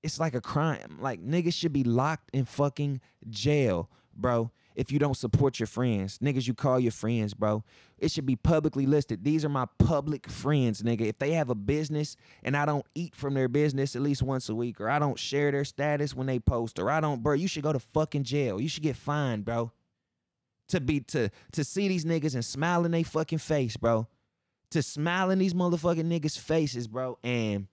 it's 0.02 0.20
like 0.20 0.34
a 0.34 0.42
crime. 0.42 0.98
Like, 1.00 1.24
niggas 1.24 1.54
should 1.54 1.74
be 1.74 1.84
locked 1.84 2.32
in 2.34 2.46
fucking 2.46 3.02
jail, 3.30 3.90
bro. 4.20 4.52
If 4.76 4.92
you 4.92 5.00
don't 5.00 5.18
support 5.18 5.60
your 5.60 5.68
friends, 5.68 6.20
niggas 6.20 6.48
you 6.48 6.54
call 6.54 6.80
your 6.80 6.94
friends, 6.94 7.34
bro. 7.34 7.64
It 7.98 8.12
should 8.12 8.26
be 8.26 8.38
publicly 8.38 8.86
listed. 8.86 9.26
These 9.26 9.44
are 9.44 9.50
my 9.50 9.66
public 9.80 10.30
friends, 10.30 10.84
nigga. 10.84 11.02
If 11.02 11.20
they 11.20 11.34
have 11.34 11.50
a 11.50 11.56
business 11.56 12.16
and 12.44 12.56
I 12.56 12.66
don't 12.66 12.86
eat 12.96 13.16
from 13.16 13.34
their 13.34 13.50
business 13.50 13.96
at 13.96 14.02
least 14.02 14.22
once 14.24 14.48
a 14.50 14.56
week, 14.56 14.80
or 14.80 14.90
I 14.90 15.00
don't 15.00 15.20
share 15.20 15.52
their 15.52 15.66
status 15.66 16.16
when 16.16 16.28
they 16.28 16.40
post, 16.40 16.80
or 16.80 16.90
I 16.90 17.02
don't, 17.02 17.22
bro, 17.24 17.34
you 17.34 17.48
should 17.50 17.64
go 17.64 17.74
to 17.74 17.80
fucking 17.80 18.24
jail. 18.24 18.62
You 18.62 18.70
should 18.70 18.84
get 18.84 18.96
fined, 18.96 19.44
bro. 19.46 19.72
To 20.70 20.80
be 20.80 21.02
to 21.02 21.30
to 21.54 21.64
see 21.64 21.88
these 21.90 22.06
niggas 22.06 22.36
and 22.36 22.46
smile 22.46 22.86
in 22.86 22.92
their 22.92 23.04
fucking 23.04 23.40
face, 23.40 23.76
bro. 23.76 24.08
to 24.72 24.84
smile 24.84 25.32
in 25.32 25.40
these 25.40 25.54
motherfucking 25.54 26.06
niggas' 26.06 26.38
faces, 26.38 26.88
bro, 26.88 27.18
and 27.24 27.68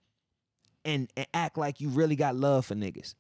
and, 0.85 1.11
and 1.17 1.27
act 1.35 1.59
like 1.59 1.81
you 1.81 1.89
really 1.91 2.17
got 2.17 2.37
love 2.37 2.67
for 2.67 2.75
niggas. 2.75 3.15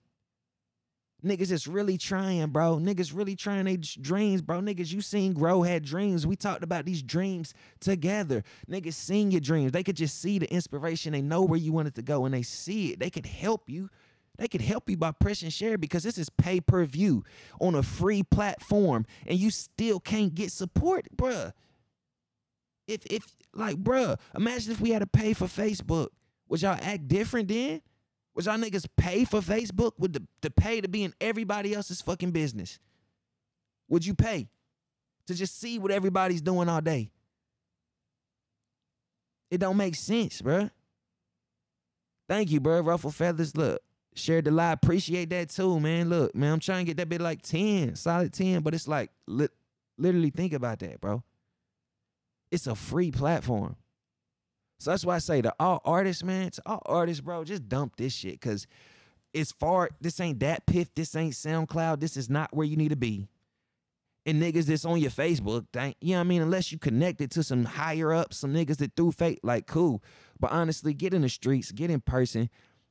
Niggas 1.26 1.50
is 1.50 1.66
really 1.66 1.98
trying, 1.98 2.46
bro. 2.48 2.78
Niggas 2.78 3.14
really 3.14 3.34
trying 3.34 3.64
their 3.64 3.76
dreams, 3.76 4.42
bro. 4.42 4.60
Niggas, 4.60 4.92
you 4.92 5.00
seen 5.00 5.32
Grow 5.32 5.62
had 5.62 5.84
dreams. 5.84 6.26
We 6.26 6.36
talked 6.36 6.62
about 6.62 6.84
these 6.84 7.02
dreams 7.02 7.52
together. 7.80 8.44
Niggas 8.70 8.94
seen 8.94 9.32
your 9.32 9.40
dreams. 9.40 9.72
They 9.72 9.82
could 9.82 9.96
just 9.96 10.20
see 10.20 10.38
the 10.38 10.50
inspiration. 10.52 11.12
They 11.12 11.22
know 11.22 11.42
where 11.42 11.58
you 11.58 11.72
wanted 11.72 11.96
to 11.96 12.02
go 12.02 12.24
and 12.24 12.34
they 12.34 12.42
see 12.42 12.92
it. 12.92 13.00
They 13.00 13.10
could 13.10 13.26
help 13.26 13.68
you. 13.68 13.90
They 14.38 14.46
could 14.46 14.60
help 14.60 14.88
you 14.88 14.96
by 14.96 15.12
pressing 15.12 15.50
share 15.50 15.78
because 15.78 16.04
this 16.04 16.18
is 16.18 16.28
pay 16.28 16.60
per 16.60 16.84
view 16.84 17.24
on 17.60 17.74
a 17.74 17.82
free 17.82 18.22
platform 18.22 19.06
and 19.26 19.38
you 19.38 19.50
still 19.50 19.98
can't 19.98 20.34
get 20.34 20.52
support, 20.52 21.06
bruh. 21.16 21.52
If, 22.86 23.04
if, 23.06 23.24
like, 23.52 23.76
bruh, 23.82 24.16
imagine 24.36 24.72
if 24.72 24.80
we 24.80 24.90
had 24.90 25.00
to 25.00 25.06
pay 25.06 25.32
for 25.32 25.46
Facebook. 25.46 26.08
Would 26.48 26.62
y'all 26.62 26.78
act 26.80 27.08
different 27.08 27.48
then? 27.48 27.80
Would 28.36 28.44
y'all 28.44 28.58
niggas 28.58 28.86
pay 28.98 29.24
for 29.24 29.40
Facebook? 29.40 29.92
Would 29.98 30.12
the, 30.12 30.22
to 30.42 30.50
pay 30.50 30.82
to 30.82 30.88
be 30.88 31.02
in 31.02 31.14
everybody 31.22 31.74
else's 31.74 32.02
fucking 32.02 32.32
business? 32.32 32.78
Would 33.88 34.04
you 34.04 34.14
pay 34.14 34.50
to 35.26 35.34
just 35.34 35.58
see 35.58 35.78
what 35.78 35.90
everybody's 35.90 36.42
doing 36.42 36.68
all 36.68 36.82
day? 36.82 37.10
It 39.50 39.58
don't 39.58 39.78
make 39.78 39.94
sense, 39.94 40.42
bruh. 40.42 40.70
Thank 42.28 42.50
you, 42.50 42.60
bro. 42.60 42.80
Ruffle 42.80 43.10
feathers. 43.10 43.56
Look, 43.56 43.80
shared 44.14 44.44
the 44.44 44.50
live. 44.50 44.80
Appreciate 44.82 45.30
that 45.30 45.48
too, 45.48 45.80
man. 45.80 46.10
Look, 46.10 46.34
man, 46.34 46.52
I'm 46.52 46.60
trying 46.60 46.84
to 46.84 46.90
get 46.90 46.98
that 46.98 47.08
bit 47.08 47.22
like 47.22 47.40
10, 47.40 47.96
solid 47.96 48.34
10, 48.34 48.60
but 48.60 48.74
it's 48.74 48.86
like 48.86 49.10
li- 49.26 49.48
literally 49.96 50.30
think 50.30 50.52
about 50.52 50.80
that, 50.80 51.00
bro. 51.00 51.22
It's 52.50 52.66
a 52.66 52.74
free 52.74 53.10
platform. 53.10 53.76
So 54.78 54.90
that's 54.90 55.04
why 55.04 55.16
I 55.16 55.18
say 55.18 55.42
to 55.42 55.54
all 55.58 55.80
artists, 55.84 56.22
man, 56.22 56.50
to 56.50 56.62
all 56.66 56.82
artists, 56.86 57.20
bro, 57.20 57.44
just 57.44 57.68
dump 57.68 57.96
this 57.96 58.12
shit. 58.12 58.40
Cause 58.40 58.66
it's 59.32 59.52
far, 59.52 59.90
this 60.00 60.18
ain't 60.20 60.38
DatPiff, 60.38 60.88
this 60.94 61.14
ain't 61.14 61.34
SoundCloud, 61.34 62.00
this 62.00 62.16
is 62.16 62.30
not 62.30 62.54
where 62.54 62.66
you 62.66 62.76
need 62.76 62.88
to 62.88 62.96
be. 62.96 63.26
And 64.24 64.42
niggas 64.42 64.64
that's 64.64 64.84
on 64.84 64.98
your 64.98 65.10
Facebook, 65.10 65.66
thank 65.72 65.96
you 66.00 66.12
know 66.12 66.18
what 66.18 66.24
I 66.24 66.28
mean? 66.28 66.42
Unless 66.42 66.72
you 66.72 66.78
connected 66.78 67.30
to 67.32 67.42
some 67.42 67.64
higher 67.64 68.12
up, 68.12 68.34
some 68.34 68.52
niggas 68.52 68.78
that 68.78 68.96
threw 68.96 69.12
fake, 69.12 69.40
like 69.42 69.66
cool. 69.66 70.02
But 70.40 70.52
honestly, 70.52 70.94
get 70.94 71.14
in 71.14 71.22
the 71.22 71.28
streets, 71.28 71.70
get 71.70 71.90
in 71.90 72.00
person, 72.00 72.50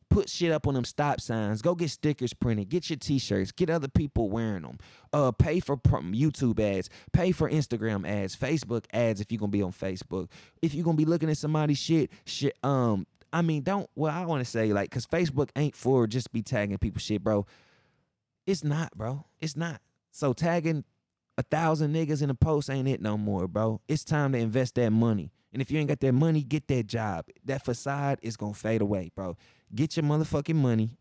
put 0.09 0.29
shit 0.29 0.51
up 0.51 0.67
on 0.67 0.73
them 0.73 0.85
stop 0.85 1.19
signs, 1.19 1.61
go 1.61 1.75
get 1.75 1.89
stickers 1.89 2.33
printed, 2.33 2.69
get 2.69 2.89
your 2.89 2.97
t-shirts, 2.97 3.51
get 3.51 3.69
other 3.69 3.87
people 3.87 4.29
wearing 4.29 4.63
them. 4.63 4.77
Uh, 5.11 5.31
pay 5.31 5.59
for 5.59 5.77
YouTube 5.77 6.59
ads, 6.59 6.89
pay 7.13 7.31
for 7.31 7.49
Instagram 7.49 8.07
ads, 8.07 8.35
Facebook 8.35 8.85
ads 8.93 9.21
if 9.21 9.31
you're 9.31 9.39
gonna 9.39 9.51
be 9.51 9.61
on 9.61 9.71
Facebook. 9.71 10.29
If 10.61 10.73
you're 10.73 10.85
gonna 10.85 10.97
be 10.97 11.05
looking 11.05 11.29
at 11.29 11.37
somebody's 11.37 11.79
shit, 11.79 12.11
shit, 12.25 12.57
um, 12.63 13.07
I 13.33 13.41
mean, 13.41 13.63
don't. 13.63 13.89
Well, 13.95 14.13
I 14.13 14.25
want 14.25 14.43
to 14.43 14.49
say 14.49 14.71
like, 14.71 14.91
cause 14.91 15.05
Facebook 15.05 15.49
ain't 15.55 15.75
for 15.75 16.07
just 16.07 16.31
be 16.31 16.41
tagging 16.41 16.77
people 16.77 16.99
shit, 16.99 17.23
bro. 17.23 17.45
It's 18.45 18.63
not, 18.63 18.95
bro. 18.95 19.25
It's 19.41 19.57
not. 19.57 19.81
So 20.11 20.31
tagging 20.31 20.85
a 21.37 21.43
thousand 21.43 21.93
niggas 21.93 22.21
in 22.21 22.29
a 22.29 22.35
post 22.35 22.69
ain't 22.69 22.87
it 22.87 23.01
no 23.01 23.17
more, 23.17 23.47
bro. 23.47 23.81
It's 23.87 24.03
time 24.03 24.31
to 24.31 24.37
invest 24.37 24.75
that 24.75 24.91
money. 24.91 25.31
And 25.51 25.61
if 25.61 25.71
you 25.71 25.79
ain't 25.79 25.89
got 25.89 25.99
that 26.01 26.13
money, 26.13 26.43
get 26.43 26.67
that 26.67 26.87
job. 26.87 27.25
That 27.43 27.63
facade 27.63 28.19
is 28.21 28.37
gonna 28.37 28.53
fade 28.53 28.81
away, 28.81 29.11
bro. 29.15 29.37
Get 29.73 29.97
your 29.97 30.03
motherfucking 30.03 30.55
money. 30.55 30.91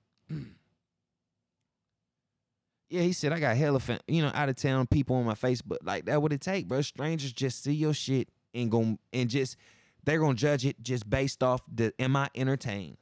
yeah, 2.89 3.03
he 3.03 3.13
said 3.13 3.33
I 3.33 3.41
got 3.41 3.57
hella, 3.57 3.81
fan, 3.81 4.01
you 4.07 4.23
know, 4.23 4.31
out 4.35 4.49
of 4.49 4.57
town 4.57 4.87
people 4.87 5.17
on 5.17 5.25
my 5.25 5.35
Facebook. 5.35 5.79
Like 5.83 6.07
that, 6.07 6.23
what 6.23 6.33
it 6.33 6.41
take, 6.41 6.69
bro? 6.69 6.81
Strangers 6.81 7.33
just 7.33 7.63
see 7.63 7.75
your 7.75 7.95
shit 7.95 8.29
and 8.55 8.71
go 8.71 8.99
and 9.13 9.29
just 9.29 9.57
they're 10.05 10.19
gonna 10.21 10.35
judge 10.35 10.65
it 10.65 10.83
just 10.83 11.09
based 11.09 11.43
off 11.43 11.63
the 11.73 11.93
am 11.99 12.17
I 12.17 12.31
entertained? 12.35 12.97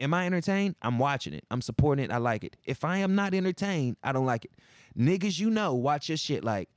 Am 0.00 0.14
I 0.14 0.26
entertained? 0.26 0.76
I'm 0.80 0.98
watching 0.98 1.32
it. 1.32 1.44
I'm 1.50 1.60
supporting 1.60 2.04
it. 2.04 2.12
I 2.12 2.18
like 2.18 2.44
it. 2.44 2.56
If 2.64 2.84
I 2.84 2.98
am 2.98 3.14
not 3.14 3.34
entertained, 3.34 3.96
I 4.02 4.12
don't 4.12 4.26
like 4.26 4.44
it. 4.44 4.52
Niggas, 4.96 5.40
you 5.40 5.50
know, 5.50 5.74
watch 5.74 6.08
your 6.08 6.16
shit 6.18 6.44
like, 6.44 6.68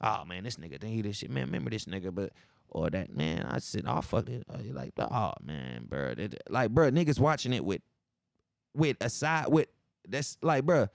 oh 0.00 0.24
man, 0.24 0.44
this 0.44 0.56
nigga 0.56 0.80
think 0.80 0.94
he 0.94 1.02
this 1.02 1.18
shit. 1.18 1.30
Man, 1.30 1.46
remember 1.46 1.70
this 1.70 1.84
nigga, 1.84 2.12
but 2.12 2.32
or 2.70 2.90
that 2.90 3.14
man, 3.14 3.46
I 3.48 3.58
said, 3.58 3.84
oh 3.86 4.00
fuck 4.00 4.28
it. 4.28 4.44
Uh, 4.52 4.58
like, 4.72 4.92
oh 4.98 5.32
man, 5.42 5.86
bro. 5.88 6.14
Like, 6.48 6.70
bro, 6.70 6.90
niggas 6.90 7.18
watching 7.18 7.52
it 7.52 7.64
with 7.64 7.82
with 8.74 8.96
a 9.00 9.08
side 9.08 9.46
with 9.48 9.68
that's 10.08 10.36
like, 10.42 10.64
bro, 10.64 10.88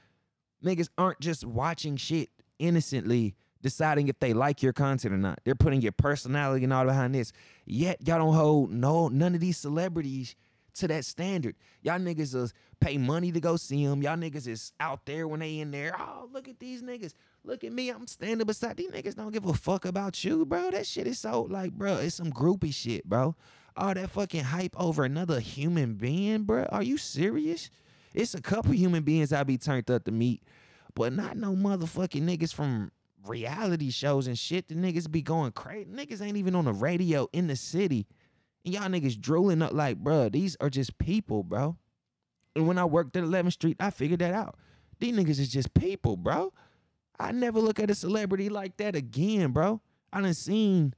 niggas 0.64 0.90
aren't 0.98 1.20
just 1.20 1.46
watching 1.46 1.98
shit 1.98 2.30
innocently 2.60 3.36
deciding 3.62 4.08
if 4.08 4.20
they 4.20 4.34
like 4.34 4.64
your 4.64 4.74
content 4.74 5.14
or 5.14 5.18
not. 5.18 5.40
They're 5.44 5.56
putting 5.56 5.82
your 5.82 5.92
personality 5.92 6.64
and 6.64 6.74
all 6.74 6.86
behind 6.86 7.14
this. 7.14 7.32
Yet 7.66 8.08
y'all 8.08 8.20
don't 8.20 8.34
hold 8.34 8.72
no 8.72 9.08
none 9.08 9.36
of 9.36 9.42
these 9.42 9.58
celebrities 9.58 10.36
to 10.76 10.88
that 10.88 11.06
standard. 11.06 11.56
Y'all 11.82 12.00
niggas 12.00 12.36
is 12.36 12.54
pay 12.80 12.98
money 12.98 13.32
to 13.32 13.40
go 13.40 13.58
see 13.58 13.86
them. 13.86 14.02
Y'all 14.02 14.18
niggas 14.18 14.48
is 14.48 14.74
out 14.80 15.06
there 15.06 15.28
when 15.28 15.40
they 15.40 15.60
in 15.60 15.72
there. 15.72 15.96
Oh, 16.00 16.30
look 16.32 16.48
at 16.48 16.60
these 16.60 16.82
niggas. 16.82 17.14
Look 17.44 17.64
at 17.64 17.74
me. 17.74 17.90
I'm 17.90 18.06
standing 18.08 18.46
beside 18.46 18.78
these 18.78 18.92
niggas. 18.92 19.16
Don't 19.16 19.32
give 19.32 19.46
a 19.46 19.54
fuck 19.54 19.86
about 19.86 20.24
you, 20.24 20.46
bro. 20.46 20.72
That 20.72 20.86
shit 20.86 21.08
is 21.08 21.20
so 21.20 21.42
like, 21.44 21.74
bro. 21.74 21.98
It's 21.98 22.16
some 22.16 22.32
groupie 22.32 22.74
shit, 22.74 23.06
bro. 23.06 23.36
All 23.76 23.94
that 23.94 24.12
fucking 24.12 24.44
hype 24.44 24.80
over 24.80 25.04
another 25.04 25.40
human 25.40 25.96
being, 25.96 26.44
bro. 26.44 26.66
Are 26.66 26.84
you 26.84 26.98
serious? 26.98 27.70
It's 28.14 28.34
a 28.36 28.42
couple 28.42 28.74
human 28.74 29.04
beings 29.04 29.34
I 29.34 29.44
be 29.44 29.58
turned 29.58 29.90
up 29.90 30.04
to 30.04 30.12
meet, 30.12 30.44
but 30.94 31.14
not 31.14 31.38
no 31.38 31.54
motherfucking 31.54 32.22
niggas 32.22 32.54
from 32.54 32.92
reality 33.26 33.90
shows 33.90 34.28
and 34.28 34.38
shit. 34.38 34.68
The 34.68 34.76
niggas 34.76 35.10
be 35.10 35.22
going 35.22 35.52
crazy. 35.54 35.90
Niggas 35.90 36.22
ain't 36.22 36.38
even 36.38 36.56
on 36.56 36.66
the 36.66 36.74
radio 36.74 37.28
in 37.34 37.48
the 37.48 37.56
city. 37.56 38.08
And 38.66 38.74
y'all 38.74 38.90
niggas 38.90 39.20
drooling 39.20 39.62
up 39.62 39.74
like, 39.74 39.98
bro, 39.98 40.30
these 40.30 40.58
are 40.60 40.70
just 40.70 40.98
people, 40.98 41.44
bro. 41.44 41.78
And 42.56 42.68
when 42.68 42.78
I 42.78 42.86
worked 42.86 43.16
at 43.16 43.24
11th 43.24 43.54
Street, 43.54 43.78
I 43.80 43.90
figured 43.90 44.20
that 44.20 44.34
out. 44.34 44.58
These 45.00 45.16
niggas 45.16 45.40
is 45.40 45.50
just 45.50 45.74
people, 45.74 46.18
bro. 46.18 46.54
I 47.22 47.32
never 47.32 47.60
look 47.60 47.80
at 47.80 47.92
a 47.92 47.96
celebrity 47.96 48.50
like 48.50 48.78
that 48.78 48.96
again, 48.96 49.52
bro. 49.52 49.82
I 50.12 50.22
done 50.22 50.34
seen 50.34 50.94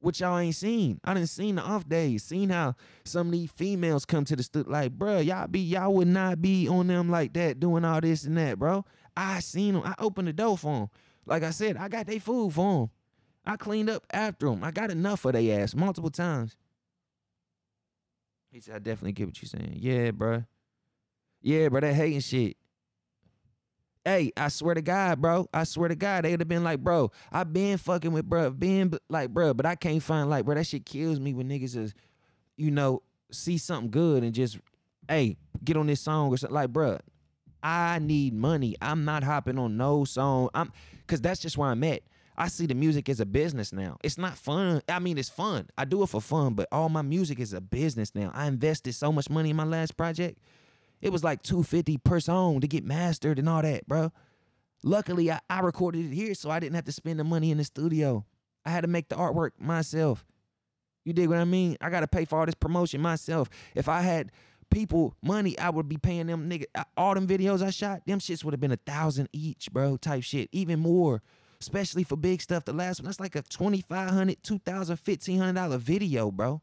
what 0.00 0.18
y'all 0.18 0.38
ain't 0.38 0.54
seen. 0.54 1.00
I 1.04 1.14
done 1.14 1.26
seen 1.26 1.56
the 1.56 1.62
off 1.62 1.88
days, 1.88 2.24
seen 2.24 2.50
how 2.50 2.74
some 3.04 3.28
of 3.28 3.32
these 3.32 3.50
females 3.52 4.04
come 4.04 4.24
to 4.24 4.36
the 4.36 4.42
studio 4.42 4.70
like, 4.70 4.92
bro, 4.92 5.18
y'all 5.18 5.46
be 5.46 5.60
y'all 5.60 5.94
would 5.94 6.08
not 6.08 6.42
be 6.42 6.68
on 6.68 6.86
them 6.86 7.10
like 7.10 7.32
that 7.34 7.60
doing 7.60 7.84
all 7.84 8.00
this 8.00 8.24
and 8.24 8.36
that, 8.36 8.58
bro. 8.58 8.84
I 9.16 9.40
seen 9.40 9.74
them. 9.74 9.82
I 9.84 9.94
opened 9.98 10.28
the 10.28 10.32
door 10.32 10.56
for 10.58 10.80
them. 10.80 10.88
Like 11.26 11.42
I 11.42 11.50
said, 11.50 11.76
I 11.76 11.88
got 11.88 12.06
their 12.06 12.20
food 12.20 12.54
for 12.54 12.80
them. 12.80 12.90
I 13.44 13.56
cleaned 13.56 13.90
up 13.90 14.06
after 14.12 14.46
them. 14.46 14.64
I 14.64 14.70
got 14.70 14.90
enough 14.90 15.24
of 15.24 15.32
their 15.32 15.62
ass 15.62 15.74
multiple 15.74 16.10
times. 16.10 16.56
He 18.50 18.60
said, 18.60 18.76
I 18.76 18.78
definitely 18.78 19.12
get 19.12 19.26
what 19.26 19.42
you're 19.42 19.48
saying. 19.48 19.76
Yeah, 19.76 20.10
bro. 20.10 20.44
Yeah, 21.40 21.68
bro, 21.68 21.80
that 21.80 21.94
hating 21.94 22.20
shit. 22.20 22.56
Hey, 24.04 24.32
I 24.36 24.48
swear 24.48 24.74
to 24.74 24.82
God, 24.82 25.20
bro. 25.20 25.46
I 25.52 25.64
swear 25.64 25.88
to 25.88 25.94
God, 25.94 26.24
they'd 26.24 26.40
have 26.40 26.48
been 26.48 26.64
like, 26.64 26.80
bro, 26.80 27.10
I 27.30 27.44
been 27.44 27.76
fucking 27.76 28.12
with 28.12 28.24
bro, 28.28 28.50
been 28.50 28.92
like, 29.10 29.30
bro, 29.30 29.52
but 29.52 29.66
I 29.66 29.74
can't 29.74 30.02
find 30.02 30.30
like, 30.30 30.46
bro, 30.46 30.54
that 30.54 30.66
shit 30.66 30.86
kills 30.86 31.20
me 31.20 31.34
when 31.34 31.48
niggas 31.48 31.76
is, 31.76 31.94
you 32.56 32.70
know, 32.70 33.02
see 33.30 33.58
something 33.58 33.90
good 33.90 34.22
and 34.22 34.34
just, 34.34 34.58
hey, 35.08 35.36
get 35.62 35.76
on 35.76 35.86
this 35.86 36.00
song 36.00 36.30
or 36.30 36.38
something. 36.38 36.54
Like, 36.54 36.70
bro, 36.70 36.98
I 37.62 37.98
need 37.98 38.32
money. 38.32 38.74
I'm 38.80 39.04
not 39.04 39.22
hopping 39.22 39.58
on 39.58 39.76
no 39.76 40.04
song. 40.04 40.48
I'm, 40.54 40.72
cause 41.06 41.20
that's 41.20 41.40
just 41.40 41.58
where 41.58 41.68
I'm 41.68 41.84
at. 41.84 42.00
I 42.38 42.48
see 42.48 42.64
the 42.64 42.74
music 42.74 43.10
as 43.10 43.20
a 43.20 43.26
business 43.26 43.70
now. 43.70 43.98
It's 44.02 44.16
not 44.16 44.38
fun. 44.38 44.80
I 44.88 44.98
mean, 44.98 45.18
it's 45.18 45.28
fun. 45.28 45.68
I 45.76 45.84
do 45.84 46.02
it 46.02 46.06
for 46.06 46.22
fun, 46.22 46.54
but 46.54 46.68
all 46.72 46.88
my 46.88 47.02
music 47.02 47.38
is 47.38 47.52
a 47.52 47.60
business 47.60 48.14
now. 48.14 48.30
I 48.32 48.46
invested 48.46 48.94
so 48.94 49.12
much 49.12 49.28
money 49.28 49.50
in 49.50 49.56
my 49.56 49.64
last 49.64 49.94
project. 49.94 50.38
It 51.00 51.12
was 51.12 51.24
like 51.24 51.42
250 51.42 51.98
per 51.98 52.20
song 52.20 52.60
to 52.60 52.68
get 52.68 52.84
mastered 52.84 53.38
and 53.38 53.48
all 53.48 53.62
that, 53.62 53.86
bro. 53.86 54.12
Luckily, 54.82 55.30
I, 55.30 55.40
I 55.48 55.60
recorded 55.60 56.06
it 56.06 56.14
here, 56.14 56.34
so 56.34 56.50
I 56.50 56.60
didn't 56.60 56.74
have 56.74 56.84
to 56.86 56.92
spend 56.92 57.18
the 57.18 57.24
money 57.24 57.50
in 57.50 57.58
the 57.58 57.64
studio. 57.64 58.24
I 58.64 58.70
had 58.70 58.82
to 58.82 58.88
make 58.88 59.08
the 59.08 59.16
artwork 59.16 59.50
myself. 59.58 60.24
You 61.04 61.12
dig 61.12 61.28
what 61.28 61.38
I 61.38 61.44
mean? 61.44 61.76
I 61.80 61.90
gotta 61.90 62.06
pay 62.06 62.24
for 62.24 62.38
all 62.38 62.46
this 62.46 62.54
promotion 62.54 63.00
myself. 63.00 63.48
If 63.74 63.88
I 63.88 64.02
had 64.02 64.32
people 64.70 65.14
money, 65.22 65.58
I 65.58 65.70
would 65.70 65.88
be 65.88 65.96
paying 65.96 66.26
them 66.26 66.48
nigga 66.48 66.64
all 66.96 67.14
them 67.14 67.26
videos 67.26 67.62
I 67.62 67.70
shot. 67.70 68.06
Them 68.06 68.20
shits 68.20 68.44
would 68.44 68.52
have 68.52 68.60
been 68.60 68.72
a 68.72 68.76
thousand 68.76 69.28
each, 69.32 69.70
bro. 69.72 69.96
Type 69.96 70.22
shit, 70.22 70.48
even 70.52 70.78
more. 70.80 71.22
Especially 71.60 72.04
for 72.04 72.16
big 72.16 72.40
stuff. 72.40 72.64
The 72.64 72.72
last 72.72 73.00
one, 73.00 73.06
that's 73.06 73.20
like 73.20 73.34
a 73.34 73.42
2500 73.42 74.42
2000 74.42 74.98
1500 74.98 75.54
dollar 75.54 75.78
video, 75.78 76.30
bro. 76.30 76.62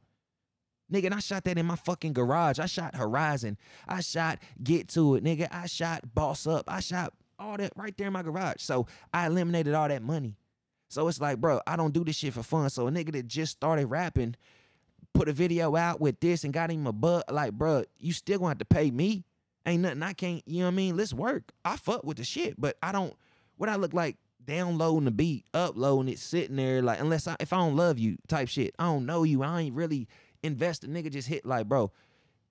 Nigga, 0.91 1.05
and 1.05 1.14
I 1.14 1.19
shot 1.19 1.43
that 1.45 1.57
in 1.57 1.65
my 1.65 1.76
fucking 1.76 2.14
garage. 2.14 2.59
I 2.59 2.65
shot 2.65 2.95
Horizon. 2.95 3.57
I 3.88 4.01
shot 4.01 4.39
Get 4.64 4.88
To 4.89 5.15
It, 5.15 5.23
nigga. 5.23 5.47
I 5.51 5.68
shot 5.68 6.14
Boss 6.14 6.47
Up. 6.47 6.65
I 6.68 6.80
shot 6.80 7.14
all 7.39 7.57
that 7.57 7.73
right 7.76 7.95
there 7.97 8.07
in 8.07 8.14
my 8.14 8.23
garage. 8.23 8.61
So 8.61 8.88
I 9.14 9.27
eliminated 9.27 9.73
all 9.73 9.88
that 9.88 10.01
money. 10.01 10.38
So 10.89 11.07
it's 11.07 11.19
like, 11.19 11.41
bro, 11.41 11.59
I 11.68 11.76
don't 11.76 11.93
do 11.93 12.03
this 12.03 12.15
shit 12.15 12.34
for 12.34 12.43
fun. 12.43 12.69
So 12.69 12.88
a 12.88 12.91
nigga 12.91 13.11
that 13.14 13.27
just 13.27 13.51
started 13.51 13.88
rapping, 13.88 14.35
put 15.14 15.27
a 15.27 15.34
video 15.34 15.76
out 15.76 15.99
with 15.99 16.19
this 16.22 16.43
and 16.43 16.53
got 16.53 16.72
him 16.72 16.88
a 16.88 16.93
butt, 16.93 17.31
like, 17.34 17.53
bro, 17.53 17.84
you 17.99 18.14
still 18.14 18.39
gonna 18.39 18.51
have 18.51 18.59
to 18.59 18.65
pay 18.65 18.89
me. 18.89 19.26
Ain't 19.65 19.81
nothing 19.81 20.03
I 20.03 20.14
can't, 20.14 20.41
you 20.47 20.59
know 20.59 20.68
what 20.68 20.72
I 20.72 20.76
mean? 20.76 20.95
Let's 20.95 21.14
work. 21.14 21.51
I 21.65 21.76
fuck 21.76 22.05
with 22.05 22.18
the 22.18 22.23
shit, 22.23 22.59
but 22.59 22.77
I 22.81 22.93
don't, 22.93 23.14
what 23.57 23.68
I 23.68 23.76
look 23.76 23.93
like 23.93 24.15
downloading 24.47 25.03
the 25.05 25.11
beat, 25.11 25.45
uploading 25.53 26.11
it, 26.11 26.19
sitting 26.19 26.55
there 26.55 26.81
like 26.81 26.99
unless 26.99 27.27
I 27.27 27.35
if 27.39 27.53
I 27.53 27.57
don't 27.57 27.76
love 27.76 27.99
you 27.99 28.18
type 28.27 28.47
shit. 28.47 28.73
I 28.80 28.85
don't 28.85 29.05
know 29.05 29.23
you. 29.23 29.43
I 29.43 29.61
ain't 29.61 29.76
really 29.76 30.07
invested. 30.43 30.89
Nigga 30.89 31.11
just 31.11 31.27
hit 31.27 31.45
like, 31.45 31.68
bro, 31.68 31.91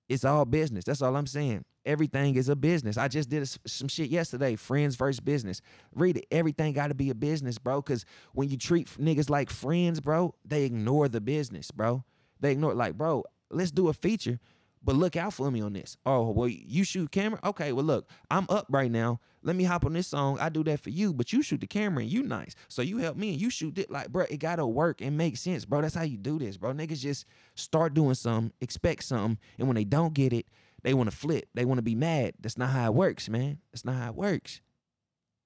it's 0.09 0.25
all 0.25 0.45
business. 0.45 0.85
That's 0.85 1.03
all 1.03 1.17
I'm 1.17 1.27
saying. 1.27 1.65
Everything 1.85 2.35
is 2.35 2.49
a 2.49 2.57
business. 2.57 2.97
I 2.97 3.07
just 3.07 3.29
did 3.29 3.49
some 3.67 3.89
shit 3.89 4.11
yesterday. 4.11 4.57
Friends 4.57 4.97
versus 4.97 5.21
business. 5.21 5.61
Read 5.95 6.17
it. 6.17 6.27
Everything 6.33 6.73
got 6.73 6.89
to 6.89 6.95
be 6.95 7.11
a 7.11 7.15
business, 7.15 7.59
bro. 7.59 7.81
Because 7.81 8.05
when 8.33 8.49
you 8.49 8.57
treat 8.57 8.89
niggas 8.99 9.31
like 9.31 9.51
friends, 9.51 10.01
bro, 10.01 10.35
they 10.45 10.65
ignore 10.65 11.09
the 11.09 11.21
business, 11.21 11.71
bro. 11.71 12.05
They 12.41 12.53
ignore 12.53 12.75
like, 12.75 12.95
bro. 12.95 13.25
Let's 13.51 13.71
do 13.71 13.89
a 13.89 13.93
feature, 13.93 14.41
but 14.87 14.95
look 14.95 15.17
out 15.17 15.35
for 15.35 15.51
me 15.51 15.61
on 15.61 15.73
this. 15.73 15.97
Oh, 16.07 16.31
well, 16.31 16.47
you 16.49 16.85
shoot 16.85 17.11
camera. 17.11 17.41
Okay, 17.43 17.73
well, 17.73 17.85
look, 17.85 18.09
I'm 18.31 18.47
up 18.49 18.67
right 18.71 18.91
now. 18.91 19.19
Let 19.43 19.57
me 19.57 19.65
hop 19.65 19.85
on 19.85 19.93
this 19.93 20.07
song. 20.07 20.39
I 20.39 20.49
do 20.49 20.63
that 20.65 20.79
for 20.79 20.91
you, 20.91 21.13
but 21.13 21.33
you 21.33 21.43
shoot 21.43 21.61
the 21.61 21.67
camera 21.67 22.05
and 22.05 22.13
you 22.13 22.23
nice. 22.23 22.55
So 22.69 22.83
you 22.83 22.99
help 22.99 23.17
me 23.17 23.31
and 23.31 23.41
you 23.41 23.51
shoot 23.51 23.77
it. 23.79 23.91
Like, 23.91 24.11
bro, 24.11 24.27
it 24.31 24.37
gotta 24.39 24.65
work 24.65 25.01
and 25.01 25.19
make 25.19 25.37
sense, 25.39 25.65
bro. 25.65 25.83
That's 25.83 25.97
how 25.97 26.05
you 26.05 26.17
do 26.17 26.39
this, 26.39 26.57
bro. 26.57 26.73
Niggas 26.73 27.01
just 27.01 27.27
start 27.57 27.95
doing 27.95 28.15
something, 28.15 28.53
expect 28.61 29.03
something, 29.03 29.39
and 29.59 29.67
when 29.67 29.75
they 29.75 29.85
don't 29.85 30.15
get 30.15 30.33
it, 30.33 30.47
they 30.83 30.95
want 30.95 31.11
to 31.11 31.17
flip. 31.17 31.49
They 31.53 31.65
want 31.65 31.79
to 31.79 31.83
be 31.83 31.97
mad. 31.97 32.35
That's 32.41 32.57
not 32.57 32.71
how 32.71 32.87
it 32.87 32.95
works, 32.95 33.29
man. 33.29 33.59
That's 33.73 33.85
not 33.85 33.97
how 33.97 34.11
it 34.11 34.15
works. 34.15 34.61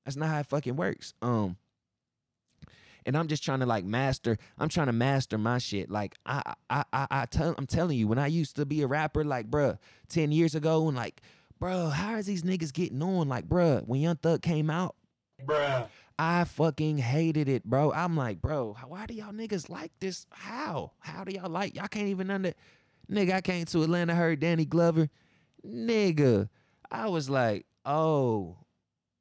That's 0.05 0.17
not 0.17 0.29
how 0.29 0.41
it 0.41 0.47
fucking 0.47 0.77
works. 0.77 1.15
Um, 1.23 1.57
and 3.11 3.19
I'm 3.19 3.27
just 3.27 3.43
trying 3.43 3.59
to 3.59 3.67
like 3.67 3.85
master. 3.85 4.39
I'm 4.57 4.69
trying 4.69 4.87
to 4.87 4.93
master 4.93 5.37
my 5.37 5.59
shit. 5.59 5.91
Like 5.91 6.15
I, 6.25 6.55
I, 6.71 6.85
I, 6.93 7.07
I 7.11 7.27
tell, 7.27 7.57
I'm 7.59 7.67
telling 7.67 7.99
you, 7.99 8.07
when 8.07 8.21
I 8.21 8.29
used 8.29 8.55
to 8.55 8.65
be 8.65 8.83
a 8.83 8.87
rapper, 8.87 9.25
like 9.25 9.51
bruh, 9.51 9.79
ten 10.09 10.31
years 10.31 10.55
ago, 10.55 10.87
and 10.87 10.97
like, 10.97 11.21
bruh, 11.61 11.91
how 11.91 12.19
is 12.19 12.27
these 12.27 12.45
niggas 12.45 12.73
getting 12.73 13.03
on? 13.03 13.29
Like, 13.29 13.49
bruh, 13.49 13.85
when 13.85 14.01
Young 14.01 14.15
Thug 14.15 14.43
came 14.43 14.71
out, 14.71 14.95
Bruh. 15.45 15.89
I 16.21 16.45
fucking 16.45 16.99
hated 16.99 17.49
it, 17.49 17.65
bro. 17.65 17.93
I'm 17.93 18.17
like, 18.17 18.41
bro, 18.41 18.77
why 18.87 19.07
do 19.07 19.15
y'all 19.15 19.33
niggas 19.33 19.69
like 19.69 19.91
this? 19.99 20.25
How? 20.31 20.93
How 21.01 21.25
do 21.25 21.33
y'all 21.33 21.51
like? 21.51 21.75
Y'all 21.75 21.89
can't 21.89 22.07
even 22.07 22.31
under. 22.31 22.53
Nigga, 23.11 23.33
I 23.33 23.41
came 23.41 23.65
to 23.65 23.83
Atlanta, 23.83 24.15
heard 24.15 24.39
Danny 24.39 24.67
Glover. 24.67 25.09
Nigga, 25.67 26.49
I 26.93 27.09
was 27.09 27.29
like, 27.29 27.67
oh, 27.85 28.59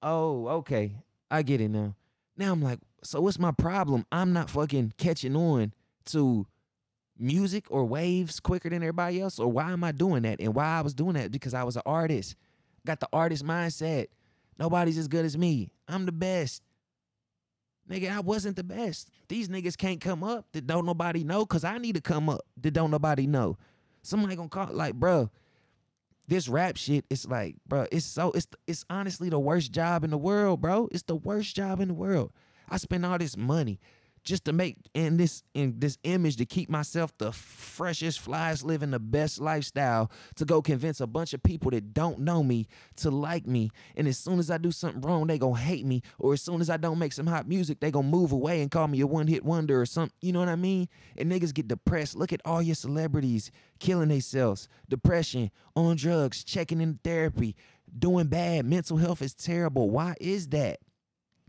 oh, 0.03 0.47
okay, 0.59 0.97
I 1.31 1.41
get 1.41 1.59
it 1.59 1.69
now. 1.69 1.95
Now 2.37 2.51
I'm 2.51 2.61
like, 2.61 2.77
so 3.03 3.21
what's 3.21 3.39
my 3.39 3.51
problem? 3.51 4.05
I'm 4.11 4.33
not 4.33 4.49
fucking 4.49 4.93
catching 4.97 5.35
on 5.35 5.73
to 6.05 6.47
music 7.17 7.65
or 7.69 7.85
waves 7.85 8.39
quicker 8.39 8.69
than 8.69 8.81
everybody 8.81 9.21
else, 9.21 9.39
or 9.39 9.51
why 9.51 9.71
am 9.71 9.83
I 9.83 9.91
doing 9.91 10.23
that? 10.23 10.39
And 10.39 10.55
why 10.55 10.65
I 10.65 10.81
was 10.81 10.93
doing 10.93 11.13
that 11.13 11.31
because 11.31 11.53
I 11.53 11.63
was 11.63 11.75
an 11.75 11.83
artist, 11.85 12.35
got 12.85 12.99
the 12.99 13.09
artist 13.11 13.45
mindset. 13.45 14.07
Nobody's 14.57 14.97
as 14.97 15.07
good 15.07 15.25
as 15.25 15.37
me. 15.37 15.71
I'm 15.87 16.05
the 16.05 16.11
best. 16.11 16.63
Nigga, 17.89 18.11
I 18.11 18.19
wasn't 18.19 18.55
the 18.55 18.63
best. 18.63 19.09
These 19.29 19.49
niggas 19.49 19.77
can't 19.77 19.99
come 19.99 20.23
up 20.23 20.45
that 20.51 20.67
don't 20.67 20.85
nobody 20.85 21.23
know 21.23 21.45
because 21.45 21.63
I 21.63 21.77
need 21.79 21.95
to 21.95 22.01
come 22.01 22.29
up 22.29 22.41
that 22.61 22.71
don't 22.71 22.91
nobody 22.91 23.25
know. 23.25 23.57
Somebody 24.03 24.35
gonna 24.35 24.49
call 24.49 24.69
like, 24.71 24.93
bro, 24.95 25.31
this 26.27 26.47
rap 26.47 26.77
shit, 26.77 27.05
it's 27.09 27.25
like, 27.25 27.55
bro, 27.67 27.87
it's 27.91 28.05
so 28.05 28.31
it's 28.31 28.47
it's 28.67 28.85
honestly 28.89 29.29
the 29.29 29.39
worst 29.39 29.71
job 29.71 30.03
in 30.03 30.11
the 30.11 30.17
world, 30.17 30.61
bro. 30.61 30.87
It's 30.91 31.03
the 31.03 31.15
worst 31.15 31.55
job 31.55 31.79
in 31.79 31.87
the 31.87 31.93
world. 31.95 32.31
I 32.69 32.77
spend 32.77 33.05
all 33.05 33.17
this 33.17 33.35
money 33.37 33.79
just 34.23 34.45
to 34.45 34.53
make 34.53 34.77
in 34.93 35.17
this 35.17 35.43
in 35.53 35.79
this 35.79 35.97
image 36.03 36.35
to 36.37 36.45
keep 36.45 36.69
myself 36.69 37.17
the 37.17 37.31
freshest, 37.31 38.23
flyest, 38.23 38.63
living 38.63 38.91
the 38.91 38.99
best 38.99 39.39
lifestyle 39.39 40.11
to 40.35 40.45
go 40.45 40.61
convince 40.61 40.99
a 40.99 41.07
bunch 41.07 41.33
of 41.33 41.41
people 41.41 41.71
that 41.71 41.93
don't 41.93 42.19
know 42.19 42.43
me 42.43 42.67
to 42.97 43.09
like 43.09 43.47
me. 43.47 43.71
And 43.95 44.07
as 44.07 44.17
soon 44.17 44.39
as 44.39 44.51
I 44.51 44.57
do 44.57 44.71
something 44.71 45.01
wrong, 45.01 45.27
they 45.27 45.37
gonna 45.37 45.57
hate 45.57 45.85
me. 45.85 46.01
Or 46.17 46.33
as 46.33 46.41
soon 46.41 46.61
as 46.61 46.69
I 46.69 46.77
don't 46.77 46.99
make 46.99 47.13
some 47.13 47.27
hot 47.27 47.47
music, 47.47 47.79
they 47.79 47.91
gonna 47.91 48.07
move 48.07 48.31
away 48.31 48.61
and 48.61 48.69
call 48.69 48.87
me 48.87 48.99
a 49.01 49.07
one-hit 49.07 49.43
wonder 49.43 49.81
or 49.81 49.85
something. 49.85 50.15
You 50.21 50.33
know 50.33 50.39
what 50.39 50.49
I 50.49 50.55
mean? 50.55 50.89
And 51.17 51.31
niggas 51.31 51.53
get 51.53 51.67
depressed. 51.67 52.15
Look 52.15 52.33
at 52.33 52.41
all 52.45 52.61
your 52.61 52.75
celebrities 52.75 53.51
killing 53.79 54.09
themselves, 54.09 54.67
depression, 54.89 55.49
on 55.75 55.95
drugs, 55.95 56.43
checking 56.43 56.81
in 56.81 56.99
therapy, 57.03 57.55
doing 57.97 58.27
bad. 58.27 58.65
Mental 58.65 58.97
health 58.97 59.21
is 59.21 59.33
terrible. 59.33 59.89
Why 59.89 60.15
is 60.19 60.49
that? 60.49 60.79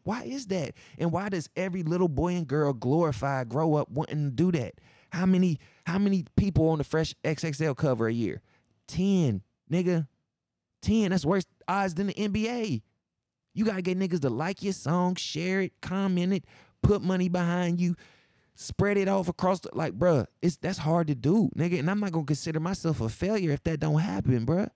Why 0.04 0.24
is 0.24 0.46
that? 0.46 0.72
And 0.98 1.12
why 1.12 1.28
does 1.28 1.48
every 1.56 1.82
little 1.82 2.08
boy 2.08 2.34
and 2.34 2.46
girl 2.46 2.72
glorify 2.72 3.44
grow 3.44 3.74
up 3.74 3.90
wanting 3.90 4.24
to 4.24 4.30
do 4.30 4.52
that? 4.52 4.74
How 5.10 5.26
many 5.26 5.58
how 5.86 5.98
many 5.98 6.24
people 6.36 6.68
on 6.68 6.78
the 6.78 6.84
fresh 6.84 7.14
XXL 7.24 7.76
cover 7.76 8.08
a 8.08 8.12
year? 8.12 8.42
10, 8.88 9.42
nigga. 9.70 10.06
10. 10.82 11.10
That's 11.10 11.24
worse 11.24 11.44
odds 11.68 11.94
than 11.94 12.08
the 12.08 12.14
NBA. 12.14 12.82
You 13.52 13.64
gotta 13.64 13.82
get 13.82 13.98
niggas 13.98 14.20
to 14.20 14.30
like 14.30 14.62
your 14.62 14.72
song, 14.72 15.16
share 15.16 15.60
it, 15.62 15.72
comment 15.82 16.32
it, 16.32 16.44
put 16.82 17.02
money 17.02 17.28
behind 17.28 17.80
you, 17.80 17.96
spread 18.54 18.96
it 18.96 19.08
off 19.08 19.28
across 19.28 19.60
the 19.60 19.70
like, 19.72 19.98
bruh, 19.98 20.26
it's 20.40 20.56
that's 20.56 20.78
hard 20.78 21.08
to 21.08 21.14
do, 21.14 21.50
nigga. 21.56 21.78
And 21.78 21.90
I'm 21.90 22.00
not 22.00 22.12
gonna 22.12 22.24
consider 22.24 22.60
myself 22.60 23.00
a 23.00 23.08
failure 23.08 23.50
if 23.50 23.62
that 23.64 23.80
don't 23.80 23.98
happen, 23.98 24.46
bruh. 24.46 24.68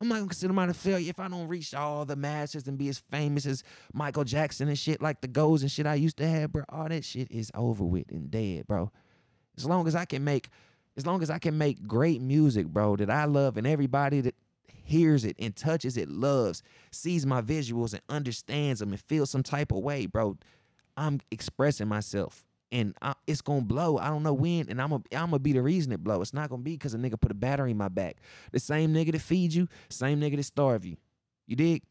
I'm 0.00 0.08
not 0.08 0.16
gonna 0.16 0.26
consider 0.26 0.52
myself 0.52 0.76
a 0.76 0.80
failure 0.80 1.10
if 1.10 1.20
I 1.20 1.28
don't 1.28 1.48
reach 1.48 1.72
all 1.74 2.04
the 2.04 2.16
masses 2.16 2.68
and 2.68 2.76
be 2.76 2.88
as 2.88 2.98
famous 3.10 3.46
as 3.46 3.62
Michael 3.94 4.24
Jackson 4.24 4.68
and 4.68 4.78
shit, 4.78 5.00
like 5.00 5.22
the 5.22 5.28
goals 5.28 5.62
and 5.62 5.70
shit 5.70 5.86
I 5.86 5.94
used 5.94 6.18
to 6.18 6.28
have, 6.28 6.52
bro. 6.52 6.64
All 6.68 6.88
that 6.88 7.04
shit 7.04 7.30
is 7.30 7.50
over 7.54 7.84
with 7.84 8.10
and 8.10 8.30
dead, 8.30 8.66
bro. 8.66 8.90
As 9.56 9.64
long 9.64 9.86
as 9.88 9.94
I 9.94 10.04
can 10.04 10.22
make, 10.22 10.50
as 10.98 11.06
long 11.06 11.22
as 11.22 11.30
I 11.30 11.38
can 11.38 11.56
make 11.56 11.86
great 11.86 12.20
music, 12.20 12.66
bro, 12.66 12.96
that 12.96 13.10
I 13.10 13.24
love 13.24 13.56
and 13.56 13.66
everybody 13.66 14.20
that 14.20 14.34
hears 14.68 15.24
it 15.24 15.36
and 15.38 15.56
touches 15.56 15.96
it, 15.96 16.10
loves, 16.10 16.62
sees 16.90 17.24
my 17.24 17.40
visuals 17.40 17.92
and 17.92 18.02
understands 18.08 18.80
them 18.80 18.92
and 18.92 19.00
feels 19.00 19.30
some 19.30 19.42
type 19.42 19.72
of 19.72 19.78
way, 19.78 20.06
bro. 20.06 20.36
I'm 20.96 21.20
expressing 21.30 21.88
myself 21.88 22.45
and 22.76 22.94
I, 23.00 23.14
it's 23.26 23.40
gonna 23.40 23.62
blow. 23.62 23.96
I 23.96 24.08
don't 24.08 24.22
know 24.22 24.34
when, 24.34 24.68
and 24.68 24.82
I'm 24.82 24.90
gonna 24.90 25.02
I'm 25.16 25.30
be 25.38 25.54
the 25.54 25.62
reason 25.62 25.92
it 25.92 26.04
blow. 26.04 26.20
It's 26.20 26.34
not 26.34 26.50
gonna 26.50 26.62
be 26.62 26.72
because 26.72 26.92
a 26.92 26.98
nigga 26.98 27.18
put 27.18 27.30
a 27.30 27.34
battery 27.34 27.70
in 27.70 27.78
my 27.78 27.88
back. 27.88 28.18
The 28.52 28.60
same 28.60 28.92
nigga 28.92 29.12
that 29.12 29.22
feeds 29.22 29.56
you, 29.56 29.66
same 29.88 30.20
nigga 30.20 30.36
that 30.36 30.42
starve 30.42 30.84
you. 30.84 30.98
You 31.46 31.56
dig? 31.56 31.82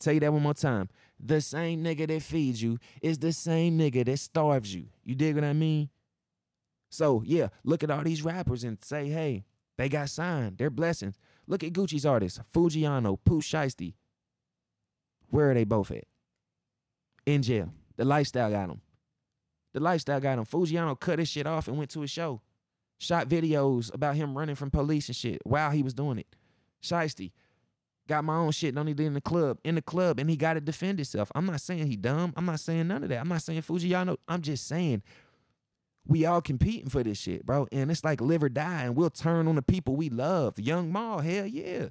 Tell 0.00 0.14
you 0.14 0.20
that 0.20 0.32
one 0.32 0.42
more 0.42 0.54
time. 0.54 0.88
The 1.20 1.42
same 1.42 1.84
nigga 1.84 2.08
that 2.08 2.22
feeds 2.22 2.62
you 2.62 2.78
is 3.02 3.18
the 3.18 3.32
same 3.32 3.78
nigga 3.78 4.06
that 4.06 4.16
starves 4.18 4.74
you. 4.74 4.86
You 5.04 5.14
dig 5.14 5.34
what 5.34 5.44
I 5.44 5.52
mean? 5.52 5.90
So 6.88 7.22
yeah, 7.26 7.48
look 7.62 7.84
at 7.84 7.90
all 7.90 8.04
these 8.04 8.22
rappers 8.22 8.64
and 8.64 8.82
say, 8.82 9.08
hey, 9.08 9.44
they 9.76 9.90
got 9.90 10.08
signed. 10.08 10.56
They're 10.56 10.70
blessings. 10.70 11.18
Look 11.46 11.62
at 11.62 11.74
Gucci's 11.74 12.06
artists, 12.06 12.40
Foogiano, 12.54 13.18
Pooh 13.22 13.42
Shiesty. 13.42 13.94
Where 15.28 15.50
are 15.50 15.54
they 15.54 15.64
both 15.64 15.90
at? 15.90 16.04
In 17.26 17.42
jail. 17.42 17.70
The 17.96 18.04
lifestyle 18.06 18.50
got 18.50 18.68
them. 18.68 18.80
The 19.76 19.82
lifestyle 19.82 20.20
got 20.20 20.38
him. 20.38 20.46
Foogiano 20.46 20.98
cut 20.98 21.18
his 21.18 21.28
shit 21.28 21.46
off 21.46 21.68
and 21.68 21.76
went 21.76 21.90
to 21.90 22.02
a 22.02 22.06
show. 22.06 22.40
Shot 22.96 23.28
videos 23.28 23.92
about 23.92 24.16
him 24.16 24.34
running 24.34 24.54
from 24.54 24.70
police 24.70 25.08
and 25.08 25.14
shit 25.14 25.42
while 25.44 25.70
he 25.70 25.82
was 25.82 25.92
doing 25.92 26.16
it. 26.16 26.26
Shiesty 26.82 27.32
got 28.08 28.24
my 28.24 28.36
own 28.36 28.52
shit. 28.52 28.74
Don't 28.74 28.86
need 28.86 28.98
in 28.98 29.12
the 29.12 29.20
club. 29.20 29.58
In 29.64 29.74
the 29.74 29.82
club, 29.82 30.18
and 30.18 30.30
he 30.30 30.36
got 30.38 30.54
to 30.54 30.62
defend 30.62 30.98
himself. 30.98 31.30
I'm 31.34 31.44
not 31.44 31.60
saying 31.60 31.88
he 31.88 31.96
dumb. 31.96 32.32
I'm 32.38 32.46
not 32.46 32.60
saying 32.60 32.88
none 32.88 33.02
of 33.02 33.10
that. 33.10 33.20
I'm 33.20 33.28
not 33.28 33.42
saying 33.42 33.60
Foogiano. 33.60 34.16
I'm 34.26 34.40
just 34.40 34.66
saying 34.66 35.02
we 36.06 36.24
all 36.24 36.40
competing 36.40 36.88
for 36.88 37.02
this 37.02 37.18
shit, 37.18 37.44
bro. 37.44 37.68
And 37.70 37.90
it's 37.90 38.02
like 38.02 38.22
live 38.22 38.44
or 38.44 38.48
die, 38.48 38.84
and 38.84 38.96
we'll 38.96 39.10
turn 39.10 39.46
on 39.46 39.56
the 39.56 39.62
people 39.62 39.94
we 39.94 40.08
love. 40.08 40.58
Young 40.58 40.90
Maul, 40.90 41.18
hell 41.18 41.44
yeah. 41.44 41.88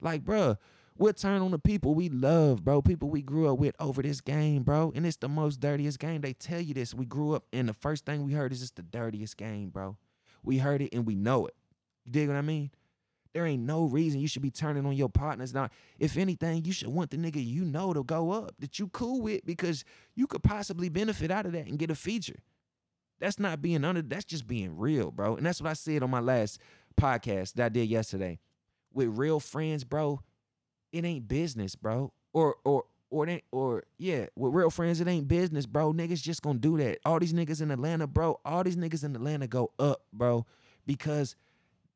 Like, 0.00 0.24
bro, 0.24 0.56
we'll 0.98 1.12
turn 1.12 1.42
on 1.42 1.50
the 1.50 1.58
people 1.58 1.94
we 1.94 2.08
love, 2.08 2.64
bro. 2.64 2.82
People 2.82 3.08
we 3.08 3.22
grew 3.22 3.48
up 3.48 3.58
with 3.58 3.74
over 3.80 4.02
this 4.02 4.20
game, 4.20 4.62
bro. 4.62 4.92
And 4.94 5.06
it's 5.06 5.16
the 5.16 5.28
most 5.28 5.60
dirtiest 5.60 5.98
game. 5.98 6.20
They 6.20 6.32
tell 6.32 6.60
you 6.60 6.74
this. 6.74 6.94
We 6.94 7.06
grew 7.06 7.34
up, 7.34 7.44
and 7.52 7.68
the 7.68 7.74
first 7.74 8.04
thing 8.04 8.24
we 8.24 8.32
heard 8.32 8.52
is 8.52 8.62
it's 8.62 8.70
the 8.72 8.82
dirtiest 8.82 9.36
game, 9.36 9.70
bro. 9.70 9.96
We 10.42 10.58
heard 10.58 10.82
it 10.82 10.90
and 10.92 11.06
we 11.06 11.14
know 11.14 11.46
it. 11.46 11.54
You 12.04 12.12
dig 12.12 12.28
what 12.28 12.36
I 12.36 12.42
mean? 12.42 12.70
There 13.34 13.44
ain't 13.44 13.64
no 13.64 13.84
reason 13.84 14.20
you 14.20 14.28
should 14.28 14.40
be 14.40 14.50
turning 14.50 14.86
on 14.86 14.94
your 14.94 15.10
partners. 15.10 15.52
Now, 15.52 15.68
if 15.98 16.16
anything, 16.16 16.64
you 16.64 16.72
should 16.72 16.88
want 16.88 17.10
the 17.10 17.18
nigga 17.18 17.44
you 17.44 17.66
know 17.66 17.92
to 17.92 18.02
go 18.02 18.30
up 18.30 18.54
that 18.60 18.78
you 18.78 18.88
cool 18.88 19.20
with 19.20 19.44
because 19.44 19.84
you 20.14 20.26
could 20.26 20.42
possibly 20.42 20.88
benefit 20.88 21.30
out 21.30 21.44
of 21.44 21.52
that 21.52 21.66
and 21.66 21.78
get 21.78 21.90
a 21.90 21.94
feature. 21.94 22.38
That's 23.18 23.38
not 23.38 23.60
being 23.60 23.84
under, 23.84 24.02
that's 24.02 24.24
just 24.24 24.46
being 24.46 24.78
real, 24.78 25.10
bro. 25.10 25.36
And 25.36 25.44
that's 25.44 25.60
what 25.60 25.68
I 25.70 25.74
said 25.74 26.02
on 26.02 26.10
my 26.10 26.20
last 26.20 26.60
podcast 26.98 27.54
that 27.54 27.66
I 27.66 27.68
did 27.68 27.88
yesterday. 27.88 28.38
With 28.92 29.18
real 29.18 29.40
friends, 29.40 29.84
bro, 29.84 30.20
it 30.96 31.04
ain't 31.04 31.28
business, 31.28 31.74
bro. 31.74 32.12
Or 32.32 32.56
or 32.64 32.84
or 33.10 33.40
or 33.52 33.84
yeah, 33.98 34.26
with 34.36 34.54
real 34.54 34.70
friends, 34.70 35.00
it 35.00 35.08
ain't 35.08 35.28
business, 35.28 35.66
bro. 35.66 35.92
Niggas 35.92 36.22
just 36.22 36.42
gonna 36.42 36.58
do 36.58 36.76
that. 36.78 36.98
All 37.04 37.18
these 37.18 37.32
niggas 37.32 37.62
in 37.62 37.70
Atlanta, 37.70 38.06
bro, 38.06 38.40
all 38.44 38.64
these 38.64 38.76
niggas 38.76 39.04
in 39.04 39.14
Atlanta 39.14 39.46
go 39.46 39.70
up, 39.78 40.02
bro, 40.12 40.44
because 40.86 41.36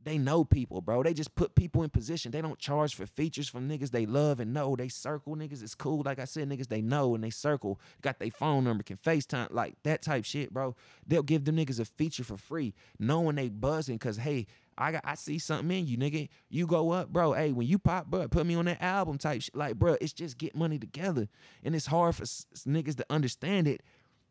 they 0.02 0.16
know 0.18 0.44
people, 0.44 0.80
bro. 0.80 1.02
They 1.02 1.12
just 1.12 1.34
put 1.34 1.54
people 1.54 1.82
in 1.82 1.90
position. 1.90 2.32
They 2.32 2.40
don't 2.40 2.58
charge 2.58 2.94
for 2.94 3.06
features 3.06 3.48
from 3.48 3.68
niggas 3.68 3.90
they 3.90 4.06
love 4.06 4.40
and 4.40 4.54
know. 4.54 4.74
They 4.74 4.88
circle 4.88 5.36
niggas. 5.36 5.62
It's 5.62 5.74
cool. 5.74 6.02
Like 6.04 6.18
I 6.18 6.24
said, 6.24 6.48
niggas 6.48 6.68
they 6.68 6.80
know 6.80 7.14
and 7.14 7.22
they 7.22 7.30
circle. 7.30 7.78
Got 8.00 8.18
their 8.18 8.30
phone 8.30 8.64
number, 8.64 8.82
can 8.82 8.96
FaceTime, 8.96 9.48
like 9.50 9.74
that 9.82 10.02
type 10.02 10.24
shit, 10.24 10.52
bro. 10.52 10.74
They'll 11.06 11.22
give 11.22 11.44
them 11.44 11.56
niggas 11.56 11.80
a 11.80 11.84
feature 11.84 12.24
for 12.24 12.36
free, 12.36 12.74
knowing 12.98 13.36
they 13.36 13.48
buzzing. 13.48 13.98
Cause 13.98 14.16
hey, 14.16 14.46
I 14.78 14.92
got 14.92 15.02
I 15.04 15.14
see 15.14 15.38
something 15.38 15.78
in 15.78 15.86
you, 15.86 15.98
nigga. 15.98 16.28
You 16.48 16.66
go 16.66 16.92
up, 16.92 17.12
bro. 17.12 17.34
Hey, 17.34 17.52
when 17.52 17.66
you 17.66 17.78
pop, 17.78 18.06
bro, 18.06 18.26
put 18.28 18.46
me 18.46 18.54
on 18.54 18.64
that 18.64 18.82
album 18.82 19.18
type 19.18 19.42
shit. 19.42 19.54
Like, 19.54 19.76
bro, 19.78 19.96
it's 20.00 20.14
just 20.14 20.38
get 20.38 20.56
money 20.56 20.78
together. 20.78 21.28
And 21.62 21.74
it's 21.74 21.86
hard 21.86 22.14
for 22.16 22.22
s- 22.22 22.46
niggas 22.66 22.96
to 22.96 23.06
understand 23.10 23.68
it 23.68 23.82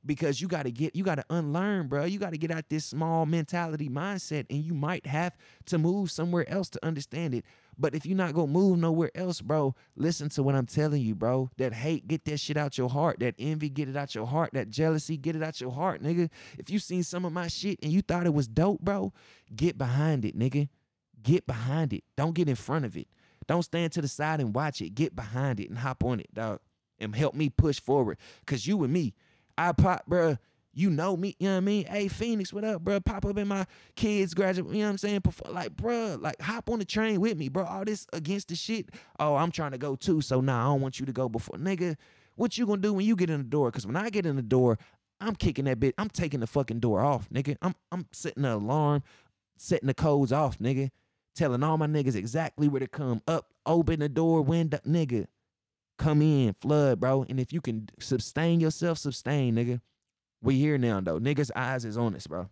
because 0.05 0.41
you 0.41 0.47
got 0.47 0.63
to 0.63 0.71
get 0.71 0.95
you 0.95 1.03
got 1.03 1.15
to 1.15 1.25
unlearn 1.29 1.87
bro 1.87 2.05
you 2.05 2.19
got 2.19 2.31
to 2.31 2.37
get 2.37 2.51
out 2.51 2.69
this 2.69 2.85
small 2.85 3.25
mentality 3.25 3.89
mindset 3.89 4.45
and 4.49 4.63
you 4.63 4.73
might 4.73 5.05
have 5.05 5.35
to 5.65 5.77
move 5.77 6.11
somewhere 6.11 6.49
else 6.49 6.69
to 6.69 6.85
understand 6.85 7.33
it. 7.33 7.45
But 7.77 7.95
if 7.95 8.05
you're 8.05 8.17
not 8.17 8.33
gonna 8.33 8.47
move 8.47 8.77
nowhere 8.77 9.11
else 9.15 9.41
bro 9.41 9.75
listen 9.95 10.29
to 10.29 10.43
what 10.43 10.55
i'm 10.55 10.65
telling 10.65 11.01
you 11.01 11.15
bro. 11.15 11.49
That 11.57 11.73
hate 11.73 12.07
get 12.07 12.25
that 12.25 12.39
shit 12.39 12.57
out 12.57 12.77
your 12.77 12.89
heart. 12.89 13.19
That 13.19 13.35
envy 13.39 13.69
get 13.69 13.89
it 13.89 13.97
out 13.97 14.15
your 14.15 14.27
heart. 14.27 14.51
That 14.53 14.69
jealousy 14.69 15.17
get 15.17 15.35
it 15.35 15.43
out 15.43 15.59
your 15.59 15.71
heart 15.71 16.01
nigga. 16.01 16.29
If 16.57 16.69
you 16.69 16.79
seen 16.79 17.03
some 17.03 17.25
of 17.25 17.33
my 17.33 17.47
shit 17.47 17.79
and 17.83 17.91
you 17.91 18.01
thought 18.01 18.25
it 18.25 18.33
was 18.33 18.47
dope 18.47 18.81
bro 18.81 19.13
get 19.55 19.77
behind 19.77 20.25
it 20.25 20.37
nigga. 20.37 20.69
Get 21.21 21.45
behind 21.45 21.91
it. 21.91 22.03
Don't 22.15 22.33
get 22.33 22.47
in 22.47 22.55
front 22.55 22.85
of 22.85 22.95
it. 22.95 23.07
Don't 23.47 23.63
stand 23.63 23.91
to 23.93 24.01
the 24.01 24.07
side 24.07 24.39
and 24.39 24.53
watch 24.55 24.81
it. 24.81 24.95
Get 24.95 25.15
behind 25.15 25.59
it 25.59 25.69
and 25.69 25.79
hop 25.79 26.03
on 26.03 26.19
it 26.19 26.33
dog 26.33 26.59
and 26.99 27.15
help 27.15 27.33
me 27.33 27.49
push 27.49 27.79
forward. 27.79 28.17
Because 28.41 28.67
you 28.67 28.83
and 28.83 28.93
me 28.93 29.13
I 29.59 29.73
pop, 29.73 30.09
bruh. 30.09 30.39
You 30.71 30.89
know 30.89 31.17
me, 31.17 31.35
you 31.37 31.47
know 31.47 31.55
what 31.55 31.57
I 31.57 31.61
mean? 31.61 31.85
Hey, 31.85 32.07
Phoenix, 32.07 32.53
what 32.53 32.63
up, 32.63 32.81
bruh? 32.81 33.03
Pop 33.03 33.25
up 33.25 33.37
in 33.37 33.49
my 33.49 33.65
kids' 33.97 34.33
graduate, 34.33 34.73
you 34.73 34.79
know 34.79 34.85
what 34.85 34.91
I'm 34.91 34.97
saying? 34.97 35.19
Before, 35.19 35.51
Like, 35.51 35.75
bruh, 35.75 36.21
like 36.21 36.39
hop 36.41 36.69
on 36.69 36.79
the 36.79 36.85
train 36.85 37.19
with 37.19 37.37
me, 37.37 37.49
bro. 37.49 37.65
All 37.65 37.83
this 37.83 38.07
against 38.13 38.47
the 38.47 38.55
shit. 38.55 38.87
Oh, 39.19 39.35
I'm 39.35 39.51
trying 39.51 39.71
to 39.71 39.77
go 39.77 39.97
too, 39.97 40.21
so 40.21 40.39
nah, 40.39 40.61
I 40.61 40.65
don't 40.71 40.79
want 40.79 41.01
you 41.01 41.05
to 41.05 41.11
go 41.11 41.27
before. 41.27 41.57
Nigga, 41.57 41.97
what 42.35 42.57
you 42.57 42.65
gonna 42.65 42.81
do 42.81 42.93
when 42.93 43.05
you 43.05 43.17
get 43.17 43.29
in 43.29 43.39
the 43.39 43.43
door? 43.43 43.69
Cause 43.69 43.85
when 43.85 43.97
I 43.97 44.09
get 44.09 44.25
in 44.25 44.37
the 44.37 44.41
door, 44.41 44.77
I'm 45.19 45.35
kicking 45.35 45.65
that 45.65 45.81
bitch. 45.81 45.93
I'm 45.97 46.09
taking 46.09 46.39
the 46.39 46.47
fucking 46.47 46.79
door 46.79 47.01
off, 47.01 47.29
nigga. 47.29 47.57
I'm 47.61 47.75
I'm 47.91 48.05
setting 48.13 48.43
the 48.43 48.55
alarm, 48.55 49.03
setting 49.57 49.87
the 49.87 49.93
codes 49.93 50.31
off, 50.31 50.59
nigga. 50.59 50.89
Telling 51.35 51.63
all 51.63 51.77
my 51.77 51.87
niggas 51.87 52.15
exactly 52.15 52.69
where 52.69 52.79
to 52.79 52.87
come. 52.87 53.21
Up, 53.27 53.47
open 53.65 53.99
the 53.99 54.07
door, 54.07 54.41
window, 54.41 54.79
nigga 54.87 55.27
come 55.99 56.21
in, 56.23 56.55
flood, 56.59 56.99
bro. 56.99 57.25
And 57.29 57.39
if 57.39 57.53
you 57.53 57.61
can 57.61 57.87
sustain 57.99 58.59
yourself, 58.59 58.97
sustain, 58.97 59.55
nigga. 59.55 59.81
We 60.41 60.55
here 60.55 60.77
now 60.77 61.01
though. 61.01 61.19
Niggas' 61.19 61.51
eyes 61.55 61.85
is 61.85 61.97
on 61.97 62.15
us, 62.15 62.25
bro. 62.25 62.49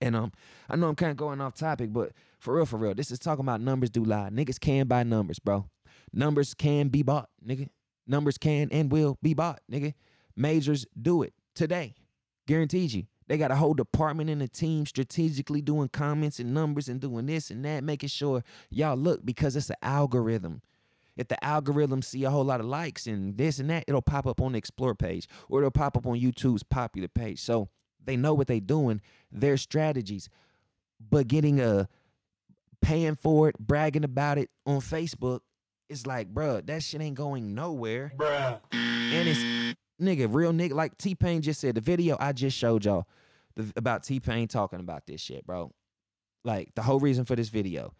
And 0.00 0.14
um, 0.14 0.32
I 0.68 0.76
know 0.76 0.88
I'm 0.88 0.94
kind 0.94 1.10
of 1.10 1.16
going 1.16 1.40
off 1.40 1.54
topic, 1.54 1.92
but 1.92 2.12
for 2.38 2.54
real, 2.54 2.66
for 2.66 2.76
real, 2.76 2.94
this 2.94 3.10
is 3.10 3.18
talking 3.18 3.44
about 3.44 3.60
numbers 3.60 3.90
do 3.90 4.04
lie. 4.04 4.28
Niggas 4.30 4.60
can 4.60 4.86
buy 4.86 5.02
numbers, 5.02 5.38
bro. 5.38 5.66
Numbers 6.12 6.52
can 6.52 6.88
be 6.88 7.02
bought, 7.02 7.30
nigga. 7.44 7.68
Numbers 8.06 8.36
can 8.36 8.68
and 8.70 8.92
will 8.92 9.18
be 9.22 9.32
bought, 9.34 9.60
nigga. 9.70 9.94
Majors 10.36 10.84
do 11.00 11.22
it 11.22 11.32
today. 11.54 11.94
Guaranteed 12.46 12.92
you. 12.92 13.04
They 13.26 13.38
got 13.38 13.50
a 13.50 13.56
whole 13.56 13.72
department 13.72 14.28
and 14.28 14.42
a 14.42 14.48
team 14.48 14.84
strategically 14.84 15.62
doing 15.62 15.88
comments 15.88 16.38
and 16.38 16.52
numbers 16.52 16.90
and 16.90 17.00
doing 17.00 17.24
this 17.24 17.50
and 17.50 17.64
that, 17.64 17.82
making 17.82 18.10
sure 18.10 18.44
y'all 18.68 18.96
look 18.96 19.24
because 19.24 19.56
it's 19.56 19.70
an 19.70 19.76
algorithm 19.80 20.60
if 21.16 21.28
the 21.28 21.42
algorithm 21.44 22.02
see 22.02 22.24
a 22.24 22.30
whole 22.30 22.44
lot 22.44 22.60
of 22.60 22.66
likes 22.66 23.06
and 23.06 23.36
this 23.36 23.58
and 23.58 23.70
that, 23.70 23.84
it'll 23.86 24.02
pop 24.02 24.26
up 24.26 24.40
on 24.40 24.52
the 24.52 24.58
explore 24.58 24.94
page 24.94 25.28
or 25.48 25.60
it'll 25.60 25.70
pop 25.70 25.96
up 25.96 26.06
on 26.06 26.20
YouTube's 26.20 26.62
popular 26.62 27.08
page. 27.08 27.40
So 27.40 27.68
they 28.04 28.16
know 28.16 28.34
what 28.34 28.46
they're 28.46 28.60
doing, 28.60 29.00
their 29.30 29.56
strategies. 29.56 30.28
But 31.00 31.28
getting 31.28 31.60
a 31.60 31.88
paying 32.82 33.16
for 33.16 33.48
it, 33.48 33.58
bragging 33.58 34.04
about 34.04 34.38
it 34.38 34.50
on 34.66 34.80
Facebook, 34.80 35.40
it's 35.88 36.06
like, 36.06 36.32
bruh, 36.32 36.64
that 36.66 36.82
shit 36.82 37.00
ain't 37.00 37.16
going 37.16 37.54
nowhere. 37.54 38.12
Bruh. 38.16 38.58
And 38.72 39.28
it's 39.28 39.40
nigga, 40.00 40.32
real 40.32 40.52
nigga. 40.52 40.72
Like 40.72 40.98
T 40.98 41.14
Pain 41.14 41.42
just 41.42 41.60
said, 41.60 41.74
the 41.74 41.80
video 41.80 42.16
I 42.18 42.32
just 42.32 42.56
showed 42.56 42.84
y'all 42.84 43.06
the, 43.54 43.72
about 43.76 44.02
T 44.02 44.20
Pain 44.20 44.48
talking 44.48 44.80
about 44.80 45.06
this 45.06 45.20
shit, 45.20 45.46
bro. 45.46 45.72
Like 46.44 46.74
the 46.74 46.82
whole 46.82 47.00
reason 47.00 47.24
for 47.24 47.36
this 47.36 47.48
video, 47.48 47.94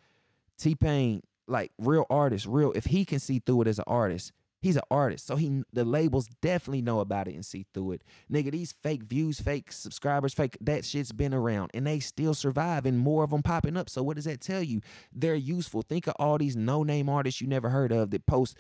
T 0.59 0.75
Pain, 0.75 1.23
like 1.47 1.73
real 1.79 2.07
artist, 2.11 2.47
real. 2.47 2.73
If 2.73 2.87
he 2.87 3.05
can 3.05 3.19
see 3.19 3.39
through 3.39 3.63
it 3.63 3.69
as 3.69 3.79
an 3.79 3.85
artist, 3.87 4.33
he's 4.61 4.77
an 4.77 4.83
artist. 4.91 5.27
So 5.27 5.37
he, 5.37 5.63
the 5.73 5.85
labels 5.85 6.29
definitely 6.41 6.83
know 6.83 7.01
about 7.01 7.29
it 7.29 7.35
and 7.35 7.45
see 7.45 7.67
through 7.75 7.93
it. 7.93 8.03
Nigga, 8.33 8.51
these 8.51 8.73
fake 8.73 9.05
views, 9.05 9.41
fake 9.41 9.71
subscribers, 9.73 10.35
fake 10.35 10.57
that 10.61 10.85
shit's 10.85 11.13
been 11.13 11.35
around 11.35 11.71
and 11.75 11.87
they 11.87 12.01
still 12.01 12.35
survive 12.35 12.87
and 12.87 12.99
more 12.99 13.25
of 13.25 13.31
them 13.31 13.43
popping 13.43 13.77
up. 13.77 13.91
So 13.91 14.03
what 14.03 14.17
does 14.17 14.25
that 14.25 14.41
tell 14.41 14.63
you? 14.63 14.81
They're 15.13 15.35
useful. 15.35 15.83
Think 15.83 16.07
of 16.07 16.15
all 16.19 16.39
these 16.39 16.57
no 16.57 16.83
name 16.83 17.09
artists 17.09 17.41
you 17.41 17.47
never 17.47 17.69
heard 17.69 17.93
of 17.93 18.11
that 18.11 18.27
post 18.27 18.57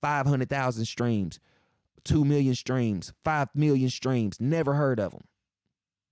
five 0.00 0.26
hundred 0.26 0.50
thousand 0.50 0.86
streams. 0.86 1.38
2 2.04 2.24
million 2.24 2.54
streams, 2.54 3.12
5 3.24 3.48
million 3.54 3.88
streams, 3.88 4.38
never 4.40 4.74
heard 4.74 5.00
of 5.00 5.12
them. 5.12 5.24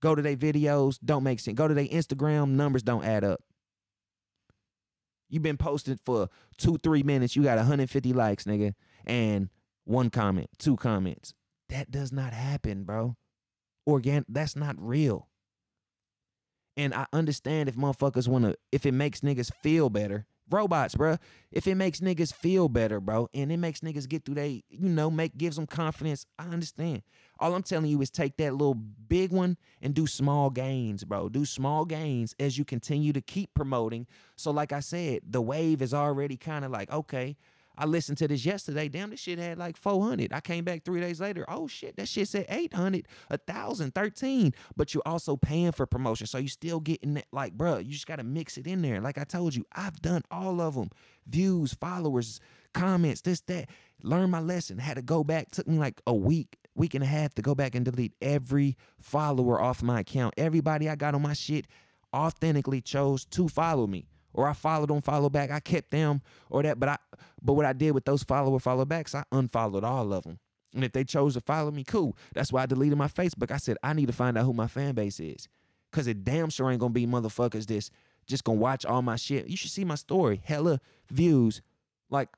Go 0.01 0.15
to 0.15 0.21
their 0.21 0.35
videos, 0.35 0.99
don't 1.03 1.23
make 1.23 1.39
sense. 1.39 1.55
Go 1.55 1.67
to 1.67 1.73
their 1.73 1.85
Instagram, 1.85 2.49
numbers 2.49 2.83
don't 2.83 3.05
add 3.05 3.23
up. 3.23 3.41
You've 5.33 5.41
been 5.41 5.57
posting 5.57 5.97
for 6.05 6.29
two, 6.57 6.77
three 6.77 7.01
minutes, 7.01 7.35
you 7.35 7.41
got 7.41 7.57
150 7.57 8.13
likes, 8.13 8.43
nigga, 8.43 8.75
and 9.03 9.49
one 9.83 10.11
comment, 10.11 10.47
two 10.59 10.75
comments. 10.75 11.33
That 11.69 11.89
does 11.89 12.11
not 12.11 12.33
happen, 12.33 12.83
bro. 12.83 13.15
Organ, 13.83 14.25
that's 14.29 14.55
not 14.55 14.75
real. 14.77 15.29
And 16.77 16.93
I 16.93 17.07
understand 17.11 17.67
if 17.67 17.75
motherfuckers 17.75 18.27
wanna, 18.27 18.53
if 18.71 18.85
it 18.85 18.91
makes 18.91 19.21
niggas 19.21 19.51
feel 19.63 19.89
better, 19.89 20.27
robots, 20.49 20.95
bro. 20.95 21.17
If 21.51 21.67
it 21.67 21.75
makes 21.75 21.99
niggas 21.99 22.33
feel 22.33 22.69
better, 22.69 22.99
bro, 22.99 23.29
and 23.33 23.51
it 23.51 23.57
makes 23.57 23.81
niggas 23.81 24.07
get 24.07 24.25
through 24.25 24.35
they, 24.35 24.63
you 24.69 24.89
know, 24.89 25.09
make 25.09 25.37
gives 25.37 25.55
them 25.55 25.67
confidence. 25.67 26.25
I 26.37 26.45
understand. 26.45 27.03
All 27.39 27.55
I'm 27.55 27.63
telling 27.63 27.89
you 27.89 28.01
is 28.01 28.09
take 28.09 28.37
that 28.37 28.53
little 28.53 28.73
big 28.73 29.31
one 29.31 29.57
and 29.81 29.93
do 29.93 30.07
small 30.07 30.49
gains, 30.49 31.03
bro. 31.03 31.29
Do 31.29 31.45
small 31.45 31.85
gains 31.85 32.35
as 32.39 32.57
you 32.57 32.65
continue 32.65 33.13
to 33.13 33.21
keep 33.21 33.53
promoting. 33.53 34.07
So, 34.35 34.51
like 34.51 34.71
I 34.71 34.79
said, 34.79 35.21
the 35.27 35.41
wave 35.41 35.81
is 35.81 35.93
already 35.93 36.37
kind 36.37 36.63
of 36.65 36.71
like, 36.71 36.91
okay, 36.91 37.35
I 37.77 37.85
listened 37.85 38.17
to 38.19 38.27
this 38.27 38.45
yesterday. 38.45 38.87
Damn, 38.87 39.09
this 39.09 39.19
shit 39.19 39.39
had 39.39 39.57
like 39.57 39.77
400. 39.77 40.31
I 40.31 40.39
came 40.41 40.63
back 40.63 40.83
three 40.83 41.01
days 41.01 41.19
later. 41.19 41.45
Oh 41.47 41.67
shit, 41.67 41.95
that 41.97 42.07
shit 42.07 42.27
said 42.27 42.45
800, 42.49 43.07
1,000, 43.27 43.95
13. 43.95 44.53
But 44.75 44.93
you're 44.93 45.03
also 45.05 45.35
paying 45.35 45.71
for 45.71 45.85
promotion. 45.85 46.27
So 46.27 46.37
you 46.37 46.47
still 46.47 46.79
getting 46.79 47.15
that, 47.15 47.25
like, 47.31 47.53
bro, 47.53 47.77
you 47.77 47.91
just 47.91 48.07
got 48.07 48.17
to 48.17 48.23
mix 48.23 48.57
it 48.57 48.67
in 48.67 48.81
there. 48.81 49.01
Like 49.01 49.17
I 49.17 49.23
told 49.23 49.55
you, 49.55 49.65
I've 49.73 50.01
done 50.01 50.23
all 50.29 50.61
of 50.61 50.75
them 50.75 50.89
views, 51.27 51.73
followers, 51.73 52.39
comments, 52.73 53.21
this, 53.21 53.41
that. 53.41 53.69
Learn 54.05 54.29
my 54.29 54.41
lesson. 54.41 54.77
Had 54.79 54.95
to 54.95 55.01
go 55.01 55.23
back. 55.23 55.51
Took 55.51 55.67
me 55.67 55.77
like 55.77 56.01
a 56.05 56.13
week, 56.13 56.57
week 56.75 56.93
and 56.93 57.03
a 57.03 57.07
half 57.07 57.33
to 57.35 57.41
go 57.41 57.55
back 57.55 57.73
and 57.73 57.85
delete 57.85 58.13
every 58.21 58.75
follower 58.99 59.61
off 59.61 59.81
my 59.81 60.01
account. 60.01 60.33
Everybody 60.37 60.89
I 60.89 60.95
got 60.95 61.15
on 61.15 61.21
my 61.21 61.33
shit 61.33 61.67
authentically 62.13 62.81
chose 62.81 63.25
to 63.25 63.47
follow 63.47 63.87
me 63.87 64.05
or 64.33 64.47
I 64.47 64.53
followed 64.53 64.89
them, 64.89 65.01
follow 65.01 65.29
back. 65.29 65.51
I 65.51 65.59
kept 65.59 65.91
them 65.91 66.21
or 66.49 66.63
that. 66.63 66.79
But 66.79 66.89
I, 66.89 66.97
but 67.41 67.53
what 67.53 67.65
I 67.65 67.73
did 67.73 67.91
with 67.91 68.05
those 68.05 68.23
follower, 68.23 68.59
follow 68.59 68.85
backs, 68.85 69.15
I 69.15 69.23
unfollowed 69.31 69.83
all 69.83 70.13
of 70.13 70.23
them. 70.23 70.39
And 70.73 70.83
if 70.83 70.91
they 70.91 71.03
chose 71.03 71.35
to 71.35 71.41
follow 71.41 71.71
me, 71.71 71.83
cool. 71.83 72.17
That's 72.33 72.51
why 72.51 72.63
I 72.63 72.65
deleted 72.65 72.97
my 72.97 73.07
Facebook. 73.07 73.51
I 73.51 73.57
said 73.57 73.77
I 73.83 73.93
need 73.93 74.07
to 74.07 74.13
find 74.13 74.37
out 74.37 74.45
who 74.45 74.53
my 74.53 74.67
fan 74.67 74.95
base 74.95 75.19
is, 75.19 75.47
cause 75.91 76.07
it 76.07 76.23
damn 76.23 76.49
sure 76.49 76.71
ain't 76.71 76.79
gonna 76.79 76.93
be 76.93 77.05
motherfuckers 77.05 77.67
this 77.67 77.91
just 78.25 78.43
gonna 78.43 78.59
watch 78.59 78.85
all 78.85 79.01
my 79.01 79.15
shit. 79.15 79.47
You 79.47 79.57
should 79.57 79.71
see 79.71 79.85
my 79.85 79.95
story, 79.95 80.41
hella 80.43 80.79
views, 81.09 81.61
like 82.09 82.29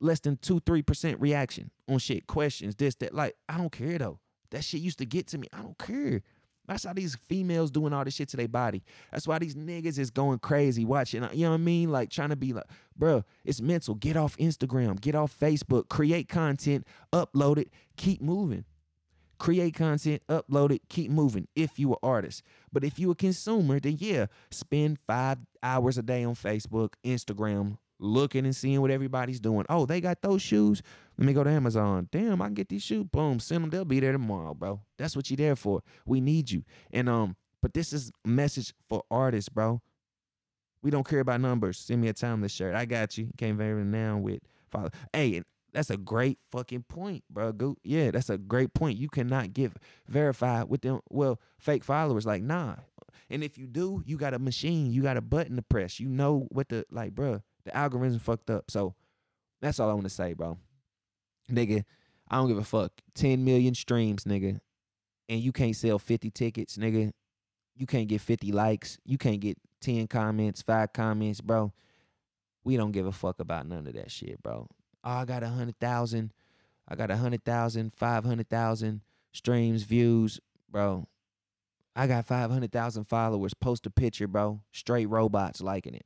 less 0.00 0.20
than 0.20 0.36
two, 0.36 0.60
three 0.60 0.82
percent 0.82 1.20
reaction 1.20 1.70
on 1.88 1.98
shit, 1.98 2.26
questions, 2.26 2.76
this, 2.76 2.94
that. 2.96 3.14
Like 3.14 3.36
I 3.48 3.56
don't 3.56 3.72
care 3.72 3.98
though. 3.98 4.18
That 4.50 4.64
shit 4.64 4.80
used 4.80 4.98
to 4.98 5.06
get 5.06 5.26
to 5.28 5.38
me. 5.38 5.48
I 5.52 5.62
don't 5.62 5.78
care. 5.78 6.22
That's 6.68 6.84
how 6.84 6.92
these 6.92 7.16
females 7.16 7.70
doing 7.70 7.92
all 7.92 8.04
this 8.04 8.14
shit 8.14 8.28
to 8.28 8.36
their 8.36 8.46
body. 8.46 8.84
That's 9.10 9.26
why 9.26 9.38
these 9.38 9.54
niggas 9.54 9.98
is 9.98 10.10
going 10.10 10.38
crazy 10.38 10.84
watching. 10.84 11.24
Uh, 11.24 11.30
you 11.32 11.44
know 11.44 11.50
what 11.50 11.56
I 11.56 11.58
mean? 11.58 11.90
Like 11.90 12.10
trying 12.10 12.28
to 12.28 12.36
be 12.36 12.52
like, 12.52 12.66
bro, 12.96 13.24
it's 13.44 13.60
mental. 13.62 13.94
Get 13.94 14.16
off 14.16 14.36
Instagram. 14.36 15.00
Get 15.00 15.14
off 15.14 15.36
Facebook. 15.36 15.88
Create 15.88 16.28
content. 16.28 16.86
Upload 17.12 17.58
it. 17.58 17.72
Keep 17.96 18.20
moving. 18.20 18.64
Create 19.38 19.74
content. 19.74 20.22
Upload 20.28 20.70
it. 20.70 20.82
Keep 20.90 21.10
moving. 21.10 21.48
If 21.56 21.78
you 21.78 21.92
an 21.92 21.98
artist, 22.02 22.42
but 22.70 22.84
if 22.84 22.98
you 22.98 23.10
a 23.10 23.14
consumer, 23.14 23.80
then 23.80 23.96
yeah, 23.98 24.26
spend 24.50 24.98
five 25.06 25.38
hours 25.62 25.96
a 25.96 26.02
day 26.02 26.22
on 26.24 26.34
Facebook, 26.34 26.92
Instagram, 27.04 27.78
looking 27.98 28.44
and 28.44 28.54
seeing 28.54 28.80
what 28.80 28.90
everybody's 28.90 29.40
doing. 29.40 29.64
Oh, 29.68 29.86
they 29.86 30.00
got 30.00 30.22
those 30.22 30.42
shoes. 30.42 30.82
Let 31.18 31.26
me 31.26 31.32
go 31.32 31.42
to 31.42 31.50
Amazon. 31.50 32.08
Damn, 32.12 32.40
I 32.40 32.46
can 32.46 32.54
get 32.54 32.68
these 32.68 32.82
shoes. 32.82 33.04
Boom, 33.10 33.40
send 33.40 33.64
them. 33.64 33.70
They'll 33.70 33.84
be 33.84 33.98
there 33.98 34.12
tomorrow, 34.12 34.54
bro. 34.54 34.80
That's 34.98 35.16
what 35.16 35.30
you 35.30 35.36
there 35.36 35.56
for. 35.56 35.82
We 36.06 36.20
need 36.20 36.50
you. 36.50 36.62
And 36.92 37.08
um, 37.08 37.36
but 37.60 37.74
this 37.74 37.92
is 37.92 38.12
message 38.24 38.72
for 38.88 39.02
artists, 39.10 39.48
bro. 39.48 39.82
We 40.80 40.92
don't 40.92 41.06
care 41.06 41.18
about 41.18 41.40
numbers. 41.40 41.78
Send 41.78 42.00
me 42.00 42.08
a 42.08 42.12
timeless 42.12 42.52
shirt. 42.52 42.76
I 42.76 42.84
got 42.84 43.18
you. 43.18 43.30
Came 43.36 43.56
very 43.56 43.82
now 43.82 44.16
with 44.18 44.42
follow. 44.70 44.90
Hey, 45.12 45.42
that's 45.72 45.90
a 45.90 45.96
great 45.96 46.38
fucking 46.52 46.84
point, 46.84 47.24
bro. 47.28 47.50
Go, 47.50 47.76
yeah, 47.82 48.12
that's 48.12 48.30
a 48.30 48.38
great 48.38 48.72
point. 48.72 48.96
You 48.96 49.08
cannot 49.08 49.52
get 49.52 49.72
verified 50.06 50.68
with 50.68 50.82
them. 50.82 51.00
Well, 51.10 51.40
fake 51.58 51.82
followers, 51.82 52.26
like 52.26 52.42
nah. 52.42 52.76
And 53.28 53.42
if 53.42 53.58
you 53.58 53.66
do, 53.66 54.02
you 54.06 54.16
got 54.16 54.34
a 54.34 54.38
machine, 54.38 54.92
you 54.92 55.02
got 55.02 55.16
a 55.16 55.20
button 55.20 55.56
to 55.56 55.62
press. 55.62 55.98
You 55.98 56.08
know 56.08 56.46
what 56.50 56.68
the 56.68 56.86
like, 56.92 57.14
bruh, 57.14 57.42
the 57.64 57.76
algorithm 57.76 58.20
fucked 58.20 58.50
up. 58.50 58.70
So 58.70 58.94
that's 59.60 59.80
all 59.80 59.90
I 59.90 59.94
want 59.94 60.04
to 60.04 60.10
say, 60.10 60.32
bro. 60.32 60.58
Nigga, 61.50 61.84
I 62.28 62.36
don't 62.36 62.48
give 62.48 62.58
a 62.58 62.64
fuck. 62.64 62.92
10 63.14 63.44
million 63.44 63.74
streams, 63.74 64.24
nigga. 64.24 64.60
And 65.28 65.40
you 65.40 65.52
can't 65.52 65.76
sell 65.76 65.98
50 65.98 66.30
tickets, 66.30 66.76
nigga. 66.76 67.12
You 67.76 67.86
can't 67.86 68.08
get 68.08 68.20
50 68.20 68.52
likes. 68.52 68.98
You 69.04 69.18
can't 69.18 69.40
get 69.40 69.58
10 69.80 70.08
comments, 70.08 70.62
five 70.62 70.92
comments, 70.92 71.40
bro. 71.40 71.72
We 72.64 72.76
don't 72.76 72.92
give 72.92 73.06
a 73.06 73.12
fuck 73.12 73.40
about 73.40 73.66
none 73.66 73.86
of 73.86 73.94
that 73.94 74.10
shit, 74.10 74.42
bro. 74.42 74.68
Oh, 75.04 75.10
I 75.10 75.24
got 75.24 75.42
a 75.42 75.48
hundred 75.48 75.78
thousand. 75.78 76.32
I 76.88 76.96
got 76.96 77.10
a 77.10 77.16
hundred 77.16 77.44
thousand, 77.44 77.94
five 77.94 78.24
hundred 78.24 78.48
thousand 78.48 79.02
streams, 79.32 79.84
views, 79.84 80.40
bro. 80.68 81.06
I 81.94 82.06
got 82.06 82.26
five 82.26 82.50
hundred 82.50 82.72
thousand 82.72 83.04
followers. 83.04 83.54
Post 83.54 83.86
a 83.86 83.90
picture, 83.90 84.26
bro. 84.26 84.60
Straight 84.72 85.06
robots 85.06 85.60
liking 85.60 85.94
it. 85.94 86.04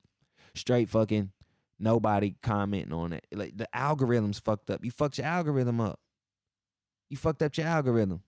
Straight 0.55 0.89
fucking 0.89 1.33
nobody 1.83 2.35
commenting 2.43 2.93
on 2.93 3.13
it. 3.13 3.27
Like 3.33 3.57
the 3.57 3.69
algorithm's 3.77 4.39
fucked 4.39 4.71
up. 4.71 4.85
You 4.85 4.91
fucked 4.91 5.19
your 5.19 5.27
algorithm 5.27 5.81
up. 5.81 5.99
You 7.11 7.17
fucked 7.17 7.43
up 7.43 7.57
your 7.57 7.67
algorithm. 7.67 8.23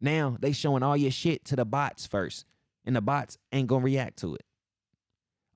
Now 0.00 0.36
they 0.38 0.52
showing 0.52 0.82
all 0.82 0.96
your 0.96 1.10
shit 1.10 1.44
to 1.46 1.56
the 1.56 1.64
bots 1.64 2.06
first, 2.06 2.44
and 2.84 2.94
the 2.94 3.00
bots 3.00 3.38
ain't 3.52 3.68
gonna 3.68 3.84
react 3.84 4.18
to 4.18 4.34
it. 4.34 4.44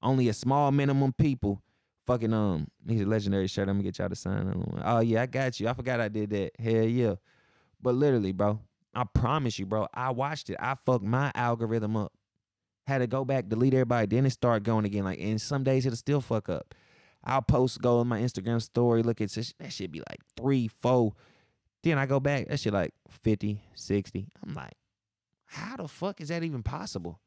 Only 0.02 0.28
a 0.28 0.32
small 0.32 0.72
minimum 0.72 1.12
people. 1.12 1.62
Fucking 2.06 2.32
um, 2.32 2.68
he's 2.88 3.02
a 3.02 3.06
legendary 3.06 3.48
shirt. 3.48 3.68
I'm 3.68 3.76
gonna 3.76 3.84
get 3.84 3.98
y'all 3.98 4.08
to 4.08 4.16
sign. 4.16 4.46
one. 4.46 4.82
Oh 4.84 5.00
yeah, 5.00 5.22
I 5.22 5.26
got 5.26 5.60
you. 5.60 5.68
I 5.68 5.74
forgot 5.74 6.00
I 6.00 6.08
did 6.08 6.30
that. 6.30 6.52
Hell 6.58 6.84
yeah. 6.84 7.14
But 7.82 7.94
literally, 7.94 8.32
bro, 8.32 8.60
I 8.94 9.04
promise 9.04 9.58
you, 9.58 9.66
bro. 9.66 9.86
I 9.92 10.10
watched 10.10 10.48
it. 10.48 10.56
I 10.58 10.74
fucked 10.86 11.04
my 11.04 11.30
algorithm 11.34 11.96
up. 11.96 12.12
Had 12.88 12.98
to 13.00 13.06
go 13.06 13.22
back, 13.22 13.50
delete 13.50 13.74
everybody, 13.74 14.06
then 14.06 14.24
it 14.24 14.30
start 14.30 14.62
going 14.62 14.86
again. 14.86 15.04
Like, 15.04 15.20
and 15.20 15.38
some 15.38 15.62
days 15.62 15.84
it'll 15.84 15.94
still 15.94 16.22
fuck 16.22 16.48
up. 16.48 16.74
I'll 17.22 17.42
post, 17.42 17.82
go 17.82 17.98
on 17.98 18.08
my 18.08 18.18
Instagram 18.18 18.62
story, 18.62 19.02
look 19.02 19.20
at 19.20 19.28
that 19.28 19.72
shit 19.74 19.92
be 19.92 19.98
like 19.98 20.20
three, 20.38 20.68
four. 20.68 21.12
Then 21.82 21.98
I 21.98 22.06
go 22.06 22.18
back, 22.18 22.48
that 22.48 22.58
shit 22.58 22.72
like 22.72 22.94
50, 23.10 23.60
60. 23.74 24.28
I'm 24.42 24.54
like, 24.54 24.72
how 25.44 25.76
the 25.76 25.86
fuck 25.86 26.22
is 26.22 26.28
that 26.28 26.42
even 26.42 26.62
possible? 26.62 27.20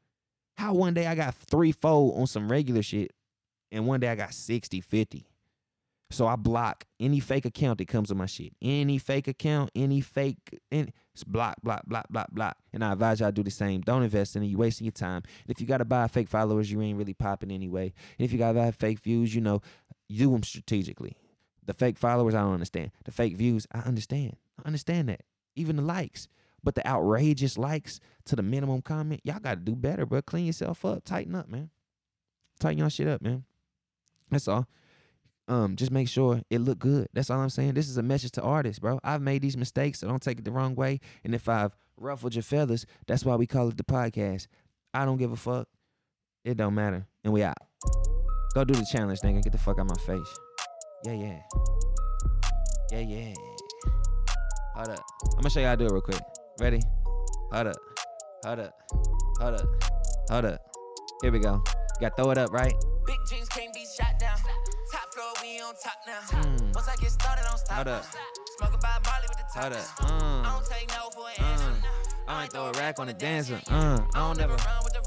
How 0.56 0.74
one 0.74 0.94
day 0.94 1.06
I 1.06 1.14
got 1.14 1.32
three, 1.36 1.70
four 1.70 2.18
on 2.18 2.26
some 2.26 2.50
regular 2.50 2.82
shit, 2.82 3.12
and 3.70 3.86
one 3.86 4.00
day 4.00 4.08
I 4.08 4.16
got 4.16 4.34
60, 4.34 4.80
50. 4.80 5.26
So 6.12 6.26
I 6.26 6.36
block 6.36 6.84
any 7.00 7.20
fake 7.20 7.46
account 7.46 7.78
that 7.78 7.88
comes 7.88 8.10
on 8.10 8.18
my 8.18 8.26
shit. 8.26 8.52
Any 8.60 8.98
fake 8.98 9.28
account, 9.28 9.70
any 9.74 10.00
fake, 10.00 10.60
any, 10.70 10.92
it's 11.14 11.24
block, 11.24 11.56
block, 11.62 11.84
block, 11.86 12.06
block, 12.10 12.30
block. 12.30 12.56
And 12.72 12.84
I 12.84 12.92
advise 12.92 13.20
y'all 13.20 13.32
do 13.32 13.42
the 13.42 13.50
same. 13.50 13.80
Don't 13.80 14.02
invest 14.02 14.36
in 14.36 14.42
it. 14.42 14.46
You're 14.46 14.58
wasting 14.58 14.84
your 14.84 14.92
time. 14.92 15.22
And 15.24 15.50
if 15.50 15.60
you 15.60 15.66
gotta 15.66 15.86
buy 15.86 16.06
fake 16.08 16.28
followers, 16.28 16.70
you 16.70 16.80
ain't 16.82 16.98
really 16.98 17.14
popping 17.14 17.50
anyway. 17.50 17.92
And 18.18 18.24
if 18.24 18.32
you 18.32 18.38
gotta 18.38 18.58
buy 18.58 18.70
fake 18.72 19.00
views, 19.00 19.34
you 19.34 19.40
know, 19.40 19.62
do 20.10 20.30
them 20.30 20.42
strategically. 20.42 21.16
The 21.64 21.72
fake 21.72 21.96
followers, 21.96 22.34
I 22.34 22.42
don't 22.42 22.54
understand. 22.54 22.90
The 23.04 23.12
fake 23.12 23.36
views, 23.36 23.66
I 23.72 23.80
understand. 23.80 24.36
I 24.62 24.66
understand 24.66 25.08
that. 25.08 25.22
Even 25.56 25.76
the 25.76 25.82
likes. 25.82 26.28
But 26.62 26.74
the 26.74 26.86
outrageous 26.86 27.56
likes 27.56 28.00
to 28.26 28.36
the 28.36 28.42
minimum 28.42 28.82
comment, 28.82 29.22
y'all 29.24 29.40
gotta 29.40 29.60
do 29.60 29.74
better, 29.74 30.04
bro. 30.04 30.20
Clean 30.22 30.46
yourself 30.46 30.84
up. 30.84 31.04
Tighten 31.04 31.34
up, 31.34 31.48
man. 31.48 31.70
Tighten 32.60 32.78
your 32.78 32.90
shit 32.90 33.08
up, 33.08 33.22
man. 33.22 33.44
That's 34.30 34.46
all 34.46 34.68
um 35.48 35.76
just 35.76 35.90
make 35.90 36.08
sure 36.08 36.40
it 36.50 36.60
look 36.60 36.78
good. 36.78 37.08
That's 37.12 37.30
all 37.30 37.40
i'm 37.40 37.50
saying. 37.50 37.74
This 37.74 37.88
is 37.88 37.96
a 37.96 38.02
message 38.02 38.32
to 38.32 38.42
artists 38.42 38.78
bro. 38.78 39.00
I've 39.02 39.22
made 39.22 39.42
these 39.42 39.56
mistakes 39.56 40.00
so 40.00 40.08
don't 40.08 40.22
take 40.22 40.38
it 40.38 40.44
the 40.44 40.52
wrong 40.52 40.74
way. 40.74 41.00
And 41.24 41.34
if 41.34 41.48
i've 41.48 41.76
ruffled 41.96 42.34
your 42.34 42.42
feathers 42.42 42.86
that's 43.06 43.24
why 43.24 43.36
we 43.36 43.46
call 43.46 43.68
it 43.68 43.76
the 43.76 43.84
podcast. 43.84 44.46
I 44.94 45.04
don't 45.04 45.16
give 45.16 45.32
a 45.32 45.36
fuck. 45.36 45.68
It 46.44 46.56
don't 46.56 46.74
matter. 46.74 47.06
And 47.24 47.32
we 47.32 47.42
out. 47.42 47.56
Go 48.54 48.64
do 48.64 48.74
the 48.74 48.86
challenge 48.90 49.20
nigga. 49.20 49.42
Get 49.42 49.52
the 49.52 49.58
fuck 49.58 49.78
out 49.78 49.88
my 49.88 49.94
face. 50.06 50.38
Yeah 51.06 51.12
yeah. 51.12 51.40
Yeah 52.90 53.00
yeah. 53.00 53.34
Hold 54.74 54.88
up. 54.88 55.04
I'm 55.24 55.36
gonna 55.38 55.50
show 55.50 55.60
you 55.60 55.66
how 55.66 55.74
to 55.74 55.78
do 55.78 55.86
it 55.86 55.92
real 55.92 56.00
quick. 56.02 56.20
Ready? 56.60 56.80
Hold 57.52 57.68
up. 57.68 57.76
Hold 58.44 58.58
up. 58.60 58.74
Hold 59.40 59.54
up. 59.54 59.84
Hold 60.30 60.44
up. 60.44 60.60
Here 61.22 61.32
we 61.32 61.38
go. 61.38 61.54
You 61.54 62.08
gotta 62.08 62.14
throw 62.16 62.30
it 62.30 62.38
up 62.38 62.52
right? 62.52 62.74
Big 63.06 63.16
can't 63.28 63.72
be 63.74 63.84
shot 63.98 64.11
on 65.62 65.74
top 65.82 65.94
now. 66.06 66.20
Mm. 66.42 66.74
Once 66.74 66.88
I 66.88 66.96
get 66.96 67.10
started, 67.10 67.44
don't 67.48 67.58
stop. 67.58 67.76
Hold 67.76 67.88
up. 67.88 68.04
Smoking 68.58 68.80
by 68.80 68.98
Marley 69.04 69.26
with 69.28 69.38
the 69.38 69.44
top. 69.54 69.62
Hold 69.62 69.74
up. 69.74 69.86
Uh. 70.00 70.48
I 70.48 70.52
don't 70.54 70.66
take 70.66 70.88
no 70.88 71.10
for 71.10 71.28
an 71.28 71.44
answer. 71.52 71.88
I 72.28 72.42
might 72.42 72.52
throw 72.52 72.66
a 72.66 72.72
rack 72.72 72.98
on 72.98 73.06
the 73.08 73.12
dancer. 73.12 73.60
Uh, 73.68 73.98
I 74.14 74.18
don't 74.18 74.38
never. 74.38 74.56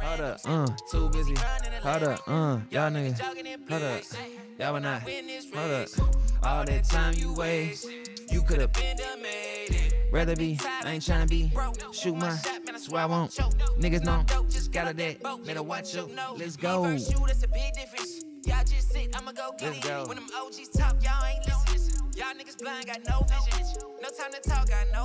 Hold 0.01 0.19
up. 0.21 0.39
Uh, 0.45 0.67
too 0.91 1.09
busy. 1.09 1.33
Hold 1.81 2.03
up. 2.03 2.19
Uh, 2.27 2.59
y'all 2.69 2.91
niggas. 2.91 3.19
Hold 3.19 3.81
up. 3.83 4.03
Y'all 4.59 4.73
would 4.73 4.83
not. 4.83 5.01
Hold 5.01 5.71
up. 5.71 5.87
All 6.43 6.63
that 6.63 6.83
time 6.83 7.13
you 7.17 7.33
waste, 7.33 7.87
you 8.31 8.41
could 8.43 8.59
have 8.59 8.71
Been 8.73 8.97
made 9.21 9.67
it. 9.69 9.93
rather 10.11 10.35
be. 10.35 10.59
I 10.83 10.91
ain't 10.93 11.03
tryna 11.03 11.29
be. 11.29 11.51
Shoot 11.91 12.15
my. 12.17 12.37
That's 12.65 12.89
why 12.89 13.03
I 13.03 13.05
won't. 13.05 13.31
Niggas 13.79 14.03
know. 14.03 14.23
Just 14.49 14.71
got 14.71 14.89
a 14.89 14.93
that. 14.93 15.45
Better 15.45 15.63
watch 15.63 15.95
out. 15.97 16.11
Let's 16.37 16.55
go. 16.57 16.97
Shoot, 16.97 17.15
that's 17.25 17.43
a 17.43 17.47
big 17.47 17.73
difference. 17.73 18.24
Y'all 18.45 18.63
just 18.63 18.91
sit, 18.91 19.09
I'ma 19.17 19.31
go 19.31 19.51
get 19.57 19.73
Let's 19.73 19.85
it. 19.85 19.89
go. 19.89 20.05
When 20.07 20.17
them 20.17 20.27
OGs 20.39 20.69
talk, 20.69 20.95
y'all 21.03 21.25
ain't 21.25 21.43
listening. 21.47 21.81
Y'all 22.15 22.31
niggas 22.37 22.57
blind, 22.61 22.85
got 22.85 23.01
no 23.09 23.25
vision. 23.27 23.75
No 24.01 24.09
time 24.09 24.31
to 24.31 24.41
talk, 24.49 24.69
got 24.69 24.85
no 24.93 25.03